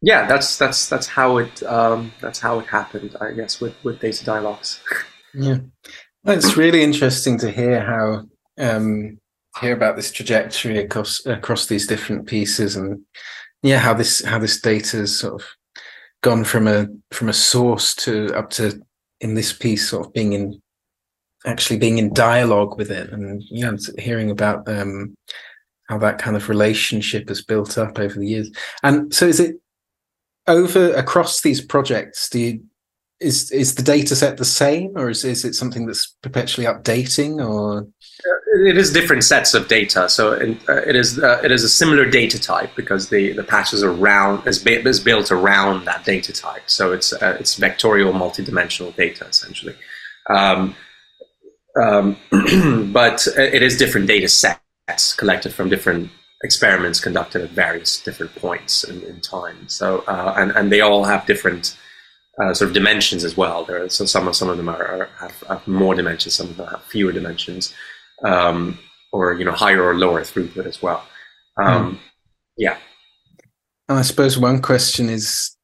yeah, 0.01 0.27
that's 0.27 0.57
that's 0.57 0.89
that's 0.89 1.07
how 1.07 1.37
it 1.37 1.63
um, 1.63 2.11
that's 2.21 2.39
how 2.39 2.59
it 2.59 2.67
happened, 2.67 3.15
I 3.21 3.31
guess, 3.31 3.61
with 3.61 3.75
with 3.83 3.99
data 3.99 4.25
dialogues. 4.25 4.79
yeah, 5.33 5.57
it's 6.25 6.57
really 6.57 6.83
interesting 6.83 7.37
to 7.39 7.51
hear 7.51 7.81
how 7.81 8.23
um, 8.59 9.19
hear 9.59 9.73
about 9.73 9.95
this 9.95 10.11
trajectory 10.11 10.79
across 10.79 11.25
across 11.25 11.67
these 11.67 11.87
different 11.87 12.27
pieces 12.27 12.75
and 12.75 13.01
yeah 13.63 13.79
how 13.79 13.93
this 13.93 14.23
how 14.23 14.39
this 14.39 14.61
data 14.61 14.97
has 14.97 15.17
sort 15.17 15.33
of 15.33 15.47
gone 16.21 16.43
from 16.43 16.67
a 16.67 16.87
from 17.11 17.29
a 17.29 17.33
source 17.33 17.95
to 17.95 18.33
up 18.35 18.49
to 18.49 18.81
in 19.21 19.33
this 19.33 19.53
piece 19.53 19.89
sort 19.89 20.05
of 20.05 20.13
being 20.13 20.33
in 20.33 20.61
actually 21.45 21.77
being 21.77 21.97
in 21.97 22.13
dialogue 22.13 22.77
with 22.77 22.91
it 22.91 23.11
and 23.11 23.43
yeah 23.49 23.71
hearing 23.97 24.31
about 24.31 24.67
um 24.67 25.15
how 25.87 25.97
that 25.97 26.19
kind 26.19 26.35
of 26.35 26.49
relationship 26.49 27.29
has 27.29 27.41
built 27.41 27.77
up 27.77 27.97
over 27.97 28.19
the 28.19 28.27
years. 28.27 28.51
And 28.83 29.13
so 29.13 29.25
is 29.25 29.39
it 29.39 29.55
over 30.47 30.93
across 30.93 31.41
these 31.41 31.59
projects 31.59 32.29
do 32.29 32.39
you 32.39 32.63
is 33.19 33.51
is 33.51 33.75
the 33.75 33.81
data 33.81 34.15
set 34.15 34.37
the 34.37 34.45
same 34.45 34.93
or 34.95 35.09
is, 35.09 35.23
is 35.23 35.43
it 35.43 35.55
something 35.55 35.87
that's 35.87 36.15
perpetually 36.21 36.67
updating 36.67 37.43
or? 37.43 37.87
It 38.65 38.77
is 38.77 38.91
different 38.91 39.23
sets 39.23 39.53
of 39.53 39.67
data. 39.67 40.09
So 40.09 40.33
uh, 40.33 40.73
it 40.87 40.95
is 40.95 41.19
uh, 41.19 41.41
it 41.43 41.51
is 41.51 41.63
a 41.63 41.69
similar 41.69 42.09
data 42.09 42.39
type 42.39 42.75
because 42.75 43.09
the 43.09 43.33
the 43.33 43.43
patches 43.43 43.83
around 43.83 44.47
is, 44.47 44.65
is 44.65 44.99
built 44.99 45.31
around 45.31 45.85
that 45.85 46.05
data 46.05 46.31
type. 46.31 46.63
So 46.67 46.91
it's 46.91 47.11
uh, 47.13 47.37
it's 47.39 47.57
vectorial 47.59 48.13
multidimensional 48.13 48.95
data 48.95 49.25
essentially. 49.25 49.75
Um, 50.29 50.75
um, 51.81 52.17
but 52.93 53.27
it 53.37 53.63
is 53.63 53.77
different 53.77 54.07
data 54.07 54.27
sets 54.27 55.13
collected 55.15 55.53
from 55.53 55.69
different 55.69 56.09
experiments 56.43 56.99
conducted 56.99 57.41
at 57.41 57.49
various 57.49 58.01
different 58.01 58.33
points 58.35 58.83
in, 58.83 59.01
in 59.03 59.21
time. 59.21 59.67
So 59.67 60.03
uh, 60.07 60.35
and 60.37 60.51
and 60.51 60.71
they 60.71 60.81
all 60.81 61.03
have 61.03 61.25
different 61.25 61.77
uh, 62.41 62.53
sort 62.53 62.69
of 62.69 62.73
dimensions 62.73 63.23
as 63.23 63.35
well. 63.35 63.63
There 63.63 63.83
are, 63.83 63.89
so 63.89 64.05
some 64.05 64.27
of 64.27 64.35
some 64.35 64.49
of 64.49 64.57
them 64.57 64.69
are, 64.69 64.85
are 64.85 65.09
have, 65.19 65.43
have, 65.47 65.67
more 65.67 65.95
dimensions, 65.95 66.35
some 66.35 66.49
of 66.49 66.57
them 66.57 66.67
have 66.67 66.83
fewer 66.83 67.11
dimensions, 67.11 67.73
um, 68.23 68.77
or 69.11 69.33
you 69.33 69.45
know 69.45 69.51
higher 69.51 69.83
or 69.83 69.95
lower 69.95 70.21
throughput 70.21 70.65
as 70.65 70.81
well. 70.81 71.05
Um, 71.57 71.95
mm. 71.95 71.99
Yeah. 72.57 72.77
I 73.89 74.01
suppose 74.01 74.37
one 74.37 74.61
question 74.61 75.09
is: 75.09 75.55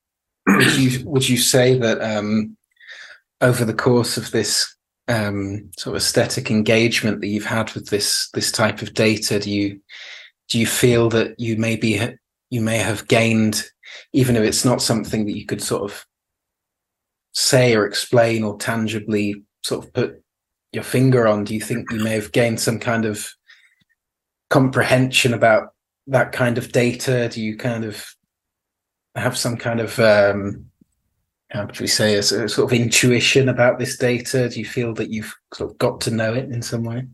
Would 0.47 0.75
you 0.75 1.05
would 1.05 1.29
you 1.29 1.37
say 1.37 1.77
that 1.77 2.01
um, 2.01 2.57
over 3.41 3.65
the 3.65 3.73
course 3.73 4.17
of 4.17 4.31
this 4.31 4.73
um, 5.07 5.69
sort 5.77 5.95
of 5.95 6.01
aesthetic 6.01 6.49
engagement 6.49 7.21
that 7.21 7.27
you've 7.27 7.45
had 7.45 7.71
with 7.73 7.89
this 7.89 8.29
this 8.33 8.51
type 8.51 8.81
of 8.81 8.93
data, 8.93 9.39
do 9.39 9.51
you 9.51 9.79
do 10.49 10.59
you 10.59 10.65
feel 10.65 11.09
that 11.09 11.39
you 11.39 11.57
maybe 11.57 12.17
you 12.49 12.61
may 12.61 12.77
have 12.77 13.07
gained, 13.07 13.63
even 14.13 14.35
if 14.35 14.43
it's 14.43 14.65
not 14.65 14.81
something 14.81 15.25
that 15.25 15.37
you 15.37 15.45
could 15.45 15.61
sort 15.61 15.83
of 15.83 16.05
say 17.34 17.76
or 17.76 17.85
explain 17.85 18.43
or 18.43 18.57
tangibly 18.57 19.43
sort 19.64 19.85
of 19.85 19.93
put 19.93 20.22
your 20.72 20.84
finger 20.84 21.27
on, 21.27 21.43
do 21.43 21.53
you 21.53 21.61
think 21.61 21.91
you 21.91 22.03
may 22.03 22.14
have 22.14 22.31
gained 22.31 22.60
some 22.60 22.80
kind 22.80 23.05
of 23.05 23.27
comprehension 24.49 25.34
about 25.34 25.73
that 26.07 26.31
kind 26.31 26.57
of 26.57 26.72
data? 26.72 27.30
Do 27.30 27.41
you 27.41 27.57
kind 27.57 27.85
of 27.85 28.05
have 29.15 29.38
some 29.38 29.57
kind 29.57 29.80
of 29.80 29.99
um, 29.99 30.65
how 31.53 31.65
would 31.65 31.80
we 31.80 31.88
say 31.88 32.15
a, 32.15 32.19
a 32.19 32.23
sort 32.23 32.60
of 32.60 32.73
intuition 32.73 33.47
about 33.47 33.77
this 33.77 33.97
data? 33.97 34.49
Do 34.49 34.60
you 34.60 34.65
feel 34.65 34.93
that 34.95 35.11
you've 35.11 35.34
sort 35.53 35.69
of 35.69 35.77
got 35.77 36.01
to 36.01 36.11
know 36.11 36.34
it 36.34 36.45
in 36.45 36.61
some 36.61 36.84
way? 36.84 37.05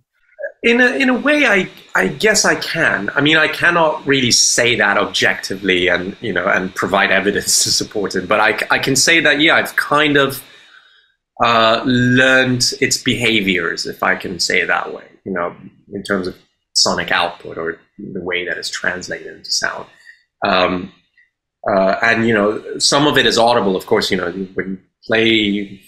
In 0.64 0.81
a 0.81 0.88
in 0.91 1.10
a 1.10 1.18
way 1.18 1.45
I 1.45 1.69
I 1.95 2.07
guess 2.07 2.45
I 2.45 2.56
can. 2.56 3.10
I 3.15 3.22
mean 3.22 3.38
I 3.38 3.48
cannot 3.48 4.06
really 4.06 4.31
say 4.31 4.76
that 4.76 4.98
objectively 4.98 5.88
and 5.88 6.15
you 6.22 6.34
know 6.34 6.48
and 6.48 6.73
provide 6.76 7.11
evidence 7.11 7.64
to 7.64 7.72
support 7.72 8.15
it, 8.15 8.27
but 8.27 8.40
I 8.40 8.60
I 8.69 8.80
can 8.80 8.95
say 8.95 9.19
that 9.22 9.40
yeah 9.40 9.56
I've 9.56 9.76
kind 9.76 10.18
of 10.18 10.44
uh, 11.41 11.81
learned 11.86 12.73
its 12.81 12.98
behaviors 12.98 13.86
if 13.86 14.03
I 14.03 14.15
can 14.15 14.40
say 14.40 14.61
it 14.61 14.68
that 14.68 14.94
way. 14.94 15.06
You 15.26 15.34
know 15.34 15.56
in 15.94 16.03
terms 16.03 16.27
of 16.27 16.36
sonic 16.73 17.11
output 17.11 17.57
or 17.57 17.80
the 17.98 18.22
way 18.22 18.45
that 18.45 18.57
it's 18.57 18.69
translated 18.69 19.36
into 19.36 19.52
sound. 19.52 19.86
Um, 20.45 20.91
uh, 21.69 21.95
and 22.02 22.27
you 22.27 22.34
know 22.34 22.80
some 22.80 23.07
of 23.07 23.18
it 23.18 23.26
is 23.26 23.38
audible, 23.38 23.76
of 23.76 23.86
course. 23.86 24.11
You 24.11 24.18
know 24.18 24.31
when 24.31 24.69
you 24.69 24.80
play 25.06 25.81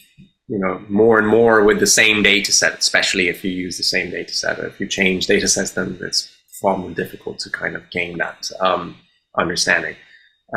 you 0.52 0.60
know 0.60 0.84
more 0.90 1.18
and 1.18 1.28
more 1.28 1.64
with 1.64 1.80
the 1.80 1.88
same 1.88 2.22
data 2.22 2.52
set, 2.52 2.78
especially 2.78 3.30
if 3.30 3.44
you 3.44 3.52
use 3.52 3.78
the 3.78 3.84
same 3.96 4.12
data 4.12 4.34
set. 4.34 4.60
If 4.60 4.82
you 4.82 4.88
change 4.88 5.26
data 5.26 5.48
sets, 5.48 5.72
then 5.72 5.98
it's 6.02 6.30
far 6.62 6.78
more 6.78 6.92
difficult 6.92 7.40
to 7.40 7.50
kind 7.50 7.76
of 7.78 7.90
gain 7.90 8.18
that 8.18 8.52
um, 8.60 8.98
understanding. 9.40 9.96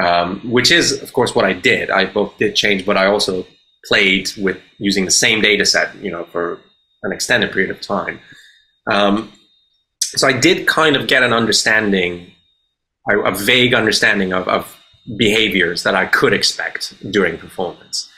Um, 0.02 0.40
which 0.50 0.72
is, 0.72 1.00
of 1.00 1.12
course, 1.12 1.36
what 1.36 1.44
I 1.44 1.52
did. 1.52 1.88
I 1.88 2.06
both 2.06 2.36
did 2.36 2.56
change, 2.56 2.84
but 2.84 2.96
I 2.96 3.06
also 3.06 3.46
played 3.86 4.32
with 4.36 4.58
using 4.78 5.04
the 5.04 5.12
same 5.12 5.40
data 5.40 5.64
set, 5.64 5.94
you 6.02 6.10
know, 6.10 6.24
for 6.24 6.58
an 7.04 7.12
extended 7.12 7.52
period 7.52 7.70
of 7.70 7.80
time. 7.80 8.18
Um, 8.90 9.32
so 10.00 10.26
I 10.26 10.32
did 10.32 10.66
kind 10.66 10.96
of 10.96 11.06
get 11.06 11.22
an 11.22 11.32
understanding, 11.32 12.32
a, 13.08 13.30
vague 13.30 13.72
understanding 13.72 14.32
of, 14.32 14.48
of 14.48 14.76
behaviors 15.16 15.84
that 15.84 15.94
I 15.94 16.06
could 16.06 16.32
expect 16.32 16.94
during 17.12 17.38
performance. 17.38 18.10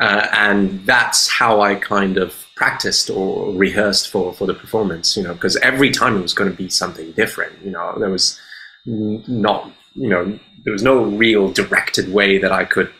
Uh, 0.00 0.26
and 0.32 0.84
that's 0.86 1.28
how 1.28 1.60
I 1.60 1.76
kind 1.76 2.16
of 2.16 2.46
practiced 2.56 3.10
or 3.10 3.52
rehearsed 3.54 4.10
for, 4.10 4.32
for 4.32 4.46
the 4.46 4.54
performance, 4.54 5.16
you 5.16 5.22
know, 5.22 5.34
because 5.34 5.56
every 5.56 5.90
time 5.90 6.16
it 6.16 6.22
was 6.22 6.34
going 6.34 6.50
to 6.50 6.56
be 6.56 6.68
something 6.68 7.12
different, 7.12 7.52
you 7.64 7.70
know, 7.70 7.96
there 7.98 8.10
was 8.10 8.40
not, 8.86 9.70
you 9.94 10.08
know, 10.08 10.38
there 10.64 10.72
was 10.72 10.82
no 10.82 11.04
real 11.04 11.52
directed 11.52 12.12
way 12.12 12.38
that 12.38 12.50
I 12.50 12.64
could, 12.64 12.90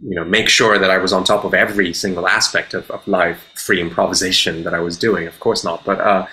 you 0.00 0.14
know, 0.16 0.24
make 0.24 0.48
sure 0.48 0.78
that 0.78 0.90
I 0.90 0.98
was 0.98 1.12
on 1.12 1.24
top 1.24 1.44
of 1.44 1.54
every 1.54 1.94
single 1.94 2.28
aspect 2.28 2.74
of, 2.74 2.90
of 2.90 3.06
live 3.08 3.38
free 3.54 3.80
improvisation 3.80 4.64
that 4.64 4.74
I 4.74 4.80
was 4.80 4.98
doing. 4.98 5.26
Of 5.26 5.40
course 5.40 5.64
not. 5.64 5.84
But 5.84 6.00
uh, 6.00 6.26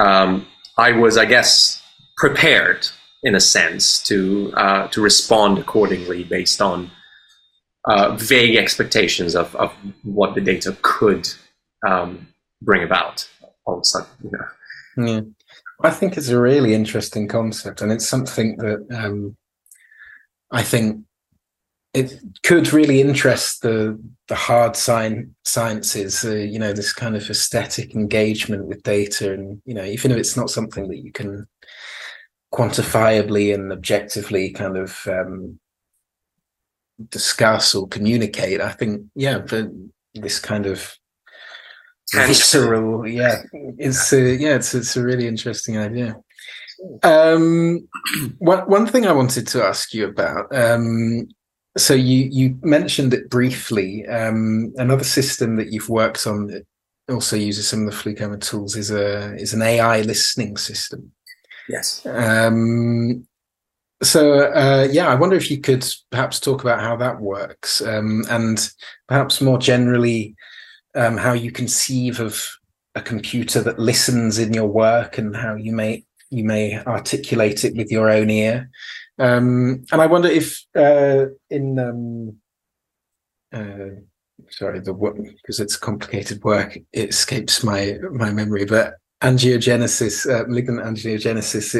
um, 0.00 0.46
I 0.78 0.92
was, 0.92 1.18
I 1.18 1.26
guess, 1.26 1.82
prepared 2.16 2.88
in 3.22 3.34
a 3.34 3.40
sense 3.40 4.02
to, 4.04 4.52
uh, 4.56 4.88
to 4.88 5.02
respond 5.02 5.58
accordingly 5.58 6.24
based 6.24 6.62
on 6.62 6.90
uh, 7.90 8.14
vague 8.16 8.56
expectations 8.56 9.34
of, 9.34 9.54
of 9.56 9.72
what 10.04 10.34
the 10.34 10.40
data 10.40 10.76
could 10.82 11.28
um, 11.86 12.28
bring 12.62 12.84
about 12.84 13.28
all 13.64 13.74
of 13.74 13.80
a 13.80 13.84
sudden. 13.84 14.08
You 14.22 14.30
know? 14.30 15.12
Yeah. 15.12 15.20
I 15.82 15.90
think 15.90 16.16
it's 16.16 16.28
a 16.28 16.40
really 16.40 16.74
interesting 16.74 17.26
concept, 17.26 17.80
and 17.80 17.90
it's 17.90 18.06
something 18.06 18.56
that 18.58 18.86
um, 18.92 19.36
I 20.50 20.62
think 20.62 21.04
it 21.94 22.20
could 22.44 22.72
really 22.72 23.00
interest 23.00 23.62
the 23.62 23.98
the 24.28 24.34
hard 24.34 24.76
science 24.76 25.30
sciences. 25.44 26.24
Uh, 26.24 26.34
you 26.34 26.58
know, 26.58 26.72
this 26.72 26.92
kind 26.92 27.16
of 27.16 27.28
aesthetic 27.28 27.94
engagement 27.94 28.66
with 28.66 28.82
data, 28.82 29.32
and 29.32 29.62
you 29.64 29.74
know, 29.74 29.84
even 29.84 30.10
if 30.12 30.18
it's 30.18 30.36
not 30.36 30.50
something 30.50 30.86
that 30.88 30.98
you 30.98 31.12
can 31.12 31.48
quantifiably 32.52 33.54
and 33.54 33.72
objectively 33.72 34.50
kind 34.50 34.76
of 34.76 35.00
um, 35.06 35.58
discuss 37.08 37.74
or 37.74 37.88
communicate. 37.88 38.60
I 38.60 38.72
think, 38.72 39.02
yeah, 39.14 39.38
the, 39.38 39.90
this 40.14 40.38
kind 40.38 40.66
of 40.66 40.94
visceral, 42.12 43.06
yeah, 43.06 43.42
it's 43.78 44.12
a, 44.12 44.36
yeah, 44.36 44.56
it's 44.56 44.74
it's 44.74 44.96
a 44.96 45.02
really 45.02 45.26
interesting 45.26 45.78
idea. 45.78 46.16
Um, 47.02 47.88
one 48.38 48.60
one 48.60 48.86
thing 48.86 49.06
I 49.06 49.12
wanted 49.12 49.46
to 49.48 49.64
ask 49.64 49.92
you 49.94 50.08
about. 50.08 50.54
Um, 50.54 51.28
so 51.76 51.94
you 51.94 52.28
you 52.30 52.58
mentioned 52.62 53.14
it 53.14 53.30
briefly. 53.30 54.06
Um, 54.06 54.72
another 54.76 55.04
system 55.04 55.56
that 55.56 55.72
you've 55.72 55.88
worked 55.88 56.26
on 56.26 56.46
that 56.48 56.66
also 57.08 57.36
uses 57.36 57.68
some 57.68 57.86
of 57.86 57.92
the 57.92 57.96
FluCoMa 57.96 58.40
tools 58.40 58.76
is 58.76 58.90
a 58.90 59.34
is 59.36 59.54
an 59.54 59.62
AI 59.62 60.02
listening 60.02 60.56
system. 60.56 61.12
Yes. 61.68 62.04
Um, 62.06 63.26
so 64.02 64.50
uh, 64.52 64.88
yeah, 64.90 65.08
I 65.08 65.14
wonder 65.14 65.36
if 65.36 65.50
you 65.50 65.60
could 65.60 65.84
perhaps 66.10 66.40
talk 66.40 66.62
about 66.62 66.80
how 66.80 66.96
that 66.96 67.20
works, 67.20 67.82
um, 67.82 68.24
and 68.30 68.70
perhaps 69.08 69.40
more 69.40 69.58
generally, 69.58 70.34
um, 70.94 71.16
how 71.16 71.32
you 71.32 71.52
conceive 71.52 72.20
of 72.20 72.46
a 72.94 73.02
computer 73.02 73.60
that 73.62 73.78
listens 73.78 74.38
in 74.38 74.52
your 74.52 74.66
work 74.66 75.18
and 75.18 75.36
how 75.36 75.54
you 75.54 75.72
may 75.72 76.04
you 76.30 76.44
may 76.44 76.78
articulate 76.84 77.64
it 77.64 77.76
with 77.76 77.90
your 77.90 78.08
own 78.08 78.30
ear. 78.30 78.70
Um, 79.18 79.84
and 79.92 80.00
I 80.00 80.06
wonder 80.06 80.28
if 80.28 80.64
uh, 80.74 81.26
in 81.50 81.78
um, 81.78 82.36
uh, 83.52 84.00
sorry 84.48 84.80
the 84.80 84.94
because 85.42 85.60
it's 85.60 85.76
complicated 85.76 86.42
work, 86.42 86.78
it 86.92 87.10
escapes 87.10 87.62
my 87.62 87.98
my 88.12 88.32
memory, 88.32 88.64
but 88.64 88.94
angiogenesis, 89.22 90.26
uh, 90.26 90.46
malignant 90.48 90.80
angiogenesis. 90.80 91.74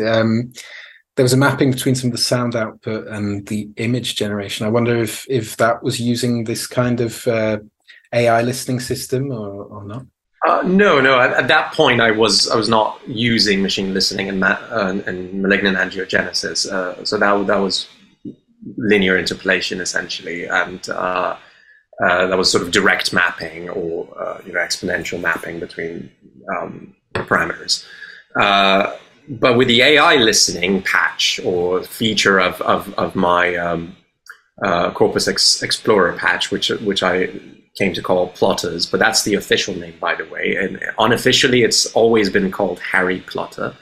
There 1.17 1.25
was 1.25 1.33
a 1.33 1.37
mapping 1.37 1.71
between 1.71 1.95
some 1.95 2.09
of 2.09 2.13
the 2.13 2.23
sound 2.23 2.57
output 2.57 3.07
and 3.09 3.47
the 3.47 3.69
image 3.77 4.15
generation. 4.15 4.67
I 4.67 4.71
wonder 4.71 4.97
if 4.97 5.27
if 5.29 5.57
that 5.57 5.83
was 5.83 6.01
using 6.01 6.45
this 6.45 6.67
kind 6.67 7.01
of 7.01 7.27
uh, 7.27 7.59
AI 8.13 8.43
listening 8.43 8.81
system 8.81 9.31
or, 9.31 9.65
or 9.65 9.85
not. 9.85 10.07
Uh, 10.47 10.63
no, 10.65 11.01
no. 11.01 11.21
At, 11.21 11.33
at, 11.33 11.49
that 11.49 11.75
point, 11.75 12.01
I 12.01 12.11
was 12.11 12.49
I 12.49 12.57
was 12.57 12.69
not 12.69 12.99
using 13.07 13.61
machine 13.61 13.93
listening 13.93 14.29
and, 14.31 14.43
uh, 14.43 15.03
and 15.07 15.43
malignant 15.43 15.77
angiogenesis. 15.77 16.71
Uh, 16.71 17.05
so 17.05 17.19
that 17.19 17.47
that 17.47 17.59
was 17.59 17.89
linear 18.77 19.19
interpolation 19.19 19.81
essentially, 19.81 20.47
and 20.47 20.89
uh, 20.89 21.37
uh, 22.03 22.27
that 22.27 22.39
was 22.39 22.51
sort 22.51 22.63
of 22.63 22.71
direct 22.71 23.13
mapping 23.13 23.69
or 23.69 24.09
uh, 24.19 24.41
you 24.47 24.53
know 24.53 24.61
exponential 24.61 25.21
mapping 25.21 25.61
between 25.61 26.11
um, 26.57 26.95
parameters. 27.13 27.85
But 29.39 29.57
with 29.57 29.69
the 29.69 29.83
AI 29.83 30.17
listening 30.17 30.83
patch 30.83 31.41
or 31.45 31.83
feature 31.85 32.41
of 32.41 32.61
of, 32.63 32.93
of 32.95 33.15
my 33.15 33.55
um, 33.57 33.97
Corpus 34.95 35.29
Ex- 35.29 35.63
Explorer 35.63 36.15
patch, 36.15 36.51
which 36.51 36.69
which 36.71 37.03
I 37.03 37.31
came 37.79 37.95
to 37.95 38.03
call 38.03 38.29
plotters, 38.29 38.87
but 38.87 38.99
that's 38.99 39.23
the 39.23 39.35
official 39.35 39.75
name, 39.75 39.95
by 40.01 40.15
the 40.15 40.25
way. 40.25 40.57
And 40.57 40.81
unofficially, 40.99 41.63
it's 41.63 41.87
always 41.95 42.29
been 42.29 42.51
called 42.51 42.81
Harry 42.81 43.21
Plotter. 43.21 43.75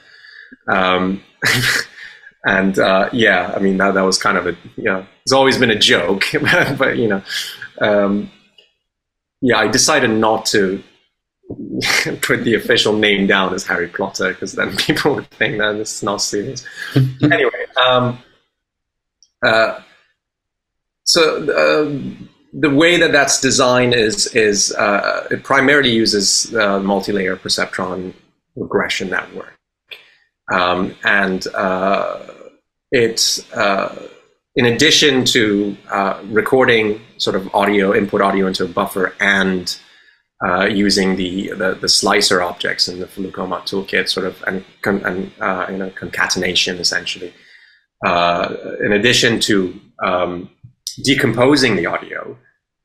Um, 0.71 1.23
and 2.45 2.77
uh, 2.77 3.09
yeah, 3.11 3.53
I 3.55 3.59
mean 3.59 3.77
that 3.77 3.95
that 3.95 4.03
was 4.03 4.17
kind 4.17 4.37
of 4.37 4.47
a 4.47 4.55
you 4.77 4.83
know 4.83 5.05
it's 5.23 5.33
always 5.33 5.57
been 5.57 5.71
a 5.71 5.79
joke, 5.79 6.25
but 6.77 6.97
you 6.97 7.07
know, 7.07 7.23
um, 7.81 8.31
yeah, 9.41 9.57
I 9.57 9.67
decided 9.67 10.11
not 10.11 10.45
to 10.47 10.83
put 12.21 12.43
the 12.43 12.55
official 12.55 12.93
name 12.93 13.27
down 13.27 13.53
as 13.53 13.65
Harry 13.65 13.87
Plotter 13.87 14.29
because 14.29 14.53
then 14.53 14.75
people 14.87 15.15
would 15.15 15.29
think 15.31 15.57
that 15.59 15.73
this 15.73 15.95
is 15.95 16.03
not 16.03 16.21
serious. 16.21 16.65
anyway, 17.21 17.65
um, 17.81 18.19
uh, 19.45 19.81
so. 21.03 21.85
Um, 21.85 22.29
the 22.53 22.69
way 22.69 22.97
that 22.97 23.11
that's 23.11 23.39
designed 23.39 23.93
is 23.93 24.27
is 24.35 24.73
uh, 24.73 25.27
it 25.29 25.43
primarily 25.43 25.91
uses 25.91 26.53
uh, 26.55 26.79
multi-layer 26.79 27.35
perceptron 27.35 28.13
regression 28.55 29.09
network, 29.09 29.57
um, 30.51 30.95
and 31.03 31.45
uh, 31.53 32.25
it's 32.91 33.51
uh, 33.53 34.09
in 34.55 34.65
addition 34.65 35.25
to 35.25 35.77
uh, 35.91 36.19
recording 36.25 37.01
sort 37.17 37.35
of 37.35 37.53
audio 37.53 37.93
input 37.93 38.21
audio 38.21 38.47
into 38.47 38.63
a 38.63 38.67
buffer 38.67 39.13
and 39.19 39.79
uh, 40.45 40.65
using 40.65 41.15
the, 41.15 41.49
the, 41.49 41.77
the 41.81 41.89
slicer 41.89 42.41
objects 42.41 42.87
in 42.87 42.99
the 42.99 43.05
FluCoMa 43.05 43.61
toolkit, 43.61 44.09
sort 44.09 44.25
of 44.25 44.41
and, 44.47 44.63
and 44.85 45.31
you 45.71 45.77
know 45.77 45.91
concatenation 45.95 46.77
essentially. 46.77 47.33
in 48.05 48.93
addition 48.93 49.39
to 49.39 49.79
um, 50.03 50.49
decomposing 51.03 51.75
the 51.75 51.85
audio 51.85 52.37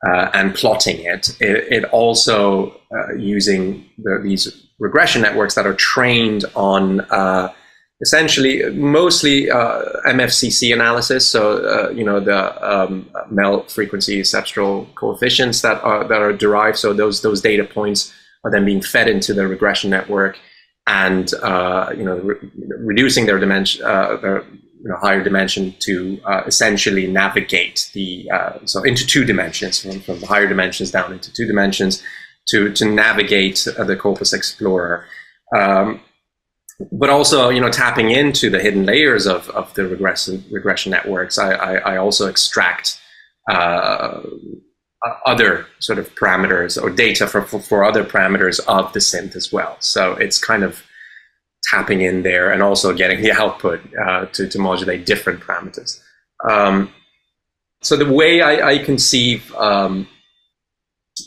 uh, 0.07 0.29
and 0.33 0.53
plotting 0.53 0.99
it, 0.99 1.29
it, 1.39 1.71
it 1.71 1.83
also 1.85 2.79
uh, 2.95 3.13
using 3.15 3.85
the, 3.97 4.19
these 4.21 4.67
regression 4.79 5.21
networks 5.21 5.55
that 5.55 5.65
are 5.65 5.73
trained 5.73 6.45
on 6.55 7.01
uh, 7.11 7.51
essentially 8.01 8.63
mostly 8.71 9.49
uh, 9.49 9.83
MFCC 10.07 10.73
analysis. 10.73 11.27
So 11.27 11.65
uh, 11.65 11.89
you 11.89 12.03
know 12.03 12.19
the 12.19 12.39
um, 12.67 13.09
MEL 13.31 13.63
frequency 13.63 14.21
cepstral 14.21 14.93
coefficients 14.95 15.61
that 15.61 15.83
are 15.83 16.07
that 16.07 16.21
are 16.21 16.33
derived. 16.33 16.77
So 16.77 16.93
those 16.93 17.21
those 17.21 17.41
data 17.41 17.63
points 17.63 18.13
are 18.43 18.51
then 18.51 18.65
being 18.65 18.81
fed 18.81 19.07
into 19.07 19.33
the 19.33 19.47
regression 19.47 19.89
network 19.89 20.37
and 20.87 21.33
uh, 21.41 21.91
you 21.97 22.03
know 22.03 22.17
re- 22.17 22.51
reducing 22.79 23.25
their 23.25 23.39
dimension 23.39 23.81
their 23.83 24.43
you 24.85 24.91
know, 24.91 24.97
higher 24.97 25.23
dimension 25.23 25.73
to 25.79 26.19
uh, 26.25 26.43
essentially 26.45 27.07
navigate 27.07 27.89
the 27.95 28.29
uh, 28.31 28.59
so 28.65 28.83
into 28.83 29.05
two 29.05 29.25
dimensions 29.25 29.81
from, 29.81 29.99
from 30.01 30.19
the 30.19 30.27
higher 30.27 30.47
dimensions 30.47 30.91
down 30.91 31.11
into 31.11 31.33
two 31.33 31.47
dimensions 31.47 32.03
to 32.47 32.71
to 32.73 32.85
navigate 32.85 33.67
uh, 33.79 33.83
the 33.83 33.95
Corpus 33.95 34.31
Explorer. 34.31 35.05
Um, 35.55 36.01
but 36.91 37.09
also, 37.09 37.49
you 37.49 37.61
know, 37.61 37.69
tapping 37.69 38.11
into 38.11 38.49
the 38.49 38.59
hidden 38.59 38.85
layers 38.85 39.25
of, 39.25 39.49
of 39.51 39.73
the 39.75 39.87
regression 39.87 40.43
regression 40.51 40.91
networks, 40.91 41.37
I, 41.37 41.53
I, 41.53 41.93
I 41.93 41.97
also 41.97 42.27
extract 42.27 42.99
uh, 43.49 44.21
other 45.25 45.67
sort 45.79 45.99
of 45.99 46.13
parameters 46.15 46.81
or 46.81 46.89
data 46.89 47.27
for, 47.27 47.41
for, 47.43 47.59
for 47.59 47.83
other 47.83 48.03
parameters 48.03 48.59
of 48.67 48.91
the 48.93 48.99
synth 48.99 49.35
as 49.35 49.51
well. 49.51 49.77
So 49.79 50.13
it's 50.13 50.37
kind 50.37 50.63
of 50.63 50.83
tapping 51.69 52.01
in 52.01 52.23
there 52.23 52.51
and 52.51 52.61
also 52.61 52.93
getting 52.93 53.21
the 53.21 53.31
output 53.31 53.81
uh, 54.07 54.25
to, 54.27 54.47
to 54.47 54.59
modulate 54.59 55.05
different 55.05 55.41
parameters. 55.41 55.99
Um, 56.47 56.93
so 57.81 57.95
the 57.95 58.11
way 58.11 58.41
I, 58.41 58.71
I 58.71 58.77
conceive 58.79 59.53
um, 59.55 60.07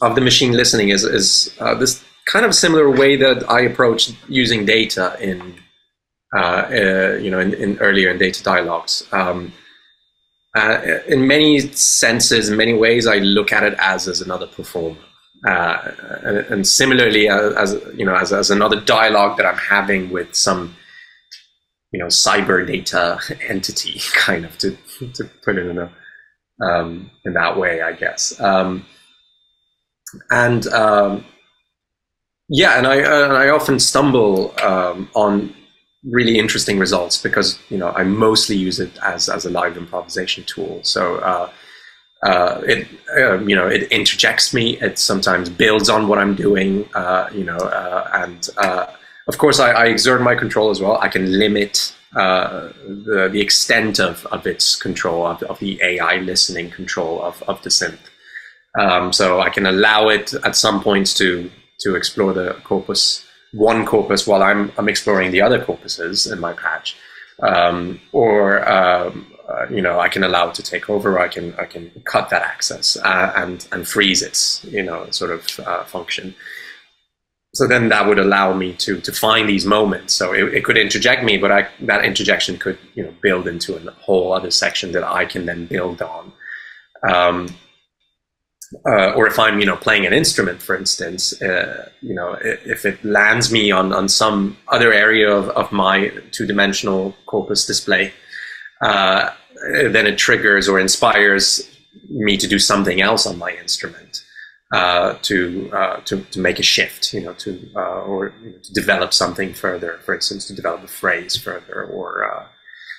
of 0.03 0.15
the 0.15 0.21
machine 0.21 0.53
listening 0.53 0.91
is, 0.91 1.05
is 1.05 1.55
uh, 1.61 1.75
this 1.75 2.05
kind 2.29 2.45
of 2.45 2.55
similar 2.55 2.89
way 2.91 3.17
that 3.17 3.51
I 3.51 3.61
approach 3.63 4.13
using 4.29 4.65
data 4.67 5.17
in, 5.21 5.55
uh, 6.37 6.69
uh 6.71 7.19
you 7.21 7.31
know, 7.31 7.41
in, 7.41 7.55
in, 7.55 7.79
earlier 7.79 8.11
in 8.11 8.19
data 8.19 8.43
dialogues. 8.43 9.09
Um, 9.13 9.53
uh, 10.55 11.01
in 11.07 11.27
many 11.27 11.61
senses, 11.73 12.49
in 12.49 12.57
many 12.57 12.75
ways, 12.75 13.07
I 13.07 13.19
look 13.19 13.53
at 13.53 13.63
it 13.63 13.75
as, 13.79 14.09
as 14.09 14.21
another 14.21 14.47
performer. 14.47 15.01
Uh, 15.47 15.93
and, 16.25 16.39
and, 16.39 16.67
similarly, 16.67 17.29
uh, 17.29 17.51
as 17.53 17.81
you 17.97 18.05
know, 18.05 18.15
as, 18.15 18.33
as 18.33 18.51
another 18.51 18.81
dialogue 18.81 19.37
that 19.37 19.47
I'm 19.47 19.57
having 19.57 20.11
with 20.11 20.35
some, 20.35 20.75
you 21.93 22.01
know, 22.01 22.07
cyber 22.07 22.67
data 22.67 23.21
entity, 23.49 24.01
kind 24.15 24.45
of 24.45 24.59
to 24.59 24.77
to 25.15 25.25
put 25.45 25.57
it 25.57 25.67
in 25.67 25.79
a 25.79 25.93
um, 26.61 27.11
in 27.25 27.35
that 27.35 27.57
way, 27.57 27.83
I 27.83 27.93
guess. 27.93 28.39
Um, 28.41 28.85
and 30.31 30.67
um, 30.69 31.25
yeah, 32.49 32.79
and 32.79 32.87
I 32.87 33.03
uh, 33.03 33.35
I 33.35 33.51
often 33.51 33.79
stumble 33.79 34.55
um, 34.63 35.11
on 35.15 35.55
really 36.05 36.39
interesting 36.39 36.79
results 36.79 37.21
because 37.21 37.59
you 37.69 37.77
know 37.79 37.91
I 37.91 38.05
mostly 38.05 38.57
use 38.57 38.81
it 38.81 38.91
as 39.03 39.29
as 39.29 39.45
a 39.45 39.51
live 39.51 39.77
improvisation 39.77 40.45
tool. 40.45 40.81
So 40.83 41.17
uh, 41.17 41.51
uh, 42.23 42.61
it 42.67 42.89
uh, 43.17 43.39
you 43.41 43.55
know 43.55 43.67
it 43.67 43.85
interjects 43.93 44.55
me. 44.55 44.79
It 44.81 44.99
sometimes 44.99 45.49
builds 45.49 45.89
on 45.89 46.09
what 46.09 46.19
I'm 46.19 46.35
doing. 46.35 46.89
Uh, 46.95 47.29
you 47.33 47.45
know, 47.45 47.57
uh, 47.57 48.11
and 48.15 48.49
uh, 48.57 48.87
of 49.29 49.39
course 49.39 49.61
I, 49.61 49.73
I, 49.73 49.87
exert 49.87 50.23
my 50.23 50.35
control 50.35 50.71
as 50.71 50.81
well. 50.81 50.99
I 50.99 51.09
can 51.09 51.39
limit 51.39 51.95
uh, 52.17 52.71
the 52.87 53.29
the 53.31 53.41
extent 53.41 54.01
of, 54.01 54.27
of 54.27 54.47
its 54.47 54.75
control 54.75 55.27
of, 55.27 55.43
of 55.45 55.59
the 55.59 55.79
AI 55.83 56.17
listening 56.19 56.71
control 56.71 57.23
of, 57.23 57.43
of 57.47 57.63
the 57.63 57.71
synth. 57.71 57.99
Um, 58.79 59.13
so 59.13 59.41
I 59.41 59.51
can 59.51 59.67
allow 59.67 60.09
it 60.09 60.33
at 60.45 60.57
some 60.57 60.81
points 60.81 61.15
to 61.15 61.51
to 61.81 61.95
explore 61.95 62.33
the 62.33 62.55
corpus 62.65 63.25
one 63.53 63.87
corpus 63.87 64.27
while 64.27 64.43
I'm 64.43 64.73
I'm 64.77 64.89
exploring 64.89 65.31
the 65.31 65.43
other 65.43 65.59
corpuses 65.63 66.31
in 66.31 66.41
my 66.41 66.53
patch. 66.53 66.97
Um, 67.41 68.01
or 68.13 68.69
um, 68.69 69.33
uh, 69.49 69.67
you 69.71 69.81
know, 69.81 69.99
I 69.99 70.09
can 70.09 70.25
allow 70.25 70.49
it 70.49 70.55
to 70.57 70.63
take 70.63 70.91
over. 70.91 71.19
I 71.19 71.29
can 71.29 71.55
I 71.55 71.65
can 71.65 71.91
cut 72.05 72.29
that 72.31 72.43
access 72.43 72.97
uh, 72.97 73.33
and 73.37 73.67
and 73.73 73.89
freeze 73.89 74.23
its 74.23 74.65
you 74.65 74.83
know 74.83 75.11
sort 75.11 75.31
of 75.31 75.61
uh, 75.61 75.85
function. 75.85 76.35
So 77.55 77.67
then 77.67 77.89
that 77.89 78.07
would 78.07 78.19
allow 78.19 78.53
me 78.53 78.75
to 78.75 79.01
to 79.01 79.13
find 79.13 79.49
these 79.49 79.65
moments. 79.65 80.13
So 80.13 80.35
it, 80.35 80.55
it 80.55 80.65
could 80.65 80.77
interject 80.77 81.25
me, 81.25 81.39
but 81.39 81.51
I, 81.51 81.69
that 81.81 82.05
interjection 82.05 82.59
could 82.59 82.79
you 82.95 83.05
know 83.05 83.15
build 83.23 83.49
into 83.49 83.77
a 83.77 83.93
whole 83.93 84.33
other 84.33 84.51
section 84.51 84.93
that 84.93 85.05
I 85.05 85.25
can 85.25 85.47
then 85.47 85.67
build 85.67 86.03
on. 86.03 86.33
Um, 87.09 87.49
uh, 88.87 89.13
or 89.13 89.27
if 89.27 89.39
I'm, 89.39 89.61
you 89.61 89.67
know, 89.67 89.77
playing 89.77 90.07
an 90.07 90.13
instrument, 90.13 90.63
for 90.63 90.77
instance, 90.77 91.41
uh, 91.41 91.89
you 92.01 92.15
know, 92.15 92.37
if 92.43 92.85
it 92.85 93.03
lands 93.05 93.51
me 93.51 93.71
on, 93.71 93.93
on 93.93 94.09
some 94.09 94.57
other 94.69 94.93
area 94.93 95.31
of, 95.31 95.49
of 95.51 95.73
my 95.73 96.09
two-dimensional 96.33 97.15
corpus 97.27 97.67
display, 97.67 98.13
uh, 98.83 99.31
then 99.73 100.07
it 100.07 100.19
triggers 100.19 100.69
or 100.69 100.79
inspires 100.79 101.69
me 102.11 102.37
to 102.37 102.47
do 102.47 102.59
something 102.59 103.01
else 103.01 103.27
on 103.27 103.39
my 103.39 103.53
instrument 103.53 104.23
uh, 104.73 105.15
to, 105.23 105.71
uh, 105.73 106.01
to 106.03 106.21
to 106.25 106.39
make 106.39 106.59
a 106.59 106.63
shift, 106.63 107.15
you 107.15 107.23
know, 107.23 107.33
to 107.35 107.71
uh, 107.75 108.03
or 108.03 108.35
you 108.43 108.51
know, 108.51 108.59
to 108.59 108.73
develop 108.75 109.15
something 109.15 109.55
further. 109.55 109.99
For 110.05 110.15
instance, 110.15 110.47
to 110.47 110.55
develop 110.55 110.85
a 110.85 110.89
phrase 110.89 111.37
further, 111.37 111.85
or 111.85 112.53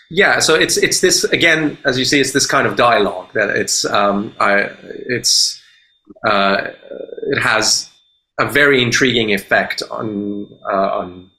yeah, 0.10 0.40
so 0.40 0.56
it's 0.56 0.78
it's 0.78 1.02
this 1.02 1.24
again, 1.26 1.78
as 1.86 2.00
you 2.00 2.06
see, 2.06 2.20
it's 2.20 2.34
this 2.34 2.48
kind 2.48 2.66
of 2.66 2.76
dialogue 2.76 3.30
that 3.34 3.50
it's 3.50 3.86
um, 3.86 4.34
I 4.40 4.72
it's 5.08 5.62
uh, 6.28 6.70
it 7.32 7.40
has 7.42 7.90
a 8.40 8.50
very 8.50 8.82
intriguing 8.82 9.34
effect 9.34 9.84
on 9.92 10.48
uh, 10.72 11.00
on 11.00 11.30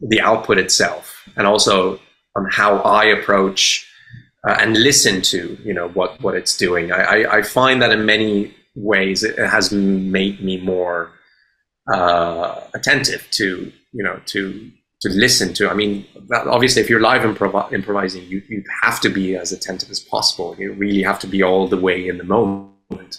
the 0.00 0.20
output 0.20 0.58
itself, 0.58 1.26
and 1.36 1.46
also 1.46 1.98
on 2.36 2.48
how 2.50 2.76
I 2.78 3.04
approach 3.04 3.88
uh, 4.46 4.56
and 4.60 4.76
listen 4.76 5.22
to 5.22 5.56
you 5.64 5.72
know 5.72 5.88
what 5.88 6.20
what 6.20 6.34
it's 6.34 6.56
doing. 6.56 6.92
I, 6.92 7.22
I, 7.22 7.38
I 7.38 7.42
find 7.42 7.80
that 7.80 7.92
in 7.92 8.04
many 8.04 8.54
ways 8.74 9.22
it 9.22 9.38
has 9.38 9.72
made 9.72 10.42
me 10.42 10.58
more 10.60 11.12
uh, 11.90 12.60
attentive 12.74 13.26
to 13.32 13.72
you 13.92 14.04
know 14.04 14.20
to 14.26 14.70
to 15.02 15.08
listen 15.10 15.52
to. 15.54 15.68
I 15.68 15.74
mean, 15.74 16.06
obviously, 16.32 16.80
if 16.80 16.88
you're 16.88 17.00
live 17.00 17.22
improv- 17.22 17.72
improvising, 17.72 18.24
you, 18.24 18.40
you 18.48 18.62
have 18.82 19.00
to 19.00 19.08
be 19.08 19.36
as 19.36 19.52
attentive 19.52 19.90
as 19.90 19.98
possible. 19.98 20.56
You 20.58 20.72
really 20.72 21.02
have 21.02 21.18
to 21.20 21.26
be 21.26 21.42
all 21.42 21.66
the 21.66 21.76
way 21.76 22.08
in 22.08 22.18
the 22.18 22.24
moment. 22.24 23.18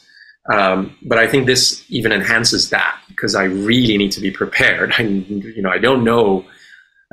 Um, 0.51 0.97
but 1.03 1.17
I 1.17 1.27
think 1.27 1.45
this 1.45 1.85
even 1.89 2.11
enhances 2.11 2.69
that 2.69 2.99
because 3.09 3.35
I 3.35 3.43
really 3.43 3.97
need 3.97 4.11
to 4.13 4.21
be 4.21 4.31
prepared. 4.31 4.93
I, 4.97 5.03
you 5.03 5.61
know, 5.61 5.69
I 5.69 5.77
don't 5.77 6.03
know. 6.03 6.45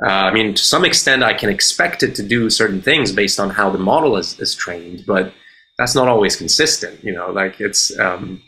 Uh, 0.03 0.09
I 0.09 0.33
mean, 0.33 0.53
to 0.55 0.63
some 0.63 0.85
extent, 0.85 1.21
I 1.21 1.33
can 1.33 1.49
expect 1.49 2.01
it 2.01 2.15
to 2.15 2.23
do 2.23 2.49
certain 2.49 2.81
things 2.81 3.11
based 3.11 3.39
on 3.39 3.49
how 3.49 3.69
the 3.69 3.77
model 3.77 4.17
is, 4.17 4.39
is 4.39 4.55
trained, 4.55 5.03
but 5.05 5.33
that's 5.77 5.95
not 5.95 6.07
always 6.07 6.35
consistent. 6.35 7.03
You 7.03 7.13
know, 7.13 7.29
like 7.29 7.59
it's 7.59 7.97
um, 7.99 8.41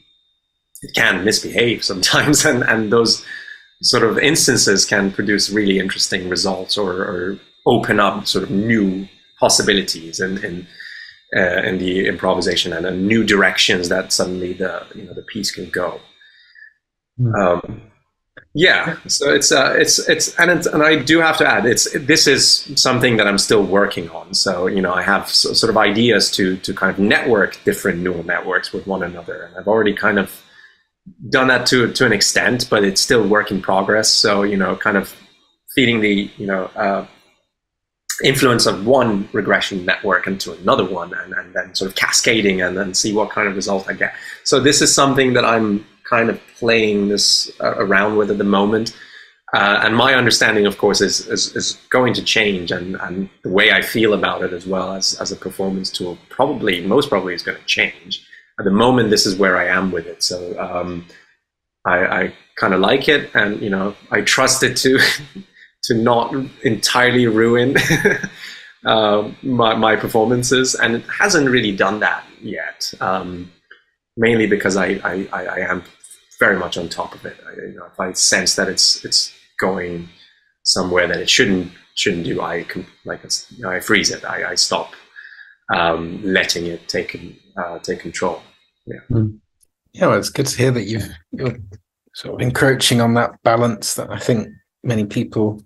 it 0.82 0.96
can 0.96 1.26
misbehave 1.26 1.84
sometimes, 1.84 2.46
and 2.50 2.64
and 2.64 2.92
those 2.92 3.26
sort 3.84 4.04
of 4.04 4.18
instances 4.18 4.86
can 4.86 5.12
produce 5.12 5.50
really 5.50 5.78
interesting 5.78 6.30
results 6.30 6.78
or, 6.78 6.92
or 6.92 7.40
open 7.66 8.00
up 8.00 8.26
sort 8.26 8.44
of 8.44 8.50
new 8.50 9.08
possibilities 9.40 10.20
in, 10.20 10.44
in, 10.44 10.68
uh, 11.36 11.62
in 11.64 11.78
the 11.78 12.08
improvisation 12.08 12.74
and, 12.74 12.86
and, 12.86 13.08
new 13.08 13.24
directions 13.24 13.90
that 13.90 14.14
suddenly 14.14 14.54
the 14.54 14.86
you 14.96 15.04
know 15.04 15.14
the 15.14 15.24
piece 15.24 15.52
can 15.52 15.70
go. 15.70 16.00
Mm. 17.20 17.36
Um, 17.36 17.82
yeah, 18.56 18.98
so 19.08 19.34
it's 19.34 19.52
uh, 19.52 19.74
it's 19.76 19.98
it's 20.08 20.38
and 20.40 20.52
it's, 20.52 20.68
and 20.68 20.84
I 20.84 20.96
do 20.98 21.20
have 21.20 21.38
to 21.40 21.48
add 21.48 21.66
it's 21.66 21.92
this 22.00 22.28
is 22.28 22.72
something 22.76 23.18
that 23.18 23.28
I'm 23.28 23.40
still 23.40 23.64
working 23.64 24.10
on. 24.12 24.36
So 24.36 24.68
you 24.68 24.82
know 24.82 24.94
I 24.94 25.02
have 25.02 25.28
so, 25.28 25.54
sort 25.54 25.72
of 25.72 25.78
ideas 25.78 26.30
to 26.32 26.58
to 26.58 26.74
kind 26.74 26.92
of 26.92 27.00
network 27.00 27.60
different 27.64 28.00
neural 28.00 28.24
networks 28.24 28.72
with 28.72 28.86
one 28.86 29.02
another, 29.02 29.44
and 29.44 29.58
I've 29.58 29.68
already 29.68 29.96
kind 29.96 30.20
of 30.20 30.43
done 31.30 31.48
that 31.48 31.66
to 31.68 31.92
to 31.92 32.06
an 32.06 32.14
extent, 32.14 32.68
but 32.70 32.84
it's 32.84 33.02
still 33.02 33.28
work 33.28 33.52
in 33.52 33.62
progress. 33.62 34.10
So 34.10 34.44
you 34.44 34.58
know, 34.58 34.76
kind 34.76 34.98
of 34.98 35.16
feeding 35.76 36.02
the 36.02 36.30
you 36.38 36.48
know 36.48 36.66
uh, 36.76 37.06
influence 38.24 38.66
of 38.66 38.86
one 38.86 39.28
regression 39.34 39.86
network 39.86 40.28
into 40.28 40.54
another 40.54 40.86
one, 40.86 41.14
and, 41.14 41.34
and 41.34 41.54
then 41.54 41.76
sort 41.76 41.90
of 41.90 41.96
cascading, 41.96 42.62
and 42.62 42.78
then 42.78 42.94
see 42.94 43.14
what 43.14 43.30
kind 43.30 43.48
of 43.48 43.56
result 43.56 43.88
I 43.90 43.94
get. 43.94 44.14
So 44.44 44.60
this 44.60 44.82
is 44.82 44.94
something 44.94 45.34
that 45.34 45.46
I'm 45.46 45.86
kind 46.10 46.30
of 46.30 46.40
playing 46.58 47.10
this 47.10 47.52
uh, 47.62 47.76
around 47.78 48.18
with 48.18 48.30
at 48.32 48.38
the 48.38 48.44
moment. 48.44 48.96
Uh, 49.54 49.82
and 49.84 49.96
my 49.96 50.16
understanding, 50.16 50.66
of 50.66 50.80
course, 50.80 51.00
is, 51.00 51.28
is, 51.28 51.56
is 51.56 51.74
going 51.92 52.12
to 52.12 52.24
change, 52.24 52.72
and, 52.72 52.96
and 53.02 53.30
the 53.44 53.50
way 53.52 53.72
I 53.72 53.84
feel 53.84 54.16
about 54.16 54.42
it 54.42 54.52
as 54.52 54.66
well 54.66 54.94
as, 54.94 55.14
as 55.22 55.32
a 55.32 55.36
performance 55.36 55.92
tool 55.92 56.18
probably, 56.30 56.82
most 56.82 57.08
probably, 57.08 57.36
is 57.36 57.44
going 57.44 57.60
to 57.60 57.66
change 57.66 58.23
at 58.60 58.66
the 58.66 58.72
moment, 58.72 59.10
this 59.10 59.26
is 59.26 59.36
where 59.36 59.58
I 59.58 59.66
am 59.66 59.92
with 59.92 60.06
it. 60.06 60.24
So 60.24 60.60
um, 60.60 61.06
I, 61.86 62.06
I 62.06 62.34
kind 62.56 62.74
of 62.74 62.80
like 62.80 63.08
it, 63.10 63.32
and 63.34 63.62
you 63.62 63.70
know, 63.70 63.96
I 64.12 64.22
trust 64.22 64.64
it 64.64 64.78
to 64.78 65.00
to 65.84 65.94
not 65.96 66.34
entirely 66.64 67.28
ruin 67.28 67.76
uh, 68.86 69.30
my, 69.42 69.76
my 69.76 69.96
performances, 69.96 70.76
and 70.76 70.96
it 70.96 71.04
hasn't 71.08 71.50
really 71.50 71.76
done 71.76 72.00
that 72.00 72.24
yet. 72.42 72.94
Um, 73.02 73.52
mainly 74.16 74.48
because 74.48 74.78
I, 74.78 75.00
I, 75.04 75.28
I, 75.34 75.60
am 75.72 75.84
very 76.40 76.58
much 76.58 76.78
on 76.78 76.88
top 76.88 77.16
of 77.16 77.26
it. 77.26 77.38
I, 77.48 77.54
you 77.54 77.74
know, 77.76 77.86
if 77.86 78.00
I 78.00 78.14
sense 78.14 78.56
that 78.56 78.68
it's 78.68 79.04
it's 79.04 79.34
going 79.60 80.08
somewhere 80.64 81.08
that 81.08 81.18
it 81.18 81.30
shouldn't 81.30 81.72
shouldn't 81.96 82.26
do, 82.26 82.42
I 82.42 82.64
can, 82.64 82.86
like 83.06 83.22
you 83.24 83.64
know, 83.64 83.72
I 83.72 83.80
freeze 83.80 84.12
it. 84.12 84.24
I, 84.24 84.52
I 84.52 84.56
stop 84.56 84.94
um, 85.74 86.22
letting 86.24 86.66
it 86.66 86.88
take 86.88 87.42
uh, 87.58 87.80
take 87.80 88.00
control. 88.00 88.42
Yeah. 88.86 89.00
Mm. 89.10 89.40
Yeah, 89.94 90.08
well, 90.08 90.18
it's 90.18 90.30
good 90.30 90.48
to 90.48 90.58
hear 90.58 90.72
that 90.72 90.84
you've 90.84 91.10
you're 91.32 91.58
sort 92.16 92.36
of 92.36 92.42
encroaching 92.42 93.02
on 93.02 93.14
that 93.14 93.42
balance 93.44 93.96
that 93.96 94.12
I 94.12 94.18
think 94.20 94.50
many 94.84 95.06
people 95.06 95.64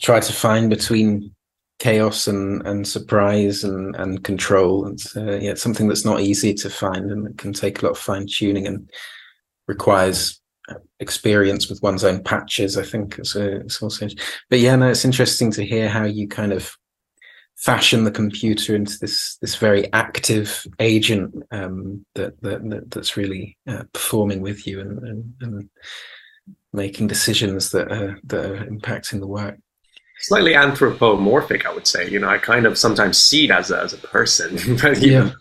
try 0.00 0.20
to 0.20 0.32
find 0.32 0.68
between 0.68 1.34
chaos 1.78 2.26
and 2.26 2.66
and 2.66 2.86
surprise 2.86 3.64
and 3.64 3.94
and 3.96 4.24
control. 4.24 4.86
And 4.86 5.02
uh, 5.16 5.38
yeah, 5.38 5.52
it's 5.52 5.62
something 5.62 5.88
that's 5.88 6.04
not 6.04 6.20
easy 6.20 6.54
to 6.54 6.70
find 6.70 7.10
and 7.10 7.28
it 7.28 7.38
can 7.38 7.52
take 7.52 7.82
a 7.82 7.86
lot 7.86 7.92
of 7.92 7.98
fine 7.98 8.26
tuning 8.26 8.66
and 8.66 8.90
requires 9.68 10.40
uh, 10.68 10.74
experience 11.00 11.68
with 11.68 11.82
one's 11.82 12.04
own 12.04 12.22
patches. 12.22 12.76
I 12.76 12.84
think 12.84 13.18
it's, 13.18 13.34
a, 13.34 13.56
it's 13.56 13.82
also, 13.82 14.08
but 14.50 14.60
yeah, 14.60 14.76
no, 14.76 14.90
it's 14.90 15.04
interesting 15.04 15.50
to 15.52 15.64
hear 15.64 15.88
how 15.88 16.04
you 16.04 16.28
kind 16.28 16.52
of 16.52 16.76
fashion 17.56 18.04
the 18.04 18.10
computer 18.10 18.74
into 18.74 18.98
this 18.98 19.36
this 19.36 19.54
very 19.54 19.92
active 19.92 20.66
agent 20.80 21.34
um, 21.52 22.04
that, 22.14 22.40
that, 22.42 22.84
that's 22.90 23.16
really 23.16 23.56
uh, 23.68 23.84
performing 23.92 24.40
with 24.40 24.66
you 24.66 24.80
and, 24.80 24.98
and, 24.98 25.34
and, 25.40 25.70
making 26.74 27.06
decisions 27.06 27.70
that 27.70 27.92
are, 27.92 28.18
that 28.24 28.46
are 28.46 28.64
impacting 28.64 29.20
the 29.20 29.26
work. 29.26 29.58
Slightly 30.20 30.54
anthropomorphic, 30.54 31.66
I 31.66 31.74
would 31.74 31.86
say. 31.86 32.08
You 32.08 32.18
know, 32.18 32.28
I 32.28 32.38
kind 32.38 32.64
of 32.64 32.78
sometimes 32.78 33.18
see 33.18 33.44
it 33.44 33.50
as 33.50 33.70
a, 33.70 33.82
as 33.82 33.92
a 33.92 33.98
person, 33.98 34.56
but 34.82 34.98
yeah, 35.02 35.32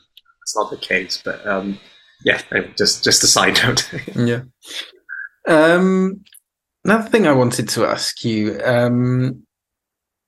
it's 0.41 0.55
not 0.57 0.69
the 0.69 0.77
case. 0.77 1.21
But 1.23 1.45
um, 1.47 1.79
yeah, 2.25 2.41
just 2.77 3.03
just 3.03 3.23
a 3.23 3.27
side 3.27 3.59
note. 3.63 3.89
yeah. 4.15 4.41
Um, 5.47 6.21
another 6.83 7.07
thing 7.09 7.27
I 7.27 7.31
wanted 7.31 7.69
to 7.69 7.85
ask 7.85 8.25
you. 8.25 8.59
Um, 8.63 9.43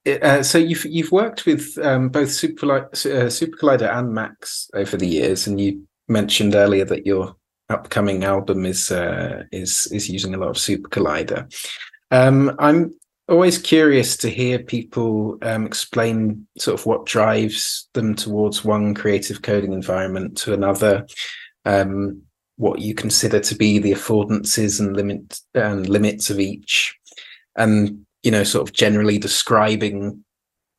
uh, 0.06 0.44
so 0.44 0.58
you've 0.58 0.86
you've 0.86 1.12
worked 1.12 1.46
with 1.46 1.78
um, 1.82 2.10
both 2.10 2.32
Super, 2.32 2.72
uh, 2.72 2.90
SuperCollider 2.92 3.90
and 3.98 4.14
Max 4.14 4.70
over 4.74 4.98
the 4.98 5.08
years, 5.08 5.48
and 5.48 5.60
you 5.60 5.84
mentioned 6.08 6.56
earlier 6.56 6.86
that 6.86 7.06
your 7.06 7.36
upcoming 7.70 8.24
album 8.24 8.66
is 8.66 8.92
uh, 8.92 9.44
is 9.52 9.88
is 9.92 10.10
using 10.10 10.34
a 10.34 10.38
lot 10.38 10.50
of 10.50 10.58
SuperCollider. 10.58 11.52
Um, 12.12 12.56
I'm 12.60 12.94
always 13.30 13.58
curious 13.58 14.18
to 14.18 14.30
hear 14.30 14.60
people 14.60 15.38
um, 15.42 15.66
explain 15.66 16.46
sort 16.58 16.80
of 16.80 16.86
what 16.86 17.06
drives 17.06 17.88
them 17.94 18.14
towards 18.14 18.66
one 18.66 18.94
creative 18.94 19.42
coding 19.42 19.72
environment 19.72 20.38
to 20.40 20.54
another. 20.54 21.08
Um, 21.66 22.24
what 22.58 22.80
you 22.80 22.94
consider 22.94 23.40
to 23.40 23.56
be 23.56 23.80
the 23.80 23.94
affordances 23.94 24.80
and 24.80 24.96
limit 24.96 25.40
and 25.56 25.90
limits 25.90 26.30
of 26.30 26.40
each, 26.40 26.96
and 27.56 28.06
you 28.24 28.32
know, 28.32 28.44
sort 28.44 28.68
of 28.68 28.74
generally 28.74 29.18
describing 29.18 30.24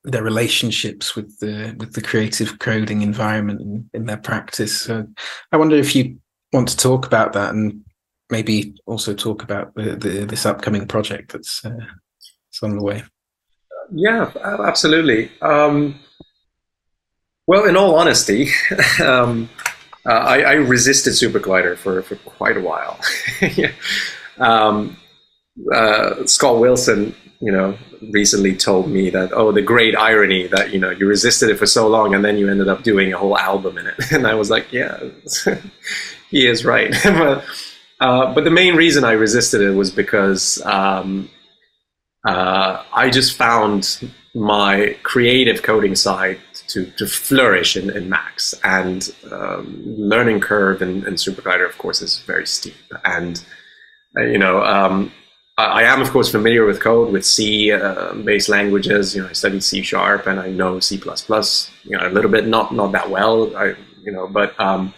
their 0.05 0.23
relationships 0.23 1.17
with 1.17 1.39
the 1.41 1.75
with 1.79 1.95
the 1.95 2.03
creative 2.03 2.59
coding 2.59 3.03
environment 3.03 3.61
in, 3.61 3.91
in 3.95 4.07
their 4.07 4.19
practice. 4.19 4.81
So 4.81 5.07
I 5.53 5.57
wonder 5.57 5.77
if 5.77 5.95
you 5.95 6.19
want 6.53 6.69
to 6.69 6.77
talk 6.77 7.07
about 7.07 7.33
that 7.33 7.55
and 7.55 7.83
maybe 8.31 8.75
also 8.87 9.15
talk 9.15 9.43
about 9.43 9.75
the, 9.75 9.97
the, 9.97 10.25
this 10.25 10.47
upcoming 10.47 10.87
project 10.87 11.33
that's 11.33 11.65
uh, 11.65 11.71
that's 11.71 12.63
on 12.63 12.77
the 12.77 12.83
way. 12.83 13.03
Yeah, 13.93 14.31
absolutely. 14.45 15.31
Um, 15.43 15.99
well, 17.47 17.65
in 17.65 17.77
all 17.77 17.97
honesty, 17.97 18.49
um, 19.03 19.49
uh, 20.07 20.13
I, 20.13 20.41
I, 20.41 20.53
resisted 20.55 21.13
SuperCollider 21.13 21.77
for, 21.77 22.03
for 22.03 22.17
quite 22.17 22.57
a 22.57 22.61
while. 22.61 22.99
yeah. 23.57 23.73
um, 24.39 24.97
uh, 25.73 26.25
Scott 26.27 26.59
Wilson 26.59 27.15
you 27.41 27.53
know, 27.53 27.77
recently 28.11 28.55
told 28.57 28.89
me 28.89 29.11
that, 29.11 29.33
oh, 29.33 29.53
the 29.53 29.63
great 29.63 29.97
irony 29.97 30.47
that, 30.47 30.73
you 30.73 30.79
know, 30.79 30.91
you 30.91 31.07
resisted 31.07 31.51
it 31.51 31.59
for 31.59 31.67
so 31.67 31.89
long 31.89 32.15
and 32.15 32.25
then 32.25 32.39
you 32.39 32.51
ended 32.51 32.69
up 32.69 32.83
doing 32.83 33.13
a 33.13 33.19
whole 33.19 33.39
album 33.39 33.79
in 33.79 33.87
it. 33.87 33.95
And 34.13 34.27
I 34.27 34.35
was 34.35 34.51
like, 34.51 34.73
yeah, 34.73 34.99
he 36.31 36.47
is 36.47 36.65
right. 36.65 36.95
but, 37.05 37.45
uh, 38.01 38.35
but 38.35 38.45
the 38.45 38.51
main 38.51 38.77
reason 38.77 39.05
I 39.05 39.13
resisted 39.13 39.61
it 39.61 39.73
was 39.73 39.91
because 39.91 40.63
um, 40.65 41.29
uh, 42.27 42.83
I 42.93 43.11
just 43.11 43.37
found 43.37 44.11
my 44.35 44.97
creative 45.03 45.63
coding 45.63 45.95
side 45.95 46.41
to, 46.69 46.87
to 46.93 47.07
flourish 47.07 47.77
in, 47.77 47.91
in 47.91 48.09
Max. 48.09 48.55
And 48.65 49.15
um, 49.31 49.83
learning 49.87 50.41
curve 50.41 50.83
in, 50.83 51.07
in 51.07 51.15
SuperCollider, 51.15 51.69
of 51.69 51.79
course, 51.79 52.03
is 52.03 52.19
very 52.21 52.47
steep. 52.47 52.75
And, 53.05 53.45
uh, 54.19 54.23
you 54.23 54.39
know, 54.39 54.63
um, 54.65 55.13
I 55.57 55.85
am, 55.85 56.03
of 56.03 56.11
course, 56.11 56.31
familiar 56.31 56.65
with 56.65 56.81
code, 56.81 57.13
with 57.13 57.25
C-based 57.25 58.49
uh, 58.49 58.53
languages. 58.53 59.15
You 59.15 59.23
know, 59.23 59.29
I 59.29 59.33
studied 59.33 59.63
C 59.63 59.83
sharp 59.83 60.27
and 60.27 60.41
I 60.41 60.51
know 60.51 60.81
C++. 60.81 60.97
You 60.97 61.97
know, 61.97 62.09
a 62.09 62.11
little 62.11 62.31
bit, 62.31 62.49
not 62.49 62.75
not 62.75 62.91
that 62.93 63.09
well. 63.09 63.57
I, 63.57 63.75
you 64.03 64.13
know, 64.13 64.27
but 64.27 64.59
um, 64.59 64.93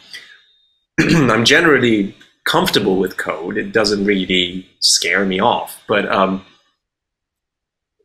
I'm 1.01 1.45
generally 1.45 2.17
comfortable 2.47 2.97
with 2.97 3.19
code. 3.19 3.59
It 3.59 3.73
doesn't 3.73 4.07
really 4.07 4.67
scare 4.81 5.27
me 5.27 5.41
off. 5.41 5.83
But 5.87 6.11
um, 6.11 6.45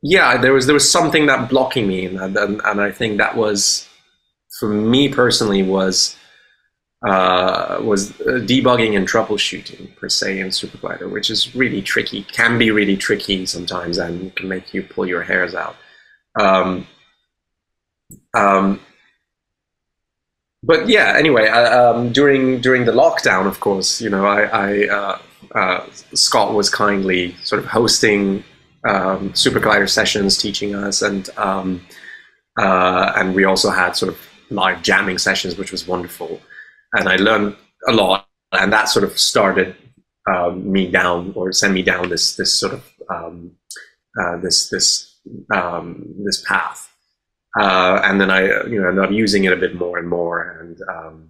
yeah, 0.04 0.36
there 0.38 0.52
was 0.52 0.66
there 0.66 0.74
was 0.74 0.92
something 0.92 1.28
that 1.28 1.50
blocking 1.50 1.88
me, 1.88 2.06
and 2.06 2.20
and, 2.20 2.62
and 2.66 2.82
I 2.82 2.92
think 2.92 3.18
that 3.18 3.38
was 3.38 3.88
for 4.60 4.68
me 4.68 5.08
personally 5.08 5.64
was 5.64 6.18
uh, 7.08 7.80
was 7.82 8.12
debugging 8.12 8.96
and 8.96 9.08
troubleshooting 9.08 9.96
per 9.96 10.08
se 10.08 10.40
in 10.40 10.48
SuperCollider, 10.48 11.10
which 11.10 11.30
is 11.30 11.56
really 11.56 11.82
tricky, 11.82 12.24
can 12.24 12.58
be 12.58 12.70
really 12.72 12.96
tricky 12.96 13.46
sometimes, 13.46 13.98
and 13.98 14.36
can 14.36 14.48
make 14.48 14.74
you 14.74 14.84
pull 14.84 15.08
your 15.08 15.24
hairs 15.24 15.56
out. 15.56 15.76
Um, 16.40 16.88
um, 18.34 18.80
but 20.64 20.88
yeah, 20.88 21.16
anyway, 21.18 21.48
um, 21.48 22.12
during 22.12 22.62
during 22.62 22.86
the 22.86 22.92
lockdown, 22.92 23.48
of 23.48 23.60
course, 23.60 24.00
you 24.00 24.10
know, 24.10 24.26
I, 24.26 24.44
I 24.44 24.88
uh, 24.88 25.20
uh, 25.56 25.86
Scott 26.14 26.54
was 26.54 26.70
kindly 26.70 27.36
sort 27.44 27.60
of 27.60 27.66
hosting 27.66 28.44
um, 28.88 29.32
SuperCollider 29.34 29.90
sessions, 29.90 30.38
teaching 30.38 30.76
us, 30.76 31.02
and 31.02 31.30
um, 31.38 31.82
uh, 32.60 33.14
and 33.16 33.34
we 33.34 33.44
also 33.44 33.72
had 33.72 33.96
sort 33.96 34.12
of 34.12 34.20
live 34.52 34.84
jamming 34.84 35.18
sessions, 35.18 35.58
which 35.58 35.72
was 35.72 35.88
wonderful, 35.88 36.40
and 36.94 37.10
I 37.10 37.16
learned 37.16 37.56
a 37.88 37.92
lot, 37.92 38.28
and 38.52 38.72
that 38.74 38.90
sort 38.90 39.04
of 39.04 39.18
started 39.18 39.76
um, 40.30 40.72
me 40.72 40.90
down 40.90 41.34
or 41.36 41.52
sent 41.52 41.74
me 41.74 41.82
down 41.82 42.10
this 42.10 42.36
this 42.36 42.54
sort 42.54 42.74
of 42.74 42.84
um, 43.10 43.52
uh, 44.20 44.38
this 44.38 44.70
this 44.70 45.20
um, 45.54 46.06
this 46.24 46.44
path. 46.48 46.88
Uh, 47.60 48.00
and 48.04 48.22
then 48.22 48.32
I, 48.32 48.44
you 48.68 48.82
know, 48.82 48.88
ended 48.88 49.04
up 49.04 49.12
using 49.12 49.44
it 49.44 49.52
a 49.52 49.58
bit 49.58 49.76
more 49.76 49.98
and 49.98 50.08
more. 50.08 50.58
And 50.60 50.80
um, 50.90 51.30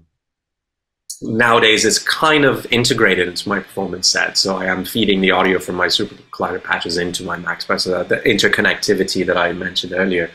nowadays, 1.21 1.83
it's 1.83 1.97
kind 1.97 2.45
of 2.45 2.67
integrated 2.71 3.27
into 3.27 3.49
my 3.49 3.59
performance 3.59 4.07
set. 4.07 4.37
So 4.37 4.57
I 4.57 4.65
am 4.65 4.85
feeding 4.85 5.21
the 5.21 5.31
audio 5.31 5.57
from 5.57 5.75
my 5.75 5.87
Super 5.87 6.15
Collider 6.31 6.63
patches 6.63 6.97
into 6.97 7.23
my 7.23 7.37
MaxPatch. 7.37 7.81
So 7.81 8.03
that 8.03 8.09
the 8.09 8.17
interconnectivity 8.17 9.25
that 9.25 9.37
I 9.37 9.51
mentioned 9.53 9.93
earlier, 9.93 10.29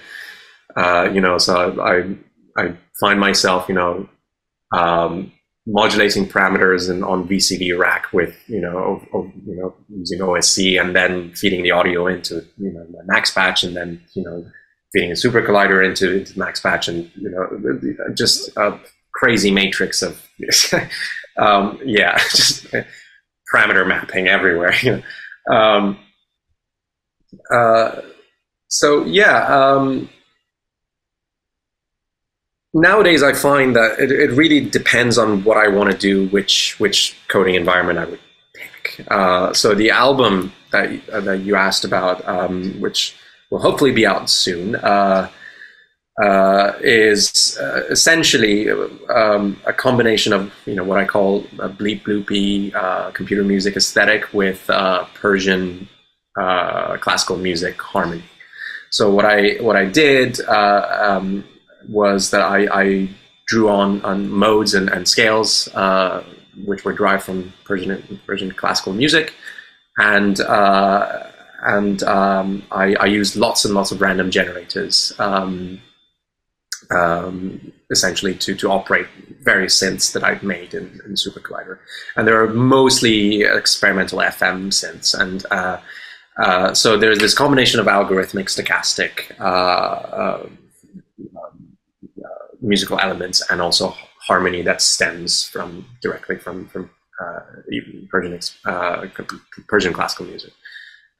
uh, 0.76 1.08
you 1.12 1.20
know, 1.20 1.38
so 1.38 1.80
I, 1.80 2.16
I 2.60 2.76
find 2.98 3.20
myself, 3.20 3.68
you 3.68 3.76
know, 3.76 4.08
um, 4.72 5.32
modulating 5.66 6.26
parameters 6.26 6.88
and 6.88 7.04
on 7.04 7.26
VCV 7.28 7.76
Rack 7.76 8.12
with 8.12 8.36
you 8.48 8.60
know 8.60 9.02
you 9.44 9.56
know 9.56 9.74
using 9.88 10.20
OSC 10.20 10.80
and 10.80 10.94
then 10.94 11.32
feeding 11.34 11.62
the 11.62 11.72
audio 11.72 12.06
into 12.06 12.44
you 12.56 12.72
know 12.72 12.86
my 12.90 13.14
MaxPatch 13.14 13.64
and 13.64 13.76
then 13.76 14.00
you 14.14 14.22
know 14.22 14.44
feeding 14.92 15.10
a 15.10 15.14
SuperCollider 15.14 15.84
into, 15.84 16.18
into 16.18 16.34
MaxPatch 16.34 16.88
and 16.88 17.10
you 17.16 17.30
know 17.30 18.14
just 18.14 18.56
a 18.56 18.78
crazy 19.12 19.50
matrix 19.50 20.02
of 20.02 20.22
um, 21.38 21.80
yeah 21.84 22.16
just 22.30 22.66
parameter 23.52 23.86
mapping 23.86 24.28
everywhere 24.28 24.74
um, 25.50 25.98
uh, 27.52 28.00
so 28.68 29.04
yeah 29.04 29.46
um, 29.46 30.08
nowadays 32.80 33.22
I 33.22 33.32
find 33.32 33.74
that 33.76 33.98
it, 33.98 34.10
it, 34.12 34.30
really 34.32 34.60
depends 34.60 35.18
on 35.18 35.44
what 35.44 35.56
I 35.56 35.68
want 35.68 35.90
to 35.90 35.96
do 35.96 36.28
which 36.28 36.78
which 36.78 37.16
coding 37.28 37.54
environment 37.54 37.98
I 37.98 38.04
would 38.04 38.20
pick 38.54 39.06
uh, 39.10 39.52
so 39.52 39.74
the 39.74 39.90
album 39.90 40.52
that, 40.72 41.08
uh, 41.08 41.20
that 41.20 41.40
you 41.40 41.56
asked 41.56 41.84
about 41.84 42.26
um, 42.28 42.80
which 42.80 43.16
will 43.50 43.60
hopefully 43.60 43.92
be 43.92 44.06
out 44.06 44.28
soon, 44.28 44.74
uh, 44.76 45.28
uh, 46.22 46.72
is 46.80 47.58
uh, 47.60 47.82
essentially 47.90 48.70
um, 49.10 49.60
a 49.66 49.72
combination 49.72 50.32
of 50.32 50.52
you 50.64 50.74
know 50.74 50.84
what 50.84 50.98
I 50.98 51.04
call 51.04 51.40
a 51.58 51.68
bleep 51.68 52.02
bloopy 52.04 52.74
uh, 52.74 53.10
computer 53.10 53.44
music 53.44 53.76
aesthetic 53.76 54.32
with 54.32 54.66
Persian 55.14 55.88
classical 56.34 57.36
music 57.36 57.80
harmony. 57.80 58.24
So 58.90 59.10
what 59.10 59.26
I 59.26 59.56
what 59.60 59.76
I 59.76 59.84
did 59.84 60.40
um, 60.40 61.44
was 61.88 62.30
that 62.30 62.42
I, 62.42 62.66
I, 62.72 63.08
drew 63.48 63.68
on 63.68 64.02
on 64.02 64.28
modes 64.28 64.74
and, 64.74 64.88
and 64.88 65.06
scales 65.06 65.68
which 66.64 66.84
were 66.84 66.92
derived 66.92 67.22
from 67.22 67.52
Persian 67.64 68.20
Persian 68.26 68.50
classical 68.50 68.92
music, 68.92 69.34
and 69.98 70.40
and 71.62 72.02
um, 72.02 72.62
I, 72.70 72.94
I, 72.94 73.06
used 73.06 73.36
lots 73.36 73.64
and 73.64 73.74
lots 73.74 73.90
of 73.90 74.00
random 74.00 74.30
generators 74.30 75.12
um, 75.18 75.80
um, 76.90 77.72
essentially 77.90 78.34
to, 78.34 78.54
to 78.54 78.70
operate 78.70 79.06
various 79.42 79.80
synths 79.80 80.12
that 80.12 80.24
I've 80.24 80.42
made 80.42 80.74
in, 80.74 81.00
in 81.06 81.14
SuperCollider. 81.14 81.78
And 82.16 82.26
they're 82.26 82.48
mostly 82.48 83.42
experimental 83.42 84.18
FM 84.18 84.68
synths. 84.68 85.18
And 85.18 85.44
uh, 85.50 85.80
uh, 86.38 86.74
so 86.74 86.96
there's 86.96 87.18
this 87.18 87.34
combination 87.34 87.80
of 87.80 87.86
algorithmic, 87.86 88.46
stochastic 88.46 89.38
uh, 89.40 89.44
uh, 89.44 90.46
uh 90.46 90.48
musical 92.60 92.98
elements 92.98 93.42
and 93.50 93.60
also 93.60 93.94
harmony 94.26 94.62
that 94.62 94.82
stems 94.82 95.44
from 95.44 95.86
directly 96.02 96.36
from, 96.36 96.68
from 96.68 96.90
uh, 97.20 97.40
Persian, 98.10 98.42
Persian 99.68 99.92
classical 99.92 100.26
music. 100.26 100.52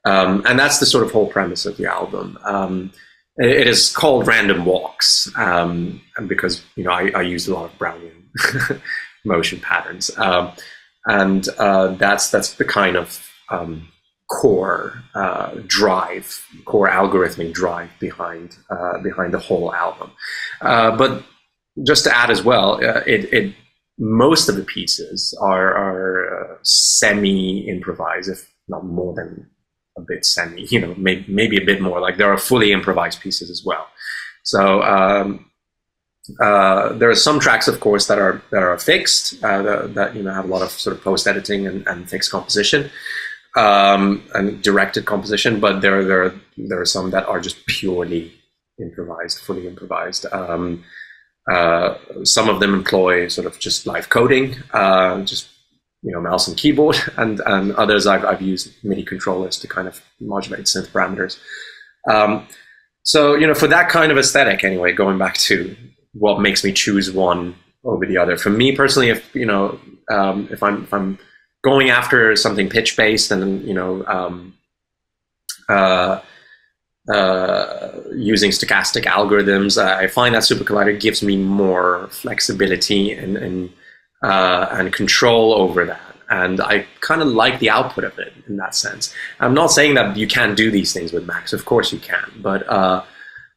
Um, 0.05 0.45
and 0.47 0.59
that's 0.59 0.79
the 0.79 0.87
sort 0.87 1.05
of 1.05 1.11
whole 1.11 1.27
premise 1.27 1.67
of 1.67 1.77
the 1.77 1.87
album. 1.87 2.39
Um, 2.45 2.93
it, 3.39 3.67
is 3.67 3.93
called 3.93 4.27
Random 4.27 4.65
Walks, 4.65 5.31
um, 5.37 6.01
because 6.27 6.65
you 6.77 6.85
know 6.85 6.93
I, 6.93 7.11
I 7.11 7.23
use 7.23 7.49
a 7.49 7.55
lot 7.55 7.65
of 7.67 7.79
Brownian 7.79 8.81
motion 9.25 9.61
patterns, 9.61 10.11
um, 10.17 10.53
and 11.07 11.47
uh, 11.59 11.89
that's 11.89 12.31
that's 12.31 12.55
the 12.55 12.65
kind 12.65 12.97
of 12.97 13.29
um, 13.51 13.89
core 14.29 15.03
uh, 15.15 15.55
drive, 15.67 16.47
core 16.65 16.89
algorithmic 16.89 17.53
drive 17.53 17.91
behind 18.01 18.57
uh, 18.71 18.99
behind 19.03 19.33
the 19.33 19.39
whole 19.39 19.73
album. 19.75 20.11
Uh, 20.61 20.97
but 20.97 21.23
just 21.85 22.05
to 22.05 22.17
add 22.17 22.31
as 22.31 22.43
well, 22.43 22.75
uh, 22.85 23.03
it, 23.07 23.33
it 23.33 23.55
most 23.99 24.49
of 24.49 24.57
the 24.57 24.65
pieces 24.65 25.37
are, 25.41 25.75
are 25.75 26.55
uh, 26.55 26.59
semi 26.63 27.69
improvised, 27.69 28.29
if 28.29 28.51
not 28.69 28.85
more 28.85 29.15
than 29.15 29.49
a 29.97 30.01
bit 30.01 30.25
semi, 30.25 30.67
you 30.67 30.81
know, 30.81 30.95
maybe, 30.97 31.25
maybe 31.29 31.57
a 31.57 31.65
bit 31.65 31.81
more. 31.81 32.01
Like 32.01 32.17
there 32.17 32.33
are 32.33 32.39
fully 32.39 32.73
improvised 32.73 33.21
pieces 33.21 33.51
as 33.51 33.63
well. 33.65 33.87
So 34.43 34.83
um, 34.83 35.51
uh, 36.41 36.93
there 36.95 37.09
are 37.09 37.15
some 37.15 37.41
tracks, 37.41 37.69
of 37.69 37.81
course, 37.81 38.07
that 38.09 38.19
are 38.19 38.43
that 38.51 38.63
are 38.63 38.77
fixed 38.79 39.41
that, 39.41 39.95
that, 39.95 40.15
you 40.17 40.23
know 40.23 40.33
have 40.33 40.45
a 40.45 40.49
lot 40.49 40.63
of 40.63 40.71
sort 40.71 40.97
of 40.97 41.03
post 41.03 41.27
editing 41.27 41.67
and, 41.67 41.87
and 41.87 42.11
fixed 42.11 42.31
composition 42.31 42.91
um, 43.57 44.23
and 44.35 44.63
directed 44.63 45.07
composition. 45.07 45.61
But 45.61 45.81
there 45.81 46.05
there 46.05 46.25
are, 46.25 46.35
there 46.57 46.81
are 46.81 46.87
some 46.87 47.11
that 47.11 47.27
are 47.27 47.41
just 47.41 47.67
purely 47.67 48.33
improvised, 48.81 49.41
fully 49.41 49.67
improvised. 49.67 50.27
Um, 50.33 50.85
uh, 51.51 51.97
some 52.25 52.49
of 52.49 52.61
them 52.61 52.75
employ 52.75 53.29
sort 53.29 53.47
of 53.47 53.59
just 53.59 53.87
live 53.87 54.09
coding, 54.09 54.57
uh, 54.73 55.23
just 55.23 55.49
you 56.03 56.13
know 56.13 56.21
mouse 56.21 56.47
and 56.49 56.57
keyboard, 56.57 56.97
and 57.17 57.41
and 57.47 57.73
others 57.73 58.07
I've 58.07 58.25
I've 58.25 58.43
used 58.43 58.73
MIDI 58.85 59.05
controllers 59.05 59.59
to 59.61 59.69
kind 59.69 59.89
of 59.89 60.03
modulate 60.21 60.67
synth 60.67 60.89
parameters. 60.89 61.39
Um, 62.09 62.47
so 63.03 63.35
you 63.35 63.47
know 63.47 63.55
for 63.55 63.69
that 63.69 63.89
kind 63.89 64.13
of 64.13 64.19
aesthetic, 64.19 64.65
anyway, 64.65 64.93
going 64.93 65.19
back 65.19 65.37
to 65.39 65.77
what 66.13 66.41
makes 66.41 66.65
me 66.65 66.73
choose 66.73 67.11
one 67.11 67.55
over 67.85 68.05
the 68.07 68.19
other. 68.19 68.37
For 68.37 68.51
me 68.51 68.75
personally, 68.75 69.11
if 69.11 69.35
you 69.35 69.47
know 69.47 69.79
um, 70.11 70.49
if 70.51 70.63
I'm 70.63 70.83
if 70.83 70.93
I'm 70.93 71.19
going 71.67 71.91
after 71.91 72.37
something 72.37 72.69
pitch 72.69 72.97
based 72.97 73.29
and 73.35 73.67
you 73.69 73.75
know 73.75 73.93
um, 74.07 74.55
uh, 75.69 76.21
uh, 77.13 77.89
using 78.15 78.51
stochastic 78.51 79.05
algorithms, 79.05 79.73
I 79.81 80.07
find 80.07 80.35
that 80.35 80.43
SuperCollider 80.43 80.99
gives 81.01 81.23
me 81.23 81.37
more 81.37 82.09
flexibility 82.11 83.13
and, 83.13 83.37
and 83.37 83.71
uh, 84.23 84.67
and 84.73 84.93
control 84.93 85.55
over 85.55 85.85
that. 85.85 86.01
And 86.29 86.61
I 86.61 86.87
kind 87.01 87.23
of 87.23 87.29
like 87.29 87.61
the 87.61 87.71
output 87.71 88.05
of 88.05 88.19
it 88.19 88.33
in 88.49 88.57
that 88.57 88.75
sense. 88.75 89.15
I'm 89.39 89.55
not 89.55 89.71
saying 89.71 89.95
that 89.95 90.17
you 90.17 90.27
can't 90.27 90.57
do 90.57 90.71
these 90.71 90.93
things 90.93 91.13
with 91.13 91.27
Max. 91.27 91.53
Of 91.53 91.65
course 91.65 91.93
you 91.93 92.01
can, 92.01 92.29
but 92.49 92.69
uh, 92.69 93.05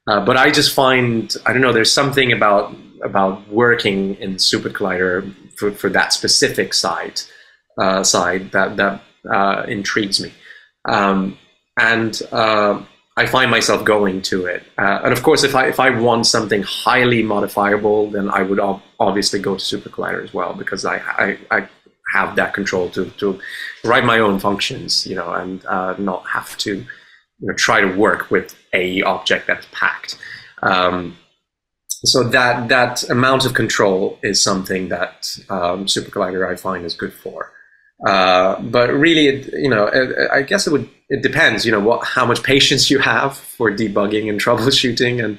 uh, 0.07 0.21
but 0.27 0.35
I 0.37 0.51
just 0.51 0.73
find 0.73 1.35
I 1.45 1.53
don't 1.53 1.61
know. 1.61 1.73
There's 1.73 1.93
something 2.01 2.31
about 2.31 2.75
about 3.03 3.47
working 3.49 4.15
in 4.15 4.35
SuperCollider 4.35 5.11
for, 5.57 5.71
for 5.71 5.89
that 5.89 6.11
specific 6.13 6.73
side 6.73 7.21
uh, 7.79 8.03
side 8.03 8.51
that 8.51 8.77
that 8.77 9.01
uh, 9.29 9.63
intrigues 9.67 10.19
me. 10.21 10.31
Um, 10.85 11.37
and 11.77 12.21
uh, 12.31 12.81
I 13.17 13.25
find 13.25 13.51
myself 13.51 13.83
going 13.83 14.21
to 14.23 14.45
it. 14.45 14.63
Uh, 14.77 15.01
and 15.03 15.13
of 15.13 15.23
course, 15.23 15.43
if 15.43 15.55
I 15.55 15.67
if 15.67 15.79
I 15.79 15.89
want 15.89 16.25
something 16.25 16.63
highly 16.63 17.21
modifiable, 17.23 18.09
then 18.09 18.29
I 18.29 18.41
would 18.43 18.59
ob- 18.59 18.81
obviously 18.99 19.39
go 19.39 19.55
to 19.57 19.61
SuperCollider 19.61 20.23
as 20.23 20.33
well 20.33 20.53
because 20.53 20.85
I, 20.85 20.97
I, 20.97 21.37
I 21.51 21.69
have 22.13 22.35
that 22.37 22.53
control 22.53 22.89
to 22.91 23.05
to 23.05 23.39
write 23.83 24.05
my 24.05 24.19
own 24.19 24.39
functions, 24.39 25.05
you 25.05 25.15
know, 25.15 25.31
and 25.33 25.65
uh, 25.65 25.95
not 25.97 26.25
have 26.27 26.57
to 26.59 26.75
you 26.75 27.47
know 27.47 27.53
try 27.53 27.81
to 27.81 27.93
work 27.95 28.31
with 28.31 28.55
a 28.73 29.01
object 29.03 29.47
that 29.47 29.59
is 29.59 29.65
packed. 29.71 30.17
Um, 30.61 31.17
so 32.05 32.23
that 32.23 32.69
that 32.69 33.09
amount 33.09 33.45
of 33.45 33.53
control 33.53 34.17
is 34.23 34.41
something 34.41 34.89
that 34.89 35.37
um, 35.49 35.85
SuperCollider 35.85 36.49
I 36.49 36.55
find 36.55 36.85
is 36.85 36.93
good 36.93 37.13
for. 37.13 37.51
Uh, 38.05 38.61
but 38.61 38.91
really, 38.93 39.27
it, 39.27 39.53
you 39.53 39.69
know, 39.69 39.89
I 40.31 40.41
guess 40.41 40.67
it 40.67 40.71
would. 40.71 40.89
It 41.09 41.23
depends, 41.23 41.65
you 41.65 41.71
know, 41.71 41.79
what 41.79 42.05
how 42.05 42.25
much 42.25 42.43
patience 42.43 42.89
you 42.89 42.99
have 42.99 43.35
for 43.35 43.71
debugging 43.71 44.29
and 44.29 44.39
troubleshooting, 44.45 45.23
and 45.23 45.37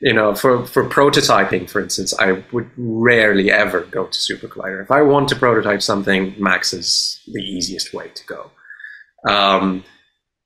you 0.00 0.12
know, 0.12 0.34
for 0.34 0.66
for 0.66 0.84
prototyping, 0.84 1.70
for 1.70 1.80
instance, 1.80 2.12
I 2.18 2.42
would 2.52 2.68
rarely 2.76 3.50
ever 3.50 3.82
go 3.82 4.06
to 4.06 4.18
SuperCollider. 4.18 4.82
If 4.82 4.90
I 4.90 5.02
want 5.02 5.28
to 5.30 5.36
prototype 5.36 5.80
something, 5.80 6.34
Max 6.38 6.74
is 6.74 7.20
the 7.32 7.40
easiest 7.40 7.94
way 7.94 8.08
to 8.08 8.26
go. 8.26 8.50
Um, 9.26 9.84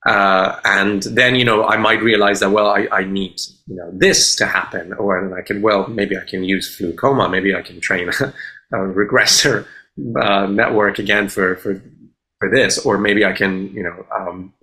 uh, 0.05 0.61
and 0.65 1.03
then 1.03 1.35
you 1.35 1.45
know 1.45 1.65
I 1.65 1.79
might 1.79 2.01
realize 2.01 2.39
that 2.41 2.51
well 2.51 2.69
I, 2.69 2.87
I 2.93 3.05
need 3.05 3.41
you 3.67 3.75
know 3.75 3.91
this 3.93 4.37
to 4.37 4.47
happen, 4.47 4.93
or 4.93 5.37
I 5.37 5.43
can 5.43 5.63
well 5.63 5.89
maybe 5.89 6.17
I 6.17 6.25
can 6.25 6.45
use 6.45 6.79
FluCoMa, 6.79 7.29
maybe 7.29 7.57
I 7.57 7.63
can 7.63 7.81
train 7.81 8.09
a, 8.09 8.13
a 8.73 8.77
regressor 8.77 9.67
uh, 10.21 10.47
network 10.47 10.99
again 10.99 11.29
for, 11.29 11.57
for 11.57 11.83
for 12.39 12.51
this, 12.51 12.79
or 12.85 12.99
maybe 12.99 13.25
I 13.25 13.33
can 13.33 13.69
you 13.69 13.83
know 13.83 14.07
um, 14.15 14.55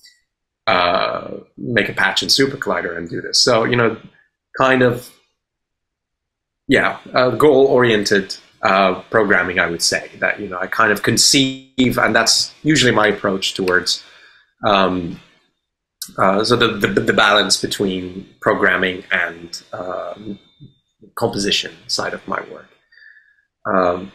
uh, 0.68 1.32
make 1.58 1.90
a 1.90 1.94
patch 1.94 2.24
in 2.24 2.30
SuperCollider 2.30 2.98
and 2.98 3.10
do 3.10 3.22
this. 3.22 3.40
So 3.40 3.64
you 3.64 3.76
know, 3.76 3.98
kind 4.58 4.82
of 4.82 5.12
yeah, 6.68 7.00
uh, 7.14 7.32
goal 7.32 7.66
oriented 7.66 8.36
programming. 8.62 9.60
I 9.60 9.70
would 9.70 9.82
say 9.82 10.12
that 10.20 10.40
you 10.40 10.48
know 10.48 10.60
I 10.60 10.68
kind 10.68 10.92
of 10.92 11.04
conceive, 11.04 11.98
and 11.98 12.16
that's 12.16 12.54
usually 12.64 12.92
my 12.94 13.08
approach 13.08 13.54
towards. 13.54 14.04
Um, 14.66 15.20
uh, 16.18 16.44
so 16.44 16.58
the, 16.58 16.68
the, 16.68 16.88
the 17.00 17.14
balance 17.14 17.62
between 17.62 18.28
programming 18.42 19.06
and 19.10 19.64
um, 19.72 20.38
composition 21.16 21.74
side 21.88 22.14
of 22.14 22.28
my 22.28 22.42
work. 22.52 22.68
Um, 23.66 24.12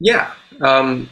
yeah. 0.00 0.32
Um, 0.60 1.08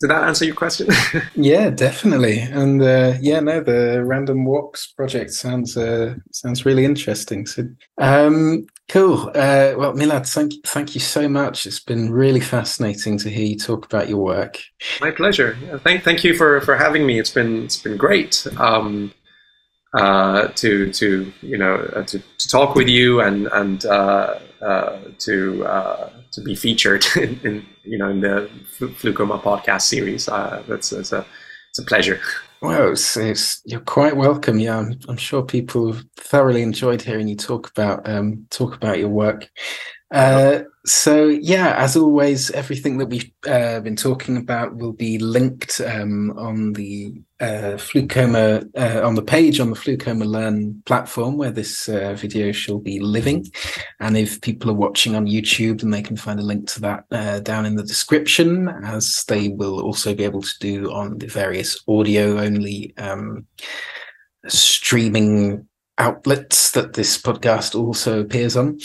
did 0.00 0.10
that 0.10 0.24
answer 0.24 0.44
your 0.44 0.54
question? 0.54 0.88
yeah, 1.34 1.70
definitely. 1.70 2.40
And 2.40 2.82
uh, 2.82 3.14
yeah, 3.20 3.40
no, 3.40 3.60
the 3.60 4.02
Random 4.04 4.44
Walks 4.44 4.86
project 4.92 5.32
sounds 5.32 5.76
uh, 5.76 6.14
sounds 6.32 6.64
really 6.64 6.84
interesting. 6.84 7.46
So, 7.46 7.68
um, 7.98 8.66
cool. 8.88 9.28
Uh, 9.34 9.74
well, 9.76 9.92
Milad, 9.92 10.32
thank 10.32 10.54
you, 10.54 10.60
thank 10.64 10.94
you 10.94 11.00
so 11.00 11.28
much. 11.28 11.66
It's 11.66 11.80
been 11.80 12.10
really 12.10 12.40
fascinating 12.40 13.18
to 13.18 13.28
hear 13.28 13.44
you 13.44 13.58
talk 13.58 13.84
about 13.84 14.08
your 14.08 14.22
work. 14.22 14.62
My 15.00 15.10
pleasure. 15.10 15.56
Thank 15.84 16.02
thank 16.04 16.24
you 16.24 16.34
for 16.34 16.60
for 16.62 16.76
having 16.76 17.06
me. 17.06 17.18
It's 17.18 17.30
been 17.30 17.64
it's 17.64 17.82
been 17.82 17.98
great. 17.98 18.46
Um, 18.56 19.12
uh, 19.96 20.48
to 20.48 20.92
to 20.92 21.32
you 21.42 21.58
know 21.58 21.74
uh, 21.94 22.02
to, 22.04 22.18
to 22.38 22.48
talk 22.48 22.74
with 22.74 22.88
you 22.88 23.20
and 23.20 23.46
and 23.52 23.86
uh, 23.86 23.88
uh 23.88 24.40
to 24.60 25.64
uh, 25.66 26.10
to 26.32 26.40
be 26.42 26.54
featured 26.54 27.04
in, 27.16 27.40
in, 27.44 27.66
you 27.84 27.98
know 27.98 28.08
in 28.08 28.20
the 28.20 28.50
FluCoMa 28.78 29.42
podcast 29.42 29.82
series. 29.82 30.28
Uh, 30.28 30.62
that's, 30.68 30.90
that's 30.90 31.12
a 31.12 31.26
it's 31.70 31.78
a 31.78 31.84
pleasure. 31.84 32.20
Well, 32.62 32.92
it's, 32.92 33.16
it's, 33.18 33.60
you're 33.66 33.80
quite 33.80 34.16
welcome. 34.16 34.58
Yeah, 34.58 34.78
I'm, 34.78 34.98
I'm, 35.08 35.18
sure 35.18 35.42
people 35.42 35.94
thoroughly 36.16 36.62
enjoyed 36.62 37.02
hearing 37.02 37.28
you 37.28 37.36
talk 37.36 37.68
about 37.68 38.08
um, 38.08 38.46
talk 38.50 38.74
about 38.74 38.98
your 38.98 39.10
work. 39.10 39.50
Uh, 40.10 40.62
so 40.86 41.26
yeah, 41.26 41.74
as 41.76 41.96
always, 41.96 42.50
everything 42.52 42.98
that 42.98 43.06
we've 43.06 43.30
uh, 43.48 43.80
been 43.80 43.96
talking 43.96 44.36
about 44.36 44.76
will 44.76 44.92
be 44.92 45.18
linked 45.18 45.80
um, 45.80 46.30
on 46.38 46.74
the 46.74 47.20
uh, 47.40 47.74
FluCoMa 47.76 48.70
uh, 48.76 49.04
on 49.04 49.16
the 49.16 49.22
page 49.22 49.58
on 49.58 49.70
the 49.70 49.76
FluCoMa 49.76 50.24
Learn 50.24 50.80
platform 50.86 51.36
where 51.36 51.50
this 51.50 51.88
uh, 51.88 52.14
video 52.14 52.52
shall 52.52 52.78
be 52.78 53.00
living. 53.00 53.46
And 53.98 54.16
if 54.16 54.40
people 54.40 54.70
are 54.70 54.74
watching 54.74 55.16
on 55.16 55.26
YouTube, 55.26 55.80
then 55.80 55.90
they 55.90 56.02
can 56.02 56.16
find 56.16 56.38
a 56.38 56.44
link 56.44 56.68
to 56.68 56.80
that 56.82 57.04
uh, 57.10 57.40
down 57.40 57.66
in 57.66 57.74
the 57.74 57.82
description, 57.82 58.68
as 58.84 59.24
they 59.26 59.48
will 59.48 59.80
also 59.80 60.14
be 60.14 60.24
able 60.24 60.42
to 60.42 60.58
do 60.60 60.92
on 60.92 61.18
the 61.18 61.26
various 61.26 61.82
audio 61.88 62.38
only 62.38 62.96
um, 62.96 63.44
streaming 64.46 65.66
outlets 65.98 66.70
that 66.72 66.92
this 66.92 67.20
podcast 67.20 67.74
also 67.74 68.20
appears 68.20 68.56
on. 68.56 68.78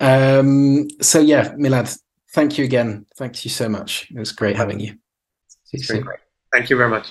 Um, 0.00 0.88
so 1.00 1.20
yeah, 1.20 1.54
Milad, 1.54 1.98
thank 2.32 2.58
you 2.58 2.64
again. 2.64 3.06
Thank 3.16 3.44
you 3.44 3.50
so 3.50 3.68
much. 3.68 4.10
It 4.10 4.18
was 4.18 4.32
great 4.32 4.56
having 4.56 4.80
you. 4.80 4.98
See 5.64 5.96
you. 5.96 6.02
Great. 6.02 6.20
Thank 6.52 6.70
you 6.70 6.76
very 6.76 6.90
much. 6.90 7.08